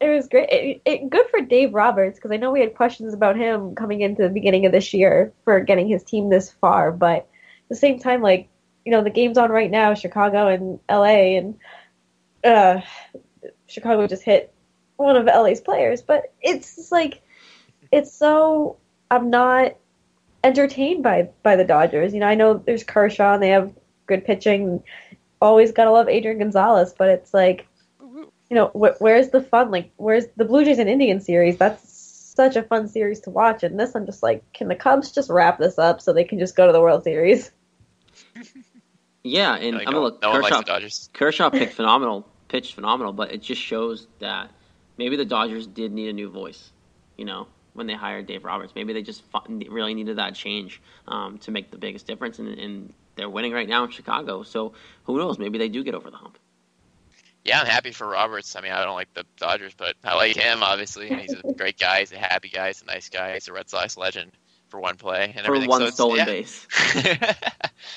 It 0.00 0.08
was 0.10 0.28
great. 0.28 0.50
It, 0.50 0.82
it, 0.84 1.10
good 1.10 1.26
for 1.30 1.40
Dave 1.40 1.72
Roberts 1.72 2.18
because 2.18 2.30
I 2.30 2.36
know 2.36 2.50
we 2.50 2.60
had 2.60 2.74
questions 2.74 3.14
about 3.14 3.36
him 3.36 3.74
coming 3.74 4.02
into 4.02 4.22
the 4.22 4.28
beginning 4.28 4.66
of 4.66 4.72
this 4.72 4.92
year 4.92 5.32
for 5.44 5.60
getting 5.60 5.88
his 5.88 6.04
team 6.04 6.28
this 6.28 6.50
far, 6.50 6.92
but 6.92 7.16
at 7.16 7.68
the 7.68 7.76
same 7.76 7.98
time, 7.98 8.22
like 8.22 8.48
you 8.84 8.92
know, 8.92 9.02
the 9.02 9.10
game's 9.10 9.36
on 9.36 9.50
right 9.50 9.70
now, 9.70 9.94
Chicago 9.94 10.46
and 10.46 10.78
LA, 10.88 11.38
and 11.38 11.58
uh, 12.44 12.80
Chicago 13.66 14.06
just 14.06 14.22
hit 14.22 14.54
one 14.96 15.16
of 15.16 15.26
LA's 15.26 15.60
players, 15.60 16.02
but 16.02 16.32
it's 16.40 16.76
just 16.76 16.92
like 16.92 17.20
it's 17.90 18.12
so 18.12 18.76
I'm 19.10 19.30
not 19.30 19.76
entertained 20.46 21.02
by 21.02 21.30
by 21.42 21.56
the 21.56 21.64
Dodgers. 21.64 22.14
You 22.14 22.20
know, 22.20 22.26
I 22.28 22.34
know 22.34 22.54
there's 22.54 22.84
Kershaw 22.84 23.34
and 23.34 23.42
they 23.42 23.50
have 23.50 23.72
good 24.06 24.24
pitching. 24.24 24.82
Always 25.40 25.72
gotta 25.72 25.90
love 25.90 26.08
Adrian 26.08 26.38
Gonzalez, 26.38 26.94
but 26.96 27.08
it's 27.10 27.34
like 27.34 27.66
you 28.48 28.54
know, 28.54 28.68
wh- 28.68 29.00
where's 29.00 29.30
the 29.30 29.40
fun? 29.42 29.70
Like, 29.70 29.90
where's 29.96 30.24
the 30.36 30.44
Blue 30.44 30.64
Jays 30.64 30.78
and 30.78 30.88
Indian 30.88 31.20
series? 31.20 31.56
That's 31.56 31.82
such 32.36 32.56
a 32.56 32.62
fun 32.62 32.88
series 32.88 33.20
to 33.20 33.30
watch. 33.30 33.62
And 33.62 33.78
this, 33.78 33.94
I'm 33.96 34.06
just 34.06 34.22
like, 34.22 34.52
can 34.52 34.68
the 34.68 34.76
Cubs 34.76 35.10
just 35.10 35.30
wrap 35.30 35.58
this 35.58 35.78
up 35.78 36.00
so 36.00 36.12
they 36.12 36.24
can 36.24 36.38
just 36.38 36.54
go 36.56 36.66
to 36.66 36.72
the 36.72 36.80
World 36.80 37.02
Series? 37.02 37.50
Yeah, 39.22 39.56
and 39.56 39.78
Like, 39.78 39.88
I 39.88 39.90
no, 39.90 39.96
mean, 39.96 40.04
look, 40.04 40.22
no 40.22 40.30
one 40.30 40.40
likes 40.42 40.52
Kershaw, 40.52 40.60
the 40.60 40.66
Dodgers. 40.66 41.10
Kershaw 41.12 41.50
picked 41.50 41.72
phenomenal, 41.74 42.28
pitched 42.46 42.74
phenomenal, 42.74 43.12
but 43.12 43.32
it 43.32 43.42
just 43.42 43.60
shows 43.60 44.06
that 44.20 44.50
maybe 44.96 45.16
the 45.16 45.24
Dodgers 45.24 45.66
did 45.66 45.90
need 45.92 46.08
a 46.08 46.12
new 46.12 46.30
voice. 46.30 46.70
You 47.16 47.24
know, 47.24 47.48
when 47.76 47.86
they 47.86 47.94
hired 47.94 48.26
Dave 48.26 48.44
Roberts, 48.44 48.72
maybe 48.74 48.92
they 48.92 49.02
just 49.02 49.22
fu- 49.30 49.68
really 49.70 49.94
needed 49.94 50.18
that 50.18 50.34
change 50.34 50.80
um, 51.06 51.38
to 51.38 51.50
make 51.50 51.70
the 51.70 51.78
biggest 51.78 52.06
difference. 52.06 52.38
And, 52.38 52.48
and 52.58 52.92
they're 53.14 53.30
winning 53.30 53.52
right 53.52 53.68
now 53.68 53.84
in 53.84 53.90
Chicago, 53.90 54.42
so 54.42 54.72
who 55.04 55.18
knows? 55.18 55.38
Maybe 55.38 55.58
they 55.58 55.68
do 55.68 55.84
get 55.84 55.94
over 55.94 56.10
the 56.10 56.16
hump. 56.16 56.38
Yeah, 57.44 57.60
I'm 57.60 57.66
happy 57.66 57.92
for 57.92 58.08
Roberts. 58.08 58.56
I 58.56 58.60
mean, 58.60 58.72
I 58.72 58.82
don't 58.84 58.96
like 58.96 59.14
the 59.14 59.24
Dodgers, 59.36 59.72
but 59.76 59.94
I 60.02 60.16
like 60.16 60.34
him. 60.34 60.64
Obviously, 60.64 61.10
and 61.10 61.20
he's 61.20 61.32
a 61.32 61.52
great 61.56 61.78
guy. 61.78 62.00
He's 62.00 62.10
a 62.12 62.18
happy 62.18 62.48
guy. 62.48 62.66
He's 62.68 62.82
a 62.82 62.86
nice 62.86 63.08
guy. 63.08 63.34
He's 63.34 63.46
a 63.46 63.52
Red 63.52 63.70
Sox 63.70 63.96
legend 63.96 64.32
for 64.68 64.80
one 64.80 64.96
play 64.96 65.26
and 65.36 65.46
For 65.46 65.54
everything. 65.54 65.68
one 65.68 65.80
so 65.82 65.90
stolen 65.90 66.16
yeah. 66.18 66.24
base. 66.24 66.66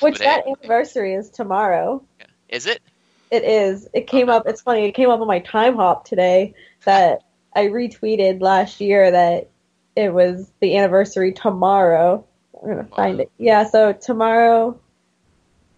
Which 0.01 0.13
But, 0.13 0.17
that 0.19 0.43
hey, 0.45 0.53
anniversary 0.59 1.15
is 1.15 1.31
tomorrow. 1.31 2.03
is 2.47 2.67
it? 2.67 2.79
It 3.31 3.43
is. 3.43 3.87
It 3.93 4.05
came 4.07 4.29
up. 4.29 4.47
It's 4.47 4.61
funny. 4.61 4.85
It 4.85 4.91
came 4.91 5.09
up 5.09 5.19
on 5.19 5.27
my 5.27 5.39
Timehop 5.39 6.03
today 6.03 6.53
that 6.85 7.23
I 7.55 7.65
retweeted 7.67 8.41
last 8.41 8.79
year 8.81 9.09
that 9.11 9.49
it 9.99 10.13
was 10.13 10.49
the 10.59 10.77
anniversary 10.77 11.33
tomorrow. 11.33 12.25
I'm 12.61 12.69
gonna 12.69 12.83
find 12.85 13.19
it. 13.19 13.31
Yeah. 13.37 13.65
So 13.65 13.93
tomorrow, 13.93 14.79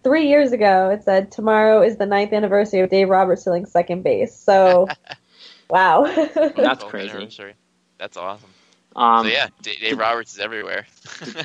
three 0.02 0.28
years 0.28 0.52
ago, 0.52 0.90
it 0.90 1.04
said 1.04 1.30
tomorrow 1.30 1.82
is 1.82 1.96
the 1.96 2.06
ninth 2.06 2.32
anniversary 2.32 2.80
of 2.80 2.90
Dave 2.90 3.08
Roberts 3.08 3.44
filling 3.44 3.66
second 3.66 4.02
base. 4.02 4.34
So, 4.34 4.88
wow. 5.70 6.04
That's 6.56 6.84
crazy. 6.84 7.54
That's 7.98 8.16
awesome. 8.16 8.48
Um, 8.94 9.24
so 9.26 9.32
yeah, 9.32 9.48
D- 9.62 9.76
Dave 9.80 9.98
Roberts 9.98 10.34
is 10.34 10.38
everywhere. 10.40 10.86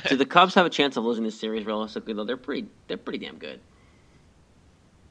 do 0.10 0.18
the 0.18 0.26
Cubs 0.26 0.54
have 0.56 0.66
a 0.66 0.70
chance 0.70 0.98
of 0.98 1.06
losing 1.06 1.24
this 1.24 1.40
series? 1.40 1.66
Realistically, 1.66 2.14
though, 2.14 2.26
they're 2.26 2.36
pretty 2.36 2.68
they're 2.88 2.98
pretty 2.98 3.20
damn 3.20 3.38
good. 3.38 3.60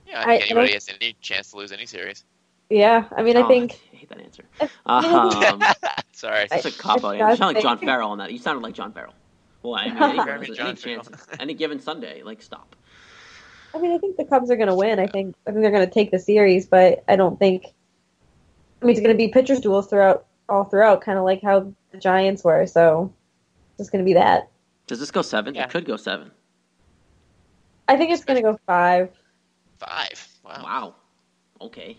yeah, 0.07 0.21
I 0.21 0.23
I- 0.23 0.35
I 0.35 0.37
anybody 0.39 0.67
don't- 0.69 0.73
has 0.75 0.89
any 1.01 1.17
chance 1.21 1.53
to 1.53 1.57
lose 1.57 1.73
any 1.73 1.87
series. 1.87 2.25
Yeah. 2.71 3.05
I 3.17 3.23
mean, 3.23 3.37
I 3.37 3.43
Oh, 3.43 3.49
think. 3.49 3.73
I 3.93 3.97
hate 3.97 4.09
that 4.09 4.21
answer. 4.21 4.45
Um, 4.87 5.63
Sorry. 6.13 6.47
It's 6.51 6.65
a 6.65 6.73
cop 6.73 7.05
out. 7.05 7.13
You 7.13 7.37
sound 7.37 7.55
like 7.55 7.63
John 7.63 7.79
Farrell 7.79 8.11
on 8.11 8.19
that. 8.19 8.33
You 8.33 8.39
sounded 8.39 8.63
like 8.63 8.75
John 8.75 8.93
Farrell. 8.93 9.15
Well, 9.63 9.75
I 9.75 9.89
mean, 9.89 10.29
any, 10.29 10.59
any 10.61 10.75
chance, 10.75 11.09
any 11.41 11.55
given 11.55 11.81
Sunday, 11.81 12.23
like 12.23 12.41
stop. 12.43 12.77
I 13.75 13.79
mean, 13.79 13.93
I 13.93 13.99
think 13.99 14.17
the 14.17 14.25
Cubs 14.25 14.51
are 14.51 14.57
going 14.57 14.69
to 14.69 14.75
win. 14.75 14.99
I 14.99 15.07
think 15.07 15.35
I 15.47 15.51
think 15.51 15.63
they're 15.63 15.71
going 15.73 15.87
to 15.87 15.93
take 15.93 16.11
the 16.11 16.19
series, 16.19 16.67
but 16.67 17.05
I 17.09 17.17
don't 17.17 17.39
think. 17.39 17.67
I 18.81 18.85
mean, 18.87 18.93
it's 18.95 19.01
going 19.01 19.15
to 19.15 19.19
be 19.19 19.29
pitchers 19.29 19.61
duels 19.61 19.89
throughout, 19.89 20.27
all 20.49 20.65
throughout, 20.65 21.01
kind 21.01 21.19
of 21.19 21.25
like 21.25 21.43
how 21.43 21.73
the 21.91 21.99
Giants 21.99 22.45
were. 22.45 22.67
So, 22.67 23.13
it's 23.71 23.79
just 23.79 23.93
going 23.93 24.05
to 24.05 24.09
be 24.09 24.15
that. 24.15 24.49
Does 24.87 25.01
this 25.01 25.11
go 25.11 25.23
seven? 25.23 25.55
Yeah. 25.55 25.65
It 25.65 25.71
could 25.71 25.85
go 25.85 25.97
seven. 25.97 26.31
I 27.89 27.97
think 27.97 28.13
it's 28.13 28.25
going 28.25 28.37
to 28.37 28.43
go 28.43 28.59
five. 28.67 29.11
Five. 29.79 30.29
Wow. 30.45 30.61
Wow. 30.63 30.95
Okay. 31.61 31.97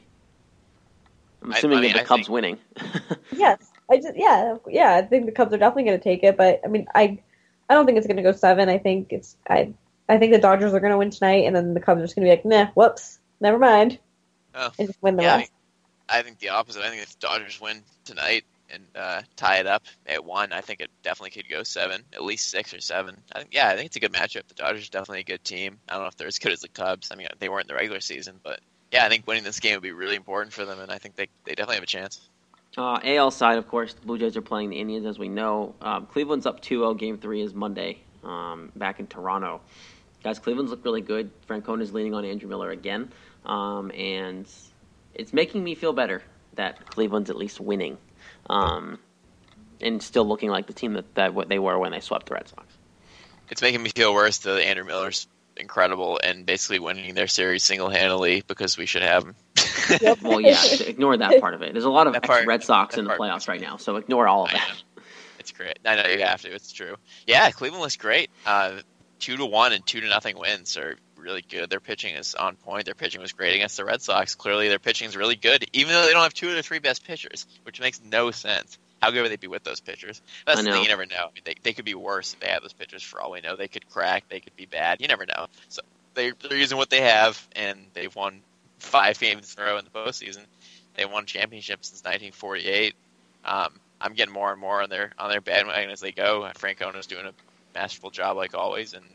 I'm 1.47 1.53
assuming 1.53 1.77
I 1.79 1.81
mean, 1.81 1.91
that 1.93 1.97
the 1.99 2.03
I 2.03 2.05
Cubs 2.05 2.23
think- 2.23 2.29
winning. 2.33 2.57
Yes, 3.35 3.59
I 3.89 3.97
just 3.97 4.15
yeah 4.15 4.57
yeah. 4.67 4.95
I 4.95 5.01
think 5.03 5.25
the 5.25 5.31
Cubs 5.31 5.53
are 5.53 5.57
definitely 5.57 5.83
going 5.83 5.97
to 5.99 6.03
take 6.03 6.23
it, 6.23 6.37
but 6.37 6.61
I 6.63 6.67
mean, 6.67 6.87
I 6.95 7.19
I 7.69 7.73
don't 7.73 7.85
think 7.85 7.97
it's 7.97 8.07
going 8.07 8.17
to 8.17 8.23
go 8.23 8.31
seven. 8.31 8.69
I 8.69 8.77
think 8.77 9.11
it's 9.11 9.35
I 9.49 9.73
I 10.09 10.17
think 10.17 10.33
the 10.33 10.39
Dodgers 10.39 10.73
are 10.73 10.79
going 10.79 10.91
to 10.91 10.97
win 10.97 11.09
tonight, 11.11 11.45
and 11.45 11.55
then 11.55 11.73
the 11.73 11.79
Cubs 11.79 11.99
are 11.99 12.03
just 12.05 12.15
going 12.15 12.25
to 12.27 12.31
be 12.31 12.35
like, 12.35 12.45
nah, 12.45 12.71
whoops, 12.73 13.19
never 13.41 13.59
mind, 13.59 13.99
Oh. 14.55 14.71
and 14.79 14.87
just 14.87 15.01
win 15.01 15.15
the 15.17 15.23
Yeah, 15.23 15.33
I 15.33 15.37
rest. 15.37 15.51
think, 15.51 16.09
I 16.09 16.21
think 16.23 16.39
the 16.39 16.49
opposite. 16.49 16.83
I 16.83 16.89
think 16.89 17.01
if 17.03 17.09
the 17.19 17.27
Dodgers 17.27 17.59
win 17.61 17.83
tonight 18.05 18.43
and 18.69 18.83
uh, 18.95 19.21
tie 19.35 19.57
it 19.57 19.67
up 19.67 19.83
at 20.07 20.23
one, 20.25 20.51
I 20.53 20.61
think 20.61 20.79
it 20.81 20.89
definitely 21.03 21.31
could 21.41 21.49
go 21.49 21.63
seven, 21.63 22.01
at 22.13 22.23
least 22.23 22.49
six 22.49 22.73
or 22.73 22.81
seven. 22.81 23.17
I 23.35 23.39
think, 23.39 23.53
yeah, 23.53 23.69
I 23.69 23.75
think 23.75 23.87
it's 23.87 23.95
a 23.97 23.99
good 23.99 24.13
matchup. 24.13 24.47
The 24.47 24.55
Dodgers 24.55 24.87
are 24.87 24.91
definitely 24.91 25.19
a 25.21 25.23
good 25.23 25.43
team. 25.43 25.79
I 25.87 25.93
don't 25.93 26.01
know 26.03 26.07
if 26.07 26.15
they're 26.17 26.27
as 26.27 26.39
good 26.39 26.51
as 26.53 26.61
the 26.61 26.69
Cubs. 26.69 27.09
I 27.11 27.15
mean, 27.15 27.27
they 27.39 27.49
weren't 27.49 27.65
in 27.65 27.67
the 27.67 27.75
regular 27.75 27.99
season, 27.99 28.39
but 28.43 28.59
yeah, 28.91 29.05
I 29.05 29.09
think 29.09 29.27
winning 29.27 29.43
this 29.43 29.59
game 29.59 29.73
would 29.73 29.83
be 29.83 29.91
really 29.91 30.15
important 30.15 30.53
for 30.53 30.65
them, 30.65 30.79
and 30.79 30.91
I 30.91 30.97
think 30.97 31.15
they, 31.15 31.27
they 31.43 31.53
definitely 31.53 31.75
have 31.75 31.83
a 31.83 31.87
chance. 31.87 32.29
Uh, 32.77 32.99
AL 33.03 33.31
side, 33.31 33.57
of 33.57 33.67
course, 33.67 33.93
the 33.93 34.01
Blue 34.01 34.17
Jays 34.17 34.37
are 34.37 34.41
playing 34.41 34.69
the 34.69 34.79
Indians, 34.79 35.05
as 35.05 35.17
we 35.17 35.29
know. 35.29 35.73
Um, 35.81 36.05
Cleveland's 36.05 36.45
up 36.45 36.61
2-0. 36.61 36.97
Game 36.97 37.17
three 37.17 37.41
is 37.41 37.53
Monday, 37.53 37.99
um, 38.23 38.71
back 38.75 38.99
in 38.99 39.07
Toronto. 39.07 39.61
Guys, 40.23 40.39
Cleveland's 40.39 40.71
look 40.71 40.85
really 40.85 41.01
good. 41.01 41.31
Francona's 41.47 41.91
leaning 41.91 42.13
on 42.13 42.23
Andrew 42.23 42.47
Miller 42.47 42.69
again, 42.71 43.11
um, 43.45 43.91
and 43.91 44.47
it's 45.15 45.33
making 45.33 45.63
me 45.63 45.75
feel 45.75 45.93
better 45.93 46.21
that 46.55 46.85
Cleveland's 46.89 47.29
at 47.29 47.35
least 47.35 47.59
winning, 47.59 47.97
um, 48.49 48.99
and 49.81 50.01
still 50.01 50.27
looking 50.27 50.49
like 50.49 50.67
the 50.67 50.73
team 50.73 50.93
that, 50.93 51.15
that 51.15 51.33
what 51.33 51.49
they 51.49 51.59
were 51.59 51.77
when 51.79 51.91
they 51.91 51.99
swept 51.99 52.27
the 52.27 52.35
Red 52.35 52.47
Sox. 52.47 52.65
It's 53.49 53.61
making 53.61 53.81
me 53.81 53.89
feel 53.95 54.13
worse 54.13 54.39
that 54.39 54.61
Andrew 54.61 54.85
Miller's 54.85 55.27
incredible 55.59 56.19
and 56.23 56.45
basically 56.45 56.79
winning 56.79 57.13
their 57.13 57.27
series 57.27 57.63
single 57.63 57.89
handedly 57.89 58.43
because 58.47 58.77
we 58.77 58.85
should 58.85 59.01
have 59.03 59.23
him. 59.23 59.35
Well, 60.21 60.41
yeah, 60.41 60.61
ignore 60.85 61.17
that 61.17 61.39
part 61.39 61.53
of 61.53 61.61
it. 61.61 61.73
There's 61.73 61.85
a 61.85 61.89
lot 61.89 62.07
of 62.07 62.13
part- 62.21 62.39
ex-Red 62.41 62.63
Sox 62.63 62.97
in 62.97 63.05
the 63.05 63.11
playoffs 63.11 63.47
right 63.47 63.61
now, 63.61 63.77
so 63.77 63.95
ignore 63.95 64.27
all 64.27 64.45
of 64.45 64.51
that. 64.51 64.83
It's 65.39 65.51
great. 65.51 65.79
I 65.85 65.95
know 65.95 66.09
you 66.09 66.23
have 66.23 66.41
to. 66.41 66.53
It's 66.53 66.71
true. 66.71 66.95
Yeah, 67.25 67.49
Cleveland 67.51 67.81
looks 67.81 67.95
great. 67.95 68.29
Uh, 68.45 68.79
two 69.19 69.37
to 69.37 69.45
one 69.45 69.71
and 69.73 69.85
two 69.85 70.01
to 70.01 70.07
nothing 70.09 70.37
wins 70.37 70.77
are 70.77 70.97
really 71.15 71.41
good. 71.47 71.69
Their 71.69 71.79
pitching 71.79 72.15
is 72.15 72.35
on 72.35 72.55
point. 72.55 72.85
Their 72.85 72.95
pitching 72.95 73.21
was 73.21 73.31
great 73.31 73.55
against 73.55 73.77
the 73.77 73.85
Red 73.85 74.01
Sox. 74.01 74.35
Clearly, 74.35 74.67
their 74.67 74.79
pitching 74.79 75.07
is 75.07 75.15
really 75.15 75.35
good, 75.35 75.65
even 75.73 75.93
though 75.93 76.05
they 76.05 76.11
don't 76.11 76.23
have 76.23 76.33
two 76.33 76.47
of 76.47 76.53
their 76.53 76.61
three 76.63 76.79
best 76.79 77.05
pitchers, 77.05 77.47
which 77.63 77.79
makes 77.79 78.01
no 78.03 78.31
sense. 78.31 78.77
How 79.01 79.11
good 79.11 79.21
would 79.21 79.31
they 79.31 79.37
be 79.37 79.47
with 79.47 79.63
those 79.63 79.79
pitchers? 79.79 80.21
That's 80.45 80.63
the 80.63 80.71
thing. 80.71 80.83
You 80.83 80.89
never 80.89 81.05
know. 81.05 81.15
I 81.15 81.33
mean, 81.33 81.43
they 81.43 81.55
they 81.61 81.73
could 81.73 81.85
be 81.85 81.95
worse 81.95 82.33
if 82.33 82.39
they 82.39 82.47
have 82.47 82.61
those 82.61 82.73
pitchers. 82.73 83.03
For 83.03 83.21
all 83.21 83.31
we 83.31 83.41
know, 83.41 83.55
they 83.55 83.67
could 83.67 83.87
crack. 83.89 84.27
They 84.29 84.39
could 84.39 84.55
be 84.55 84.65
bad. 84.65 85.01
You 85.01 85.07
never 85.07 85.25
know. 85.25 85.47
So 85.69 85.81
they 86.13 86.31
they're 86.31 86.57
using 86.57 86.77
what 86.77 86.89
they 86.89 87.01
have, 87.01 87.47
and 87.55 87.79
they've 87.93 88.13
won 88.15 88.41
five 88.79 89.19
games 89.19 89.55
in 89.55 89.63
a 89.63 89.67
row 89.67 89.77
in 89.77 89.85
the 89.85 89.91
postseason. 89.91 90.45
They 90.95 91.05
won 91.05 91.25
championships 91.25 91.89
since 91.89 91.99
1948. 92.01 92.95
Um, 93.45 93.71
I'm 94.01 94.13
getting 94.13 94.33
more 94.33 94.51
and 94.51 94.59
more 94.59 94.81
on 94.81 94.89
their 94.89 95.11
on 95.17 95.29
their 95.29 95.41
bandwagon 95.41 95.91
as 95.91 95.99
they 95.99 96.11
go. 96.11 96.49
Francona's 96.55 97.07
doing 97.07 97.25
a 97.25 97.33
masterful 97.73 98.09
job 98.09 98.35
like 98.37 98.55
always, 98.55 98.93
and 98.93 99.05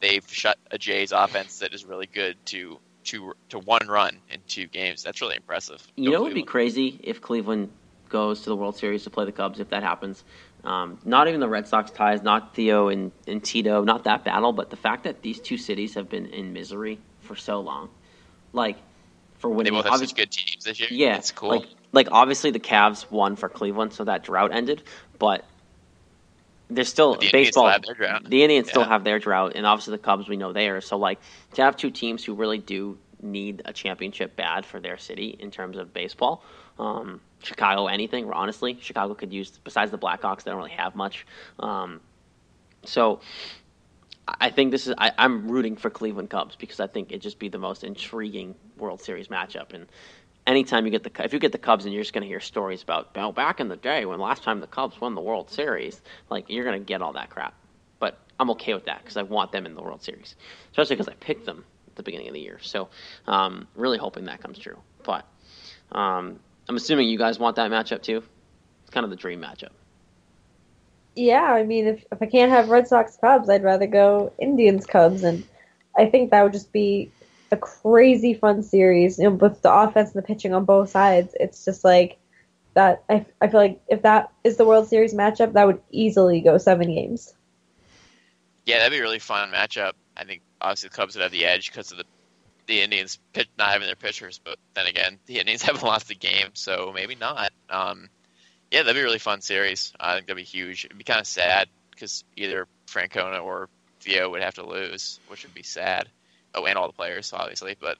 they've 0.00 0.24
shut 0.28 0.58
a 0.70 0.78
Jays 0.78 1.12
offense 1.12 1.60
that 1.60 1.74
is 1.74 1.84
really 1.84 2.06
good 2.06 2.36
to 2.46 2.78
to 3.04 3.34
to 3.48 3.58
one 3.58 3.88
run 3.88 4.16
in 4.30 4.40
two 4.46 4.66
games. 4.66 5.02
That's 5.02 5.20
really 5.20 5.36
impressive. 5.36 5.86
You 5.96 6.10
know, 6.10 6.16
it 6.18 6.22
would 6.22 6.34
be 6.34 6.42
crazy 6.42 7.00
if 7.02 7.20
Cleveland 7.20 7.70
goes 8.10 8.42
to 8.42 8.50
the 8.50 8.56
World 8.56 8.76
Series 8.76 9.04
to 9.04 9.10
play 9.10 9.24
the 9.24 9.32
Cubs. 9.32 9.60
If 9.60 9.70
that 9.70 9.82
happens, 9.82 10.22
um, 10.64 10.98
not 11.04 11.28
even 11.28 11.40
the 11.40 11.48
Red 11.48 11.66
Sox 11.66 11.90
ties, 11.90 12.22
not 12.22 12.54
Theo 12.54 12.88
and, 12.88 13.12
and 13.26 13.42
Tito, 13.42 13.82
not 13.84 14.04
that 14.04 14.24
battle, 14.24 14.52
but 14.52 14.68
the 14.68 14.76
fact 14.76 15.04
that 15.04 15.22
these 15.22 15.40
two 15.40 15.56
cities 15.56 15.94
have 15.94 16.10
been 16.10 16.26
in 16.26 16.52
misery 16.52 16.98
for 17.20 17.36
so 17.36 17.60
long, 17.60 17.88
like 18.52 18.76
for 19.38 19.48
winning. 19.48 19.72
They 19.72 19.78
both 19.78 19.86
have 19.86 20.00
obvi- 20.00 20.08
such 20.08 20.16
good 20.16 20.30
teams 20.30 20.64
this 20.64 20.78
year. 20.80 20.88
Yeah, 20.92 21.16
it's 21.16 21.32
cool. 21.32 21.48
Like, 21.50 21.66
like 21.92 22.08
obviously 22.12 22.50
the 22.50 22.60
Cavs 22.60 23.10
won 23.10 23.36
for 23.36 23.48
Cleveland, 23.48 23.92
so 23.94 24.04
that 24.04 24.22
drought 24.24 24.52
ended. 24.52 24.82
But 25.18 25.44
there's 26.68 26.88
still 26.88 27.14
The 27.14 27.26
Indians 27.26 27.48
baseball. 27.48 27.72
still 27.72 27.94
their 27.94 28.06
drought. 28.06 28.24
The 28.28 28.42
Indians 28.42 28.68
still 28.68 28.84
have 28.84 29.04
their 29.04 29.18
drought, 29.18 29.52
and 29.54 29.66
obviously 29.66 29.92
the 29.92 30.02
Cubs 30.02 30.28
we 30.28 30.36
know 30.36 30.52
theirs. 30.52 30.86
So 30.86 30.96
like 30.98 31.18
to 31.54 31.62
have 31.62 31.76
two 31.76 31.90
teams 31.90 32.24
who 32.24 32.34
really 32.34 32.58
do 32.58 32.98
need 33.22 33.62
a 33.64 33.72
championship 33.72 34.36
bad 34.36 34.64
for 34.64 34.80
their 34.80 34.98
city 34.98 35.36
in 35.38 35.50
terms 35.50 35.76
of 35.76 35.92
baseball. 35.92 36.42
Um, 36.78 37.20
Chicago, 37.42 37.86
anything 37.86 38.30
honestly, 38.32 38.78
Chicago 38.80 39.14
could 39.14 39.32
use 39.32 39.58
besides 39.62 39.90
the 39.90 39.98
Blackhawks. 39.98 40.44
They 40.44 40.50
don't 40.50 40.58
really 40.58 40.70
have 40.70 40.94
much. 40.94 41.26
Um, 41.58 42.00
so 42.84 43.20
I 44.26 44.50
think 44.50 44.70
this 44.70 44.86
is 44.86 44.94
I, 44.98 45.12
I'm 45.18 45.48
rooting 45.48 45.76
for 45.76 45.90
Cleveland 45.90 46.30
Cubs 46.30 46.56
because 46.56 46.80
I 46.80 46.86
think 46.86 47.10
it'd 47.10 47.22
just 47.22 47.38
be 47.38 47.48
the 47.48 47.58
most 47.58 47.84
intriguing 47.84 48.54
World 48.76 49.00
Series 49.00 49.28
matchup. 49.28 49.72
And 49.72 49.86
anytime 50.46 50.84
you 50.84 50.90
get 50.90 51.02
the 51.02 51.24
if 51.24 51.32
you 51.32 51.38
get 51.38 51.52
the 51.52 51.58
Cubs 51.58 51.84
and 51.84 51.94
you're 51.94 52.02
just 52.02 52.12
going 52.12 52.22
to 52.22 52.28
hear 52.28 52.40
stories 52.40 52.82
about 52.82 53.14
well, 53.14 53.32
back 53.32 53.60
in 53.60 53.68
the 53.68 53.76
day 53.76 54.04
when 54.04 54.20
last 54.20 54.42
time 54.42 54.60
the 54.60 54.66
Cubs 54.66 55.00
won 55.00 55.14
the 55.14 55.20
World 55.20 55.50
Series, 55.50 56.00
like 56.28 56.46
you're 56.48 56.64
going 56.64 56.80
to 56.80 56.84
get 56.84 57.02
all 57.02 57.12
that 57.14 57.30
crap. 57.30 57.54
But 57.98 58.18
I'm 58.38 58.50
okay 58.50 58.74
with 58.74 58.86
that 58.86 59.02
because 59.02 59.16
I 59.16 59.22
want 59.22 59.52
them 59.52 59.66
in 59.66 59.74
the 59.74 59.82
World 59.82 60.02
Series, 60.02 60.36
especially 60.70 60.96
because 60.96 61.08
I 61.08 61.14
picked 61.14 61.46
them 61.46 61.64
the 62.00 62.10
beginning 62.10 62.28
of 62.28 62.34
the 62.34 62.40
year. 62.40 62.58
So 62.62 62.88
um, 63.26 63.66
really 63.74 63.98
hoping 63.98 64.24
that 64.26 64.40
comes 64.40 64.58
true. 64.58 64.78
But 65.04 65.26
um, 65.92 66.40
I'm 66.68 66.76
assuming 66.76 67.08
you 67.08 67.18
guys 67.18 67.38
want 67.38 67.56
that 67.56 67.70
matchup 67.70 68.02
too. 68.02 68.22
It's 68.82 68.90
kind 68.90 69.04
of 69.04 69.10
the 69.10 69.16
dream 69.16 69.40
matchup. 69.40 69.70
Yeah, 71.16 71.42
I 71.42 71.64
mean, 71.64 71.86
if 71.86 72.04
if 72.12 72.22
I 72.22 72.26
can't 72.26 72.50
have 72.50 72.68
Red 72.68 72.88
Sox 72.88 73.16
Cubs, 73.16 73.48
I'd 73.48 73.64
rather 73.64 73.86
go 73.86 74.32
Indians 74.38 74.86
Cubs, 74.86 75.22
and 75.24 75.44
I 75.96 76.06
think 76.06 76.30
that 76.30 76.42
would 76.42 76.52
just 76.52 76.72
be 76.72 77.10
a 77.50 77.56
crazy 77.56 78.34
fun 78.34 78.62
series. 78.62 79.18
You 79.18 79.24
know, 79.24 79.30
with 79.30 79.60
the 79.62 79.72
offense 79.72 80.12
and 80.14 80.22
the 80.22 80.26
pitching 80.26 80.54
on 80.54 80.64
both 80.64 80.90
sides, 80.90 81.34
it's 81.38 81.64
just 81.64 81.84
like 81.84 82.18
that. 82.74 83.02
I 83.10 83.26
I 83.40 83.48
feel 83.48 83.60
like 83.60 83.80
if 83.88 84.02
that 84.02 84.32
is 84.44 84.56
the 84.56 84.64
World 84.64 84.88
Series 84.88 85.12
matchup, 85.12 85.52
that 85.54 85.66
would 85.66 85.80
easily 85.90 86.40
go 86.40 86.58
seven 86.58 86.94
games. 86.94 87.34
Yeah, 88.64 88.78
that'd 88.78 88.92
be 88.92 88.98
a 88.98 89.02
really 89.02 89.18
fun 89.18 89.50
matchup. 89.50 89.92
I 90.16 90.24
think 90.24 90.42
obviously 90.60 90.88
the 90.88 90.96
Cubs 90.96 91.14
would 91.14 91.22
have 91.22 91.32
the 91.32 91.46
edge 91.46 91.70
because 91.70 91.92
of 91.92 91.98
the 91.98 92.04
the 92.66 92.82
Indians 92.82 93.18
pitch, 93.32 93.48
not 93.58 93.70
having 93.70 93.86
their 93.86 93.96
pitchers, 93.96 94.40
but 94.42 94.56
then 94.74 94.86
again, 94.86 95.18
the 95.26 95.40
Indians 95.40 95.62
haven't 95.64 95.82
lost 95.82 96.08
the 96.08 96.14
game, 96.14 96.50
so 96.54 96.92
maybe 96.94 97.16
not. 97.16 97.50
Um, 97.68 98.08
yeah, 98.70 98.82
that'd 98.82 98.94
be 98.94 99.00
a 99.00 99.04
really 99.04 99.18
fun 99.18 99.40
series. 99.40 99.92
I 99.98 100.14
think 100.14 100.26
that'd 100.26 100.36
be 100.36 100.44
huge. 100.44 100.84
It'd 100.84 100.96
be 100.96 101.04
kind 101.04 101.20
of 101.20 101.26
sad 101.26 101.68
because 101.90 102.24
either 102.36 102.68
Francona 102.86 103.42
or 103.42 103.68
Theo 104.00 104.30
would 104.30 104.42
have 104.42 104.54
to 104.54 104.66
lose, 104.66 105.18
which 105.26 105.42
would 105.42 105.54
be 105.54 105.64
sad. 105.64 106.08
Oh, 106.54 106.64
and 106.64 106.78
all 106.78 106.86
the 106.86 106.92
players, 106.92 107.32
obviously. 107.32 107.76
But 107.78 107.98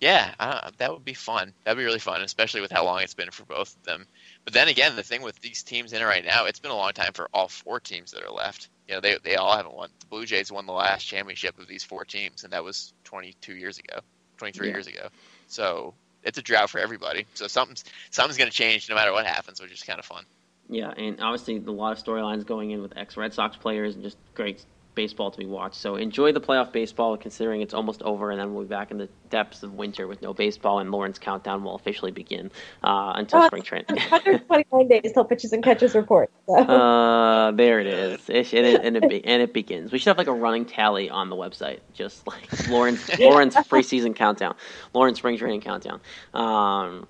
yeah, 0.00 0.34
uh, 0.38 0.70
that 0.78 0.92
would 0.92 1.04
be 1.04 1.14
fun. 1.14 1.52
That'd 1.64 1.78
be 1.78 1.84
really 1.84 1.98
fun, 1.98 2.22
especially 2.22 2.60
with 2.60 2.70
how 2.72 2.84
long 2.84 3.00
it's 3.02 3.14
been 3.14 3.30
for 3.30 3.44
both 3.44 3.74
of 3.76 3.82
them. 3.84 4.06
But 4.44 4.54
then 4.54 4.68
again, 4.68 4.96
the 4.96 5.02
thing 5.02 5.22
with 5.22 5.40
these 5.40 5.62
teams 5.62 5.92
in 5.92 6.02
it 6.02 6.04
right 6.04 6.24
now, 6.24 6.46
it's 6.46 6.60
been 6.60 6.70
a 6.70 6.76
long 6.76 6.92
time 6.92 7.12
for 7.12 7.28
all 7.32 7.48
four 7.48 7.80
teams 7.80 8.12
that 8.12 8.22
are 8.22 8.32
left. 8.32 8.68
You 8.88 8.94
know, 8.94 9.00
they 9.00 9.18
they 9.22 9.36
all 9.36 9.54
haven't 9.54 9.74
won. 9.74 9.90
The 10.00 10.06
Blue 10.06 10.24
Jays 10.24 10.50
won 10.50 10.66
the 10.66 10.72
last 10.72 11.04
championship 11.04 11.58
of 11.58 11.68
these 11.68 11.84
four 11.84 12.04
teams, 12.04 12.44
and 12.44 12.52
that 12.52 12.64
was 12.64 12.94
22 13.04 13.54
years 13.54 13.78
ago, 13.78 14.00
23 14.38 14.66
Yeah. 14.66 14.72
years 14.72 14.86
ago. 14.86 15.08
So 15.46 15.94
it's 16.24 16.38
a 16.38 16.42
drought 16.42 16.70
for 16.70 16.78
everybody. 16.78 17.26
So 17.34 17.46
something's 17.46 17.84
something's 18.10 18.38
going 18.38 18.50
to 18.50 18.56
change 18.56 18.88
no 18.88 18.94
matter 18.94 19.12
what 19.12 19.26
happens, 19.26 19.60
which 19.60 19.72
is 19.72 19.82
kind 19.82 19.98
of 19.98 20.06
fun. 20.06 20.24
Yeah, 20.70 20.90
and 20.96 21.20
obviously 21.20 21.56
a 21.56 21.70
lot 21.70 21.96
of 21.96 22.02
storylines 22.02 22.46
going 22.46 22.70
in 22.70 22.82
with 22.82 22.96
ex 22.96 23.16
Red 23.16 23.34
Sox 23.34 23.56
players 23.56 23.94
and 23.94 24.02
just 24.02 24.16
great 24.34 24.64
baseball 24.94 25.30
to 25.30 25.38
be 25.38 25.46
watched. 25.46 25.76
So 25.76 25.94
enjoy 25.96 26.32
the 26.32 26.40
playoff 26.40 26.72
baseball, 26.72 27.16
considering 27.16 27.60
it's 27.60 27.74
almost 27.74 28.02
over, 28.02 28.30
and 28.30 28.40
then 28.40 28.52
we'll 28.54 28.64
be 28.64 28.68
back 28.68 28.90
in 28.90 28.98
the 28.98 29.08
depths 29.30 29.62
of 29.62 29.74
winter 29.74 30.06
with 30.06 30.20
no 30.22 30.34
baseball, 30.34 30.80
and 30.80 30.90
Lauren's 30.90 31.18
countdown 31.18 31.62
will 31.62 31.76
officially 31.76 32.10
begin 32.10 32.50
uh, 32.82 33.12
until 33.14 33.40
Uh, 33.40 33.46
spring 33.46 33.62
training. 33.62 33.86
129 33.88 34.88
days 34.88 35.12
till 35.12 35.24
pitches 35.24 35.52
and 35.52 35.62
catches 35.62 35.94
report. 35.94 36.30
So. 36.46 36.56
uh, 36.56 37.50
there 37.52 37.78
it 37.80 37.86
is, 37.86 38.28
it, 38.28 38.52
it, 38.52 38.80
and, 38.82 38.96
it 38.96 39.22
and 39.24 39.42
it 39.42 39.52
begins. 39.52 39.92
We 39.92 39.98
should 39.98 40.08
have 40.08 40.18
like 40.18 40.26
a 40.26 40.32
running 40.32 40.64
tally 40.64 41.08
on 41.10 41.30
the 41.30 41.36
website, 41.36 41.80
just 41.94 42.26
like 42.26 42.68
Lauren's 42.68 43.18
Lauren's 43.18 43.54
preseason 43.54 44.16
countdown, 44.16 44.56
Lauren's 44.94 45.18
spring 45.18 45.38
training 45.38 45.60
countdown. 45.60 46.00
Um, 46.34 47.06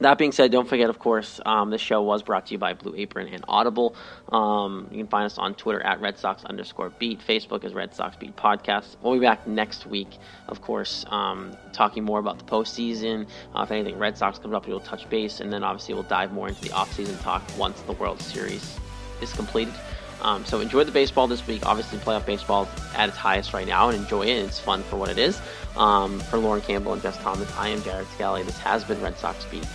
that 0.00 0.18
being 0.18 0.32
said, 0.32 0.52
don't 0.52 0.68
forget, 0.68 0.90
of 0.90 0.98
course, 0.98 1.40
um, 1.46 1.70
this 1.70 1.80
show 1.80 2.02
was 2.02 2.22
brought 2.22 2.46
to 2.46 2.52
you 2.52 2.58
by 2.58 2.74
Blue 2.74 2.94
Apron 2.96 3.28
and 3.32 3.44
Audible. 3.48 3.94
Um, 4.30 4.88
you 4.90 4.98
can 4.98 5.06
find 5.06 5.24
us 5.24 5.38
on 5.38 5.54
Twitter 5.54 5.82
at 5.82 6.00
Red 6.00 6.18
Sox 6.18 6.44
underscore 6.44 6.90
beat. 6.90 7.20
Facebook 7.20 7.64
is 7.64 7.72
Red 7.72 7.94
Sox 7.94 8.16
Beat 8.16 8.36
Podcast. 8.36 8.96
We'll 9.02 9.14
be 9.14 9.20
back 9.20 9.46
next 9.46 9.86
week, 9.86 10.18
of 10.48 10.60
course, 10.60 11.04
um, 11.08 11.56
talking 11.72 12.04
more 12.04 12.18
about 12.18 12.38
the 12.38 12.44
postseason. 12.44 13.26
Uh, 13.54 13.62
if 13.62 13.70
anything 13.70 13.98
Red 13.98 14.18
Sox 14.18 14.38
comes 14.38 14.54
up, 14.54 14.66
we'll 14.66 14.80
touch 14.80 15.08
base, 15.08 15.40
and 15.40 15.52
then 15.52 15.64
obviously 15.64 15.94
we'll 15.94 16.02
dive 16.04 16.32
more 16.32 16.48
into 16.48 16.60
the 16.60 16.70
offseason 16.70 17.20
talk 17.22 17.42
once 17.58 17.80
the 17.82 17.92
World 17.92 18.20
Series 18.20 18.78
is 19.22 19.32
completed. 19.32 19.74
Um, 20.22 20.44
so 20.44 20.60
enjoy 20.60 20.84
the 20.84 20.92
baseball 20.92 21.26
this 21.26 21.46
week. 21.46 21.64
Obviously, 21.66 21.98
playoff 21.98 22.24
baseball 22.24 22.68
at 22.94 23.08
its 23.08 23.18
highest 23.18 23.52
right 23.52 23.66
now, 23.66 23.88
and 23.88 23.98
enjoy 23.98 24.22
it. 24.22 24.44
It's 24.44 24.58
fun 24.58 24.82
for 24.82 24.96
what 24.96 25.10
it 25.10 25.18
is. 25.18 25.40
Um, 25.76 26.20
for 26.20 26.38
Lauren 26.38 26.62
Campbell 26.62 26.94
and 26.94 27.02
Jess 27.02 27.18
Thomas, 27.18 27.50
I 27.56 27.68
am 27.68 27.82
Jared 27.82 28.06
Scally. 28.08 28.42
This 28.42 28.58
has 28.58 28.82
been 28.82 29.00
Red 29.02 29.18
Sox 29.18 29.44
Beat 29.46 29.66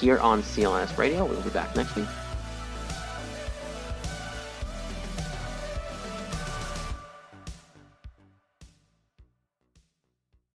here 0.00 0.18
on 0.18 0.42
CLNS 0.42 0.96
Radio. 0.96 1.24
We'll 1.24 1.42
be 1.42 1.50
back 1.50 1.76
next 1.76 1.94
week. 1.94 2.08